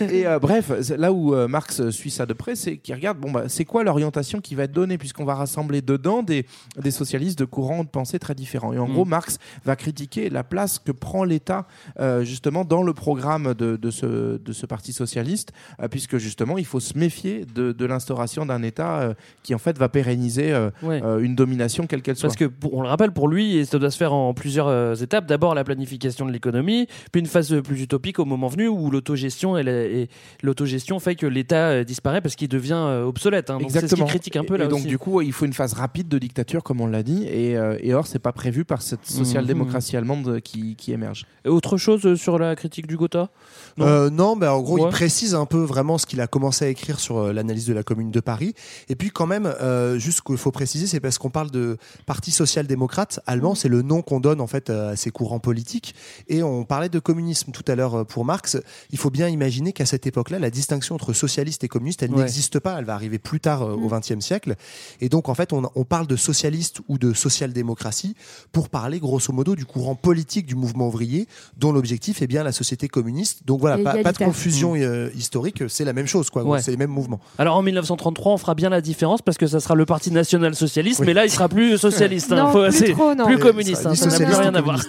Et 0.00 0.26
euh, 0.26 0.38
bref, 0.38 0.70
là 0.96 1.12
où 1.12 1.34
euh, 1.34 1.48
Marx 1.48 1.90
suit 1.90 2.10
ça 2.10 2.26
de 2.26 2.32
près, 2.32 2.54
c'est 2.56 2.76
qu'il 2.76 2.94
regarde, 2.94 3.18
bon, 3.18 3.30
bah, 3.30 3.44
c'est 3.48 3.64
quoi 3.64 3.84
l'orientation 3.84 4.40
qui 4.40 4.54
va 4.54 4.64
être 4.64 4.72
donnée, 4.72 4.98
puisqu'on 4.98 5.24
va 5.24 5.34
rassembler 5.34 5.82
dedans 5.82 6.22
des, 6.22 6.46
des 6.80 6.90
socialistes 6.90 7.38
de 7.38 7.44
courants 7.44 7.84
de 7.84 7.88
pensée 7.88 8.18
très 8.18 8.34
différents. 8.34 8.72
Et 8.72 8.78
en 8.78 8.84
Mm. 8.88 8.92
gros, 8.92 9.04
Marx 9.04 9.38
va 9.64 9.76
critiquer 9.76 10.28
la 10.30 10.44
place 10.44 10.78
que 10.78 10.92
prend 10.92 11.24
l'État, 11.24 11.66
euh, 12.00 12.22
justement, 12.24 12.64
dans 12.64 12.82
le 12.82 12.92
programme 12.92 13.54
de, 13.54 13.76
de, 13.76 13.90
ce, 13.90 14.36
de 14.38 14.52
ce 14.52 14.66
parti 14.66 14.92
socialiste, 14.92 15.52
euh, 15.80 15.88
puisque 15.88 16.18
justement, 16.18 16.58
il 16.58 16.66
faut 16.66 16.80
se 16.80 16.96
méfier 16.98 17.44
de, 17.54 17.72
de 17.72 17.86
l'instauration 17.86 18.44
d'un 18.46 18.62
État 18.62 18.98
euh, 19.00 19.14
qui, 19.42 19.54
en 19.54 19.58
fait, 19.58 19.78
va 19.78 19.88
pérenniser 19.88 20.52
euh, 20.52 20.70
Ouais. 20.82 21.00
euh, 21.02 21.18
une 21.20 21.34
domination, 21.34 21.86
quelle 21.86 22.02
qu'elle 22.02 22.16
soit. 22.16 22.28
Parce 22.28 22.36
que, 22.36 22.44
pour- 22.44 22.73
on 22.76 22.82
le 22.82 22.88
rappelle, 22.88 23.12
pour 23.12 23.28
lui, 23.28 23.56
et 23.56 23.64
ça 23.64 23.78
doit 23.78 23.90
se 23.90 23.96
faire 23.96 24.12
en 24.12 24.34
plusieurs 24.34 24.68
euh, 24.68 24.94
étapes. 24.94 25.26
D'abord, 25.26 25.54
la 25.54 25.64
planification 25.64 26.26
de 26.26 26.32
l'économie, 26.32 26.86
puis 27.12 27.20
une 27.20 27.26
phase 27.26 27.52
euh, 27.52 27.62
plus 27.62 27.80
utopique 27.82 28.18
au 28.18 28.24
moment 28.24 28.48
venu 28.48 28.68
où 28.68 28.90
l'autogestion 28.90 29.56
et 29.56 29.62
la- 29.62 29.84
et 29.84 30.08
l'autogestion 30.42 30.98
fait 31.00 31.14
que 31.14 31.26
l'État 31.26 31.68
euh, 31.68 31.84
disparaît 31.84 32.20
parce 32.20 32.34
qu'il 32.36 32.48
devient 32.48 33.02
obsolète. 33.06 33.50
hein. 33.50 33.58
Donc, 33.58 33.70
c'est 33.70 33.86
ce 33.88 33.94
qu'il 33.94 34.04
critique 34.04 34.36
un 34.36 34.44
peu 34.44 34.54
et, 34.54 34.58
là 34.58 34.64
et 34.64 34.68
donc 34.68 34.80
aussi. 34.80 34.88
du 34.88 34.98
coup, 34.98 35.20
il 35.20 35.32
faut 35.32 35.44
une 35.46 35.52
phase 35.52 35.72
rapide 35.74 36.08
de 36.08 36.18
dictature, 36.18 36.62
comme 36.62 36.80
on 36.80 36.86
l'a 36.86 37.02
dit, 37.02 37.24
et, 37.26 37.56
euh, 37.56 37.76
et 37.80 37.94
or 37.94 38.06
c'est 38.06 38.18
pas 38.18 38.32
prévu 38.32 38.64
par 38.64 38.82
cette 38.82 39.04
social-démocratie 39.06 39.96
allemande 39.96 40.40
qui, 40.40 40.76
qui 40.76 40.92
émerge. 40.92 41.26
Et 41.44 41.48
autre 41.48 41.76
chose 41.76 42.14
sur 42.14 42.38
la 42.38 42.54
critique 42.56 42.86
du 42.86 42.96
Gotha 42.96 43.30
Non. 43.76 43.86
Euh, 43.86 44.10
non, 44.10 44.36
bah, 44.36 44.54
en 44.54 44.60
gros, 44.62 44.74
Ouais. 44.74 44.82
il 44.86 44.90
précise 44.90 45.34
un 45.34 45.46
peu 45.46 45.62
vraiment 45.62 45.98
ce 45.98 46.06
qu'il 46.06 46.20
a 46.20 46.26
commencé 46.26 46.64
à 46.64 46.68
écrire 46.68 46.98
sur 47.00 47.32
l'analyse 47.32 47.66
de 47.66 47.72
la 47.74 47.82
Commune 47.82 48.10
de 48.10 48.20
Paris. 48.20 48.54
Et 48.88 48.96
puis, 48.96 49.10
quand 49.10 49.26
même, 49.26 49.46
euh, 49.60 49.98
juste 49.98 50.18
ce 50.18 50.22
qu'il 50.22 50.36
faut 50.36 50.50
préciser, 50.50 50.86
c'est 50.86 51.00
parce 51.00 51.18
qu'on 51.18 51.30
parle 51.30 51.50
de 51.50 51.76
parti 52.06 52.30
social-démocrate 52.64 53.20
allemand, 53.26 53.54
c'est 53.54 53.68
le 53.68 53.82
nom 53.82 54.02
qu'on 54.02 54.20
donne 54.20 54.40
en 54.40 54.46
fait 54.46 54.70
à 54.70 54.96
ces 54.96 55.10
courants 55.10 55.38
politiques. 55.38 55.94
Et 56.28 56.42
on 56.42 56.64
parlait 56.64 56.88
de 56.88 56.98
communisme 56.98 57.52
tout 57.52 57.64
à 57.68 57.74
l'heure 57.74 57.94
euh, 58.00 58.04
pour 58.04 58.24
Marx. 58.24 58.56
Il 58.90 58.98
faut 58.98 59.10
bien 59.10 59.28
imaginer 59.28 59.72
qu'à 59.72 59.86
cette 59.86 60.06
époque-là, 60.06 60.38
la 60.38 60.50
distinction 60.50 60.94
entre 60.94 61.12
socialiste 61.12 61.64
et 61.64 61.68
communiste, 61.68 62.02
elle 62.02 62.10
Ouais. 62.14 62.20
n'existe 62.20 62.60
pas. 62.60 62.76
Elle 62.78 62.84
va 62.84 62.94
arriver 62.94 63.18
plus 63.18 63.40
tard 63.40 63.62
euh, 63.62 63.74
au 63.74 63.88
XXe 63.88 64.20
siècle. 64.20 64.54
Et 65.00 65.08
donc 65.08 65.28
en 65.28 65.34
fait, 65.34 65.52
on, 65.52 65.62
on 65.74 65.84
parle 65.84 66.06
de 66.06 66.16
socialiste 66.16 66.80
ou 66.88 66.96
de 66.98 67.12
social-démocratie 67.12 68.14
pour 68.52 68.68
parler 68.68 68.98
grosso 69.00 69.32
modo 69.32 69.54
du 69.56 69.64
courant 69.66 69.94
politique 69.94 70.46
du 70.46 70.54
mouvement 70.54 70.88
ouvrier, 70.88 71.26
dont 71.56 71.72
l'objectif 71.72 72.22
est 72.22 72.26
bien 72.26 72.42
la 72.44 72.52
société 72.52 72.88
communiste. 72.88 73.40
Donc 73.46 73.60
voilà, 73.60 73.78
pas, 73.78 74.02
pas 74.02 74.12
de 74.12 74.18
confusion 74.18 74.74
euh, 74.76 75.10
historique. 75.16 75.64
C'est 75.68 75.84
la 75.84 75.92
même 75.92 76.06
chose, 76.06 76.30
quoi. 76.30 76.44
Ouais. 76.44 76.62
C'est 76.62 76.70
les 76.70 76.76
mêmes 76.76 76.90
mouvements. 76.90 77.20
Alors 77.38 77.56
en 77.56 77.62
1933, 77.62 78.32
on 78.32 78.38
fera 78.38 78.54
bien 78.54 78.70
la 78.70 78.80
différence 78.80 79.22
parce 79.22 79.36
que 79.38 79.46
ça 79.46 79.60
sera 79.60 79.74
le 79.74 79.84
Parti 79.86 80.10
national-socialiste, 80.10 81.00
Oui. 81.00 81.06
mais 81.06 81.14
là, 81.14 81.24
il 81.24 81.30
sera 81.30 81.48
plus 81.48 81.76
socialiste. 81.78 82.32
hein. 82.32 82.36
Non, 82.36 82.52
Faut- 82.54 82.62
plus 82.68 82.72
c'est 82.72 82.92
trop, 82.92 83.14
non. 83.14 83.26
plus 83.26 83.38
communiste. 83.38 83.82
ça 83.82 83.90
hein, 83.90 83.94
Ça 83.94 84.06
n'a 84.18 84.26
plus 84.26 84.34
rien 84.36 84.54
à 84.54 84.60
voir. 84.60 84.80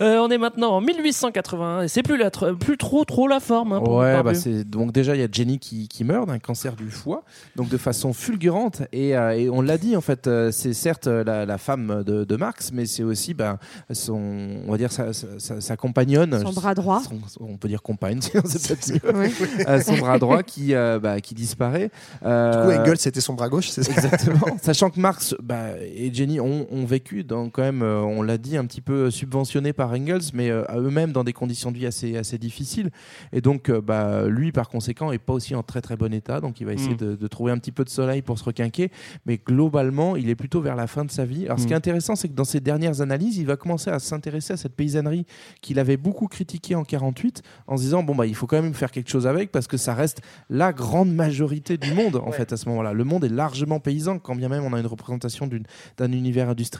Euh, 0.00 0.18
on 0.18 0.28
est 0.28 0.38
maintenant 0.38 0.72
en 0.72 0.80
1880 0.80 1.82
et 1.82 1.88
c'est 1.88 2.02
plus, 2.02 2.16
la 2.16 2.30
tr- 2.30 2.56
plus 2.56 2.76
trop 2.76 3.04
trop 3.04 3.28
la 3.28 3.38
forme. 3.38 3.74
hein, 3.74 3.80
pour 3.80 3.94
Ouais, 3.98 4.12
Barbu. 4.14 4.30
bah 4.30 4.34
c'est 4.34 4.64
donc 4.68 4.90
déjà 4.90 5.14
il 5.14 5.20
y 5.20 5.24
a 5.24 5.28
Jenny 5.30 5.60
qui, 5.60 5.86
qui 5.86 6.02
meurt 6.02 6.26
d'un 6.26 6.40
cancer 6.40 6.74
du 6.74 6.90
foie, 6.90 7.22
donc 7.54 7.68
de 7.68 7.76
façon 7.76 8.12
fulgurante 8.12 8.82
et, 8.92 9.16
euh, 9.16 9.36
et 9.38 9.48
on 9.48 9.62
l'a 9.62 9.78
dit 9.78 9.96
en 9.96 10.00
fait, 10.00 10.26
euh, 10.26 10.50
c'est 10.50 10.72
certes 10.72 11.06
euh, 11.06 11.22
la, 11.22 11.46
la 11.46 11.58
femme 11.58 12.02
de, 12.04 12.24
de 12.24 12.36
Marx, 12.36 12.70
mais 12.72 12.86
c'est 12.86 13.04
aussi 13.04 13.34
ben, 13.34 13.58
son, 13.92 14.18
on 14.66 14.70
va 14.72 14.78
dire 14.78 14.90
sa, 14.90 15.12
sa, 15.12 15.26
sa- 15.38 15.60
sa 15.60 15.76
compagnonne, 15.76 16.42
Son 16.42 16.52
bras 16.52 16.74
droit. 16.74 17.00
Son- 17.04 17.20
on 17.40 17.56
peut 17.56 17.68
dire 17.68 17.80
compagne, 17.82 18.20
sinon 18.20 18.42
c'est 18.46 18.66
peut-être 18.66 19.04
mieux. 19.06 19.14
Ouais. 19.20 19.30
Euh, 19.68 19.80
son 19.80 19.96
bras 19.96 20.18
droit 20.18 20.42
qui 20.42 20.74
euh, 20.74 20.98
bah, 20.98 21.20
qui 21.20 21.34
disparaît. 21.34 21.90
Du 22.20 22.26
coup, 22.26 22.80
Engels, 22.80 22.98
c'était 22.98 23.20
son 23.20 23.34
bras 23.34 23.48
gauche, 23.48 23.68
c'est 23.68 23.84
ça? 23.84 23.92
Exactement. 23.92 24.56
Sachant 24.60 24.90
que 24.90 24.98
Marx 24.98 25.36
bah, 25.40 25.68
et 25.80 26.12
Jenny 26.12 26.40
ont, 26.40 26.66
ont 26.72 26.83
vécu 26.84 27.24
dans 27.24 27.50
quand 27.50 27.62
même, 27.62 27.82
euh, 27.82 28.00
on 28.00 28.22
l'a 28.22 28.38
dit, 28.38 28.56
un 28.56 28.64
petit 28.64 28.80
peu 28.80 29.10
subventionné 29.10 29.72
par 29.72 29.92
Engels, 29.92 30.32
mais 30.32 30.50
euh, 30.50 30.64
à 30.70 30.78
eux-mêmes 30.78 31.12
dans 31.12 31.24
des 31.24 31.32
conditions 31.32 31.70
de 31.72 31.78
vie 31.78 31.86
assez, 31.86 32.16
assez 32.16 32.38
difficiles. 32.38 32.90
Et 33.32 33.40
donc, 33.40 33.68
euh, 33.68 33.80
bah, 33.80 34.26
lui, 34.26 34.52
par 34.52 34.68
conséquent, 34.68 35.12
est 35.12 35.18
pas 35.18 35.32
aussi 35.32 35.54
en 35.54 35.62
très 35.62 35.80
très 35.80 35.96
bon 35.96 36.12
état. 36.12 36.40
Donc, 36.40 36.60
il 36.60 36.66
va 36.66 36.72
essayer 36.72 36.94
Mm. 36.94 36.98
de, 36.98 37.16
de 37.16 37.26
trouver 37.28 37.52
un 37.52 37.58
petit 37.58 37.72
peu 37.72 37.84
de 37.84 37.90
soleil 37.90 38.22
pour 38.22 38.38
se 38.38 38.44
requinquer. 38.44 38.90
Mais 39.26 39.38
globalement, 39.38 40.16
il 40.16 40.28
est 40.28 40.34
plutôt 40.34 40.60
vers 40.60 40.76
la 40.76 40.86
fin 40.86 41.04
de 41.04 41.10
sa 41.10 41.24
vie. 41.24 41.46
Alors, 41.46 41.58
ce 41.58 41.66
qui 41.66 41.72
est 41.72 41.76
intéressant, 41.76 42.16
c'est 42.16 42.28
que 42.28 42.34
dans 42.34 42.44
ses 42.44 42.60
dernières 42.60 43.00
analyses, 43.00 43.38
il 43.38 43.46
va 43.46 43.56
commencer 43.56 43.90
à 43.90 43.98
s'intéresser 43.98 44.52
à 44.52 44.56
cette 44.56 44.74
paysannerie 44.74 45.26
qu'il 45.60 45.78
avait 45.78 45.96
beaucoup 45.96 46.26
critiquée 46.26 46.74
en 46.74 46.84
48, 46.84 47.42
en 47.66 47.76
se 47.76 47.82
disant 47.82 48.02
bon 48.02 48.14
bah, 48.14 48.26
il 48.26 48.34
faut 48.34 48.46
quand 48.46 48.60
même 48.60 48.74
faire 48.74 48.90
quelque 48.90 49.10
chose 49.10 49.26
avec 49.26 49.50
parce 49.52 49.66
que 49.66 49.76
ça 49.76 49.94
reste 49.94 50.20
la 50.50 50.72
grande 50.72 51.12
majorité 51.14 51.76
du 51.76 51.92
monde 51.92 52.16
en 52.16 52.32
fait 52.32 52.52
à 52.52 52.56
ce 52.56 52.68
moment-là. 52.68 52.92
Le 52.92 53.04
monde 53.04 53.24
est 53.24 53.28
largement 53.28 53.80
paysan, 53.80 54.18
quand 54.18 54.36
bien 54.36 54.48
même 54.48 54.64
on 54.64 54.72
a 54.72 54.80
une 54.80 54.86
représentation 54.86 55.48
d'un 55.96 56.12
univers 56.12 56.48
industriel. 56.48 56.73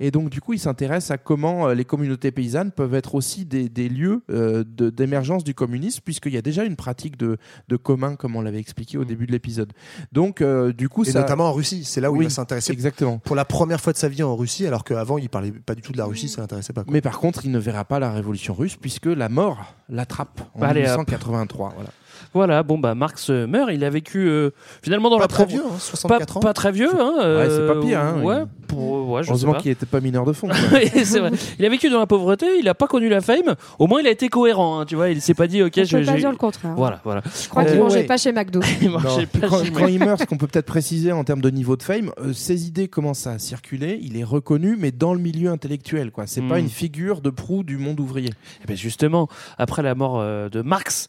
Et 0.00 0.10
donc 0.10 0.30
du 0.30 0.40
coup, 0.40 0.52
il 0.52 0.58
s'intéresse 0.58 1.10
à 1.10 1.18
comment 1.18 1.68
euh, 1.68 1.74
les 1.74 1.84
communautés 1.84 2.30
paysannes 2.30 2.70
peuvent 2.72 2.94
être 2.94 3.14
aussi 3.14 3.44
des, 3.44 3.68
des 3.68 3.88
lieux 3.88 4.22
euh, 4.30 4.64
d'émergence 4.64 5.44
du 5.44 5.54
communisme, 5.54 6.00
puisqu'il 6.04 6.32
y 6.32 6.36
a 6.36 6.42
déjà 6.42 6.64
une 6.64 6.76
pratique 6.76 7.16
de, 7.16 7.38
de 7.68 7.76
commun, 7.76 8.16
comme 8.16 8.36
on 8.36 8.40
l'avait 8.42 8.58
expliqué 8.58 8.98
au 8.98 9.04
début 9.04 9.26
de 9.26 9.32
l'épisode. 9.32 9.72
Donc 10.12 10.40
euh, 10.40 10.72
du 10.72 10.88
coup, 10.88 11.04
Et 11.04 11.10
ça... 11.10 11.20
notamment 11.20 11.48
en 11.48 11.52
Russie, 11.52 11.84
c'est 11.84 12.00
là 12.00 12.10
où 12.10 12.16
Oui, 12.16 12.24
il 12.24 12.28
va 12.28 12.30
s'intéresser 12.30 12.72
Exactement. 12.72 13.18
pour 13.18 13.36
la 13.36 13.44
première 13.44 13.80
fois 13.80 13.92
de 13.92 13.98
sa 13.98 14.08
vie 14.08 14.22
en 14.22 14.36
Russie, 14.36 14.66
alors 14.66 14.84
qu'avant 14.84 15.18
il 15.18 15.28
parlait 15.28 15.52
pas 15.52 15.74
du 15.74 15.82
tout 15.82 15.92
de 15.92 15.98
la 15.98 16.04
Russie, 16.04 16.28
ça 16.28 16.40
l'intéressait 16.40 16.72
pas. 16.72 16.84
quoi. 16.84 16.92
Mais 16.92 17.00
par 17.00 17.18
contre, 17.18 17.44
il 17.44 17.50
ne 17.50 17.58
verra 17.58 17.84
pas 17.84 17.98
la 17.98 18.12
révolution 18.12 18.54
russe 18.54 18.76
puisque 18.76 19.06
la 19.06 19.28
mort 19.28 19.74
l'attrape 19.88 20.40
en 20.54 20.62
Allez, 20.62 20.82
hop. 20.82 20.98
1883. 20.98 21.72
Voilà. 21.74 21.90
Voilà, 22.34 22.62
bon 22.62 22.78
bah 22.78 22.94
Marx 22.94 23.28
euh, 23.30 23.46
meurt, 23.46 23.70
il 23.72 23.84
a 23.84 23.90
vécu 23.90 24.28
euh, 24.28 24.50
finalement 24.82 25.10
dans 25.10 25.16
Pas 25.16 25.24
la 25.24 25.28
très 25.28 25.46
vieux, 25.46 25.62
hein, 25.64 25.70
pas, 25.72 25.78
64 25.78 26.36
ans. 26.36 26.40
pas 26.40 26.52
très 26.52 26.72
vieux, 26.72 26.90
hein. 26.94 27.14
Ouais, 27.18 27.46
c'est 27.50 27.66
pas 27.66 27.74
euh, 27.74 27.80
pire, 27.82 28.00
hein. 28.00 28.22
Ouais, 28.22 28.42
pour, 28.68 29.08
ouais, 29.10 29.22
je 29.22 29.26
sais 29.26 29.30
Heureusement 29.32 29.52
pas. 29.54 29.60
qu'il 29.60 29.70
n'était 29.70 29.86
pas 29.86 30.00
mineur 30.00 30.24
de 30.24 30.32
fond. 30.32 30.48
c'est 31.04 31.18
vrai. 31.20 31.30
Il 31.58 31.64
a 31.64 31.68
vécu 31.68 31.90
dans 31.90 31.98
la 31.98 32.06
pauvreté, 32.06 32.46
il 32.60 32.68
a 32.68 32.74
pas 32.74 32.86
connu 32.86 33.08
la 33.08 33.20
fame. 33.20 33.54
Au 33.78 33.86
moins, 33.86 34.00
il 34.00 34.06
a 34.06 34.10
été 34.10 34.28
cohérent. 34.28 34.80
hein, 34.80 34.84
tu 34.86 34.94
vois, 34.96 35.08
il 35.10 35.20
s'est 35.20 35.34
pas 35.34 35.46
dit 35.46 35.62
ok, 35.62 35.72
On 35.78 35.84
je. 35.84 35.96
peut 35.98 36.04
pas 36.04 36.16
dire 36.16 36.30
le 36.30 36.36
contraire. 36.36 36.74
Voilà, 36.76 37.00
voilà. 37.04 37.22
Je 37.42 37.48
crois 37.48 37.64
qu'il 37.64 37.74
Euh, 37.74 37.78
mangeait 37.82 38.00
ouais. 38.00 38.04
pas 38.06 38.16
chez 38.16 38.32
McDo. 38.32 38.60
Il 38.80 38.90
pas 38.92 39.00
quand, 39.48 39.64
chez 39.64 39.70
quand 39.72 39.86
il 39.86 39.98
meurt, 39.98 40.20
ce 40.20 40.26
qu'on 40.26 40.36
peut 40.36 40.46
peut-être 40.46 40.66
préciser 40.66 41.12
en 41.12 41.24
termes 41.24 41.40
de 41.40 41.50
niveau 41.50 41.76
de 41.76 41.82
fame, 41.82 42.12
ses 42.32 42.66
idées 42.66 42.88
commencent 42.88 43.26
à 43.26 43.38
circuler, 43.38 43.98
il 44.02 44.16
est 44.16 44.24
reconnu, 44.24 44.76
mais 44.78 44.92
dans 44.92 45.14
le 45.14 45.20
milieu 45.20 45.50
intellectuel. 45.50 46.10
quoi. 46.10 46.26
C'est 46.26 46.40
Mm. 46.42 46.48
pas 46.48 46.58
une 46.58 46.68
figure 46.68 47.20
de 47.20 47.30
proue 47.30 47.64
du 47.64 47.76
monde 47.76 47.98
ouvrier. 48.00 48.30
Eh 48.62 48.66
ben 48.66 48.76
justement, 48.76 49.28
après 49.58 49.82
la 49.82 49.94
mort 49.94 50.22
de 50.22 50.62
Marx, 50.62 51.08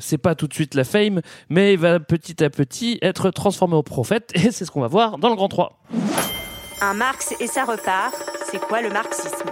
c'est 0.00 0.18
pas 0.18 0.34
tout 0.34 0.45
de 0.46 0.54
suite 0.54 0.74
la 0.74 0.84
fame, 0.84 1.20
mais 1.48 1.74
il 1.74 1.78
va 1.78 2.00
petit 2.00 2.42
à 2.42 2.50
petit 2.50 2.98
être 3.02 3.30
transformé 3.30 3.74
au 3.74 3.82
prophète, 3.82 4.30
et 4.34 4.50
c'est 4.50 4.64
ce 4.64 4.70
qu'on 4.70 4.80
va 4.80 4.88
voir 4.88 5.18
dans 5.18 5.28
le 5.28 5.36
Grand 5.36 5.48
3. 5.48 5.78
Un 6.80 6.94
Marx 6.94 7.34
et 7.40 7.46
ça 7.46 7.64
repart, 7.64 8.14
c'est 8.50 8.60
quoi 8.60 8.82
le 8.82 8.90
marxisme? 8.90 9.50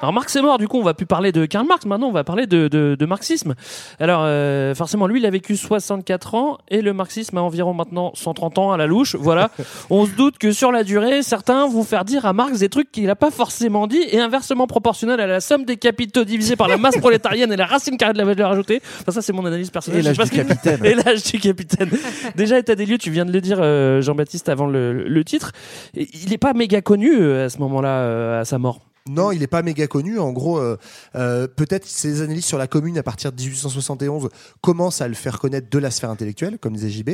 Alors 0.00 0.12
Marx 0.12 0.36
est 0.36 0.42
mort, 0.42 0.58
du 0.58 0.68
coup 0.68 0.78
on 0.78 0.84
va 0.84 0.94
plus 0.94 1.06
parler 1.06 1.32
de 1.32 1.44
Karl 1.44 1.66
Marx, 1.66 1.84
maintenant 1.84 2.06
on 2.06 2.12
va 2.12 2.22
parler 2.22 2.46
de, 2.46 2.68
de- 2.68 2.94
de 2.96 3.06
marxisme. 3.06 3.54
Alors 3.98 4.20
euh, 4.22 4.72
forcément 4.76 5.08
lui 5.08 5.18
il 5.18 5.26
a 5.26 5.30
vécu 5.30 5.56
64 5.56 6.36
ans 6.36 6.58
et 6.68 6.82
le 6.82 6.92
marxisme 6.92 7.36
a 7.36 7.40
environ 7.42 7.74
maintenant 7.74 8.12
130 8.14 8.58
ans 8.58 8.70
à 8.70 8.76
la 8.76 8.86
louche, 8.86 9.16
voilà. 9.18 9.50
on 9.90 10.06
se 10.06 10.12
doute 10.12 10.38
que 10.38 10.52
sur 10.52 10.70
la 10.70 10.84
durée, 10.84 11.22
certains 11.24 11.66
vont 11.66 11.82
faire 11.82 12.04
dire 12.04 12.26
à 12.26 12.32
Marx 12.32 12.60
des 12.60 12.68
trucs 12.68 12.92
qu'il 12.92 13.06
n'a 13.06 13.16
pas 13.16 13.32
forcément 13.32 13.88
dit 13.88 14.00
et 14.08 14.20
inversement 14.20 14.68
proportionnel 14.68 15.18
à 15.18 15.26
la 15.26 15.40
somme 15.40 15.64
des 15.64 15.76
capitaux 15.76 16.22
divisés 16.24 16.54
par 16.54 16.68
la 16.68 16.76
masse 16.76 16.96
prolétarienne 16.98 17.52
et 17.52 17.56
la 17.56 17.66
racine 17.66 17.96
carrée 17.96 18.12
de 18.12 18.18
la 18.18 18.24
valeur 18.24 18.52
ajoutée. 18.52 18.80
Enfin 19.00 19.10
ça 19.10 19.20
c'est 19.20 19.32
mon 19.32 19.44
analyse 19.46 19.70
personnelle. 19.70 20.00
Et 20.00 20.02
l'âge 20.04 20.18
du 20.18 20.30
capitaine. 20.30 20.78
Et 20.84 20.94
l'âge 20.94 21.24
du 21.24 21.40
capitaine. 21.40 21.90
Déjà, 22.36 22.56
état 22.58 22.76
des 22.76 22.86
lieux, 22.86 22.98
tu 22.98 23.10
viens 23.10 23.24
de 23.24 23.32
le 23.32 23.40
dire, 23.40 23.58
euh, 23.60 24.00
Jean-Baptiste, 24.00 24.48
avant 24.48 24.66
le, 24.68 24.92
le 25.08 25.24
titre. 25.24 25.50
Il 25.94 26.30
n'est 26.30 26.38
pas 26.38 26.52
méga 26.54 26.80
connu 26.82 27.10
euh, 27.20 27.46
à 27.46 27.48
ce 27.48 27.58
moment-là, 27.58 27.88
euh, 27.88 28.40
à 28.40 28.44
sa 28.44 28.58
mort. 28.58 28.78
Non, 29.08 29.32
il 29.32 29.40
n'est 29.40 29.46
pas 29.46 29.62
méga 29.62 29.86
connu. 29.86 30.18
En 30.18 30.32
gros, 30.32 30.58
euh, 30.58 30.76
euh, 31.16 31.46
peut-être 31.46 31.86
ses 31.86 32.22
analyses 32.22 32.44
sur 32.44 32.58
la 32.58 32.66
commune 32.66 32.98
à 32.98 33.02
partir 33.02 33.32
de 33.32 33.40
1871 33.40 34.28
commencent 34.60 35.00
à 35.00 35.08
le 35.08 35.14
faire 35.14 35.38
connaître 35.38 35.68
de 35.70 35.78
la 35.78 35.90
sphère 35.90 36.10
intellectuelle, 36.10 36.58
comme 36.58 36.74
disait 36.74 36.90
JB. 36.90 37.10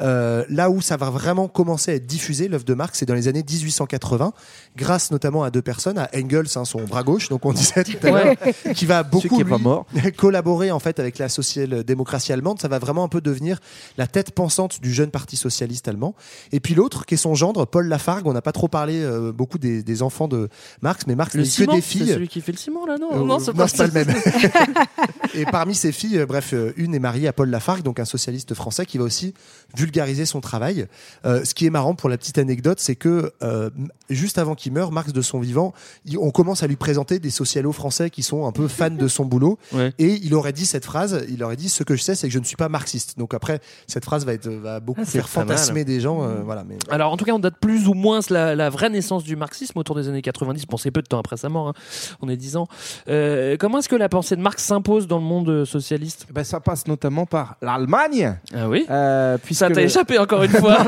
Euh, 0.00 0.44
là 0.48 0.70
où 0.70 0.80
ça 0.80 0.96
va 0.96 1.10
vraiment 1.10 1.48
commencer 1.48 1.92
à 1.92 1.94
être 1.94 2.06
diffusé, 2.06 2.48
l'œuvre 2.48 2.64
de 2.64 2.74
Marx, 2.74 2.98
c'est 2.98 3.06
dans 3.06 3.14
les 3.14 3.28
années 3.28 3.44
1880, 3.48 4.32
grâce 4.76 5.10
notamment 5.10 5.44
à 5.44 5.50
deux 5.50 5.62
personnes, 5.62 5.98
à 5.98 6.08
Engels, 6.14 6.46
hein, 6.56 6.64
son 6.64 6.82
bras 6.84 7.02
gauche, 7.02 7.28
donc 7.28 7.44
on 7.44 7.52
disait 7.52 7.84
tout 7.84 8.06
à 8.06 8.10
l'heure, 8.10 8.34
qui 8.74 8.86
va 8.86 9.02
beaucoup 9.02 9.36
qui 9.36 9.44
lui, 9.44 9.58
mort. 9.58 9.86
collaborer 10.16 10.70
en 10.70 10.80
fait 10.80 10.98
avec 10.98 11.18
la 11.18 11.28
social-démocratie 11.28 12.32
allemande. 12.32 12.60
Ça 12.60 12.68
va 12.68 12.78
vraiment 12.78 13.04
un 13.04 13.08
peu 13.08 13.20
devenir 13.20 13.60
la 13.96 14.06
tête 14.06 14.32
pensante 14.32 14.80
du 14.80 14.92
jeune 14.92 15.10
parti 15.10 15.36
socialiste 15.36 15.88
allemand. 15.88 16.14
Et 16.52 16.60
puis 16.60 16.74
l'autre, 16.74 17.06
qui 17.06 17.14
est 17.14 17.18
son 17.18 17.34
gendre, 17.34 17.64
Paul 17.66 17.86
Lafargue. 17.86 18.26
On 18.26 18.32
n'a 18.32 18.42
pas 18.42 18.52
trop 18.52 18.68
parlé 18.68 19.02
euh, 19.02 19.32
beaucoup 19.32 19.58
des, 19.58 19.82
des 19.82 20.02
enfants 20.02 20.28
de 20.28 20.48
Marx, 20.82 21.06
mais 21.06 21.14
Marx 21.14 21.35
Le 21.36 21.42
n'est 21.42 21.48
que 21.48 21.54
ciment, 21.54 21.74
des 21.74 21.80
c'est 21.80 21.86
filles. 21.98 22.08
celui 22.08 22.28
qui 22.28 22.40
fait 22.40 22.52
le 22.52 22.58
ciment, 22.58 22.86
là, 22.86 22.96
non 22.98 23.08
Euh, 23.12 23.24
Non, 23.24 23.38
c'est 23.38 23.52
pas, 23.52 23.66
le 23.86 23.92
même. 23.92 24.08
et 25.34 25.44
parmi 25.46 25.74
ces 25.74 25.92
filles, 25.92 26.18
euh, 26.18 26.26
bref, 26.26 26.50
euh, 26.52 26.72
une 26.76 26.94
est 26.94 26.98
mariée 26.98 27.28
à 27.28 27.32
Paul 27.32 27.48
Lafargue, 27.50 27.82
donc 27.82 28.00
un 28.00 28.04
socialiste 28.04 28.54
français 28.54 28.86
qui 28.86 28.98
va 28.98 29.04
aussi 29.04 29.34
vulgariser 29.76 30.26
son 30.26 30.40
travail. 30.40 30.86
Euh, 31.24 31.44
ce 31.44 31.54
qui 31.54 31.66
est 31.66 31.70
marrant 31.70 31.94
pour 31.94 32.08
la 32.08 32.16
petite 32.18 32.38
anecdote, 32.38 32.78
c'est 32.80 32.96
que 32.96 33.32
euh, 33.42 33.70
juste 34.10 34.38
avant 34.38 34.54
qu'il 34.54 34.72
meure, 34.72 34.92
Marx 34.92 35.12
de 35.12 35.22
son 35.22 35.38
vivant, 35.40 35.72
il- 36.04 36.18
on 36.18 36.30
commence 36.30 36.62
à 36.62 36.66
lui 36.66 36.76
présenter 36.76 37.18
des 37.18 37.30
socialos 37.30 37.72
français 37.72 38.10
qui 38.10 38.22
sont 38.22 38.46
un 38.46 38.52
peu 38.52 38.68
fans 38.68 38.90
de 38.90 39.08
son 39.08 39.24
boulot. 39.24 39.58
Ouais. 39.72 39.92
Et 39.98 40.14
il 40.22 40.34
aurait 40.34 40.52
dit 40.52 40.66
cette 40.66 40.84
phrase, 40.84 41.24
il 41.28 41.42
aurait 41.42 41.56
dit 41.56 41.68
ce 41.68 41.82
que 41.84 41.96
je 41.96 42.02
sais, 42.02 42.14
c'est 42.14 42.28
que 42.28 42.32
je 42.32 42.38
ne 42.38 42.44
suis 42.44 42.56
pas 42.56 42.68
marxiste. 42.68 43.18
Donc 43.18 43.34
après, 43.34 43.60
cette 43.86 44.04
phrase 44.04 44.24
va, 44.24 44.32
être, 44.32 44.48
va 44.48 44.80
beaucoup 44.80 45.00
Ah, 45.02 45.06
faire 45.06 45.22
mal. 45.24 45.30
fantasmer 45.48 45.84
des 45.84 46.00
gens. 46.00 46.22
euh, 46.22 46.42
voilà, 46.44 46.64
mais 46.64 46.76
Alors, 46.90 47.12
en 47.12 47.16
tout 47.16 47.24
cas, 47.24 47.32
on 47.32 47.38
date 47.38 47.56
plus 47.60 47.88
ou 47.88 47.94
moins 47.94 48.20
la, 48.30 48.54
la 48.54 48.70
vraie 48.70 48.90
naissance 48.90 49.24
du 49.24 49.36
marxisme 49.36 49.78
autour 49.78 49.96
des 49.96 50.08
années 50.08 50.22
90. 50.22 50.66
Bon, 50.66 50.76
c'est 50.76 50.90
peu 50.90 51.02
de 51.02 51.06
temps 51.06 51.18
après 51.18 51.36
sa 51.36 51.48
mort. 51.48 51.68
hein. 51.68 51.74
On 52.22 52.28
est 52.28 52.36
10 52.36 52.56
ans. 52.56 52.66
Euh, 53.08 53.56
comment 53.58 53.78
est-ce 53.78 53.88
que 53.88 53.96
la 53.96 54.08
pensée 54.08 54.36
de 54.36 54.40
Marx 54.40 54.62
s'impose 54.64 55.06
dans 55.06 55.18
le 55.18 55.24
monde 55.24 55.64
socialiste? 55.64 56.26
Ben, 56.32 56.44
ça 56.44 56.60
passe 56.60 56.86
notamment 56.86 57.26
par 57.26 57.56
l'Allemagne. 57.62 58.36
Ah 58.54 58.68
oui? 58.68 58.86
Euh, 58.90 59.38
puisque 59.38 59.60
Ça 59.68 59.74
t'a 59.74 59.82
échappé 59.82 60.18
encore 60.18 60.42
une 60.42 60.50
fois. 60.50 60.78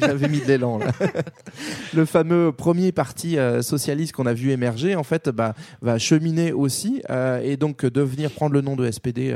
J'avais 0.00 0.28
mis 0.28 0.40
de 0.40 0.46
l'élan. 0.46 0.80
Le 1.94 2.04
fameux 2.04 2.52
premier 2.52 2.92
parti 2.92 3.38
euh, 3.38 3.62
socialiste 3.62 4.12
qu'on 4.12 4.26
a 4.26 4.34
vu 4.34 4.50
émerger, 4.50 4.96
en 4.96 5.02
fait, 5.02 5.28
bah, 5.28 5.54
va 5.82 5.98
cheminer 5.98 6.52
aussi 6.52 7.02
euh, 7.10 7.40
et 7.42 7.56
donc 7.56 7.84
euh, 7.84 7.90
devenir 7.90 8.30
prendre 8.30 8.52
le 8.52 8.60
nom 8.60 8.76
de 8.76 8.90
SPD. 8.90 9.34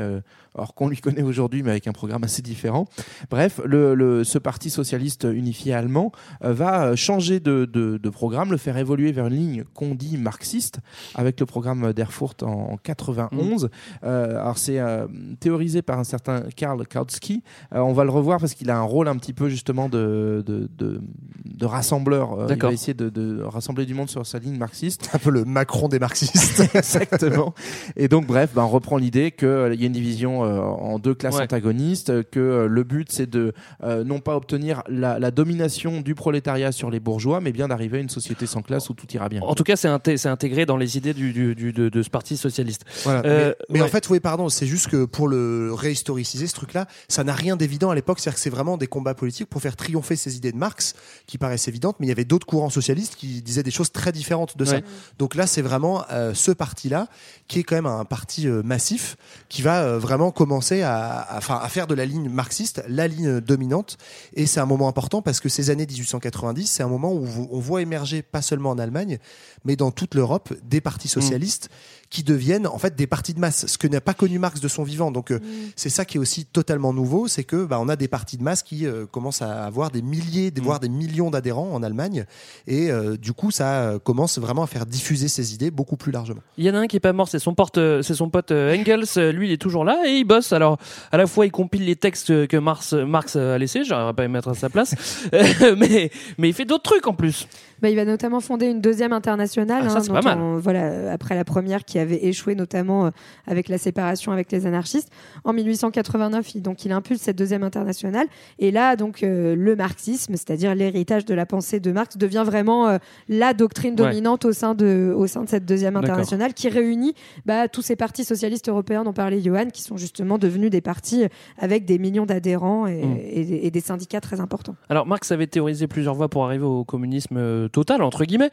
Alors 0.55 0.73
qu'on 0.75 0.87
lui 0.87 0.97
connaît 0.97 1.21
aujourd'hui, 1.23 1.63
mais 1.63 1.71
avec 1.71 1.87
un 1.87 1.91
programme 1.93 2.23
assez 2.23 2.41
différent. 2.41 2.85
Bref, 3.29 3.59
le, 3.65 3.95
le- 3.95 4.23
ce 4.23 4.37
parti 4.37 4.69
socialiste 4.69 5.27
unifié 5.31 5.73
allemand 5.73 6.11
euh, 6.43 6.53
va 6.53 6.85
euh, 6.85 6.95
changer 6.95 7.39
de, 7.39 7.65
de- 7.65 7.97
de 7.97 8.09
programme, 8.09 8.51
le 8.51 8.57
faire 8.57 8.77
évoluer 8.77 9.11
vers 9.11 9.27
une 9.27 9.33
ligne 9.35 9.63
qu'on 9.73 9.95
dit 9.95 10.17
marxiste, 10.17 10.79
avec 11.15 11.39
le 11.39 11.45
programme 11.45 11.93
d'Erfurt 11.93 12.43
en, 12.43 12.73
en 12.73 12.77
91. 12.77 13.69
Euh, 14.03 14.39
alors 14.39 14.57
c'est 14.57 14.79
euh, 14.79 15.07
théorisé 15.39 15.81
par 15.81 15.99
un 15.99 16.03
certain 16.03 16.43
Karl 16.55 16.85
Kautsky. 16.87 17.43
Euh, 17.73 17.79
on 17.79 17.93
va 17.93 18.03
le 18.03 18.09
revoir 18.11 18.39
parce 18.39 18.53
qu'il 18.53 18.69
a 18.69 18.77
un 18.77 18.81
rôle 18.83 19.07
un 19.07 19.15
petit 19.17 19.33
peu 19.33 19.49
justement 19.49 19.89
de, 19.89 20.43
de, 20.45 20.69
de, 20.77 21.01
de 21.45 21.65
rassembleur. 21.65 22.37
Il 22.43 22.47
va 22.69 22.73
essayer 22.73 22.93
de, 22.93 23.09
de 23.09 23.41
rassembler 23.43 23.85
du 23.85 23.93
monde 23.93 24.09
sur 24.09 24.25
sa 24.25 24.39
ligne 24.39 24.57
marxiste. 24.57 25.09
un 25.13 25.19
peu 25.19 25.29
le 25.31 25.45
Macron 25.45 25.87
des 25.87 25.99
marxistes. 25.99 26.63
Exactement. 26.75 27.53
Et 27.95 28.07
donc, 28.07 28.27
bref, 28.27 28.51
ben, 28.55 28.63
on 28.63 28.69
reprend 28.69 28.97
l'idée 28.97 29.31
qu'il 29.31 29.47
y 29.79 29.83
a 29.83 29.87
une 29.87 29.91
division 29.93 30.42
sont 30.43 30.51
euh, 30.53 30.59
en 30.59 30.99
deux 30.99 31.13
classes 31.15 31.35
Ouais. 31.35 31.43
antagonistes, 31.43 32.29
que 32.29 32.39
euh, 32.39 32.67
le 32.67 32.83
but 32.83 33.11
c'est 33.11 33.29
de 33.29 33.53
euh, 33.83 34.03
non 34.03 34.19
pas 34.19 34.35
obtenir 34.35 34.83
la, 34.87 35.19
la 35.19 35.31
domination 35.31 36.01
du 36.01 36.15
prolétariat 36.15 36.71
sur 36.71 36.89
les 36.89 36.99
bourgeois, 36.99 37.39
mais 37.41 37.51
bien 37.51 37.67
d'arriver 37.67 37.97
à 37.97 38.01
une 38.01 38.09
société 38.09 38.45
sans 38.45 38.61
classe 38.61 38.89
où 38.89 38.93
tout 38.93 39.07
ira 39.13 39.29
bien. 39.29 39.41
En 39.41 39.55
tout 39.55 39.63
cas, 39.63 39.75
c'est 39.75 39.87
inté- 39.87 40.17
c'est 40.17 40.29
intégré 40.29 40.65
dans 40.65 40.77
les 40.77 40.97
idées 40.97 41.13
du, 41.13 41.33
du- 41.33 41.55
du- 41.55 41.73
de, 41.73 41.89
de 41.89 42.01
ce 42.03 42.09
parti 42.09 42.37
socialiste. 42.37 42.83
Voilà. 43.03 43.21
Euh, 43.25 43.53
mais 43.69 43.79
mais 43.79 43.81
en 43.81 43.87
fait, 43.87 44.09
oui, 44.09 44.19
pardon, 44.19 44.49
c'est 44.49 44.65
juste 44.67 44.87
que 44.87 45.05
pour 45.05 45.27
le 45.27 45.71
réhistoriciser, 45.73 46.47
ce 46.47 46.53
truc-là, 46.53 46.87
ça 47.07 47.23
n'a 47.23 47.33
rien 47.33 47.55
d'évident 47.55 47.89
à 47.89 47.95
l'époque. 47.95 48.19
C'est-à-dire 48.19 48.35
que 48.35 48.41
c'est 48.41 48.49
vraiment 48.49 48.77
des 48.77 48.87
combats 48.87 49.13
politiques 49.15 49.49
pour 49.49 49.61
faire 49.61 49.75
triompher 49.75 50.15
ces 50.15 50.35
idées 50.37 50.51
de 50.51 50.57
Marx 50.57 50.93
qui 51.27 51.37
paraissent 51.37 51.67
évidentes, 51.67 51.97
mais 51.99 52.05
il 52.05 52.09
y 52.09 52.13
avait 52.13 52.25
d'autres 52.25 52.45
courants 52.47 52.69
socialistes 52.69 53.15
qui 53.15 53.41
disaient 53.41 53.63
des 53.63 53.71
choses 53.71 53.91
très 53.91 54.11
différentes 54.11 54.57
de 54.57 54.65
ça. 54.65 54.75
Ouais. 54.75 54.83
Donc 55.19 55.35
là, 55.35 55.47
c'est 55.47 55.61
vraiment 55.61 56.03
euh, 56.11 56.33
ce 56.33 56.51
parti-là 56.51 57.07
qui 57.47 57.59
est 57.59 57.63
quand 57.63 57.75
même 57.75 57.85
un 57.85 58.05
parti 58.05 58.47
euh, 58.47 58.61
massif 58.63 59.15
qui 59.49 59.61
va 59.61 59.83
euh, 59.83 59.99
vraiment 59.99 60.31
commencer 60.33 60.81
à, 60.81 61.19
à, 61.19 61.37
enfin, 61.37 61.59
à 61.61 61.67
faire 61.69 61.87
de 61.87 61.93
la 61.95 62.05
ligne 62.05 62.29
marxiste 62.29 62.83
la 62.87 63.07
ligne 63.07 63.39
dominante. 63.39 63.97
Et 64.35 64.45
c'est 64.45 64.59
un 64.59 64.65
moment 64.65 64.87
important 64.87 65.21
parce 65.21 65.39
que 65.39 65.49
ces 65.49 65.69
années 65.69 65.85
1890, 65.85 66.67
c'est 66.67 66.83
un 66.83 66.87
moment 66.87 67.13
où 67.13 67.25
on 67.51 67.59
voit 67.59 67.81
émerger, 67.81 68.21
pas 68.21 68.41
seulement 68.41 68.71
en 68.71 68.77
Allemagne, 68.79 69.17
mais 69.65 69.75
dans 69.75 69.91
toute 69.91 70.15
l'Europe, 70.15 70.53
des 70.63 70.81
partis 70.81 71.07
socialistes 71.07 71.69
qui 72.09 72.21
deviennent 72.23 72.67
en 72.67 72.77
fait 72.77 72.95
des 72.95 73.07
partis 73.07 73.33
de 73.33 73.39
masse, 73.39 73.65
ce 73.65 73.77
que 73.77 73.87
n'a 73.87 73.99
pas 74.01 74.13
connu 74.13 74.37
Marx 74.37 74.59
de 74.59 74.67
son 74.67 74.83
vivant. 74.83 75.09
Donc 75.09 75.31
euh, 75.31 75.39
c'est 75.75 75.89
ça 75.89 76.05
qui 76.05 76.17
est 76.17 76.19
aussi 76.19 76.45
totalement 76.45 76.93
nouveau, 76.93 77.27
c'est 77.27 77.43
que 77.43 77.65
bah, 77.65 77.79
on 77.81 77.89
a 77.89 77.95
des 77.95 78.07
partis 78.07 78.37
de 78.37 78.43
masse 78.43 78.61
qui 78.61 78.85
euh, 78.85 79.05
commencent 79.07 79.41
à 79.41 79.65
avoir 79.65 79.89
des 79.89 80.03
milliers, 80.03 80.51
des- 80.51 80.61
voire 80.61 80.79
des 80.79 80.89
millions 80.89 81.31
d'adhérents 81.31 81.71
en 81.73 81.81
Allemagne, 81.81 82.25
et 82.67 82.91
euh, 82.91 83.17
du 83.17 83.33
coup 83.33 83.49
ça 83.49 83.93
commence 84.03 84.37
vraiment 84.37 84.61
à 84.63 84.67
faire 84.67 84.85
diffuser 84.85 85.27
ces 85.27 85.55
idées 85.55 85.71
beaucoup 85.71 85.97
plus 85.97 86.11
largement. 86.11 86.41
Il 86.57 86.65
y 86.65 86.69
en 86.69 86.75
a 86.75 86.79
un 86.79 86.87
qui 86.87 86.97
est 86.97 86.99
pas 86.99 87.13
mort, 87.13 87.27
c'est 87.27 87.39
son, 87.39 87.55
porte, 87.55 87.79
c'est 88.03 88.13
son 88.13 88.29
pote 88.29 88.51
Engels. 88.51 89.05
Lui, 89.33 89.47
il 89.49 89.51
est 89.51 89.57
toujours 89.57 89.83
là 89.83 90.03
et 90.05 90.11
il 90.17 90.22
bosse. 90.23 90.53
Alors, 90.53 90.77
à 91.11 91.17
la 91.17 91.27
fois, 91.27 91.45
il 91.45 91.51
compile 91.51 91.85
les 91.85 91.95
textes 91.95 92.47
que 92.47 92.57
Marx, 92.57 92.93
Marx 92.93 93.35
a 93.35 93.57
laissés. 93.57 93.83
J'aurais 93.83 94.13
pas 94.13 94.23
aimé 94.23 94.33
mettre 94.33 94.49
à 94.49 94.55
sa 94.55 94.69
place. 94.69 94.95
Euh, 95.33 95.75
mais, 95.77 96.11
mais 96.37 96.49
il 96.49 96.53
fait 96.53 96.65
d'autres 96.65 96.83
trucs 96.83 97.07
en 97.07 97.13
plus. 97.13 97.47
Bah, 97.81 97.89
il 97.89 97.95
va 97.95 98.05
notamment 98.05 98.39
fonder 98.39 98.67
une 98.67 98.79
deuxième 98.79 99.11
internationale. 99.11 99.83
Ah, 99.85 99.89
ça, 99.89 99.99
hein, 99.99 100.21
pas 100.21 100.35
mal. 100.35 100.59
voilà, 100.59 101.11
après 101.11 101.35
la 101.35 101.43
première 101.43 101.83
qui 101.83 101.99
avait 101.99 102.25
échoué 102.25 102.55
notamment 102.55 103.07
euh, 103.07 103.09
avec 103.45 103.67
la 103.67 103.77
séparation 103.77 104.31
avec 104.31 104.51
les 104.51 104.65
anarchistes. 104.65 105.09
En 105.43 105.51
1889, 105.51 106.55
il, 106.55 106.61
donc, 106.61 106.85
il 106.85 106.93
impulse 106.93 107.21
cette 107.21 107.37
deuxième 107.37 107.63
internationale. 107.63 108.27
Et 108.59 108.71
là, 108.71 108.95
donc, 108.95 109.21
euh, 109.21 109.53
le 109.57 109.75
marxisme, 109.75 110.33
c'est-à-dire 110.33 110.75
l'héritage 110.75 111.25
de 111.25 111.33
la 111.33 111.45
pensée 111.45 111.81
de 111.81 111.91
Marx, 111.91 112.17
devient 112.17 112.43
vraiment 112.45 112.87
euh, 112.87 112.97
la 113.27 113.53
doctrine 113.53 113.83
Ouais. 113.93 113.97
dominante 113.97 114.45
au, 114.45 114.53
sein 114.53 114.75
de, 114.75 115.13
au 115.15 115.27
sein 115.27 115.43
de 115.43 115.49
cette 115.49 115.65
deuxième 115.65 115.97
internationale 115.97 116.53
qui 116.53 116.69
réunit 116.69 117.13
bah, 117.45 117.67
tous 117.67 117.81
ces 117.81 117.95
partis 117.95 118.23
socialistes 118.23 118.69
européens 118.69 119.03
dont 119.03 119.13
parlait 119.13 119.41
Johan, 119.41 119.67
qui 119.71 119.81
sont 119.81 119.97
justement 119.97 120.12
devenus 120.37 120.69
des 120.69 120.81
partis 120.81 121.25
avec 121.57 121.85
des 121.85 121.97
millions 121.99 122.25
d'adhérents 122.25 122.87
et, 122.87 123.03
Mm. 123.05 123.17
et- 123.17 123.67
et 123.67 123.71
des 123.71 123.79
syndicats 123.81 124.21
très 124.21 124.39
importants. 124.39 124.75
Alors, 124.89 125.05
Marx 125.05 125.31
avait 125.31 125.47
théorisé 125.47 125.87
plusieurs 125.87 126.15
voies 126.15 126.29
pour 126.29 126.45
arriver 126.45 126.63
au 126.65 126.83
communisme 126.83 127.37
euh, 127.37 127.67
total, 127.67 128.01
entre 128.01 128.25
guillemets. 128.25 128.51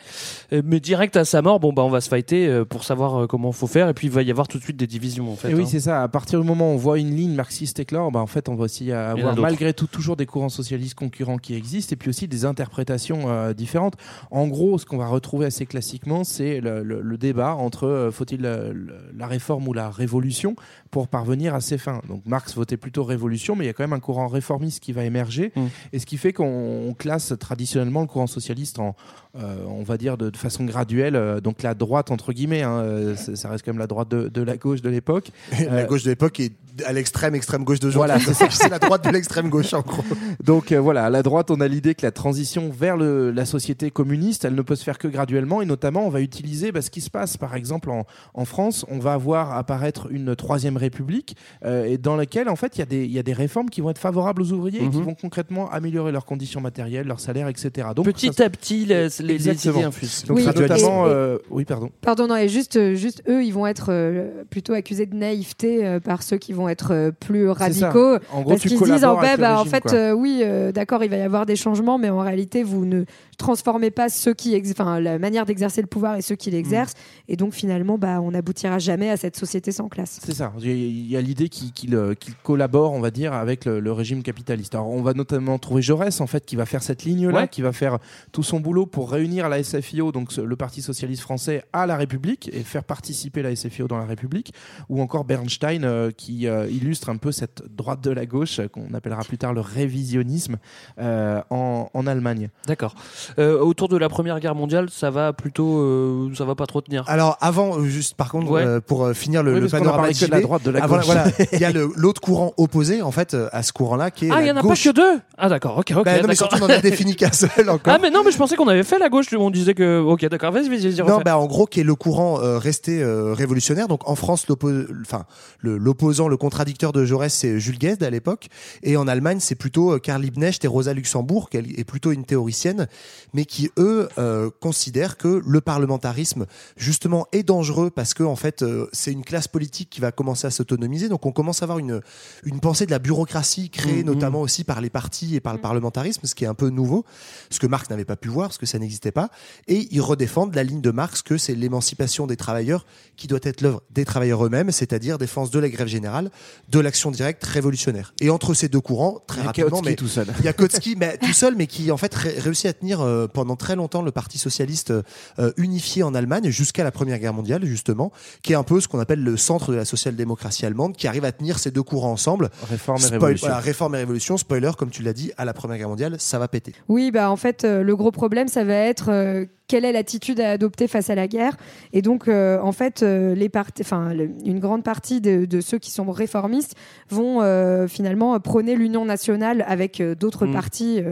Euh, 0.53 0.63
mais 0.65 0.81
direct 0.81 1.17
à 1.17 1.25
sa 1.25 1.43
mort, 1.43 1.61
bon, 1.61 1.73
bah, 1.73 1.83
on 1.83 1.91
va 1.91 2.01
se 2.01 2.09
fighter 2.09 2.47
euh, 2.47 2.65
pour 2.65 2.85
savoir 2.85 3.23
euh, 3.23 3.27
comment 3.27 3.53
faut 3.53 3.67
faire. 3.67 3.89
Et 3.89 3.95
puis, 3.95 4.07
il 4.07 4.13
va 4.13 4.23
y 4.23 4.31
avoir 4.31 4.49
tout 4.49 4.59
de 4.59 4.63
suite 4.63 4.77
des 4.77 4.87
divisions, 4.87 5.31
en 5.33 5.37
fait. 5.37 5.51
Et 5.51 5.55
oui, 5.55 5.63
hein. 5.63 5.67
c'est 5.69 5.81
ça. 5.81 6.03
À 6.03 6.09
partir 6.09 6.41
du 6.41 6.47
moment 6.47 6.71
où 6.71 6.75
on 6.75 6.77
voit 6.77 6.99
une 6.99 7.15
ligne 7.15 7.35
marxiste 7.35 7.79
éclore, 7.81 8.11
bah, 8.11 8.21
en 8.21 8.27
fait, 8.27 8.49
on 8.49 8.55
va 8.55 8.65
aussi 8.65 8.91
avoir 8.93 9.37
malgré 9.39 9.73
tout 9.75 9.87
toujours 9.87 10.17
des 10.17 10.27
courants 10.27 10.49
socialistes 10.49 10.95
concurrents 10.95 11.39
qui 11.39 11.55
existent 11.55 11.93
et 11.93 11.97
puis 11.97 12.09
aussi 12.09 12.29
des 12.29 12.45
interprétations 12.45 13.23
euh, 13.29 13.53
différentes. 13.53 13.95
En 14.31 14.47
gros, 14.49 14.79
ce 14.79 14.87
qu'on 14.87 14.99
va 14.99 15.07
retrouver 15.09 15.47
assez 15.47 15.67
classiquement, 15.67 16.25
c'est 16.25 16.61
le, 16.61 16.83
le- 16.83 17.01
le 17.01 17.19
débat 17.19 17.55
entre 17.55 17.87
euh, 17.87 18.11
faut-il 18.11 18.41
la 18.43 19.27
réforme 19.27 19.67
ou 19.69 19.73
la 19.73 19.91
révolution 19.91 20.55
pour 20.91 21.09
parvenir 21.09 21.55
à 21.55 21.61
ses 21.61 21.79
fins. 21.79 22.01
Donc 22.09 22.23
Marx 22.27 22.55
votait 22.55 22.77
plutôt 22.77 23.05
révolution, 23.05 23.55
mais 23.55 23.65
il 23.65 23.67
y 23.69 23.71
a 23.71 23.73
quand 23.73 23.85
même 23.85 23.93
un 23.93 24.01
courant 24.01 24.27
réformiste 24.29 24.81
qui 24.83 24.93
va 24.93 25.05
émerger, 25.05 25.53
Mm. 25.55 25.67
et 25.93 25.99
ce 25.99 26.07
qui 26.07 26.17
fait 26.17 26.33
qu'on 26.33 26.89
on 26.89 26.95
classe 26.95 27.33
traditionnellement 27.39 28.01
le 28.01 28.07
courant 28.07 28.27
socialiste 28.27 28.79
en, 28.79 28.95
euh, 29.39 29.65
on 29.69 29.83
va 29.83 29.97
dire 29.97 30.17
de, 30.17 30.31
de 30.31 30.37
façon 30.37 30.65
graduelle, 30.65 31.17
euh, 31.17 31.41
donc 31.41 31.63
la 31.63 31.75
droite 31.75 32.11
entre 32.11 32.33
guillemets, 32.33 32.63
hein, 32.63 32.79
euh, 32.79 33.17
ça 33.17 33.49
reste 33.49 33.65
quand 33.65 33.73
même 33.73 33.79
la 33.79 33.87
droite 33.87 34.09
de, 34.09 34.29
de 34.29 34.43
la 34.43 34.57
gauche 34.57 34.83
de 34.83 34.91
l'époque. 34.91 35.31
la 35.71 35.85
gauche 35.85 36.03
de 36.03 36.11
l'époque 36.11 36.41
est 36.41 36.53
à 36.85 36.93
l'extrême 36.93 37.35
extrême 37.35 37.65
gauche 37.65 37.81
de 37.81 37.89
Voilà, 37.91 38.19
c'est 38.21 38.35
ça. 38.35 38.49
c'est 38.51 38.69
la 38.69 38.79
droite 38.79 39.05
de 39.05 39.11
l'extrême 39.11 39.49
gauche 39.49 39.75
en 39.75 39.81
gros. 39.83 40.03
Donc 40.43 40.73
euh, 40.73 40.81
voilà, 40.81 41.05
à 41.07 41.11
la 41.11 41.23
droite, 41.23 41.51
on 41.51 41.61
a 41.61 41.69
l'idée 41.69 41.95
que 41.95 42.05
la 42.07 42.13
transition 42.13 42.71
vers 42.71 42.97
le- 42.97 43.31
la 43.31 43.45
société 43.45 43.91
communiste, 43.91 44.45
elle 44.45 44.55
ne 44.55 44.63
peut 44.63 44.77
se 44.77 44.85
faire 44.85 44.99
que 44.99 45.09
graduellement, 45.09 45.63
et 45.63 45.67
notamment, 45.67 46.07
on 46.07 46.11
va 46.11 46.21
utiliser 46.21 46.73
bah, 46.73 46.83
ce 46.83 46.91
qui 46.91 47.01
se 47.01 47.11
passe, 47.11 47.37
par 47.37 47.55
exemple, 47.57 47.91
en, 47.91 48.07
en 48.35 48.45
France, 48.45 48.85
on 48.89 48.99
va 48.99 49.17
voir 49.17 49.57
apparaître 49.57 50.09
une 50.11 50.35
troisième 50.37 50.77
république, 50.77 51.37
euh, 51.65 51.85
et 51.85 51.99
dans 51.99 52.17
laquelle, 52.17 52.49
en 52.49 52.57
fait, 52.57 52.77
il 52.77 52.81
y, 52.81 52.83
a 52.83 52.87
des- 52.87 53.05
il 53.05 53.13
y 53.13 53.19
a 53.19 53.23
des 53.23 53.33
réformes 53.33 53.69
qui 53.71 53.81
vont 53.81 53.91
être 53.91 53.99
favorables 53.99 54.43
aux 54.43 54.53
ouvriers, 54.53 54.83
et 54.85 54.89
qui 54.89 54.97
Mhm. 54.99 55.05
vont 55.05 55.15
concrètement 55.15 55.71
améliorer 55.71 56.13
leurs 56.13 56.25
conditions 56.27 56.61
matérielles, 56.61 57.07
leur 57.07 57.21
salaire, 57.21 57.49
etc. 57.49 57.89
Donc, 57.95 58.07
Petit 58.07 58.33
ça- 58.33 58.45
à 58.45 58.51
petit, 58.51 58.85
les, 58.87 59.09
les- 59.21 59.49
idées 59.49 59.83
infusent. 59.85 60.25
Donc, 60.27 60.37
Oui, 60.39 60.45
ça, 60.45 60.53
et- 60.55 60.61
notamment, 60.61 61.07
et- 61.07 61.11
euh, 61.11 61.39
oui, 61.51 61.65
pardon. 61.65 61.91
Pardon, 62.01 62.27
non, 62.27 62.37
et 62.37 62.49
juste, 62.49 62.95
juste 62.95 63.23
eux, 63.29 63.45
ils 63.45 63.53
vont 63.53 63.67
être 63.67 63.87
euh, 63.91 64.45
plutôt 64.51 64.73
accusés 64.75 65.07
de 65.07 65.15
naïveté 65.17 65.85
euh, 65.87 66.01
par 66.01 66.23
ceux 66.23 66.37
qui 66.39 66.53
vont 66.53 66.60
être 66.69 66.93
euh, 66.93 67.11
plus 67.11 67.49
radicaux. 67.49 68.17
En 68.33 68.43
gros, 68.43 68.51
parce 68.51 68.61
tu 68.63 68.69
qu'ils 68.69 68.79
se 68.79 68.85
disent, 68.85 69.05
oh, 69.05 69.15
bah, 69.15 69.21
avec 69.21 69.37
le 69.37 69.41
bah, 69.43 69.61
en 69.61 69.65
fait, 69.65 69.93
euh, 69.93 70.13
oui, 70.13 70.41
euh, 70.43 70.73
d'accord, 70.73 71.03
il 71.05 71.11
va 71.11 71.17
y 71.17 71.23
avoir 71.23 71.47
des 71.47 71.57
changements, 71.57 71.99
mais 71.99 72.11
en 72.11 72.21
réalité, 72.21 72.63
vous 72.63 72.85
ne 72.85 73.05
transformez 73.39 73.91
pas 73.91 74.09
ceux 74.09 74.35
qui, 74.35 74.61
enfin, 74.71 75.01
la 75.01 75.19
manière 75.19 75.47
d'exercer 75.47 75.81
le 75.81 75.87
pouvoir 75.87 76.17
et 76.17 76.23
ceux 76.23 76.37
qui 76.37 76.51
l'exercent. 76.51 76.95
Et 77.29 77.37
donc, 77.37 77.55
finalement, 77.55 77.97
bah, 77.99 78.21
on 78.21 78.33
n'aboutira 78.33 78.79
jamais 78.79 79.09
à 79.11 79.17
cette 79.17 79.37
société 79.37 79.73
sans 79.73 79.89
classe. 79.89 80.21
C'est 80.23 80.35
ça. 80.35 80.53
Il 80.61 81.07
y 81.11 81.17
a- 81.17 81.21
l'idée 81.21 81.49
qu'il 81.49 81.95
euh, 81.95 82.15
qu'il 82.15 82.35
collabore, 82.43 82.93
on 82.93 83.01
va 83.01 83.11
dire, 83.11 83.33
avec 83.33 83.65
le, 83.65 83.79
le 83.81 83.93
régime 83.93 84.23
capitaliste. 84.23 84.75
Alors, 84.75 84.89
on 84.89 85.03
va 85.03 85.15
notamment 85.15 85.59
trouver 85.59 85.81
Jaurès, 85.83 86.21
en 86.21 86.27
fait, 86.27 86.45
qui 86.45 86.57
va 86.57 86.67
faire 86.67 86.83
cette 86.83 87.05
ligne-là, 87.05 87.41
Ouais. 87.43 87.49
qui 87.49 87.63
va 87.63 87.73
faire 87.73 87.99
tout 88.33 88.43
son 88.43 88.59
boulot 88.61 88.87
pour 88.87 89.11
réunir 89.13 89.49
la 89.49 89.63
SFIO, 89.63 90.13
donc 90.13 90.35
le 90.37 90.57
Parti 90.57 90.83
socialiste 90.83 91.23
français, 91.23 91.63
à 91.73 91.87
la 91.87 91.97
République 91.97 92.51
et 92.53 92.61
faire 92.63 92.85
participer 92.85 93.43
la 93.43 93.55
SFIO 93.55 93.87
dans 93.87 93.99
la 93.99 94.05
République. 94.07 94.53
Ou 94.89 95.01
encore 95.01 95.25
Bernstein, 95.25 95.85
euh, 95.85 96.11
qui 96.11 96.47
euh, 96.47 96.50
illustre 96.71 97.09
un 97.11 97.17
peu 97.17 97.33
cette 97.33 97.63
droite 97.77 98.01
de 98.03 98.11
la 98.11 98.27
gauche, 98.27 98.59
euh, 98.61 98.69
qu'on 98.69 98.93
appellera 98.95 99.23
plus 99.23 99.39
tard 99.39 99.53
le 99.55 99.61
révisionnisme, 99.61 100.57
euh, 101.01 101.41
en, 101.51 101.89
en 101.93 102.07
Allemagne. 102.07 102.49
D'accord. 102.67 102.95
Euh, 103.39 103.59
autour 103.61 103.89
de 103.89 103.97
la 103.97 104.09
Première 104.09 104.39
Guerre 104.41 104.55
mondiale, 104.55 104.89
ça 104.91 105.11
va 105.11 105.33
plutôt, 105.33 105.79
euh, 105.79 106.31
ça 106.37 106.45
va 106.45 106.55
pas 106.55 106.67
trop 106.67 106.81
tenir. 106.81 107.05
Alors 107.07 107.37
avant, 107.41 107.79
euh, 107.79 107.85
juste 107.85 108.15
par 108.15 108.31
contre, 108.31 108.51
Ouais. 108.51 108.65
euh, 108.65 108.81
pour 108.81 109.05
euh, 109.05 109.13
finir 109.13 109.43
le, 109.43 109.55
Oui, 109.55 109.61
le 109.61 109.69
panorama 109.69 110.09
de 110.11 110.27
la 110.27 110.41
droite, 110.41 110.63
de 110.65 110.71
la 110.71 110.81
gauche. 110.87 111.05
voilà, 111.07 111.25
il 111.53 111.61
y 111.61 111.65
a 111.65 111.73
le- 111.73 111.91
l'autre 111.97 112.21
courant 112.21 112.53
opposé 112.57 113.03
en 113.03 113.11
fait 113.13 113.35
euh, 113.35 113.49
à 113.53 113.63
ce 113.63 113.73
courant-là 113.73 114.11
qui 114.11 114.27
est 114.27 114.31
ah, 114.33 114.41
il 114.43 114.49
y 114.49 114.51
en 114.51 114.57
a 114.57 114.63
gauche. 114.63 114.85
pas 114.85 114.91
que 114.91 114.97
deux? 114.97 115.21
Ah, 115.39 115.49
d'accord. 115.49 115.79
Ok, 115.79 115.93
ok. 115.97 116.05
Bah, 116.05 116.21
non, 116.21 116.29
mais 116.29 116.35
surtout 116.35 116.57
on 116.61 116.65
en 116.67 116.71
a 116.71 116.79
défini 116.79 117.15
qu'un 117.17 117.33
seul 117.33 117.51
encore. 117.71 117.93
Ah, 117.95 117.99
mais 118.01 118.11
non, 118.11 118.23
mais 118.25 118.31
je 118.33 118.37
pensais 118.39 118.57
qu'on 118.57 118.69
avait 118.69 118.83
fait 118.83 118.99
la 118.99 119.09
gauche. 119.09 119.27
On 119.33 119.51
disait 119.51 119.75
que. 119.75 120.01
Ok, 120.01 120.25
d'accord. 120.29 120.53
Vas-y, 120.53 120.69
vas-y, 120.69 120.91
vas-y. 120.91 121.07
Non, 121.07 121.15
refais. 121.15 121.25
bah 121.25 121.39
en 121.39 121.47
gros, 121.47 121.67
qui 121.67 121.81
est 121.81 121.85
le 121.85 121.95
courant 121.95 122.41
euh, 122.41 122.59
resté 122.59 123.03
euh, 123.03 123.33
révolutionnaire. 123.35 123.89
Donc 123.89 124.09
en 124.09 124.15
France, 124.15 124.47
l'oppo- 124.49 124.71
enfin 125.03 125.25
le- 125.61 125.79
l'opposant, 125.79 126.29
le, 126.29 126.37
contradicteur 126.41 126.93
de 126.93 127.05
Jaurès, 127.05 127.33
c'est 127.33 127.61
Jules 127.61 127.79
Guesde 127.79 128.03
à 128.03 128.11
l'époque, 128.11 128.49
et 128.83 128.97
en 128.97 129.07
Allemagne, 129.07 129.39
c'est 129.39 129.55
plutôt 129.55 129.93
euh, 129.93 129.99
Karl 129.99 130.21
Liebknecht 130.21 130.65
et 130.65 130.69
Rosa 130.69 130.93
Luxembourg, 130.93 131.49
qui 131.51 131.59
est 131.59 131.85
plutôt 131.85 132.11
une 132.11 132.25
théoricienne, 132.25 132.89
mais 133.33 133.45
qui 133.45 133.71
eux 133.79 134.09
euh, 134.19 134.51
considèrent 134.61 135.17
que 135.17 135.41
le 135.47 135.61
parlementarisme 135.61 136.47
justement 136.77 137.27
est 137.31 137.45
dangereux 137.45 137.91
parce 137.91 138.15
que 138.15 138.25
en 138.25 138.37
fait, 138.37 138.63
euh, 138.63 138.89
c'est 138.93 139.13
une 139.13 139.25
classe 139.25 139.47
politique 139.47 139.91
qui 139.91 140.01
va 140.01 140.11
commencer 140.11 140.49
à 140.49 140.51
s'autonomiser. 140.51 141.09
Donc 141.09 141.27
on 141.27 141.33
commence 141.33 141.63
à 141.63 141.65
avoir 141.65 141.79
une 141.79 142.01
une 142.45 142.61
pensée 142.61 142.87
de 142.87 142.91
la 142.91 142.99
bureaucratie 142.99 143.71
créée 143.71 144.01
Mhm. 144.01 144.15
notamment 144.15 144.41
aussi 144.41 144.65
par 144.65 144.81
les 144.81 144.91
partis 144.91 145.37
et 145.37 145.41
par 145.41 145.55
le 145.55 145.61
parlementarisme, 145.61 146.27
ce 146.27 146.35
qui 146.35 146.45
est 146.45 146.49
un 146.49 146.55
peu 146.55 146.71
nouveau, 146.71 147.05
ce 147.51 147.59
que 147.59 147.67
Marx 147.67 147.91
n'avait 147.91 148.05
pas 148.05 148.17
pu 148.17 148.29
voir, 148.29 148.49
parce 148.49 148.59
que 148.59 148.67
ça 148.67 148.79
n'existait 148.79 149.13
pas. 149.13 149.31
Et 149.69 149.89
ils 149.91 150.01
redéfendent 150.01 150.55
la 150.55 150.65
ligne 150.65 150.81
de 150.81 150.91
Marx 150.91 151.23
que 151.23 151.37
c'est 151.39 151.55
l'émancipation 151.55 152.27
des 152.27 152.37
travailleurs 152.37 152.87
qui 153.17 153.27
doit 153.27 153.41
être 153.43 153.61
l'œuvre 153.61 153.83
des 153.91 154.05
travailleurs 154.05 154.45
eux-mêmes, 154.45 154.71
c'est-à-dire 154.71 155.19
défense 155.19 155.51
de 155.51 155.59
la 155.59 155.69
grève 155.69 155.89
générale, 155.89 156.30
de 156.69 156.81
l'action 156.81 157.11
directe 157.11 157.45
révolutionnaire. 157.45 158.15
Et 158.21 158.31
entre 158.31 158.55
ces 158.55 158.69
deux 158.69 158.81
courants, 158.81 159.23
très 159.27 159.39
Il 159.39 159.41
y 159.41 159.45
a 159.45 159.47
rapidement, 159.47 159.83
mais 159.85 159.95
tout 159.97 160.09
seul. 160.09 160.27
il 160.39 160.45
y 160.45 160.49
a 160.49 160.53
Kautsky, 160.53 160.97
mais 160.97 161.17
tout 161.19 161.33
seul, 161.33 161.55
mais 161.57 161.67
qui 161.67 161.91
en 161.91 161.97
fait 161.97 162.15
ré- 162.15 162.39
réussit 162.39 162.67
à 162.67 162.73
tenir 162.73 163.01
euh, 163.01 163.27
pendant 163.27 163.57
très 163.57 163.77
longtemps 163.77 164.03
le 164.03 164.11
Parti 164.13 164.39
socialiste 164.39 164.93
euh, 165.39 165.53
unifié 165.57 166.03
en 166.03 166.15
Allemagne 166.15 166.51
jusqu'à 166.51 166.85
la 166.85 166.91
Première 166.91 167.19
Guerre 167.19 167.35
mondiale 167.35 167.65
justement, 167.65 168.13
qui 168.43 168.53
est 168.53 168.57
un 168.57 168.63
peu 168.63 168.81
ce 168.81 168.89
qu'on 168.89 168.99
appelle 169.01 169.23
le 169.23 169.37
centre 169.37 169.73
de 169.73 169.77
la 169.77 169.85
social-démocratie 169.85 170.67
allemande, 170.67 170.97
qui 170.97 171.07
arrive 171.09 171.25
à 171.25 171.33
tenir 171.33 171.59
ces 171.59 171.71
deux 171.71 171.83
courants 171.83 172.13
ensemble. 172.13 172.51
Réforme 172.71 172.99
et 172.99 173.01
Spoil- 173.03 173.13
révolution. 173.13 173.47
voilà, 173.49 173.61
réforme 173.61 173.95
et 173.95 173.99
révolution. 173.99 174.37
Spoiler, 174.37 174.71
comme 174.79 174.91
tu 174.91 175.03
l'as 175.03 175.13
dit, 175.13 175.33
à 175.37 175.45
la 175.45 175.53
Première 175.55 175.79
Guerre 175.79 175.89
mondiale, 175.89 176.17
ça 176.19 176.39
va 176.39 176.49
péter. 176.49 176.75
Oui, 176.89 177.11
bah 177.11 177.31
en 177.31 177.37
fait, 177.37 177.65
euh, 177.65 177.83
le 177.83 177.97
gros 177.97 178.11
problème, 178.13 178.49
ça 178.49 178.65
va 178.65 178.75
être 178.75 179.11
euh, 179.11 179.45
quelle 179.71 179.85
est 179.85 179.93
l'attitude 179.93 180.41
à 180.41 180.51
adopter 180.51 180.89
face 180.89 181.11
à 181.11 181.15
la 181.15 181.29
guerre. 181.29 181.57
Et 181.93 182.03
donc, 182.03 182.27
euh, 182.27 182.59
en 182.61 182.73
fait, 182.73 183.05
euh, 183.05 183.37
les 183.37 183.49
parti- 183.49 183.83
enfin, 183.83 184.13
le- 184.13 184.31
une 184.45 184.59
grande 184.59 184.83
partie 184.83 185.21
de, 185.21 185.45
de 185.45 185.61
ceux 185.61 185.79
qui 185.79 185.93
sont 185.93 186.11
réformistes 186.11 186.75
vont 187.09 187.41
euh, 187.41 187.87
finalement 187.87 188.39
prôner 188.41 188.75
l'union 188.75 189.05
nationale 189.05 189.65
avec 189.69 190.03
d'autres 190.19 190.47
Mm. 190.47 190.53
partis 190.53 191.03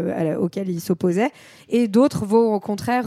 auxquels 0.41 0.69
ils 0.71 0.81
s'opposaient, 0.81 1.31
et 1.69 1.87
d'autres 1.87 2.27
vont 2.27 2.53
au 2.55 2.61
contraire 2.61 3.07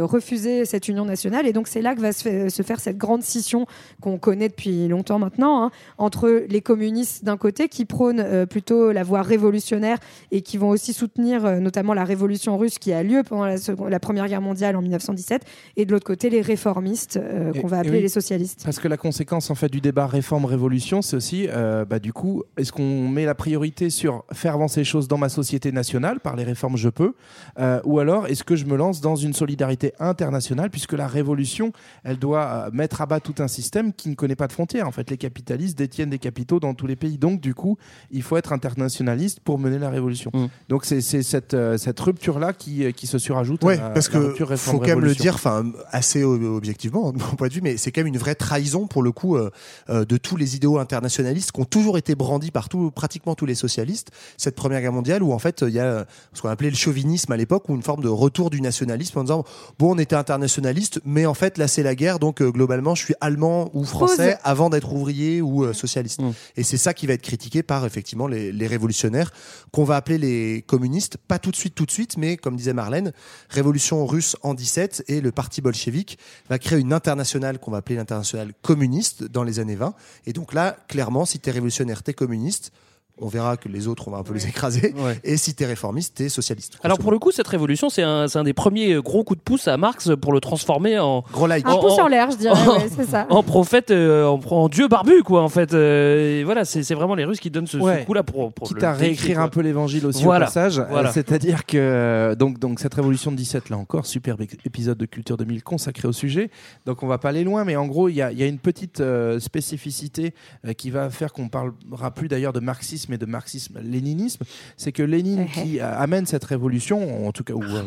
refuser 0.00 0.64
cette 0.64 0.88
union 0.88 1.04
nationale. 1.04 1.46
Et 1.46 1.52
donc, 1.52 1.68
c'est 1.68 1.82
là 1.82 1.94
que 1.94 2.00
va 2.00 2.12
se, 2.12 2.22
fa- 2.28 2.50
se 2.50 2.62
faire 2.62 2.80
cette 2.80 2.98
grande 2.98 3.22
scission 3.22 3.66
qu'on 4.02 4.18
connaît 4.18 4.48
depuis 4.48 4.88
longtemps 4.88 5.18
maintenant 5.18 5.64
hein, 5.64 5.70
entre 5.98 6.44
les 6.48 6.60
communistes 6.60 7.24
d'un 7.24 7.36
côté 7.36 7.68
qui 7.68 7.84
prônent 7.86 8.46
plutôt 8.46 8.92
la 8.92 9.02
voie 9.04 9.22
révolutionnaire 9.22 9.98
et 10.30 10.42
qui 10.42 10.58
vont 10.58 10.68
aussi 10.68 10.92
soutenir 10.92 11.60
notamment 11.60 11.94
la 11.94 12.04
révolution 12.04 12.58
russe 12.58 12.78
qui 12.78 12.92
a 12.92 13.02
lieu 13.02 13.22
pendant 13.22 13.46
la, 13.46 13.56
seconde- 13.56 13.88
la 13.88 14.00
Première 14.00 14.26
Guerre 14.28 14.42
mondiale 14.42 14.76
en 14.76 14.81
1917, 14.82 15.42
et 15.76 15.84
de 15.86 15.92
l'autre 15.92 16.06
côté 16.06 16.30
les 16.30 16.40
réformistes 16.40 17.16
euh, 17.16 17.52
qu'on 17.52 17.66
va 17.66 17.78
appeler 17.78 17.96
oui. 17.96 18.02
les 18.02 18.08
socialistes. 18.08 18.62
Parce 18.64 18.78
que 18.78 18.88
la 18.88 18.96
conséquence 18.96 19.50
en 19.50 19.54
fait 19.54 19.68
du 19.68 19.80
débat 19.80 20.06
réforme-révolution, 20.06 21.02
c'est 21.02 21.16
aussi, 21.16 21.46
euh, 21.48 21.84
bah, 21.84 21.98
du 21.98 22.12
coup, 22.12 22.42
est-ce 22.56 22.72
qu'on 22.72 23.08
met 23.08 23.24
la 23.24 23.34
priorité 23.34 23.90
sur 23.90 24.24
faire 24.32 24.54
avancer 24.54 24.80
les 24.80 24.84
choses 24.84 25.08
dans 25.08 25.18
ma 25.18 25.28
société 25.28 25.72
nationale 25.72 26.20
par 26.20 26.36
les 26.36 26.44
réformes 26.44 26.76
je 26.76 26.88
peux, 26.88 27.14
euh, 27.58 27.80
ou 27.84 27.98
alors 27.98 28.26
est-ce 28.26 28.44
que 28.44 28.56
je 28.56 28.64
me 28.66 28.76
lance 28.76 29.00
dans 29.00 29.16
une 29.16 29.32
solidarité 29.32 29.92
internationale 29.98 30.70
puisque 30.70 30.92
la 30.92 31.06
révolution, 31.06 31.72
elle 32.04 32.18
doit 32.18 32.66
euh, 32.66 32.70
mettre 32.72 33.00
à 33.00 33.06
bas 33.06 33.20
tout 33.20 33.34
un 33.38 33.48
système 33.48 33.92
qui 33.92 34.08
ne 34.08 34.14
connaît 34.14 34.36
pas 34.36 34.46
de 34.46 34.52
frontières. 34.52 34.88
En 34.88 34.92
fait, 34.92 35.10
les 35.10 35.16
capitalistes 35.16 35.76
détiennent 35.78 36.10
des 36.10 36.18
capitaux 36.18 36.60
dans 36.60 36.74
tous 36.74 36.86
les 36.86 36.96
pays, 36.96 37.18
donc 37.18 37.40
du 37.40 37.54
coup, 37.54 37.76
il 38.10 38.22
faut 38.22 38.36
être 38.36 38.52
internationaliste 38.52 39.40
pour 39.40 39.58
mener 39.58 39.78
la 39.78 39.90
révolution. 39.90 40.30
Mm. 40.34 40.46
Donc 40.68 40.84
c'est 40.84 41.00
cette, 41.00 41.54
euh, 41.54 41.76
cette 41.78 42.00
rupture 42.00 42.38
là 42.38 42.52
qui, 42.52 42.92
qui 42.94 43.06
se 43.06 43.18
surajoute. 43.18 43.62
Ouais, 43.64 43.78
à 43.78 43.88
la- 43.88 43.90
parce 43.90 44.10
la 44.12 44.20
que 44.20 44.32
faut 44.72 44.78
quand 44.78 44.88
même 44.88 45.00
le 45.00 45.14
dire, 45.14 45.34
enfin 45.34 45.64
assez 45.90 46.24
objectivement 46.24 47.12
de 47.12 47.18
mon 47.18 47.36
point 47.36 47.48
de 47.48 47.54
vue, 47.54 47.62
mais 47.62 47.76
c'est 47.76 47.92
quand 47.92 48.00
même 48.00 48.08
une 48.08 48.18
vraie 48.18 48.34
trahison 48.34 48.86
pour 48.86 49.02
le 49.02 49.12
coup 49.12 49.36
euh, 49.36 49.50
euh, 49.90 50.04
de 50.04 50.16
tous 50.16 50.36
les 50.36 50.56
idéaux 50.56 50.78
internationalistes 50.78 51.52
qui 51.52 51.60
ont 51.60 51.64
toujours 51.64 51.98
été 51.98 52.14
brandis 52.14 52.50
par 52.50 52.68
tout, 52.68 52.90
pratiquement 52.90 53.34
tous 53.34 53.46
les 53.46 53.54
socialistes. 53.54 54.10
Cette 54.36 54.56
Première 54.56 54.80
Guerre 54.80 54.92
mondiale 54.92 55.22
où 55.22 55.32
en 55.32 55.38
fait 55.38 55.62
il 55.66 55.74
y 55.74 55.78
a 55.78 55.84
euh, 55.84 56.04
ce 56.32 56.42
qu'on 56.42 56.48
appelait 56.48 56.70
le 56.70 56.76
chauvinisme 56.76 57.32
à 57.32 57.36
l'époque, 57.36 57.68
ou 57.68 57.74
une 57.74 57.82
forme 57.82 58.02
de 58.02 58.08
retour 58.08 58.50
du 58.50 58.60
nationalisme 58.60 59.18
en 59.18 59.22
disant 59.22 59.44
bon 59.78 59.94
on 59.94 59.98
était 59.98 60.16
internationaliste, 60.16 61.00
mais 61.04 61.26
en 61.26 61.34
fait 61.34 61.58
là 61.58 61.68
c'est 61.68 61.82
la 61.82 61.94
guerre, 61.94 62.18
donc 62.18 62.40
euh, 62.40 62.50
globalement 62.50 62.94
je 62.94 63.04
suis 63.04 63.14
allemand 63.20 63.70
ou 63.74 63.84
français 63.84 64.32
Pause. 64.32 64.40
avant 64.44 64.70
d'être 64.70 64.92
ouvrier 64.92 65.40
ou 65.40 65.64
euh, 65.64 65.72
socialiste. 65.72 66.20
Et 66.56 66.62
c'est 66.62 66.76
ça 66.76 66.94
qui 66.94 67.06
va 67.06 67.14
être 67.14 67.22
critiqué 67.22 67.62
par 67.62 67.84
effectivement 67.84 68.26
les, 68.26 68.52
les 68.52 68.66
révolutionnaires 68.66 69.32
qu'on 69.72 69.84
va 69.84 69.96
appeler 69.96 70.18
les 70.18 70.62
communistes, 70.62 71.16
pas 71.16 71.38
tout 71.38 71.50
de 71.50 71.56
suite, 71.56 71.74
tout 71.74 71.86
de 71.86 71.90
suite, 71.90 72.16
mais 72.16 72.36
comme 72.36 72.56
disait 72.56 72.72
Marlène, 72.72 73.12
révolution 73.48 74.06
russe 74.06 74.36
en 74.42 74.54
17 74.62 75.04
et 75.08 75.20
le 75.20 75.32
parti 75.32 75.60
bolchevique 75.60 76.18
va 76.48 76.58
créer 76.58 76.78
une 76.78 76.92
internationale 76.92 77.58
qu'on 77.58 77.72
va 77.72 77.78
appeler 77.78 77.96
l'internationale 77.96 78.52
communiste 78.62 79.24
dans 79.24 79.42
les 79.42 79.58
années 79.58 79.74
20. 79.74 79.94
Et 80.26 80.32
donc 80.32 80.54
là, 80.54 80.76
clairement, 80.86 81.24
si 81.24 81.40
t'es 81.40 81.50
révolutionnaire, 81.50 82.04
t'es 82.04 82.14
communiste. 82.14 82.72
On 83.18 83.28
verra 83.28 83.56
que 83.56 83.68
les 83.68 83.88
autres, 83.88 84.08
on 84.08 84.10
va 84.10 84.18
un 84.18 84.22
peu 84.22 84.34
les 84.34 84.46
écraser. 84.46 84.94
Et 85.24 85.36
si 85.36 85.54
t'es 85.54 85.66
réformiste, 85.66 86.16
t'es 86.16 86.28
socialiste. 86.28 86.78
Alors 86.82 86.98
pour 86.98 87.12
le 87.12 87.18
coup, 87.18 87.30
cette 87.30 87.48
révolution, 87.48 87.88
c'est 87.88 88.02
un, 88.02 88.28
c'est 88.28 88.38
un 88.38 88.44
des 88.44 88.52
premiers 88.52 88.94
gros 89.02 89.24
coups 89.24 89.38
de 89.38 89.42
pouce 89.42 89.68
à 89.68 89.76
Marx 89.76 90.10
pour 90.20 90.32
le 90.32 90.40
transformer 90.40 90.98
en 90.98 91.24
gros 91.32 91.50
Un 91.50 91.60
pouce 91.60 91.98
en 91.98 92.08
l'air, 92.08 92.30
je 92.30 92.36
dirais, 92.36 92.68
ouais, 92.68 92.88
c'est 92.94 93.08
ça. 93.08 93.26
en 93.30 93.42
prophète, 93.42 93.90
euh, 93.90 94.26
en, 94.26 94.40
en 94.50 94.68
dieu 94.68 94.88
barbu, 94.88 95.22
quoi, 95.22 95.42
en 95.42 95.48
fait. 95.48 95.72
Euh, 95.74 96.40
et 96.40 96.44
voilà, 96.44 96.64
c'est 96.64 96.82
c'est 96.82 96.94
vraiment 96.94 97.14
les 97.14 97.24
Russes 97.24 97.40
qui 97.40 97.50
donnent 97.50 97.66
ce, 97.66 97.78
coup-là 98.04 98.22
pour, 98.22 98.52
pour 98.52 98.68
Quitte 98.68 98.82
le 98.82 98.84
à 98.88 98.92
réécrire 98.92 99.40
un 99.40 99.48
peu 99.48 99.60
l'évangile 99.60 100.06
aussi 100.06 100.22
Voilà. 100.24 100.46
au 100.46 100.48
passage. 100.48 100.78
Euh. 100.78 101.10
C'est-à-dire 101.12 101.64
que 101.66 101.76
euh, 101.78 102.34
donc, 102.34 102.58
donc 102.58 102.80
cette 102.80 102.94
révolution 102.94 103.30
de 103.32 103.36
17, 103.36 103.70
là 103.70 103.76
encore, 103.78 104.06
superbe 104.06 104.42
épisode 104.64 104.98
de 104.98 105.06
Culture 105.06 105.36
2000 105.36 105.62
consacré 105.62 106.08
au 106.08 106.12
sujet. 106.12 106.50
Donc 106.86 107.02
on 107.02 107.06
va 107.06 107.18
pas 107.18 107.30
aller 107.30 107.44
loin, 107.44 107.64
mais 107.64 107.76
en 107.76 107.86
gros, 107.86 108.08
il 108.08 108.14
y 108.14 108.22
a, 108.22 108.32
il 108.32 108.38
y 108.38 108.42
a 108.42 108.46
une 108.46 108.58
petite 108.58 109.00
euh, 109.00 109.38
spécificité 109.40 110.34
euh, 110.66 110.72
qui 110.72 110.90
va 110.90 111.10
faire 111.10 111.32
qu'on 111.32 111.48
parlera 111.48 112.10
plus 112.14 112.28
d'ailleurs 112.28 112.52
de 112.52 112.60
marxisme 112.60 113.01
et 113.10 113.18
de 113.18 113.26
marxisme-léninisme. 113.26 114.44
C'est 114.76 114.92
que 114.92 115.02
Lénine 115.02 115.46
qui 115.46 115.80
euh, 115.80 115.94
amène 115.96 116.26
cette 116.26 116.44
révolution, 116.44 117.26
en 117.26 117.32
tout 117.32 117.44
cas, 117.44 117.54
où, 117.54 117.62
euh, 117.62 117.82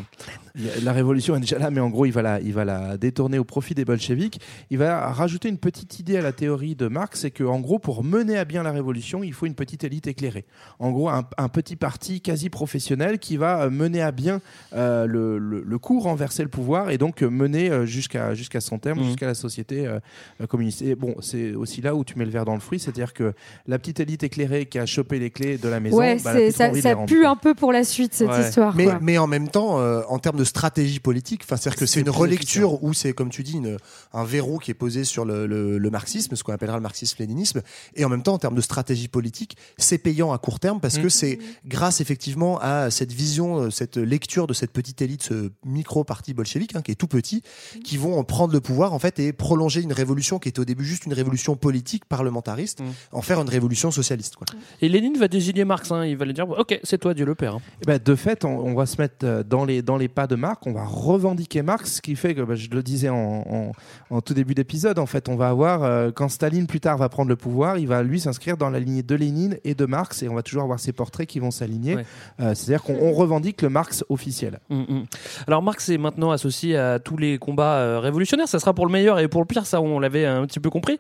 il 0.55 0.66
y 0.66 0.70
a- 0.70 0.80
la 0.84 0.93
révolution 0.93 1.36
est 1.36 1.39
déjà 1.39 1.59
là, 1.59 1.70
mais 1.72 1.80
en 1.82 1.89
gros, 1.89 2.05
il 2.05 2.11
va 2.11 2.22
la, 2.22 2.39
il 2.41 2.53
va 2.53 2.66
la 2.66 2.97
détourner 2.97 3.38
au 3.39 3.43
profit 3.43 3.76
des 3.76 3.86
bolcheviks. 3.86 4.39
Il 4.70 4.78
va 4.78 5.11
rajouter 5.11 5.49
une 5.49 5.57
petite 5.57 5.99
idée 5.99 6.18
à 6.18 6.22
la 6.22 6.32
théorie 6.32 6.76
de 6.76 6.88
Marx, 6.88 7.22
c'est 7.22 7.32
qu'en 7.32 7.59
gros, 7.59 7.80
pour 7.80 8.03
mener 8.03 8.38
à 8.38 8.45
bien 8.45 8.63
la 8.63 8.72
révolution, 8.72 9.24
il 9.24 9.34
faut 9.34 9.45
une 9.45 9.55
petite 9.55 9.84
élite 9.84 10.07
éclairée. 10.07 10.45
En 10.80 10.91
gros, 10.91 11.09
un, 11.09 11.28
un 11.38 11.49
petit 11.49 11.76
parti 11.76 12.22
quasi 12.22 12.49
professionnel 12.49 13.20
qui 13.20 13.38
va 13.38 13.63
euh, 13.63 13.70
mener 13.70 14.01
à 14.01 14.11
bien 14.11 14.41
euh, 14.74 15.05
le, 15.05 15.38
le, 15.38 15.61
le 15.61 15.78
coup, 15.80 15.99
renverser 15.99 16.43
le 16.43 16.49
pouvoir 16.49 16.89
et 16.89 16.97
donc 16.97 17.22
euh, 17.22 17.30
mener 17.30 17.70
euh, 17.70 17.86
jusqu'à 17.86 18.34
jusqu'à 18.34 18.61
son 18.61 18.80
terme, 18.80 18.99
Mhm. 18.99 19.05
jusqu'à 19.07 19.28
la 19.28 19.34
société 19.36 19.86
euh, 19.86 19.99
euh, 20.41 20.47
communiste. 20.47 20.82
Et 20.82 20.95
bon, 20.95 21.16
c'est 21.22 21.53
aussi 21.53 21.82
là 21.82 21.95
où 21.95 22.03
tu 22.03 22.18
mets 22.18 22.26
le 22.26 22.32
verre 22.32 22.45
dans 22.45 22.53
le 22.53 22.59
fruit, 22.59 22.80
c'est-à-dire 22.80 23.13
que 23.13 23.34
la 23.68 23.78
petite 23.78 23.99
élite 23.99 24.24
éclairée 24.24 24.66
qui 24.66 24.80
a 24.80 24.86
chopé 24.86 25.05
les 25.12 25.30
clés 25.30 25.58
de 25.58 25.68
la 25.70 25.80
maison, 25.80 25.97
Ouais, 25.97 26.18
bah, 26.24 26.34
la 26.34 26.51
ça, 26.51 26.70
pue 27.08 27.26
un 27.26 27.36
peu 27.36 27.53
pour 27.53 27.72
la 27.72 27.84
suite 27.84 28.14
cette 28.14 28.30
Ouais. 28.30 28.47
histoire. 28.47 28.76
Mais, 28.76 28.86
quoi. 28.86 28.99
mais 29.01 29.18
en 29.18 29.28
même 29.28 29.47
temps, 29.49 29.80
euh, 29.80 30.01
en 30.10 30.20
termes 30.20 30.38
de 30.38 30.43
stratégie 30.43 30.99
politique, 30.99 31.43
c'est-à-dire 31.47 31.76
que 31.76 31.86
c'est 31.86 32.01
une 32.01 32.10
relecture 32.10 32.84
où 32.84 32.93
c'est, 32.93 33.14
comme 33.14 33.30
tu 33.30 33.43
dis, 33.43 33.53
une- 33.53 33.78
un 34.14 34.24
verrou 34.24 34.58
qui 34.60 34.72
est 34.72 34.76
posé 34.76 35.03
sur 35.03 35.24
le, 35.26 35.45
le- 35.47 35.78
le 35.78 35.89
marxisme, 35.89 36.36
ce 36.36 36.43
qu'on 36.43 36.53
appellera 36.53 36.78
le 36.78 36.84
marxisme-léninisme. 36.84 37.62
Et 37.95 38.03
en 38.06 38.10
même 38.10 38.24
temps, 38.24 38.34
en 38.34 38.38
termes 38.39 38.56
de 38.56 38.62
stratégie 38.62 39.08
politique, 39.08 39.56
c'est 39.78 39.97
payant 39.97 40.34
à 40.34 40.38
court 40.38 40.60
terme 40.60 40.80
parce 40.80 40.97
que 40.97 41.08
Mm. 41.08 41.10
c'est 41.12 41.39
grâce 41.66 42.01
effectivement 42.01 42.60
à 42.60 42.89
cette 42.91 43.12
vision, 43.12 43.60
euh, 43.64 43.70
cette 43.70 43.97
lecture 43.97 44.47
de 44.47 44.53
cette 44.53 44.72
petite 44.72 45.01
élite, 45.01 45.24
ce 45.24 45.51
micro-parti 45.66 46.34
bolchevique, 46.34 46.76
hein, 46.76 46.82
qui 46.82 46.91
est 46.91 46.95
tout 46.95 47.08
petit, 47.08 47.41
qui 47.84 47.97
vont 47.97 48.18
en 48.18 48.24
prendre 48.24 48.53
le 48.53 48.62
pouvoir 48.62 48.93
en 48.93 48.99
fait 48.99 49.20
et 49.20 49.34
prolonger 49.34 49.82
une 49.82 49.93
révolution 49.93 50.39
qui 50.39 50.49
était 50.49 50.60
au 50.60 50.66
début 50.66 50.86
juste 50.86 51.06
une 51.06 51.14
révolution 51.14 51.56
politique, 51.56 52.06
parlementariste, 52.06 52.80
en 53.12 53.22
faire 53.22 53.41
une 53.41 53.49
révolution 53.49 53.91
socialiste. 53.91 54.36
Quoi. 54.36 54.45
Et 54.82 54.89
Lénine 54.95 55.17
va 55.17 55.27
désigner 55.27 55.65
Marx, 55.65 55.91
hein, 55.91 56.05
il 56.05 56.15
va 56.15 56.23
lui 56.23 56.31
dire 56.33 56.47
Ok, 56.49 56.79
c'est 56.83 56.97
toi, 56.97 57.13
Dieu 57.13 57.25
le 57.25 57.35
Père. 57.35 57.55
hein. 57.55 57.61
Eh 57.81 57.85
ben, 57.85 57.99
de 58.03 58.15
fait, 58.15 58.45
on, 58.45 58.59
on 58.59 58.73
va 58.75 58.85
se 58.85 58.95
mettre 59.01 59.25
euh, 59.25 59.43
dans 59.43 59.65
les, 59.65 59.81
dans 59.81 59.97
les 59.97 60.07
pas 60.07 60.25
de 60.25 60.35
Marx, 60.35 60.61
on 60.65 60.71
va 60.71 60.85
revendiquer 60.85 61.61
Marx, 61.63 61.95
ce 61.95 62.01
qui 62.01 62.15
fait 62.15 62.33
que, 62.33 62.41
bah, 62.41 62.55
je 62.55 62.69
le 62.69 62.81
disais 62.81 63.09
en, 63.09 63.15
en- 63.19 63.71
en 64.09 64.21
tout 64.21 64.33
début 64.33 64.53
d'épisode, 64.55 64.97
en 64.97 65.05
fait, 65.05 65.27
on 65.27 65.35
va 65.35 65.49
avoir, 65.49 65.83
euh, 65.83 66.11
quand 66.15 66.29
Staline 66.29 66.65
plus 66.65 66.79
tard 66.79 66.97
va 66.97 67.09
prendre 67.09 67.27
le 67.27 67.35
pouvoir, 67.35 67.77
il 67.77 67.87
va 67.87 68.03
lui 68.03 68.21
s'inscrire 68.21 68.55
dans 68.55 68.69
la 68.69 68.79
lignée 68.79 69.03
de 69.03 69.15
Lénine 69.15 69.57
et 69.65 69.75
de 69.75 69.85
Marx, 69.85 70.23
et 70.23 70.29
on 70.29 70.33
va 70.35 70.43
toujours 70.43 70.63
avoir 70.63 70.79
ces 70.79 70.93
portraits 70.93 71.27
qui 71.27 71.39
vont 71.39 71.51
s'aligner. 71.51 71.95
Ouais. 71.97 72.05
Euh, 72.39 72.53
C'est-à-dire 72.55 72.81
qu'on 72.83 72.95
on 73.01 73.11
revendique 73.11 73.61
le 73.63 73.69
Marx 73.69 74.05
officiel. 74.07 74.59
Mm, 74.69 74.75
mm. 74.81 75.03
Alors 75.47 75.61
Marx 75.61 75.89
est 75.89 75.97
maintenant 75.97 76.31
associé 76.31 76.77
à 76.77 76.99
tous 76.99 77.17
les 77.17 77.37
combats 77.37 77.75
euh, 77.79 77.99
révolutionnaires. 77.99 78.47
Ça 78.47 78.59
sera 78.59 78.73
pour 78.73 78.85
le 78.85 78.91
meilleur 78.93 79.19
et 79.19 79.27
pour 79.27 79.41
le 79.41 79.45
pire, 79.47 79.65
ça 79.65 79.81
on 79.81 79.99
l'avait 79.99 80.25
un 80.25 80.45
petit 80.45 80.61
peu 80.61 80.69
compris. 80.69 80.97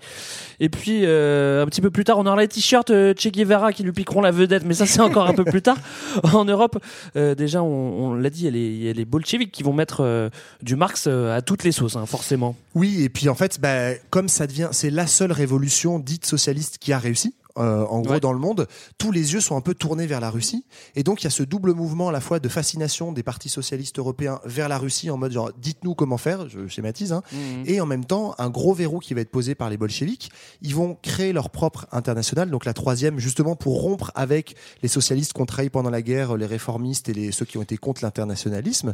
Et 0.59 0.67
puis 0.69 1.05
un 1.05 1.65
petit 1.67 1.81
peu 1.81 1.91
plus 1.91 2.03
tard, 2.03 2.17
on 2.19 2.25
aura 2.25 2.35
les 2.41 2.47
t-shirts 2.49 2.89
Che 2.89 3.27
Guevara 3.31 3.71
qui 3.71 3.84
lui 3.85 3.93
piqueront 3.93 4.21
la 4.21 4.31
vedette, 4.31 4.63
mais 4.65 4.73
ça 4.73 4.85
c'est 4.85 4.99
encore 4.99 5.27
un 5.27 5.33
peu 5.33 5.45
plus 5.45 5.61
tard. 5.61 5.77
En 6.23 6.45
Europe, 6.45 6.77
euh, 7.15 7.35
déjà 7.35 7.63
on, 7.63 8.13
l'a 8.13 8.29
dit, 8.29 8.47
il 8.47 8.83
y 8.83 8.89
a 8.89 8.93
les 8.93 9.05
bolcheviks 9.05 9.51
qui 9.51 9.63
vont 9.63 9.73
mettre 9.73 10.01
euh, 10.01 10.29
du 10.61 10.75
Marx 10.75 11.05
euh, 11.07 11.35
à 11.35 11.41
toutes 11.41 11.63
les 11.63 11.71
sauces, 11.71 11.95
hein, 11.95 12.05
forcément. 12.05 12.55
Oui, 12.73 13.03
et 13.03 13.09
puis 13.09 13.29
en 13.29 13.35
fait, 13.35 13.59
bah, 13.59 13.93
comme 14.09 14.27
ça 14.27 14.47
devient, 14.47 14.69
c'est 14.71 14.89
la 14.89 15.07
seule 15.07 15.31
révolution 15.31 15.99
dite 15.99 16.25
socialiste 16.25 16.77
qui 16.79 16.93
a 16.93 16.99
réussi. 16.99 17.33
Euh, 17.57 17.85
en 17.85 18.01
gros, 18.01 18.13
Ouais. 18.13 18.19
dans 18.19 18.33
le 18.33 18.39
monde, 18.39 18.67
tous 18.97 19.11
les 19.11 19.33
yeux 19.33 19.41
sont 19.41 19.55
un 19.55 19.61
peu 19.61 19.73
tournés 19.73 20.07
vers 20.07 20.19
la 20.19 20.29
Russie. 20.29 20.65
Et 20.95 21.03
donc, 21.03 21.21
il 21.21 21.25
y 21.25 21.27
a 21.27 21.31
ce 21.31 21.43
double 21.43 21.73
mouvement 21.73 22.09
à 22.09 22.11
la 22.11 22.19
fois 22.21 22.39
de 22.39 22.49
fascination 22.49 23.11
des 23.11 23.23
partis 23.23 23.49
socialistes 23.49 23.97
européens 23.99 24.39
vers 24.45 24.67
la 24.69 24.77
Russie 24.77 25.09
en 25.09 25.17
mode 25.17 25.31
genre, 25.31 25.51
dites-nous 25.57 25.95
comment 25.95 26.17
faire, 26.17 26.49
je 26.49 26.67
schématise, 26.67 27.13
hein. 27.13 27.21
Mhm. 27.31 27.63
et 27.65 27.81
en 27.81 27.85
même 27.85 28.05
temps, 28.05 28.35
un 28.37 28.49
gros 28.49 28.73
verrou 28.73 28.99
qui 28.99 29.13
va 29.13 29.21
être 29.21 29.31
posé 29.31 29.55
par 29.55 29.69
les 29.69 29.77
bolcheviks. 29.77 30.29
Ils 30.61 30.75
vont 30.75 30.97
créer 31.01 31.33
leur 31.33 31.49
propre 31.49 31.87
internationale, 31.91 32.49
donc 32.49 32.65
la 32.65 32.73
troisième, 32.73 33.19
justement 33.19 33.55
pour 33.55 33.81
rompre 33.81 34.11
avec 34.15 34.55
les 34.81 34.89
socialistes 34.89 35.33
qu'on 35.33 35.45
trahit 35.45 35.71
pendant 35.71 35.89
la 35.89 36.01
guerre, 36.01 36.35
les 36.37 36.45
réformistes 36.45 37.09
et 37.09 37.13
les, 37.13 37.31
ceux 37.31 37.45
qui 37.45 37.57
ont 37.57 37.61
été 37.61 37.77
contre 37.77 38.03
l'internationalisme. 38.03 38.93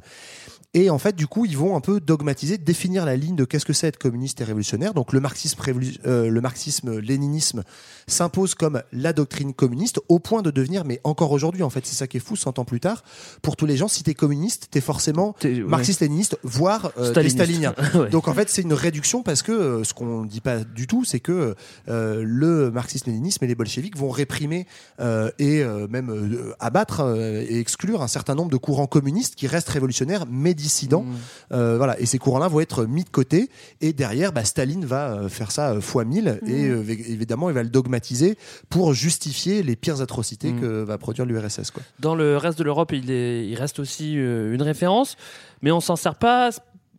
Et 0.74 0.89
en 0.89 0.97
fait, 0.99 1.16
du 1.16 1.28
coup, 1.28 1.45
ils 1.45 1.57
vont 1.57 1.76
un 1.76 1.82
peu 1.82 1.99
dogmatiser, 1.99 2.57
définir 2.57 3.05
la 3.05 3.18
ligne 3.18 3.36
de 3.36 3.43
qu'est-ce 3.43 3.66
que 3.66 3.74
c'est 3.74 3.88
être 3.88 3.97
communiste 3.97 4.39
et 4.39 4.43
révolutionnaire. 4.45 4.93
Donc, 4.93 5.12
le 5.12 5.20
marxisme, 5.20 5.59
euh, 6.05 6.30
le 6.30 6.41
marxisme-léninisme 6.41 7.64
s'impose 8.07 8.50
comme 8.55 8.81
la 8.93 9.13
doctrine 9.13 9.53
communiste, 9.53 9.99
au 10.09 10.19
point 10.19 10.41
de 10.41 10.51
devenir, 10.51 10.85
mais 10.85 10.99
encore 11.03 11.31
aujourd'hui, 11.31 11.63
en 11.63 11.69
fait, 11.69 11.85
c'est 11.85 11.95
ça 11.95 12.07
qui 12.07 12.17
est 12.17 12.21
fou, 12.21 12.35
100 12.35 12.59
ans 12.59 12.65
plus 12.65 12.79
tard, 12.79 13.03
pour 13.41 13.55
tous 13.55 13.65
les 13.65 13.77
gens, 13.77 13.87
si 13.87 14.03
t'es 14.03 14.13
communiste, 14.13 14.67
t'es 14.71 14.81
forcément 14.81 15.35
ouais. 15.43 15.59
marxiste-léniniste, 15.61 16.37
voire 16.43 16.91
euh, 16.97 17.09
Staliniste. 17.11 17.37
stalinien. 17.37 17.73
Ouais. 17.95 18.09
Donc, 18.09 18.27
en 18.27 18.33
fait, 18.33 18.49
c'est 18.49 18.61
une 18.61 18.73
réduction 18.73 19.21
parce 19.23 19.41
que 19.41 19.51
euh, 19.51 19.83
ce 19.83 19.93
qu'on 19.93 20.23
dit 20.25 20.39
pas 20.41 20.59
du 20.63 20.87
tout, 20.87 21.03
c'est 21.03 21.19
que 21.19 21.55
euh, 21.89 22.23
le 22.25 22.71
marxisme-léninisme 22.71 23.43
et 23.43 23.47
les 23.47 23.55
bolcheviks 23.55 23.97
vont 23.97 24.09
réprimer 24.09 24.65
euh, 24.99 25.29
et 25.39 25.63
même 25.89 26.53
abattre 26.59 27.01
et 27.17 27.59
exclure 27.59 28.01
un 28.01 28.07
certain 28.07 28.35
nombre 28.35 28.49
de 28.51 28.57
courants 28.57 28.87
communistes 28.87 29.35
qui 29.35 29.47
restent 29.47 29.69
révolutionnaires 29.69 30.25
mais 30.29 30.53
dissidents. 30.53 31.05
Euh, 31.51 31.77
voilà, 31.77 31.99
et 31.99 32.05
ces 32.05 32.17
courants-là 32.17 32.47
vont 32.47 32.59
être 32.61 32.85
mis 32.85 33.03
de 33.03 33.09
côté. 33.09 33.49
Et 33.81 33.93
derrière, 33.93 34.31
bah, 34.31 34.45
Staline 34.45 34.85
va 34.85 35.27
faire 35.29 35.51
ça 35.51 35.79
fois 35.81 36.05
mille 36.05 36.39
et 36.45 36.65
euh, 36.67 36.81
vé- 36.81 37.05
évidemment, 37.09 37.49
il 37.49 37.53
va 37.53 37.63
le 37.63 37.69
dogmatiser 37.69 38.37
pour 38.69 38.93
justifier 38.93 39.63
les 39.63 39.75
pires 39.75 40.01
atrocités 40.01 40.51
Mm. 40.51 40.59
que 40.61 40.83
va 40.83 40.97
produire 40.97 41.25
l'URSS. 41.25 41.71
Dans 41.99 42.15
le 42.15 42.37
reste 42.37 42.57
de 42.59 42.63
l'Europe, 42.63 42.91
il, 42.93 43.11
est- 43.11 43.47
il 43.47 43.55
reste 43.55 43.79
aussi 43.79 44.17
euh, 44.17 44.53
une 44.53 44.61
référence, 44.61 45.15
mais 45.61 45.71
on 45.71 45.79
s'en 45.79 45.95
sert 45.95 46.15
pas 46.15 46.49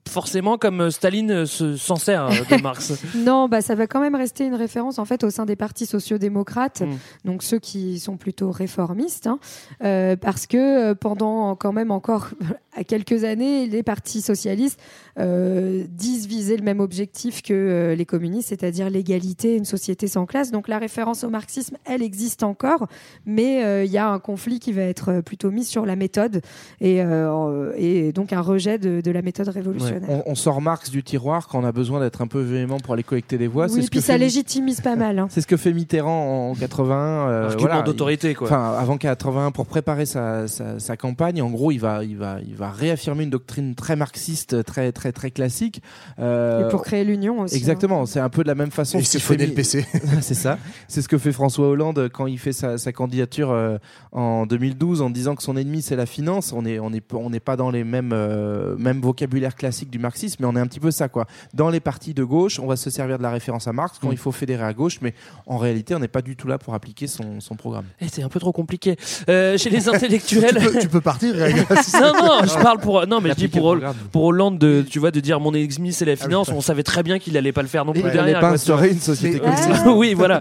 forcément 0.09 0.59
comme 0.59 0.91
Staline 0.91 1.47
se 1.47 1.77
s'en 1.77 1.95
sert 1.95 2.29
de 2.29 2.57
Marx. 2.63 2.93
Non, 3.15 3.49
bah 3.49 3.61
ça 3.63 3.77
va 3.77 3.87
quand 3.87 4.01
même 4.01 4.17
rester 4.17 4.45
une 4.45 4.57
référence 4.57 4.99
en 4.99 5.05
fait 5.05 5.23
au 5.23 5.31
sein 5.31 5.47
des 5.47 5.55
partis 5.55 5.87
sociaux-démocrates, 5.87 6.81
Mm. 6.83 6.97
donc 7.25 7.43
ceux 7.45 7.61
qui 7.61 8.01
sont 8.01 8.17
plutôt 8.17 8.51
réformistes, 8.51 9.29
hein, 9.29 9.39
euh, 9.85 10.17
parce 10.17 10.49
que 10.49 10.91
euh, 10.91 10.95
pendant 10.97 11.55
quand 11.55 11.73
même 11.73 11.93
encore 11.93 12.31
à 12.75 12.85
quelques 12.85 13.25
années, 13.25 13.67
les 13.67 13.83
partis 13.83 14.23
socialistes 14.23 14.81
euh, 15.19 15.85
disent 15.91 16.27
viser 16.27 16.57
le 16.57 16.63
même 16.63 16.81
objectif 16.81 17.43
que 17.43 17.53
euh, 17.53 17.95
les 17.95 18.07
communistes, 18.07 18.49
c'est-à-dire 18.49 18.89
l'égalité, 18.89 19.57
une 19.57 19.67
société 19.67 20.07
sans 20.07 20.25
classe. 20.25 20.51
Donc 20.51 20.69
la 20.69 20.79
référence 20.79 21.23
au 21.23 21.29
marxisme, 21.29 21.77
elle 21.85 22.03
existe 22.03 22.43
encore, 22.43 22.87
mais 23.27 23.63
euh, 23.63 23.85
il 23.85 23.91
y 23.91 23.99
a 23.99 24.09
un 24.09 24.19
conflit 24.19 24.59
qui 24.59 24.73
va 24.73 24.83
être 24.83 25.21
plutôt 25.21 25.51
mis 25.51 25.65
sur 25.65 25.85
la 25.85 25.97
méthode 25.97 26.41
et, 26.81 27.03
euh, 27.03 27.73
et 27.77 28.13
donc 28.13 28.33
un 28.33 28.41
rejet 28.41 28.79
de, 28.79 29.03
de 29.03 29.11
la 29.11 29.21
méthode 29.21 29.49
révolutionnaire. 29.49 30.09
On, 30.09 30.23
on 30.25 30.35
sort 30.35 30.63
Marx 30.63 30.91
du 30.91 31.03
tiroir 31.03 31.49
quand 31.49 31.61
on 31.61 31.65
a 31.65 31.73
besoin 31.73 32.01
d'être 32.01 32.23
un 32.23 32.27
peu 32.27 32.41
véhément 32.41 32.79
pour 32.79 32.95
aller 32.95 33.03
collecter 33.03 33.37
des 33.37 33.49
voix. 33.49 33.67
Oui, 33.67 33.83
ce 33.83 33.89
puis 33.91 33.99
que 33.99 34.05
ça 34.05 34.15
fait- 34.15 34.19
légitimise 34.19 34.81
pas 34.81 34.97
mal. 34.97 35.19
hein. 35.19 35.27
C'est 35.31 35.43
ce 35.43 35.47
que 35.47 35.59
fait 35.59 35.75
Mitterrand 35.75 36.51
en 36.51 36.55
81. 36.55 36.97
euh, 36.97 37.45
Argument 37.49 37.61
voilà, 37.69 37.83
d'autorité, 37.83 38.35
quoi. 38.35 38.47
Enfin, 38.47 38.75
avant 38.79 38.97
81, 38.97 39.51
pour 39.51 39.67
préparer 39.67 40.07
sa, 40.07 40.49
sa, 40.49 40.79
sa 40.79 40.97
campagne, 40.97 41.43
en 41.43 41.51
gros, 41.51 41.71
il 41.71 41.79
va, 41.79 42.03
il 42.03 42.17
va, 42.17 42.39
il 42.47 42.55
va 42.55 42.62
réaffirmer 42.71 43.25
une 43.25 43.31
doctrine 43.31 43.75
très 43.75 43.97
marxiste, 43.97 44.65
très, 44.65 44.93
très, 44.93 45.13
très 45.13 45.31
classique. 45.31 45.83
Euh, 46.19 46.67
Et 46.67 46.71
pour 46.71 46.83
créer 46.83 47.05
l'union 47.05 47.41
aussi. 47.41 47.55
hein. 47.55 47.59
Exactement, 47.59 48.07
c'est 48.07 48.21
un 48.21 48.29
peu 48.29 48.43
de 48.43 48.49
la 48.49 48.55
même 48.55 48.71
façon. 48.71 48.99
Et 48.99 49.03
siphonner 49.03 49.41
fait 49.45 49.47
le 49.47 49.55
PC. 49.55 49.87
c'est 50.21 50.35
ça. 50.35 50.59
C'est 50.89 51.03
ce 51.03 51.09
que 51.09 51.19
fait 51.19 51.33
François 51.33 51.69
Hollande 51.69 52.09
quand 52.13 52.27
il 52.27 52.39
fait 52.39 52.53
sa, 52.53 52.79
sa 52.79 52.93
candidature 52.93 53.51
euh, 53.51 53.79
en 54.13 54.47
2012 54.47 55.03
en 55.03 55.11
disant 55.11 55.35
que 55.35 55.43
son 55.43 55.57
ennemi 55.57 55.83
c'est 55.83 55.97
la 55.97 56.07
finance. 56.07 56.53
On 56.53 56.65
est, 56.65 56.79
on 56.79 56.93
est, 56.93 57.03
on 57.15 57.31
n'est 57.31 57.41
pas 57.41 57.57
dans 57.57 57.71
les 57.71 57.85
mêmes, 57.85 58.13
euh, 58.13 58.77
mêmes 58.77 59.01
vocabulaires 59.01 59.57
classiques 59.57 59.91
du 59.91 59.99
marxisme, 59.99 60.37
mais 60.41 60.47
on 60.47 60.57
est 60.57 60.61
un 60.61 60.67
petit 60.67 60.81
peu 60.81 60.91
ça 60.91 61.09
quoi. 61.09 61.27
Dans 61.55 61.71
les 61.71 61.81
partis 61.81 62.15
de 62.15 62.25
gauche, 62.25 62.59
on 62.61 62.67
va 62.67 62.77
se 62.77 62.91
servir 62.91 63.19
de 63.19 63.23
la 63.23 63.31
référence 63.31 63.67
à 63.69 63.73
Marx 63.73 63.99
quand 64.01 64.09
Mm. 64.09 64.13
il 64.13 64.19
faut 64.19 64.33
fédérer 64.33 64.65
à 64.65 64.73
gauche, 64.73 64.99
mais 65.01 65.15
en 65.47 65.57
réalité, 65.59 65.95
on 65.95 65.99
n'est 65.99 66.09
pas 66.09 66.23
du 66.23 66.37
tout 66.37 66.47
là 66.49 66.59
pour 66.59 66.75
appliquer 66.75 67.07
son, 67.07 67.41
son 67.41 67.55
programme. 67.57 67.85
Eh, 68.01 68.07
c'est 68.11 68.23
un 68.23 68.29
peu 68.29 68.39
trop 68.41 68.53
compliqué. 68.53 68.97
Euh, 69.29 69.57
chez 69.57 69.71
les 69.71 69.89
intellectuels. 69.95 70.57
tu, 70.59 70.71
peux, 70.73 70.79
tu 70.81 70.89
peux 70.89 71.01
partir. 71.01 71.35
Non, 72.01 72.13
non, 72.15 72.47
je 72.57 72.63
parle 72.63 72.79
pour. 72.79 73.07
Non, 73.07 73.21
mais 73.21 73.31
je 73.31 73.35
dis 73.35 73.49
pour, 73.49 73.77
Hollande, 74.15 74.59
de, 74.59 74.83
tu 74.89 74.99
vois, 74.99 75.11
de 75.11 75.21
dire 75.21 75.41
mon 75.41 75.53
ennemi 75.55 75.93
c'est 75.93 76.05
la 76.05 76.17
finance. 76.17 76.51
On 76.55 76.61
savait 76.61 76.83
très 76.83 77.03
bien 77.03 77.19
qu'il 77.19 77.37
allait 77.37 77.53
pas 77.53 77.63
le 77.63 77.69
faire 77.69 77.85
non 77.85 77.93
plus 77.93 78.01
Il 78.01 78.07
allait 78.07 78.17
derrière. 78.17 78.41
pas 78.41 78.51
instaurer 78.51 78.91
une 78.91 79.01
société 79.01 79.41
Mais- 79.45 79.51
communiste. 79.57 79.83
oui, 79.95 80.15
voilà. 80.15 80.41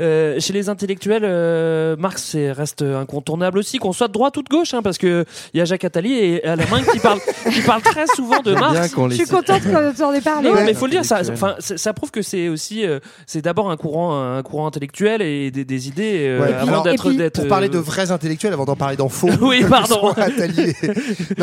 Euh, 0.00 0.38
chez 0.40 0.52
les 0.52 0.68
intellectuels, 0.68 1.24
euh, 1.24 1.96
Marx 1.96 2.34
reste 2.36 2.82
incontournable 2.82 3.58
aussi, 3.58 3.78
qu'on 3.78 3.92
soit 3.92 4.08
de 4.08 4.12
droite 4.12 4.36
ou 4.36 4.42
de 4.42 4.48
gauche, 4.48 4.74
hein, 4.74 4.82
parce 4.82 4.98
que 4.98 5.24
il 5.52 5.58
y 5.58 5.60
a 5.60 5.64
Jacques 5.64 5.84
Attali 5.84 6.12
et 6.14 6.44
à 6.44 6.56
la 6.56 6.66
main 6.66 6.82
qui 6.82 6.98
parle, 6.98 7.18
qui 7.52 7.60
parle 7.62 7.82
très 7.82 8.06
souvent 8.14 8.40
de 8.40 8.54
Marx. 8.54 8.94
Je 9.10 9.14
suis 9.14 9.24
contente 9.26 9.62
qu'on 9.62 9.92
t'en 9.96 10.12
ait 10.12 10.20
parlé. 10.20 10.48
Non, 10.48 10.54
ouais. 10.54 10.64
mais 10.64 10.70
il 10.72 10.76
faut 10.76 10.86
le 10.86 10.92
dire, 10.92 11.04
ça, 11.04 11.22
ça, 11.24 11.56
ça 11.58 11.92
prouve 11.92 12.10
que 12.10 12.22
c'est 12.22 12.48
aussi, 12.48 12.86
euh, 12.86 12.98
c'est 13.26 13.42
d'abord 13.42 13.70
un 13.70 13.76
courant, 13.76 14.36
un 14.36 14.42
courant 14.42 14.66
intellectuel 14.66 15.22
et 15.22 15.50
des, 15.50 15.64
des 15.64 15.88
idées 15.88 16.26
euh, 16.26 16.40
Ouais, 16.40 16.54
avant 16.54 16.82
d'être, 16.82 17.30
pour 17.40 17.48
parler 17.48 17.68
de 17.68 17.78
vrais 17.78 18.10
intellectuels 18.10 18.52
avant 18.52 18.64
d'en 18.64 18.76
parler 18.76 18.96
d'en 18.96 19.08
faux. 19.08 19.28
Oui, 19.40 19.64
pardon. 19.68 20.12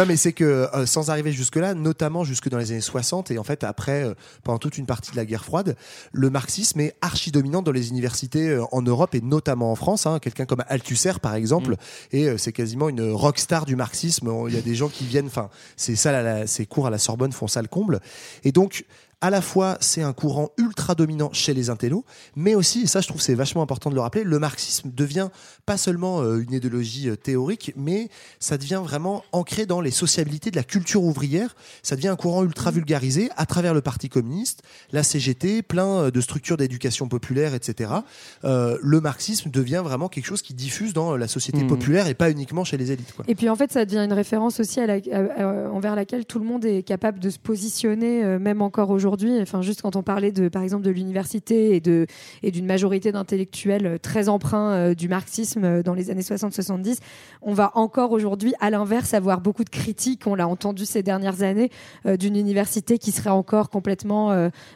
Non, 0.02 0.08
mais 0.08 0.18
c'est 0.18 0.34
que 0.34 0.44
euh, 0.44 0.86
sans 0.88 1.10
arriver 1.12 1.32
jusque-là, 1.32 1.74
notamment 1.76 2.24
jusque 2.24 2.50
dans 2.50 2.58
les 2.58 2.72
années 2.72 2.82
60 2.82 3.30
et 3.30 3.38
en 3.38 3.44
fait 3.44 3.64
après, 3.64 4.04
euh, 4.04 4.14
pendant 4.44 4.58
toute 4.58 4.78
une 4.80 4.86
partie 4.88 5.12
de 5.12 5.16
la 5.16 5.26
guerre 5.26 5.46
froide, 5.46 5.76
le 6.12 6.30
marxisme 6.32 6.80
est 6.80 6.96
archi 7.02 7.32
dominant 7.32 7.62
dans 7.62 7.72
les 7.72 7.90
universités 7.90 8.50
euh, 8.50 8.64
en 8.72 8.82
Europe 8.82 9.14
et 9.14 9.22
notamment 9.22 9.72
en 9.72 9.76
France. 9.76 10.08
hein. 10.08 10.18
Quelqu'un 10.20 10.46
comme 10.46 10.64
Althusser 10.70 11.14
par 11.22 11.36
exemple, 11.36 11.76
et 12.12 12.28
euh, 12.28 12.38
c'est 12.38 12.52
quasiment 12.52 12.90
une 12.90 13.12
rockstar 13.12 13.66
du 13.66 13.76
marxisme. 13.76 14.32
Il 14.48 14.56
y 14.56 14.58
a 14.58 14.62
des 14.62 14.74
gens 14.76 14.90
qui 14.90 15.06
viennent, 15.06 15.28
enfin, 15.28 15.50
c'est 15.78 15.96
ça, 15.96 16.12
la- 16.12 16.24
la- 16.24 16.48
ces 16.48 16.66
cours 16.66 16.88
à 16.88 16.90
la 16.90 16.98
Sorbonne 16.98 17.32
font 17.32 17.48
ça 17.48 17.62
le 17.62 17.68
comble. 17.68 18.00
Et 18.44 18.52
donc 18.52 18.86
à 19.22 19.30
la 19.30 19.42
fois 19.42 19.78
c'est 19.80 20.02
un 20.02 20.14
courant 20.14 20.50
ultra 20.58 20.96
dominant 20.96 21.30
chez 21.32 21.54
les 21.54 21.70
intellos, 21.70 22.04
mais 22.36 22.56
aussi, 22.56 22.82
et 22.84 22.88
ça 22.88 23.02
je 23.02 23.08
trouve 23.08 23.22
c'est 23.22 23.36
vachement 23.36 23.62
important 23.62 23.90
de 23.90 23.96
le 23.96 24.02
rappeler, 24.02 24.24
le 24.24 24.40
marxisme 24.40 24.90
devient 24.94 25.30
pas 25.66 25.78
seulement 25.78 26.22
euh, 26.22 26.40
une 26.42 26.54
idéologie 26.54 27.10
euh, 27.10 27.16
théorique, 27.16 27.74
mais 27.76 28.10
ça 28.40 28.58
devient 28.58 28.82
vraiment 28.84 29.24
ancré 29.32 29.66
dans 29.66 29.80
les 29.82 29.92
sociabilités 29.92 30.50
de 30.52 30.56
la 30.56 30.64
culture 30.64 31.04
ouvrière, 31.04 31.56
ça 31.84 31.96
devient 31.96 32.08
un 32.10 32.16
courant 32.16 32.44
ultra 32.44 32.72
vulgarisé 32.72 33.30
à 33.38 33.46
travers 33.46 33.74
le 33.74 33.82
Parti 33.82 34.10
communiste, 34.10 34.64
la 34.92 35.04
CGT, 35.04 35.62
plein 35.62 35.86
euh, 36.06 36.12
de 36.12 36.20
structures 36.22 36.58
d'éducation 36.58 37.08
populaire, 37.08 37.54
etc. 37.54 37.92
Euh, 38.44 38.78
le 38.82 39.02
marxisme 39.02 39.50
devient 39.52 39.82
vraiment 39.84 40.10
quelque 40.10 40.26
chose 40.26 40.42
qui 40.42 40.54
diffuse 40.54 40.94
dans 40.94 41.16
la 41.16 41.28
société 41.28 41.60
Mhm. 41.62 41.68
populaire 41.68 42.08
et 42.08 42.14
pas 42.16 42.32
uniquement 42.32 42.64
chez 42.64 42.78
les 42.78 42.92
élites. 42.92 43.14
Quoi. 43.14 43.26
Et 43.28 43.36
puis 43.36 43.50
en 43.50 43.56
fait, 43.56 43.72
ça 43.72 43.86
devient 43.86 44.00
une 44.04 44.14
référence 44.14 44.60
aussi 44.60 44.80
à 44.80 44.88
la- 44.88 44.94
à- 44.96 45.42
à- 45.44 45.70
envers 45.70 45.96
laquelle 45.96 46.26
tout 46.26 46.40
le 46.40 46.46
monde 46.46 46.66
est 46.66 46.82
capable 46.84 47.20
de 47.20 47.30
se 47.30 47.38
positionner, 47.40 48.24
euh, 48.24 48.40
même 48.40 48.62
encore 48.62 48.90
aujourd'hui. 48.90 49.11
Enfin, 49.42 49.62
juste 49.62 49.82
quand 49.82 49.96
on 49.96 50.04
parlait 50.04 50.32
de, 50.32 50.48
par 50.50 50.62
exemple, 50.64 50.84
de 50.84 50.92
l'université 50.92 51.76
et 51.76 51.80
de 51.80 52.06
et 52.44 52.52
d'une 52.52 52.66
majorité 52.66 53.12
d'intellectuels 53.12 53.86
euh, 53.86 53.98
très 53.98 54.30
emprunts 54.30 54.72
euh, 54.72 54.94
du 54.94 55.08
marxisme 55.08 55.64
euh, 55.64 55.84
dans 55.84 55.94
les 55.94 56.10
années 56.10 56.22
60-70, 56.22 56.98
on 57.42 57.54
va 57.54 57.72
encore 57.76 58.12
aujourd'hui, 58.12 58.54
à 58.60 58.70
l'inverse, 58.70 59.14
avoir 59.14 59.42
beaucoup 59.42 59.64
de 59.64 59.70
critiques. 59.70 60.28
On 60.28 60.36
l'a 60.36 60.48
entendu 60.48 60.86
ces 60.86 61.04
dernières 61.04 61.42
années 61.42 61.70
d'une 62.06 62.36
université 62.36 62.98
qui 62.98 63.12
serait 63.12 63.30
encore 63.30 63.70
complètement 63.70 64.32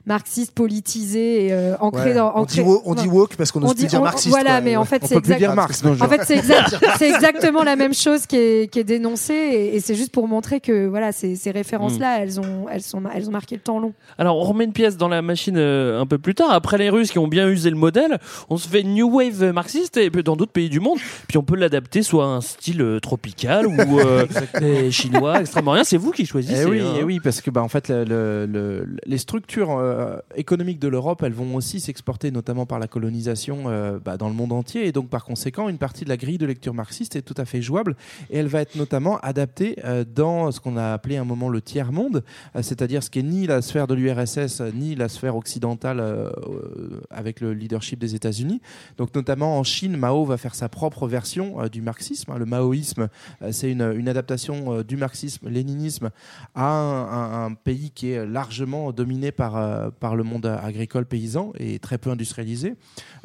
marxiste, 0.06 0.52
politisée 0.54 1.48
et 1.48 1.54
ancrée 1.80 2.10
Ouais. 2.10 2.14
dans. 2.16 2.32
on, 2.36 2.42
ancrée- 2.42 2.56
dit 2.56 2.62
wo- 2.62 2.82
on 2.86 2.96
dit 2.96 3.08
woke 3.08 3.36
parce 3.36 3.52
qu'on 3.52 3.60
On 3.60 3.68
n'ose 3.68 3.76
dit- 3.76 3.84
plus 3.84 3.90
dire 3.90 4.02
on- 4.02 4.04
marxiste. 4.04 4.30
Voilà, 4.30 4.52
quoi. 4.54 4.62
mais 4.62 4.76
en 4.76 4.86
fait, 4.86 5.02
On 5.04 5.08
c'est 5.08 5.16
exact- 5.18 5.54
Marx, 5.56 5.84
non, 5.84 5.92
En 6.02 6.08
fait, 6.08 6.22
c'est 6.26 6.38
exact- 6.38 6.76
c'est 6.98 7.10
exactement 7.10 7.64
la 7.64 7.76
même 7.76 7.94
chose 7.94 8.26
qui 8.26 8.36
est, 8.36 8.72
qui 8.72 8.80
est 8.80 8.84
dénoncée, 8.84 9.34
et, 9.34 9.76
et 9.76 9.80
c'est 9.80 9.96
juste 9.96 10.12
pour 10.12 10.28
montrer 10.28 10.60
que 10.60 10.88
voilà, 10.88 11.12
ces, 11.12 11.36
ces 11.36 11.52
références-là, 11.52 12.20
elles 12.22 12.40
ont, 12.40 12.66
elles 12.72 12.82
sont, 12.82 13.02
elles 13.14 13.28
ont 13.30 13.32
marqué 13.32 13.56
le 13.56 13.62
temps 13.62 13.80
long. 13.80 13.94
Alors, 14.18 14.25
on 14.34 14.42
remet 14.42 14.66
une 14.66 14.74
pièce 14.74 14.98
dans 14.98 15.08
la 15.08 15.22
machine 15.22 15.56
euh, 15.58 16.00
un 16.02 16.06
peu 16.06 16.18
plus 16.18 16.36
tard. 16.36 16.52
Après 16.52 16.78
les 16.78 16.90
Russes 16.90 17.12
qui 17.12 17.20
ont 17.20 17.28
bien 17.28 17.48
usé 17.50 17.70
le 17.70 17.76
modèle, 17.76 18.20
on 18.50 18.58
se 18.58 18.68
fait 18.68 18.82
une 18.82 18.94
new 18.94 19.10
wave 19.10 19.52
marxiste 19.52 19.98
et 19.98 20.10
puis 20.10 20.24
dans 20.24 20.36
d'autres 20.36 20.52
pays 20.52 20.70
du 20.70 20.80
monde. 20.80 20.98
Puis 21.28 21.38
on 21.38 21.44
peut 21.44 21.56
l'adapter 21.56 22.02
soit 22.04 22.26
à 22.26 22.28
un 22.28 22.42
style 22.42 22.82
euh, 22.82 23.00
tropical 23.00 23.68
ou 23.68 24.00
euh, 24.00 24.26
chinois, 24.92 25.42
extrême-orient. 25.42 25.84
C'est 25.84 25.98
vous 25.98 26.12
qui 26.12 26.26
choisissez. 26.26 26.64
Eh 26.64 26.70
oui, 26.70 26.82
hein. 26.82 26.94
eh 27.00 27.04
oui, 27.04 27.20
parce 27.20 27.42
que 27.42 27.50
bah, 27.52 27.62
en 27.62 27.68
fait, 27.68 27.90
le- 27.90 28.04
le- 28.06 28.46
le- 28.46 28.88
les 29.06 29.18
structures 29.18 29.78
euh, 29.78 30.18
économiques 30.36 30.80
de 30.80 30.88
l'Europe, 30.88 31.24
elles 31.24 31.34
vont 31.34 31.56
aussi 31.56 31.80
s'exporter, 31.80 32.32
notamment 32.32 32.66
par 32.66 32.80
la 32.80 32.88
colonisation 32.88 33.64
euh, 33.68 34.00
bah, 34.04 34.18
dans 34.18 34.28
le 34.28 34.34
monde 34.36 34.52
entier, 34.54 34.88
et 34.88 34.92
donc 34.92 35.10
par 35.10 35.24
conséquent, 35.26 35.70
une 35.70 35.78
partie 35.78 36.04
de 36.04 36.10
la 36.10 36.18
grille 36.18 36.38
de 36.38 36.46
lecture 36.46 36.74
marxiste 36.74 37.16
est 37.16 37.22
tout 37.22 37.34
à 37.38 37.46
fait 37.46 37.62
jouable, 37.62 37.96
et 38.30 38.38
elle 38.38 38.48
va 38.48 38.62
être 38.62 38.76
notamment 38.76 39.18
adaptée 39.20 39.78
euh, 39.86 40.04
dans 40.16 40.52
ce 40.52 40.60
qu'on 40.60 40.78
a 40.78 40.94
appelé 40.94 41.18
un 41.18 41.24
moment 41.26 41.50
le 41.50 41.62
tiers 41.62 41.92
monde, 41.92 42.24
euh, 42.56 42.62
c'est-à-dire 42.62 43.04
ce 43.04 43.10
qui 43.10 43.20
est 43.20 43.24
ni 43.24 43.48
la 43.48 43.62
sphère 43.62 43.88
de 43.88 43.94
l'URSS 43.94 44.15
ni 44.74 44.96
la 44.96 45.10
sphère 45.10 45.36
occidentale 45.36 46.00
euh, 46.00 46.30
euh, 46.30 47.02
avec 47.10 47.42
le 47.42 47.54
leadership 47.54 48.00
des 48.00 48.16
États-Unis. 48.16 48.62
Donc 48.98 49.14
notamment 49.16 49.58
en 49.58 49.64
Chine, 49.64 49.98
Mao 49.98 50.26
va 50.26 50.38
faire 50.38 50.56
sa 50.56 50.70
propre 50.70 51.08
version 51.08 51.62
euh, 51.62 51.70
du 51.70 51.82
marxisme. 51.82 52.32
hein. 52.32 52.38
Le 52.38 52.46
maoïsme, 52.46 53.10
euh, 53.42 53.52
c'est 53.52 53.72
une, 53.72 54.08
adaptation 54.08 54.74
euh, 54.74 54.84
du 54.84 54.98
marxisme, 54.98 55.50
léninisme 55.50 56.10
à 56.54 56.66
un, 56.66 57.54
pays 57.54 57.92
qui 57.92 58.12
est 58.12 58.26
largement 58.26 58.92
dominé 58.92 59.32
par, 59.32 59.58
euh, 59.58 59.90
par 60.00 60.16
le 60.16 60.24
monde 60.24 60.46
agricole 60.46 61.06
paysan 61.06 61.54
et 61.60 61.80
très 61.80 61.98
peu 61.98 62.10
industrialisé. 62.10 62.76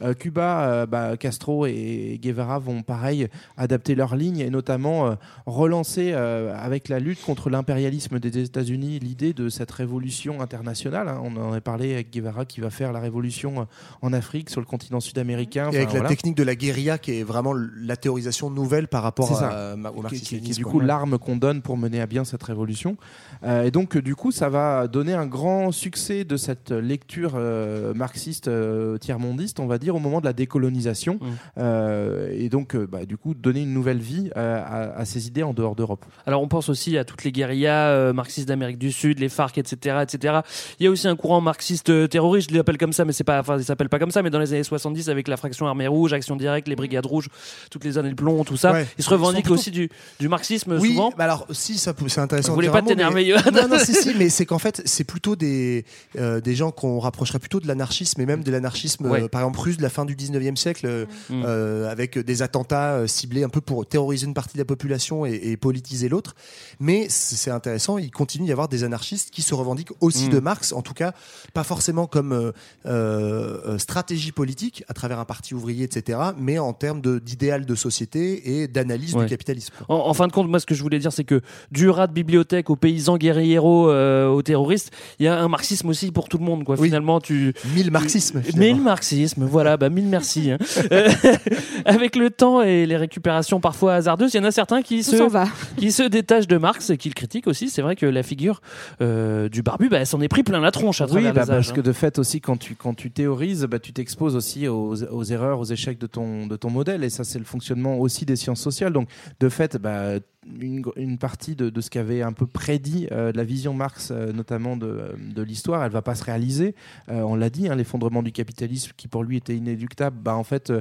Euh, 0.03 0.15
Cuba, 0.15 0.63
euh, 0.63 0.87
bah, 0.87 1.17
Castro 1.17 1.67
et 1.67 2.19
Guevara 2.23 2.59
vont 2.59 2.83
pareil 2.83 3.29
adapter 3.57 3.95
leur 3.95 4.17
ligne 4.17 4.41
et 4.41 4.51
notamment 4.51 5.07
euh, 5.07 5.15
relancer 5.47 6.13
euh, 6.13 6.55
avec 6.57 6.89
la 6.89 6.99
lutte 7.01 7.23
contre 7.23 7.51
l'impérialisme 7.51 8.19
des 8.19 8.39
États-Unis 8.39 8.99
l'idée 8.99 9.33
de 9.33 9.49
cette 9.49 9.71
révolution 9.71 10.41
internationale. 10.41 10.80
Hein. 10.87 11.21
On 11.23 11.37
en 11.37 11.53
a 11.53 11.61
parlé 11.61 11.93
avec 11.95 12.11
Guevara 12.13 12.45
qui 12.45 12.61
va 12.61 12.71
faire 12.71 12.93
la 12.93 13.01
révolution 13.01 13.61
euh, 13.61 13.65
en 14.03 14.13
Afrique, 14.13 14.51
sur 14.51 14.61
le 14.61 14.67
continent 14.67 15.01
sud-américain. 15.01 15.71
Et 15.73 15.77
avec 15.79 15.93
la 15.93 16.01
technique 16.09 16.37
de 16.37 16.43
la 16.43 16.55
guérilla 16.55 16.99
qui 16.99 17.13
est 17.19 17.23
vraiment 17.23 17.53
la 17.53 17.97
théorisation 17.97 18.51
nouvelle 18.51 18.89
par 18.89 19.03
rapport 19.03 19.43
à, 19.43 19.77
ma- 19.77 19.91
au 19.91 20.03
marxisme. 20.03 20.25
qui- 20.25 20.41
qui 20.41 20.51
est 20.51 20.55
du 20.55 20.65
coup 20.65 20.81
l'arme 20.81 21.19
qu'on 21.19 21.37
donne 21.37 21.63
pour 21.63 21.77
mener 21.77 22.01
à 22.01 22.07
bien 22.07 22.25
cette 22.25 22.43
révolution. 22.43 22.97
Euh, 23.45 23.65
et 23.65 23.71
donc, 23.71 23.97
euh, 23.97 24.03
du 24.03 24.15
coup, 24.15 24.31
ça 24.33 24.49
va 24.49 24.87
donner 24.89 25.15
un 25.15 25.27
grand 25.27 25.73
succès 25.73 26.25
de 26.25 26.37
cette 26.37 26.71
lecture 26.71 27.33
euh, 27.37 27.95
marxiste 27.95 28.49
euh, 28.49 28.97
tiers-mondiste, 28.99 29.61
on 29.61 29.67
va 29.67 29.79
dire, 29.79 29.95
au 29.97 29.99
moment 29.99 30.21
de 30.21 30.27
la 30.27 30.33
décolonisation. 30.33 31.15
Mmh. 31.21 31.27
Euh, 31.59 32.31
et 32.33 32.49
donc, 32.49 32.75
euh, 32.75 32.87
bah, 32.87 33.05
du 33.05 33.17
coup, 33.17 33.35
donner 33.35 33.63
une 33.63 33.73
nouvelle 33.75 33.99
vie 33.99 34.31
euh, 34.37 34.63
à, 34.65 34.99
à 34.99 35.05
ces 35.05 35.27
idées 35.27 35.43
en 35.43 35.53
dehors 35.55 35.75
d'Europe. 35.77 36.05
Alors 36.27 36.43
on 36.43 36.49
pense 36.49 36.69
aussi 36.69 36.97
à 36.99 37.05
toutes 37.05 37.25
les 37.25 37.33
guérillas 37.33 37.89
euh, 37.91 38.13
marxistes 38.13 38.49
d'Amérique 38.49 38.79
du 38.79 38.93
Sud, 38.93 39.19
les 39.19 39.29
FARC, 39.29 39.59
etc., 39.59 39.99
etc., 40.03 40.41
Il 40.79 40.85
y 40.85 40.87
a 40.87 40.91
aussi 40.91 41.09
un 41.09 41.17
courant 41.17 41.41
marxiste 41.41 41.91
euh, 41.91 42.07
terroriste, 42.07 42.51
je 42.51 42.57
l'appelle 42.57 42.79
comme 42.79 42.93
ça, 42.93 43.05
mais 43.05 43.13
c'est 43.13 43.25
pas, 43.25 43.41
enfin, 43.41 43.59
il 43.59 43.65
s'appelle 43.65 43.89
pas 43.89 43.99
comme 43.99 44.11
ça, 44.11 44.23
mais 44.23 44.31
dans 44.31 44.39
les 44.39 44.53
années 44.53 44.63
70 44.65 45.09
avec 45.09 45.29
la 45.29 45.37
fraction 45.37 45.67
armée 45.67 45.87
rouge, 45.87 46.13
action 46.13 46.37
directe, 46.37 46.69
les 46.69 46.77
brigades 46.77 47.07
rouges, 47.07 47.29
toutes 47.71 47.85
les 47.85 47.99
années 47.99 48.11
de 48.11 48.15
plomb, 48.15 48.45
tout 48.45 48.57
ça. 48.57 48.73
Ouais. 48.73 48.87
Il 48.99 49.05
se 49.05 49.11
revendique 49.11 49.45
Ils 49.45 49.49
sont 49.49 49.55
aussi 49.55 49.71
du, 49.71 49.89
du 50.19 50.29
marxisme 50.29 50.79
Oui, 50.81 50.91
souvent. 50.91 51.13
bah 51.17 51.25
alors 51.25 51.47
si 51.51 51.79
ça 51.79 51.95
c'est 52.09 52.21
intéressant. 52.21 52.49
Vous 52.51 52.55
voulez 52.55 52.69
pas 52.71 52.83
t'énerver, 52.83 53.35
mais- 53.45 53.51
Non, 53.63 53.69
non, 53.69 53.79
si, 53.79 53.93
si, 53.95 54.15
mais 54.17 54.29
c'est 54.29 54.47
qu'en 54.47 54.59
fait, 54.59 54.83
c'est 54.85 55.05
plutôt 55.05 55.37
des, 55.37 55.85
euh, 56.19 56.41
des 56.41 56.55
gens 56.55 56.71
qu'on 56.71 56.99
rapprocherait 56.99 57.39
plutôt 57.39 57.61
de 57.61 57.67
l'anarchisme 57.69 58.21
et 58.21 58.27
même 58.27 58.43
de 58.43 58.51
l'anarchisme, 58.51 59.07
Ouais. 59.07 59.23
euh, 59.23 59.29
par 59.29 59.43
exemple, 59.43 59.61
russe 59.61 59.77
de 59.77 59.83
la 59.83 59.91
fin 59.91 60.05
du 60.05 60.15
19e 60.17 60.57
siècle, 60.57 61.07
Mm. 61.31 61.43
euh, 61.47 61.91
avec 61.91 62.19
des 62.19 62.43
attentats 62.43 63.07
ciblés 63.07 63.43
un 63.45 63.49
peu 63.49 63.61
pour 63.61 63.87
terroriser 63.87 64.27
une 64.27 64.35
partie 64.35 64.55
de 64.55 64.59
la 64.59 64.65
population 64.65 65.25
et, 65.27 65.33
et 65.35 65.57
politiser 65.57 66.09
l'autre. 66.09 66.35
Mais 66.79 67.07
c'est 67.09 67.37
c'est 67.37 67.51
intéressant, 67.51 67.97
il 67.99 68.11
continue 68.11 68.45
d'y 68.47 68.53
avoir 68.53 68.69
des 68.69 68.85
anarchistes 68.85 69.31
qui 69.31 69.41
se 69.43 69.55
revendiquent 69.55 69.93
aussi 70.01 70.27
Mm. 70.27 70.31
de 70.31 70.39
Marx, 70.41 70.50
en 70.75 70.83
tout 70.83 70.95
cas, 70.95 71.13
pas 71.55 71.65
forcément 71.65 72.07
comme 72.07 72.33
euh, 72.33 72.53
euh, 72.87 73.79
stratégie 73.79 74.33
politique 74.33 74.85
à 74.89 74.95
travers 74.95 75.19
un 75.19 75.25
parti 75.25 75.55
ouvrier, 75.55 75.85
etc., 75.85 76.19
mais 76.39 76.59
en 76.59 76.73
termes 76.73 77.01
de- 77.01 77.19
d'idéal 77.19 77.65
de, 77.67 77.75
société 77.75 78.61
et 78.63 78.69
d'analyse 78.69 79.15
Ouais. 79.15 79.25
du 79.25 79.31
capitalisme. 79.31 79.73
En, 79.89 79.95
en 79.97 80.15
fin 80.15 80.27
de 80.27 80.33
compte, 80.33 80.49
moi, 80.49 80.61
ce 80.61 80.67
que 80.67 80.75
je 80.75 80.83
voulais 80.83 80.99
dire, 80.99 81.13
c'est 81.13 81.25
que 81.25 81.41
du 81.73 81.89
rat 81.89 82.07
de 82.07 82.13
bibliothèque 82.13 82.69
aux 82.71 82.77
paysans 82.77 83.17
guerrieros, 83.17 83.89
euh, 83.91 84.29
aux 84.29 84.43
terroristes, 84.43 84.91
il 85.19 85.25
y 85.25 85.29
a 85.29 85.39
un 85.41 85.49
marxisme 85.49 85.89
aussi 85.89 86.11
pour 86.13 86.29
tout 86.29 86.39
le 86.39 86.45
monde, 86.45 86.65
quoi. 86.65 86.77
Finalement, 86.77 87.21
tu. 87.21 87.55
Mille 87.75 87.91
marxismes. 87.91 88.43
tu- 88.43 88.59
Mille 88.59 88.81
marxismes, 88.81 89.45
voilà, 89.47 89.77
bah, 89.77 89.89
mille 89.89 90.07
merci. 90.07 90.51
hein. 90.51 90.59
Euh, 90.93 91.09
avec 91.85 92.17
le 92.17 92.31
temps 92.31 92.63
et 92.63 92.87
les 92.87 92.97
récupérations 92.97 93.61
parfois 93.61 93.95
hasardeuses, 93.95 94.35
il 94.35 94.39
y 94.39 94.41
en 94.41 94.45
a 94.45 94.51
certains 94.51 94.83
qui 94.83 95.03
se, 95.03 95.17
va. 95.17 95.47
qui 95.77 95.93
se 95.93 96.03
détachent 96.03 96.49
de 96.49 96.59
Marx 96.59 96.91
et 96.91 96.97
qui 96.97 97.09
le 97.09 97.15
critiquent 97.15 97.47
aussi. 97.47 97.69
C'est 97.71 97.83
vrai 97.83 97.97
que 97.97 98.07
la 98.07 98.23
figure 98.23 98.61
euh, 99.01 99.49
du 99.49 99.63
barbu, 99.63 99.89
bah, 99.89 99.99
elle 99.99 100.07
s'en 100.07 100.21
est 100.21 100.29
pris 100.29 100.40
plein 100.43 100.61
la 100.61 100.71
tronche 100.71 101.01
à 101.01 101.05
Oui, 101.05 101.11
travers 101.11 101.33
bah, 101.35 101.43
les 101.43 101.51
âges, 101.51 101.57
parce 101.57 101.71
hein. 101.71 101.75
que 101.75 101.81
de 101.81 101.93
fait 101.93 102.19
aussi, 102.19 102.41
quand 102.41 102.57
tu, 102.57 102.75
quand 102.75 102.95
tu 102.95 103.11
théorises, 103.11 103.65
bah, 103.65 103.79
tu 103.79 103.93
t'exposes 103.93 104.37
aussi 104.37 104.69
aux, 104.69 105.03
aux 105.05 105.25
erreurs, 105.25 105.61
aux 105.61 105.65
échecs 105.65 105.99
de 105.99 106.07
ton, 106.07 106.47
de 106.47 106.57
ton 106.57 106.71
modèle. 106.71 107.05
Et 107.05 107.11
ça, 107.11 107.25
c'est 107.25 107.39
le 107.39 107.45
fonctionnement 107.45 107.99
aussi 107.99 108.25
des 108.25 108.37
sciences 108.37 108.61
sociales. 108.61 108.93
Donc, 108.93 109.09
de 109.41 109.49
fait, 109.49 109.77
bah, 109.77 110.19
une, 110.61 110.83
une 110.97 111.19
partie 111.19 111.55
de, 111.55 111.69
de 111.69 111.81
ce 111.81 111.91
qu'avait 111.91 112.23
un 112.23 112.33
peu 112.33 112.47
prédit 112.47 113.07
euh, 113.13 113.31
la 113.35 113.45
vision 113.45 113.75
Marx, 113.75 114.11
euh, 114.11 114.33
notamment 114.33 114.77
de, 114.77 115.15
de 115.35 115.43
l'histoire, 115.43 115.85
elle 115.85 115.93
va 115.93 116.03
pas 116.03 116.15
se 116.15 116.25
réaliser. 116.25 116.75
Euh, 117.11 117.21
on 117.23 117.35
l'a 117.37 117.51
dit, 117.51 117.69
hein, 117.69 117.75
l'effondrement 117.77 118.23
du 118.23 118.33
capitalisme, 118.33 118.93
qui 118.97 119.07
pour 119.09 119.23
lui 119.23 119.37
était 119.37 119.55
inéluctable, 119.57 120.17
bah, 120.23 120.35
en 120.37 120.45
fait, 120.45 120.73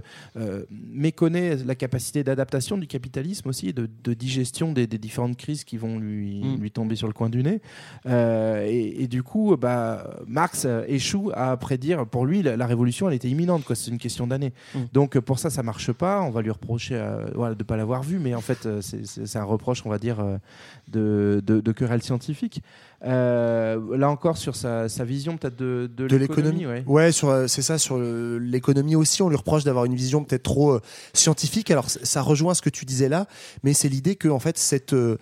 méconnaît 0.71 1.57
la 1.57 1.75
capacité 1.75 2.23
d'adaptation 2.23 2.77
du 2.77 2.87
capitalisme 2.87 3.49
aussi, 3.49 3.73
de, 3.73 3.89
de 4.03 4.13
digestion 4.13 4.71
des, 4.71 4.87
des 4.87 4.97
différentes 4.97 5.37
crises 5.37 5.63
qui 5.63 5.77
vont 5.77 5.99
lui, 5.99 6.39
Mm. 6.39 6.55
lui 6.61 6.71
tomber 6.71 6.95
sur 6.95 7.07
le 7.07 7.13
coin 7.13 7.29
du 7.29 7.43
nez. 7.43 7.61
Et, 8.07 9.03
et 9.03 9.07
du 9.07 9.23
coup, 9.23 9.55
bah, 9.57 10.19
Marx 10.27 10.65
échoue 10.87 11.31
à 11.33 11.55
prédire. 11.57 12.05
Pour 12.05 12.25
lui, 12.25 12.41
la, 12.41 12.55
la 12.55 12.65
révolution, 12.65 13.09
elle 13.09 13.15
était 13.15 13.29
imminente. 13.29 13.63
quoi. 13.65 13.75
C'est 13.75 13.91
une 13.91 13.97
question 13.97 14.25
d'années. 14.27 14.53
Mm. 14.73 14.79
Donc 14.93 15.19
pour 15.19 15.39
ça, 15.39 15.49
ça 15.49 15.63
marche 15.63 15.91
pas. 15.91 16.21
On 16.21 16.29
va 16.29 16.41
lui 16.41 16.51
reprocher 16.51 17.01
voilà, 17.35 17.55
de 17.55 17.63
pas 17.63 17.77
l'avoir 17.77 18.03
vu, 18.03 18.19
mais 18.19 18.33
en 18.35 18.41
fait, 18.41 18.67
c'est 18.81 19.37
un 19.39 19.43
reproche, 19.49 19.85
on 19.85 19.89
va 19.89 19.97
dire, 19.97 20.19
euh, 20.19 20.37
de, 20.87 21.41
de, 21.45 21.59
de 21.59 21.71
querelle 21.71 22.01
scientifique. 22.01 22.61
Euh, 23.05 23.97
là 23.97 24.09
encore, 24.09 24.37
sur 24.37 24.55
sa, 24.57 24.89
sa 24.89 25.05
vision 25.05 25.37
peut-être 25.37 25.55
de, 25.55 25.89
de, 25.95 26.07
de 26.07 26.15
l'économie. 26.17 26.65
ouais. 26.65 26.83
Ouais, 26.85 27.11
sur 27.13 27.29
euh, 27.29 27.47
c'est 27.47 27.61
ça 27.61 27.77
sur 27.77 27.97
l'économie 27.97 28.95
aussi, 28.97 29.21
on 29.21 29.29
lui 29.29 29.37
reproche 29.37 29.63
d'avoir 29.63 29.85
une 29.85 29.95
vision 29.95 30.23
peut-être 30.25 30.43
trop 30.43 30.71
euh, 30.71 30.81
scientifique. 31.13 31.71
Alors 31.71 31.89
ça 31.89 32.21
rejoint 32.21 32.53
ce 32.53 32.61
que 32.61 32.69
tu 32.69 32.83
disais 32.85 33.07
là, 33.07 33.25
mais 33.63 33.73
c'est 33.73 33.87
l'idée 33.87 34.15
que 34.17 34.27
en 34.27 34.39
fait 34.39 34.57
cette 34.57 34.91
euh, 34.93 35.17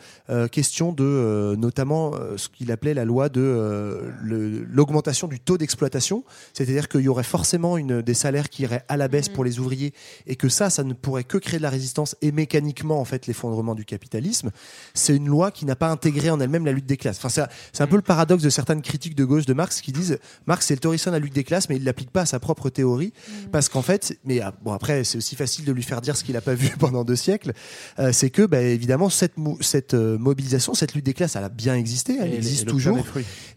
question 0.51 0.91
de 0.91 1.03
euh, 1.03 1.55
notamment 1.55 2.13
ce 2.35 2.49
qu'il 2.49 2.71
appelait 2.71 2.95
la 2.95 3.05
loi 3.05 3.29
de 3.29 3.41
euh, 3.41 4.11
l'augmentation 4.23 5.27
du 5.27 5.39
taux 5.39 5.57
d'exploitation, 5.59 6.23
c'est-à-dire 6.53 6.89
qu'il 6.89 7.01
y 7.01 7.09
aurait 7.09 7.23
forcément 7.23 7.77
une 7.77 8.01
des 8.01 8.13
salaires 8.15 8.49
qui 8.49 8.63
iraient 8.63 8.85
à 8.87 8.97
la 8.97 9.07
baisse 9.07 9.29
pour 9.29 9.43
les 9.43 9.59
ouvriers 9.59 9.93
et 10.25 10.35
que 10.35 10.49
ça 10.49 10.71
ça 10.71 10.83
ne 10.83 10.93
pourrait 10.93 11.25
que 11.25 11.37
créer 11.37 11.59
de 11.59 11.63
la 11.63 11.69
résistance 11.69 12.15
et 12.23 12.31
mécaniquement 12.31 12.99
en 12.99 13.05
fait 13.05 13.27
l'effondrement 13.27 13.75
du 13.75 13.85
capitalisme. 14.18 14.52
C'est 14.94 15.15
une 15.15 15.27
loi 15.27 15.52
qui 15.52 15.65
n'a 15.65 15.76
pas 15.76 15.89
intégré 15.89 16.30
en 16.30 16.39
elle-même 16.39 16.65
la 16.65 16.72
lutte 16.72 16.85
des 16.85 16.98
classes. 16.98 17.18
Enfin 17.18 17.30
c'est 17.30 17.44
c'est 17.72 17.84
un 17.84 17.88
peu 17.88 17.95
le 17.95 18.02
paradoxe 18.02 18.44
de 18.44 18.49
certaines 18.49 18.81
critiques 18.81 19.15
de 19.15 19.26
gauche 19.26 19.45
de 19.45 19.53
Marx 19.53 19.81
qui 19.81 19.91
disent 19.91 20.18
Marx 20.45 20.65
c'est 20.65 20.73
le 20.73 20.80
théoricien 20.80 21.11
de 21.11 21.18
la 21.18 21.19
lutte 21.19 21.34
des 21.34 21.44
classes, 21.44 21.69
mais 21.69 21.76
il 21.77 21.84
l'applique 21.84 22.11
pas 22.11 22.22
à 22.22 22.26
sa 22.26 22.39
propre 22.39 22.69
théorie 22.69 23.14
parce 23.52 23.69
qu'en 23.69 23.81
fait, 23.81 24.18
mais 24.26 24.41
ah, 24.41 24.53
bon 24.64 24.73
après 24.73 25.03
c'est 25.03 25.18
aussi 25.18 25.35
facile 25.35 25.65
de 25.65 25.72
lui 25.72 25.84
faire 25.84 26.02
dire 26.02 26.18
ce 26.18 26.23
qu'il 26.23 26.34
n'a 26.34 26.41
pas 26.41 26.56
vu 26.56 26.69
pendant 26.80 27.03
deux 27.03 27.15
siècles, 27.15 27.53
euh, 27.99 28.11
c'est 28.11 28.30
que 28.30 28.45
bah, 28.45 28.61
évidemment 28.61 29.10
cette 29.10 29.94
euh, 29.94 30.18
mobilisation, 30.18 30.73
cette 30.73 30.94
lutte 30.94 31.06
des 31.06 31.14
classes, 31.14 31.35
elle 31.35 31.44
a 31.44 31.49
bien 31.49 31.76
existé, 31.76 32.18
elle 32.19 32.34
Et- 32.34 32.38
existe 32.38 32.68
toujours, 32.68 32.98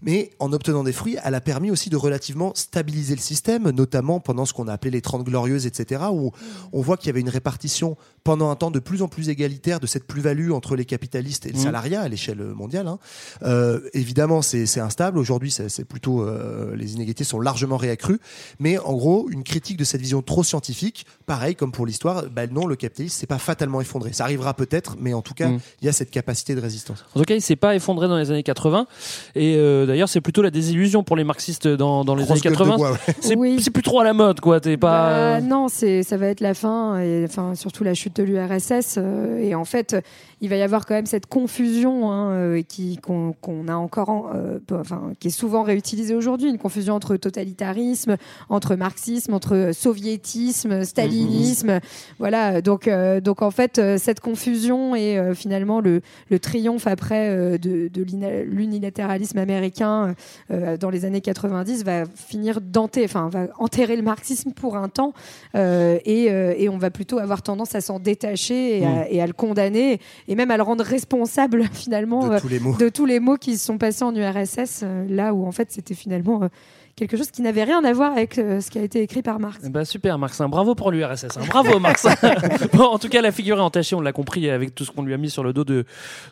mais 0.02 0.30
en 0.38 0.52
obtenant 0.52 0.84
des 0.84 0.92
fruits, 0.92 1.16
elle 1.24 1.34
a 1.34 1.40
permis 1.40 1.70
aussi 1.70 1.90
de 1.90 1.96
relativement 1.96 2.52
stabiliser 2.54 3.14
le 3.14 3.20
système, 3.20 3.70
notamment 3.70 4.20
pendant 4.20 4.44
ce 4.44 4.52
qu'on 4.52 4.68
a 4.68 4.72
appelé 4.72 4.90
les 4.90 5.00
30 5.00 5.24
glorieuses, 5.24 5.66
etc., 5.66 6.02
où 6.12 6.32
on 6.72 6.80
voit 6.80 6.96
qu'il 6.96 7.06
y 7.08 7.10
avait 7.10 7.20
une 7.20 7.28
répartition 7.28 7.96
pendant 8.24 8.50
un 8.50 8.56
temps 8.56 8.70
de 8.70 8.78
plus 8.78 9.02
en 9.02 9.08
plus 9.08 9.28
égalitaire 9.28 9.80
de 9.80 9.86
cette 9.86 10.06
plus-value 10.06 10.49
entre 10.52 10.76
les 10.76 10.84
capitalistes 10.84 11.46
et 11.46 11.50
le 11.50 11.56
Mhm. 11.58 11.64
salariat 11.64 12.00
à 12.02 12.08
l'échelle 12.08 12.38
mondiale. 12.42 12.86
hein. 12.88 12.98
Euh, 13.42 13.80
évidemment, 13.94 14.42
c'est 14.42 14.80
instable. 14.80 15.18
Aujourd'hui, 15.18 15.50
c'est 15.50 15.84
plutôt 15.84 16.22
euh, 16.22 16.74
les 16.76 16.94
inégalités 16.94 17.24
sont 17.24 17.40
largement 17.40 17.76
réaccrues. 17.76 18.18
Mais 18.58 18.78
en 18.78 18.94
gros, 18.94 19.28
une 19.30 19.42
critique 19.44 19.76
de 19.76 19.84
cette 19.84 20.00
vision 20.00 20.22
trop 20.22 20.42
scientifique, 20.44 21.06
pareil 21.26 21.54
comme 21.54 21.72
pour 21.72 21.86
l'histoire, 21.86 22.24
bah 22.30 22.46
non, 22.46 22.66
le 22.66 22.76
capitalisme 22.76 23.16
c'est 23.18 23.26
pas 23.26 23.38
fatalement 23.38 23.80
effondré. 23.80 24.12
Ça 24.12 24.24
arrivera 24.24 24.54
peut-être, 24.54 24.96
mais 25.00 25.12
en 25.14 25.22
tout 25.22 25.34
cas, 25.34 25.48
Mhm. 25.48 25.58
il 25.82 25.86
y 25.86 25.88
a 25.88 25.92
cette 25.92 26.10
capacité 26.10 26.54
de 26.54 26.60
résistance. 26.60 27.04
En 27.14 27.20
tout 27.20 27.24
cas, 27.24 27.34
il 27.34 27.40
s'est 27.42 27.56
pas 27.56 27.74
effondré 27.74 28.08
dans 28.08 28.16
les 28.18 28.30
années 28.30 28.42
80. 28.42 28.86
Et 29.34 29.56
euh, 29.56 29.86
d'ailleurs, 29.86 30.08
c'est 30.08 30.20
plutôt 30.20 30.42
la 30.42 30.50
désillusion 30.50 31.02
pour 31.02 31.16
les 31.16 31.24
marxistes 31.24 31.66
dans, 31.68 32.04
dans 32.04 32.14
les 32.14 32.24
Grosse 32.24 32.32
années 32.32 32.40
gueule 32.42 32.52
de 32.52 32.58
80. 32.58 32.76
bois, 32.76 32.92
ouais. 32.92 32.98
C'est 33.20 33.36
Oui. 33.36 33.64
plus 33.72 33.82
trop 33.82 34.00
à 34.00 34.04
la 34.04 34.12
mode, 34.12 34.40
quoi. 34.40 34.60
T'es 34.60 34.76
pas. 34.76 35.38
Bah, 35.38 35.40
non, 35.40 35.68
c'est 35.68 36.02
ça 36.02 36.16
va 36.16 36.26
être 36.26 36.40
la 36.40 36.54
fin 36.54 36.98
et 36.98 37.24
enfin 37.24 37.54
surtout 37.54 37.84
la 37.84 37.94
chute 37.94 38.16
de 38.16 38.22
l'URSS 38.22 38.96
euh, 38.98 39.38
et 39.38 39.54
en 39.54 39.64
fait 39.64 39.96
il 40.40 40.48
va 40.48 40.56
y 40.56 40.62
avoir 40.62 40.86
quand 40.86 40.94
même 40.94 41.06
cette 41.06 41.26
confusion 41.26 42.10
hein, 42.10 42.30
euh, 42.30 42.62
qui 42.62 42.98
qu'on 42.98 43.34
a 43.68 43.74
encore 43.74 44.08
en- 44.08 44.30
euh, 44.34 44.58
enfin 44.72 45.12
qui 45.20 45.28
est 45.28 45.30
souvent 45.32 45.62
réutilisée 45.62 46.14
aujourd'hui 46.14 46.48
une 46.48 46.58
confusion 46.58 46.94
entre 46.94 47.16
totalitarisme, 47.16 48.16
entre 48.48 48.74
marxisme, 48.76 49.34
entre 49.34 49.70
soviétisme, 49.74 50.84
stalinisme, 50.84 51.80
voilà 52.18 52.60
donc 52.62 52.88
euh, 52.88 53.20
donc 53.20 53.42
en 53.42 53.50
fait 53.50 53.80
cette 53.98 54.20
confusion 54.20 54.94
et 54.94 55.18
euh, 55.18 55.34
finalement 55.34 55.80
le, 55.80 56.00
le 56.30 56.38
triomphe 56.38 56.86
après 56.86 57.58
de, 57.58 57.90
l'unilatéralisme 58.44 59.38
américain 59.38 60.14
dans 60.48 60.90
les 60.90 61.04
années 61.04 61.20
90 61.20 61.84
va 61.84 62.04
finir 62.06 62.60
d'enterrer, 62.60 63.04
enfin 63.06 63.28
va 63.28 63.46
enterrer 63.58 63.96
le 63.96 64.02
marxisme 64.02 64.52
pour 64.52 64.76
un 64.76 64.88
temps 64.88 65.12
et, 65.54 66.24
et 66.24 66.68
on 66.68 66.78
va 66.78 66.90
plutôt 66.90 67.18
avoir 67.18 67.42
tendance 67.42 67.74
à 67.74 67.80
s'en 67.80 67.98
détacher 67.98 68.78
et, 68.80 68.86
à, 68.86 69.10
et 69.10 69.20
à 69.22 69.26
le 69.26 69.32
condamner 69.32 70.00
et 70.30 70.36
même 70.36 70.50
à 70.50 70.56
le 70.56 70.62
rendre 70.62 70.84
responsable 70.84 71.64
finalement 71.72 72.26
De 72.26 72.34
euh, 72.34 72.40
tous 72.40 72.48
les 72.48 72.60
maux. 72.60 72.76
de 72.76 72.88
tous 72.88 73.04
les 73.04 73.20
mots 73.20 73.36
qui 73.36 73.58
se 73.58 73.66
sont 73.66 73.76
passés 73.76 74.04
en 74.04 74.14
URSS 74.14 74.80
euh, 74.84 75.04
là 75.08 75.34
où 75.34 75.44
en 75.46 75.52
fait 75.52 75.70
c'était 75.70 75.94
finalement 75.94 76.44
euh, 76.44 76.48
quelque 77.00 77.16
chose 77.16 77.30
qui 77.30 77.42
n'avait 77.42 77.64
rien 77.64 77.82
à 77.84 77.92
voir 77.92 78.12
avec 78.12 78.38
euh, 78.38 78.60
ce 78.60 78.70
qui 78.70 78.78
a 78.78 78.82
été 78.82 79.00
écrit 79.02 79.22
par 79.22 79.40
Marx. 79.40 79.68
Bah 79.70 79.84
super 79.84 80.18
Marx, 80.18 80.40
hein. 80.40 80.48
bravo 80.48 80.74
pour 80.74 80.90
l'URSS, 80.92 81.24
hein. 81.36 81.40
bravo 81.48 81.78
Marx. 81.80 82.06
bon, 82.74 82.84
en 82.84 82.98
tout 82.98 83.08
cas, 83.08 83.20
la 83.22 83.32
figure 83.32 83.56
est 83.58 83.62
entachée, 83.62 83.96
on 83.96 84.00
l'a 84.00 84.12
compris 84.12 84.48
avec 84.50 84.74
tout 84.74 84.84
ce 84.84 84.90
qu'on 84.90 85.02
lui 85.02 85.14
a 85.14 85.16
mis 85.16 85.30
sur 85.30 85.42
le 85.42 85.52
dos 85.52 85.64
de, 85.64 85.84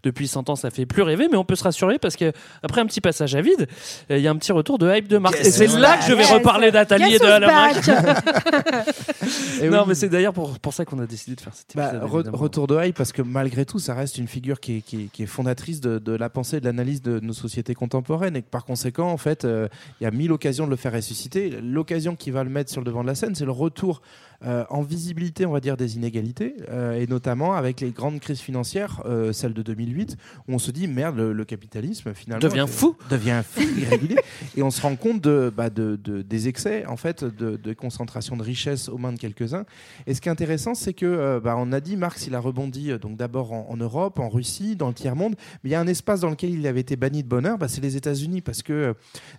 depuis 0.03 0.29
100 0.29 0.51
ans, 0.51 0.57
ça 0.57 0.71
fait 0.71 0.87
plus 0.87 1.03
rêver, 1.03 1.27
mais 1.31 1.37
on 1.37 1.45
peut 1.45 1.57
se 1.57 1.65
rassurer 1.65 1.99
parce 1.99 2.17
que 2.17 2.33
après 2.63 2.81
un 2.81 2.87
petit 2.87 3.01
passage 3.01 3.35
à 3.35 3.41
vide, 3.41 3.67
euh, 4.11 4.19
il 4.19 4.23
y 4.23 4.29
a 4.29 4.31
un 4.31 4.37
petit 4.37 4.53
retour 4.53 4.79
de 4.79 4.95
hype 4.95 5.09
de 5.09 5.19
Marx. 5.19 5.39
Yes, 5.39 5.47
et 5.49 5.51
c'est 5.51 5.65
it's 5.65 5.77
là 5.77 5.97
que 5.97 6.05
je 6.05 6.13
vais 6.13 6.23
Yes. 6.23 6.33
reparler 6.33 6.71
d'Atali 6.71 7.15
et 7.15 7.19
de 7.19 7.25
Alain 7.25 7.49
Non, 9.71 9.79
oui. 9.81 9.85
mais 9.89 9.95
c'est 9.95 10.09
d'ailleurs 10.09 10.33
pour, 10.33 10.59
pour 10.59 10.73
ça 10.73 10.85
qu'on 10.85 10.99
a 10.99 11.07
décidé 11.07 11.35
de 11.37 11.41
faire 11.41 11.55
cet 11.55 11.75
Bah, 11.77 11.93
re- 12.05 12.29
retour 12.31 12.67
de 12.67 12.77
Hyde, 12.83 12.95
parce 12.95 13.13
que 13.13 13.23
malgré 13.23 13.65
tout, 13.65 13.79
ça 13.79 13.95
reste 13.95 14.19
une 14.19 14.29
figure 14.29 14.61
qui 14.61 14.79
est, 14.79 14.81
qui 14.83 14.97
est- 15.05 15.09
qui 15.13 15.23
est 15.23 15.27
fondatrice 15.27 15.81
de, 15.81 15.99
de 15.99 16.13
la 16.13 16.29
pensée 16.29 16.57
et 16.57 16.61
de 16.61 16.65
l'analyse 16.67 17.03
de 17.03 17.21
nos 17.21 17.33
sociétés 17.33 17.75
contemporaines. 17.75 18.37
Et 18.37 18.43
que 18.43 18.49
par 18.49 18.65
conséquent, 18.65 19.11
en 19.11 19.17
fait, 19.17 19.45
euh, 19.45 19.69
il 20.01 20.05
y 20.05 20.07
a 20.07 20.11
mille 20.11 20.33
occasions 20.33 20.58
de 20.67 20.71
le 20.71 20.77
faire 20.77 20.93
ressusciter. 20.93 21.51
L'occasion 21.61 22.17
qui 22.17 22.31
va 22.31 22.45
le 22.45 22.51
mettre 22.51 22.71
sur 22.71 22.81
le 22.81 22.85
devant 22.85 23.03
de 23.03 23.09
la 23.09 23.15
scène, 23.15 23.35
c'est 23.35 23.45
le 23.45 23.53
retour 23.53 24.03
euh, 24.45 24.65
en 24.71 24.83
visibilité, 24.83 25.47
on 25.47 25.53
va 25.53 25.61
dire, 25.61 25.77
des 25.77 25.97
inégalités. 25.97 26.55
euh, 26.71 26.93
et 27.01 27.07
notamment 27.09 27.55
avec 27.55 27.81
les 27.81 27.91
grandes 27.91 28.21
crises 28.21 28.39
financières, 28.41 29.03
euh, 29.07 29.33
celle 29.33 29.53
de 29.53 29.63
2008, 29.63 30.17
où 30.47 30.55
on 30.55 30.59
se 30.59 30.71
dit, 30.71 30.87
merde, 30.87 31.17
le, 31.17 31.33
le 31.33 31.45
capitalisme, 31.45 32.15
finalement. 32.15 32.47
Devient 32.47 32.67
fou. 32.69 32.97
Devient 33.11 33.43
fou, 33.45 33.63
irrégulier. 33.79 34.17
et 34.57 34.63
on 34.63 34.71
se 34.71 34.81
rend 34.81 34.95
compte 34.95 35.21
de, 35.21 35.53
bah, 35.55 35.71
de, 35.71 35.97
de- 36.03 36.23
des 36.23 36.47
excès, 36.47 36.87
en 36.87 36.97
fait, 36.97 37.25
de, 37.25 37.57
de 37.57 37.73
concentration 37.73 38.37
de 38.37 38.43
richesse 38.45 38.89
aux 38.89 38.99
mains 38.99 39.13
de 39.13 39.19
quelques-uns. 39.19 39.65
Et 40.07 40.15
ce 40.15 40.21
qui 40.21 40.29
est 40.29 40.33
intéressant, 40.33 40.75
c'est 40.75 40.93
que, 40.93 41.41
bah, 41.43 41.57
on 41.59 41.73
a 41.73 41.81
dit, 41.81 41.97
Marx, 41.97 42.27
il 42.29 42.35
a 42.37 42.41
rebondi 42.41 42.91
donc 43.01 43.17
d'abord 43.17 43.53
en, 43.53 43.67
en 43.69 43.77
Europe, 43.77 44.21
en 44.21 44.29
Russie, 44.29 44.77
dans 44.77 44.89
le 44.89 44.95
tiers-monde, 44.95 45.35
mais 45.65 45.71
il 45.71 45.73
y 45.73 45.77
a 45.77 45.81
un 45.81 45.87
espace 45.89 46.21
dans 46.21 46.31
lequel 46.31 46.51
il 46.51 46.65
avait 46.67 46.81
été 46.81 46.95
banni 46.95 47.25
de 47.25 47.29
bonheur, 47.29 47.59
bah, 47.59 47.67
c'est 47.67 47.81
les 47.81 47.97
États-Unis, 47.97 48.41
parce 48.41 48.63
que 48.63 48.95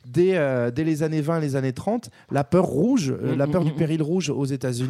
dès, 0.05 0.37
dès 0.73 0.83
les 0.83 1.03
années 1.03 1.21
20 1.21 1.39
les 1.39 1.55
années 1.55 1.73
30, 1.73 2.09
la 2.31 2.43
peur 2.43 2.65
rouge, 2.65 3.13
la 3.37 3.47
peur 3.47 3.63
du 3.63 3.71
péril 3.71 4.01
rouge 4.01 4.29
aux 4.29 4.45
États-Unis 4.45 4.88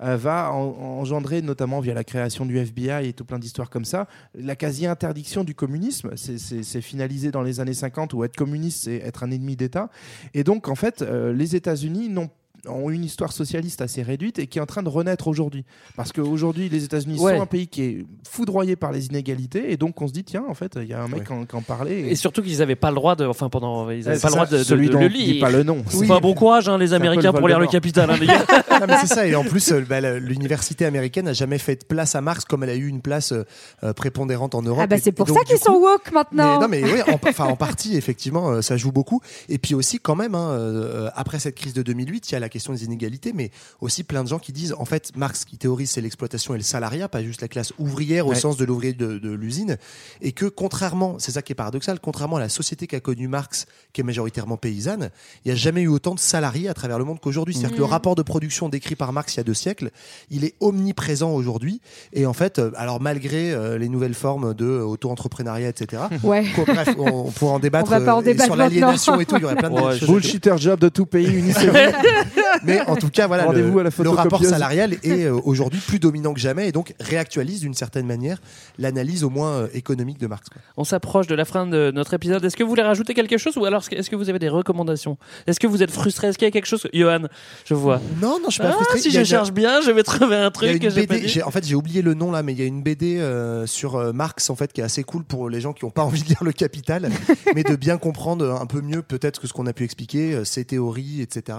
Euh, 0.00 0.16
va 0.16 0.52
en- 0.52 0.98
engendrer, 1.00 1.42
notamment 1.42 1.80
via 1.80 1.94
la 1.94 2.04
création 2.04 2.46
du 2.46 2.56
FBI 2.58 3.08
et 3.08 3.12
tout 3.12 3.24
plein 3.24 3.38
d'histoires 3.38 3.70
comme 3.70 3.84
ça, 3.84 4.06
la 4.34 4.56
quasi-interdiction 4.56 5.44
du 5.44 5.54
communisme. 5.54 6.12
C'est- 6.16 6.80
finalisé 6.80 7.30
dans 7.30 7.42
les 7.42 7.60
années 7.60 7.74
50 7.74 8.14
où 8.14 8.24
être 8.24 8.36
communiste, 8.36 8.84
c'est 8.84 8.96
être 8.96 9.22
un 9.24 9.30
ennemi 9.30 9.56
d'État. 9.56 9.90
Et 10.34 10.44
donc, 10.44 10.68
en 10.68 10.74
fait, 10.74 11.02
euh, 11.02 11.32
les 11.32 11.56
États-Unis 11.56 12.08
n'ont 12.08 12.30
ont 12.66 12.90
une 12.90 13.04
histoire 13.04 13.32
socialiste 13.32 13.80
assez 13.80 14.02
réduite 14.02 14.38
et 14.38 14.46
qui 14.46 14.58
est 14.58 14.60
en 14.60 14.66
train 14.66 14.82
de 14.82 14.88
renaître 14.88 15.28
aujourd'hui. 15.28 15.64
Parce 15.96 16.12
qu'aujourd'hui, 16.12 16.68
les 16.68 16.84
États-Unis 16.84 17.18
Ouais. 17.20 17.36
sont 17.36 17.42
un 17.42 17.46
pays 17.46 17.68
qui 17.68 17.82
est 17.82 18.06
foudroyé 18.28 18.74
par 18.76 18.92
les 18.92 19.06
inégalités 19.06 19.72
et 19.72 19.76
donc 19.76 20.00
on 20.02 20.08
se 20.08 20.12
dit, 20.12 20.24
tiens, 20.24 20.44
en 20.48 20.54
fait, 20.54 20.72
il 20.80 20.88
y 20.88 20.92
a 20.94 21.02
un 21.02 21.08
mec 21.08 21.24
qui 21.24 21.32
en- 21.32 21.44
qui 21.46 21.54
en 21.56 21.62
parlait. 21.62 22.00
Et 22.00 22.14
surtout 22.16 22.42
qu'ils 22.42 22.58
n'avaient 22.58 22.74
pas 22.76 22.90
le 22.90 22.96
droit 22.96 23.14
de, 23.16 23.24
enfin 23.26 23.48
pendant, 23.48 23.88
ils 23.90 24.02
Ouais, 24.02 24.08
avaient 24.08 24.16
c'est 24.16 24.22
pas 24.22 24.28
le 24.28 24.32
droit 24.34 24.46
de, 24.46 24.58
de- 24.58 24.62
celui 24.64 24.88
de 24.88 24.92
dont 24.92 25.00
le 25.00 25.06
lire. 25.08 25.40
pas 25.40 25.50
le 25.50 25.62
nom. 25.62 25.82
C'est 25.88 25.98
Oui. 25.98 26.08
pas 26.08 26.20
bon 26.20 26.34
courage, 26.34 26.68
hein, 26.68 26.78
les 26.78 26.92
Américains 26.92 27.32
le 27.32 27.38
pour 27.38 27.48
lire 27.48 27.60
le. 27.60 27.68
Capital, 27.68 28.10
hein, 28.10 28.16
les 28.18 28.26
gars. 28.26 28.44
Non, 28.80 28.86
mais 28.86 28.96
c'est 29.00 29.08
ça. 29.12 29.26
Et 29.26 29.34
en 29.34 29.42
plus, 29.44 29.72
euh, 29.72 29.84
bah, 29.88 30.00
l'université 30.18 30.84
américaine 30.84 31.24
n'a 31.26 31.32
jamais 31.32 31.58
fait 31.58 31.76
de 31.76 31.84
place 31.84 32.14
à 32.14 32.20
Marx 32.20 32.44
comme 32.44 32.62
elle 32.62 32.70
a 32.70 32.76
eu 32.76 32.86
une 32.86 33.00
place 33.02 33.32
euh, 33.32 33.44
euh, 33.82 33.92
prépondérante 33.92 34.54
en 34.54 34.62
Europe. 34.62 34.80
Ah 34.82 34.86
bah 34.86 34.96
c'est 35.02 35.10
pour 35.12 35.26
et 35.26 35.28
donc, 35.30 35.38
ça 35.38 35.44
qu'ils 35.44 35.58
sont 35.58 35.72
woke 35.74 36.12
maintenant. 36.12 36.68
Mais, 36.68 36.82
non, 36.82 36.88
mais 36.88 36.92
oui, 36.92 37.02
en, 37.12 37.18
enfin, 37.28 37.44
en 37.46 37.56
partie, 37.56 37.96
effectivement, 37.96 38.50
euh, 38.50 38.62
ça 38.62 38.76
joue 38.76 38.92
beaucoup. 38.92 39.20
Et 39.48 39.58
puis 39.58 39.74
aussi, 39.74 39.98
quand 39.98 40.14
même, 40.16 40.34
hein, 40.34 40.50
euh, 40.52 41.10
après 41.14 41.38
cette 41.40 41.56
crise 41.56 41.74
de 41.74 41.82
2008, 41.82 42.30
il 42.30 42.32
y 42.32 42.36
a 42.36 42.40
la 42.40 42.47
question 42.48 42.72
des 42.72 42.84
inégalités, 42.84 43.32
mais 43.32 43.50
aussi 43.80 44.04
plein 44.04 44.22
de 44.24 44.28
gens 44.28 44.38
qui 44.38 44.52
disent, 44.52 44.74
en 44.78 44.84
fait, 44.84 45.16
Marx 45.16 45.44
qui 45.44 45.58
théorise, 45.58 45.90
c'est 45.90 46.00
l'exploitation 46.00 46.54
et 46.54 46.58
le 46.58 46.64
salariat, 46.64 47.08
pas 47.08 47.22
juste 47.22 47.40
la 47.42 47.48
classe 47.48 47.72
ouvrière 47.78 48.26
au 48.26 48.30
Ouais. 48.30 48.36
sens 48.36 48.56
de 48.56 48.64
l'ouvrier 48.64 48.92
de, 48.92 49.18
de 49.18 49.30
l'usine, 49.30 49.76
et 50.20 50.32
que 50.32 50.46
contrairement, 50.46 51.16
c'est 51.18 51.32
ça 51.32 51.42
qui 51.42 51.52
est 51.52 51.54
paradoxal, 51.54 51.98
contrairement 52.00 52.36
à 52.36 52.40
la 52.40 52.48
société 52.48 52.86
qu'a 52.86 53.00
connue 53.00 53.28
Marx, 53.28 53.66
qui 53.92 54.00
est 54.00 54.04
majoritairement 54.04 54.56
paysanne, 54.56 55.10
il 55.44 55.48
n'y 55.48 55.52
a 55.52 55.54
jamais 55.56 55.82
eu 55.82 55.88
autant 55.88 56.14
de 56.14 56.20
salariés 56.20 56.68
à 56.68 56.74
travers 56.74 56.98
le 56.98 57.04
monde 57.04 57.20
qu'aujourd'hui. 57.20 57.54
C'est-à-dire 57.54 57.72
que 57.76 57.80
le 57.80 57.84
Mhm. 57.86 57.90
rapport 57.90 58.14
de 58.14 58.22
production 58.22 58.68
décrit 58.68 58.96
par 58.96 59.12
Marx 59.12 59.34
il 59.34 59.36
y 59.38 59.40
a 59.40 59.44
deux 59.44 59.54
siècles, 59.54 59.90
il 60.30 60.44
est 60.44 60.54
omniprésent 60.60 61.30
aujourd'hui. 61.32 61.80
Et 62.12 62.26
en 62.26 62.32
fait, 62.32 62.58
euh, 62.58 62.70
alors 62.76 63.00
malgré 63.00 63.52
euh, 63.52 63.78
les 63.78 63.88
nouvelles 63.88 64.14
formes 64.14 64.54
de 64.54 64.64
euh, 64.64 64.82
auto-entrepreneuriat, 64.84 65.68
etc. 65.68 66.02
Ouais. 66.22 66.44
Quoi, 66.54 66.64
bref, 66.66 66.88
on, 66.98 67.06
on 67.26 67.30
pourra 67.30 67.52
en 67.54 67.58
débattre. 67.58 67.86
On 67.92 67.98
va 67.98 68.04
pas 68.04 68.14
en 68.14 68.22
débattre 68.22 68.44
sur 68.46 68.56
l'aliénation 68.56 69.20
et 69.20 69.26
tout, 69.26 69.36
il 69.36 69.42
y 69.42 69.44
aurait 69.44 69.56
plein 69.56 69.70
de 69.70 69.74
Ouais, 69.74 70.58
job 70.58 70.80
de 70.80 70.88
tout 70.88 71.06
pays, 71.06 71.26
unissez-vous. 71.38 71.72
Mais 72.64 72.80
en 72.82 72.96
tout 72.96 73.08
cas, 73.10 73.26
voilà, 73.26 73.42
le, 73.44 73.48
Rendez-vous 73.48 73.78
à 73.78 73.82
la 73.84 73.90
le 73.98 74.10
rapport 74.10 74.44
salarial 74.44 74.94
est 75.02 75.24
euh, 75.24 75.38
aujourd'hui 75.44 75.80
plus 75.80 75.98
dominant 75.98 76.34
que 76.34 76.40
jamais 76.40 76.68
et 76.68 76.72
donc 76.72 76.94
réactualise 77.00 77.60
d'une 77.60 77.74
certaine 77.74 78.06
manière 78.06 78.40
l'analyse 78.78 79.24
au 79.24 79.30
moins 79.30 79.50
euh, 79.52 79.68
économique 79.74 80.18
de 80.18 80.26
Marx. 80.26 80.48
quoi. 80.48 80.60
On 80.76 80.84
s'approche 80.84 81.26
de 81.26 81.34
la 81.34 81.44
fin 81.44 81.66
de 81.66 81.90
notre 81.94 82.14
épisode. 82.14 82.44
Est-ce 82.44 82.56
que 82.56 82.62
vous 82.62 82.68
voulez 82.68 82.82
rajouter 82.82 83.14
quelque 83.14 83.38
chose 83.38 83.56
ou 83.56 83.64
alors 83.64 83.82
est-ce 83.90 84.10
que 84.10 84.16
vous 84.16 84.28
avez 84.28 84.38
des 84.38 84.48
recommandations? 84.48 85.18
Est-ce 85.46 85.60
que 85.60 85.66
vous 85.66 85.82
êtes 85.82 85.90
frustré? 85.90 86.28
Est-ce 86.28 86.38
qu'il 86.38 86.46
y 86.46 86.48
a 86.48 86.52
quelque 86.52 86.66
chose? 86.66 86.86
Johan, 86.92 87.22
je 87.64 87.74
vois. 87.74 88.00
Non, 88.20 88.38
non, 88.40 88.46
je 88.48 88.52
suis 88.52 88.62
pas 88.62 88.68
Ah, 88.70 88.72
frustré. 88.72 88.98
Si 89.00 89.10
je 89.10 89.18
une- 89.20 89.24
cherche 89.24 89.52
bien, 89.52 89.80
je 89.80 89.90
vais 89.90 90.02
trouver 90.02 90.36
un 90.36 90.50
truc 90.50 90.78
que 90.80 90.90
j'ai 90.90 91.06
pas 91.06 91.18
dit. 91.18 91.42
en 91.42 91.50
fait 91.50 91.64
j'ai 91.66 91.74
oublié 91.74 92.02
le 92.02 92.14
nom 92.14 92.30
là, 92.30 92.42
mais 92.42 92.52
il 92.52 92.58
y 92.58 92.62
a 92.62 92.66
une 92.66 92.82
BD 92.82 93.18
euh, 93.18 93.66
sur 93.66 93.96
euh, 93.96 94.12
Marx 94.12 94.50
en 94.50 94.56
fait 94.56 94.72
qui 94.72 94.80
est 94.80 94.84
assez 94.84 95.04
cool 95.04 95.24
pour 95.24 95.48
les 95.50 95.60
gens 95.60 95.72
qui 95.72 95.84
n'ont 95.84 95.90
pas 95.90 96.02
envie 96.08 96.22
de 96.22 96.28
lire 96.28 96.42
le 96.44 96.52
Capital, 96.52 97.10
mais 97.54 97.62
de 97.62 97.76
bien 97.76 97.98
comprendre 97.98 98.58
un 98.60 98.66
peu 98.66 98.80
mieux 98.80 99.02
peut-être 99.02 99.40
que 99.40 99.46
ce 99.46 99.52
qu'on 99.52 99.66
a 99.66 99.72
pu 99.72 99.84
expliquer, 99.84 100.34
euh, 100.34 100.44
ses 100.44 100.64
théories, 100.64 101.20
etc. 101.22 101.58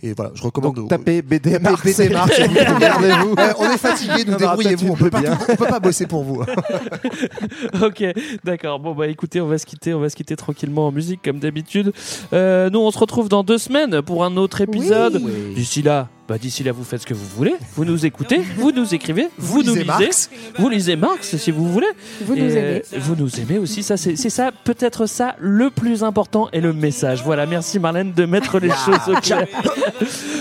Et, 0.00 0.05
et 0.05 0.05
voilà, 0.14 0.32
je 0.34 0.42
recommande. 0.42 0.76
Donc, 0.76 0.88
tapez 0.88 1.22
BD 1.22 1.58
Marx. 1.58 1.82
BD 1.84 2.04
et 2.04 2.08
vous 2.08 3.34
on 3.58 3.70
est 3.70 3.78
fatigué, 3.78 4.24
nous 4.26 4.36
débrouillez-vous, 4.36 4.92
on 4.92 4.96
peut 4.96 5.10
pas, 5.10 5.22
on 5.48 5.56
peut 5.56 5.66
pas 5.66 5.80
bosser 5.80 6.06
pour 6.06 6.24
vous. 6.24 6.42
ok, 7.82 8.04
d'accord. 8.44 8.80
Bon 8.80 8.94
bah 8.94 9.08
écoutez, 9.08 9.40
on 9.40 9.46
va 9.46 9.58
se 9.58 9.66
quitter, 9.66 9.94
on 9.94 10.00
va 10.00 10.08
se 10.08 10.16
quitter 10.16 10.36
tranquillement 10.36 10.88
en 10.88 10.92
musique 10.92 11.20
comme 11.22 11.38
d'habitude. 11.38 11.92
Euh, 12.32 12.70
nous 12.70 12.80
on 12.80 12.90
se 12.90 12.98
retrouve 12.98 13.28
dans 13.28 13.44
deux 13.44 13.58
semaines 13.58 14.02
pour 14.02 14.24
un 14.24 14.36
autre 14.36 14.60
épisode. 14.60 15.20
Oui. 15.22 15.54
D'ici 15.54 15.82
là, 15.82 16.08
bah 16.28 16.38
d'ici 16.38 16.64
là 16.64 16.72
vous 16.72 16.84
faites 16.84 17.02
ce 17.02 17.06
que 17.06 17.14
vous 17.14 17.26
voulez. 17.36 17.54
Vous 17.74 17.84
nous 17.84 18.04
écoutez, 18.06 18.40
vous 18.56 18.72
nous 18.72 18.94
écrivez, 18.94 19.28
vous, 19.38 19.62
nous 19.62 19.74
lisez 19.74 19.80
lisez, 19.80 19.84
Marx. 19.84 20.30
vous 20.58 20.68
lisez 20.68 20.96
Marx 20.96 21.36
si 21.36 21.50
vous 21.50 21.70
voulez. 21.70 21.86
Vous 22.22 22.34
Et, 22.34 22.40
nous 22.42 22.56
aimez. 22.56 22.82
vous 22.98 23.16
nous 23.16 23.40
aimez 23.40 23.58
aussi. 23.58 23.82
Ça 23.82 23.96
c'est 23.96 24.16
c'est 24.16 24.30
ça 24.30 24.50
peut-être 24.64 25.06
ça 25.06 25.36
le 25.38 25.70
plus 25.70 26.02
important 26.02 26.48
et 26.52 26.60
le 26.60 26.72
message. 26.72 27.22
Voilà, 27.24 27.46
merci 27.46 27.78
Marlène 27.78 28.12
de 28.12 28.24
mettre 28.24 28.58
les 28.58 28.70
choses 28.70 29.08
au 29.08 29.20
clair. 29.20 29.46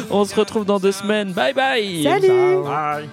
on 0.10 0.26
se 0.26 0.36
retrouve 0.36 0.66
dans 0.66 0.80
deux 0.80 0.91
semaines. 0.91 1.32
Bye 1.32 1.53
bye. 1.53 2.03
Salut. 2.03 2.64
Bye. 2.64 3.10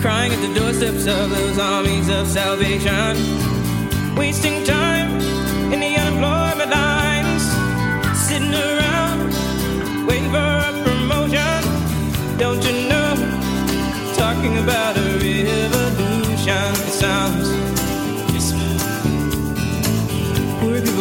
crying 0.00 0.32
at 0.32 0.40
the 0.40 0.54
doorsteps 0.58 1.06
of 1.06 1.30
those 1.30 1.58
armies 1.58 2.08
of 2.08 2.26
salvation, 2.26 3.14
wasting 4.16 4.64
time 4.64 5.20
in 5.72 5.78
the 5.80 5.94
unemployment 5.96 6.70
lines, 6.70 7.09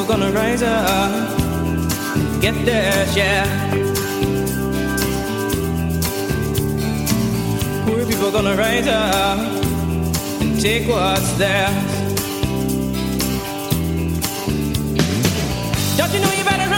gonna 0.10 0.32
rise 0.32 0.64
up 0.64 1.40
get 2.42 2.66
their 2.66 3.06
share. 3.14 3.46
Poor 7.86 8.06
people 8.06 8.32
gonna 8.32 8.56
rise 8.56 8.88
up 8.88 9.40
and 10.42 10.60
take 10.60 10.88
what's 10.88 11.32
theirs. 11.34 11.92
Don't 15.98 16.14
you 16.14 16.20
know 16.22 16.34
you 16.34 16.44
better 16.44 16.69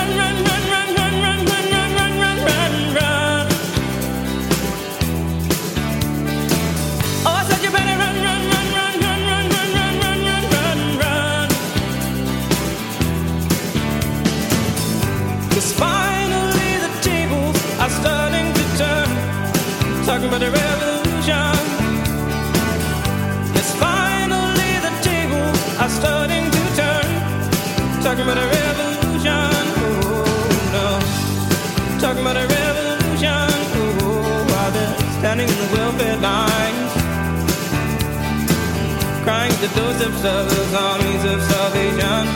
of 40.23 40.49
those 40.49 40.73
armies 40.73 41.23
of 41.25 41.41
salvation. 41.41 42.27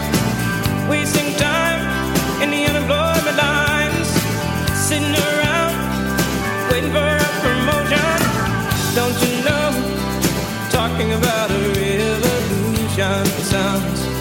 Wasting 0.89 1.35
time 1.35 2.41
in 2.41 2.49
the 2.49 2.65
unemployment 2.65 3.14
promotion. 7.85 8.95
Don't 8.95 9.21
you 9.21 9.43
know? 9.43 10.69
Talking 10.69 11.13
about 11.13 11.51
a 11.51 11.73
revolution 11.73 13.25
sounds 13.43 14.14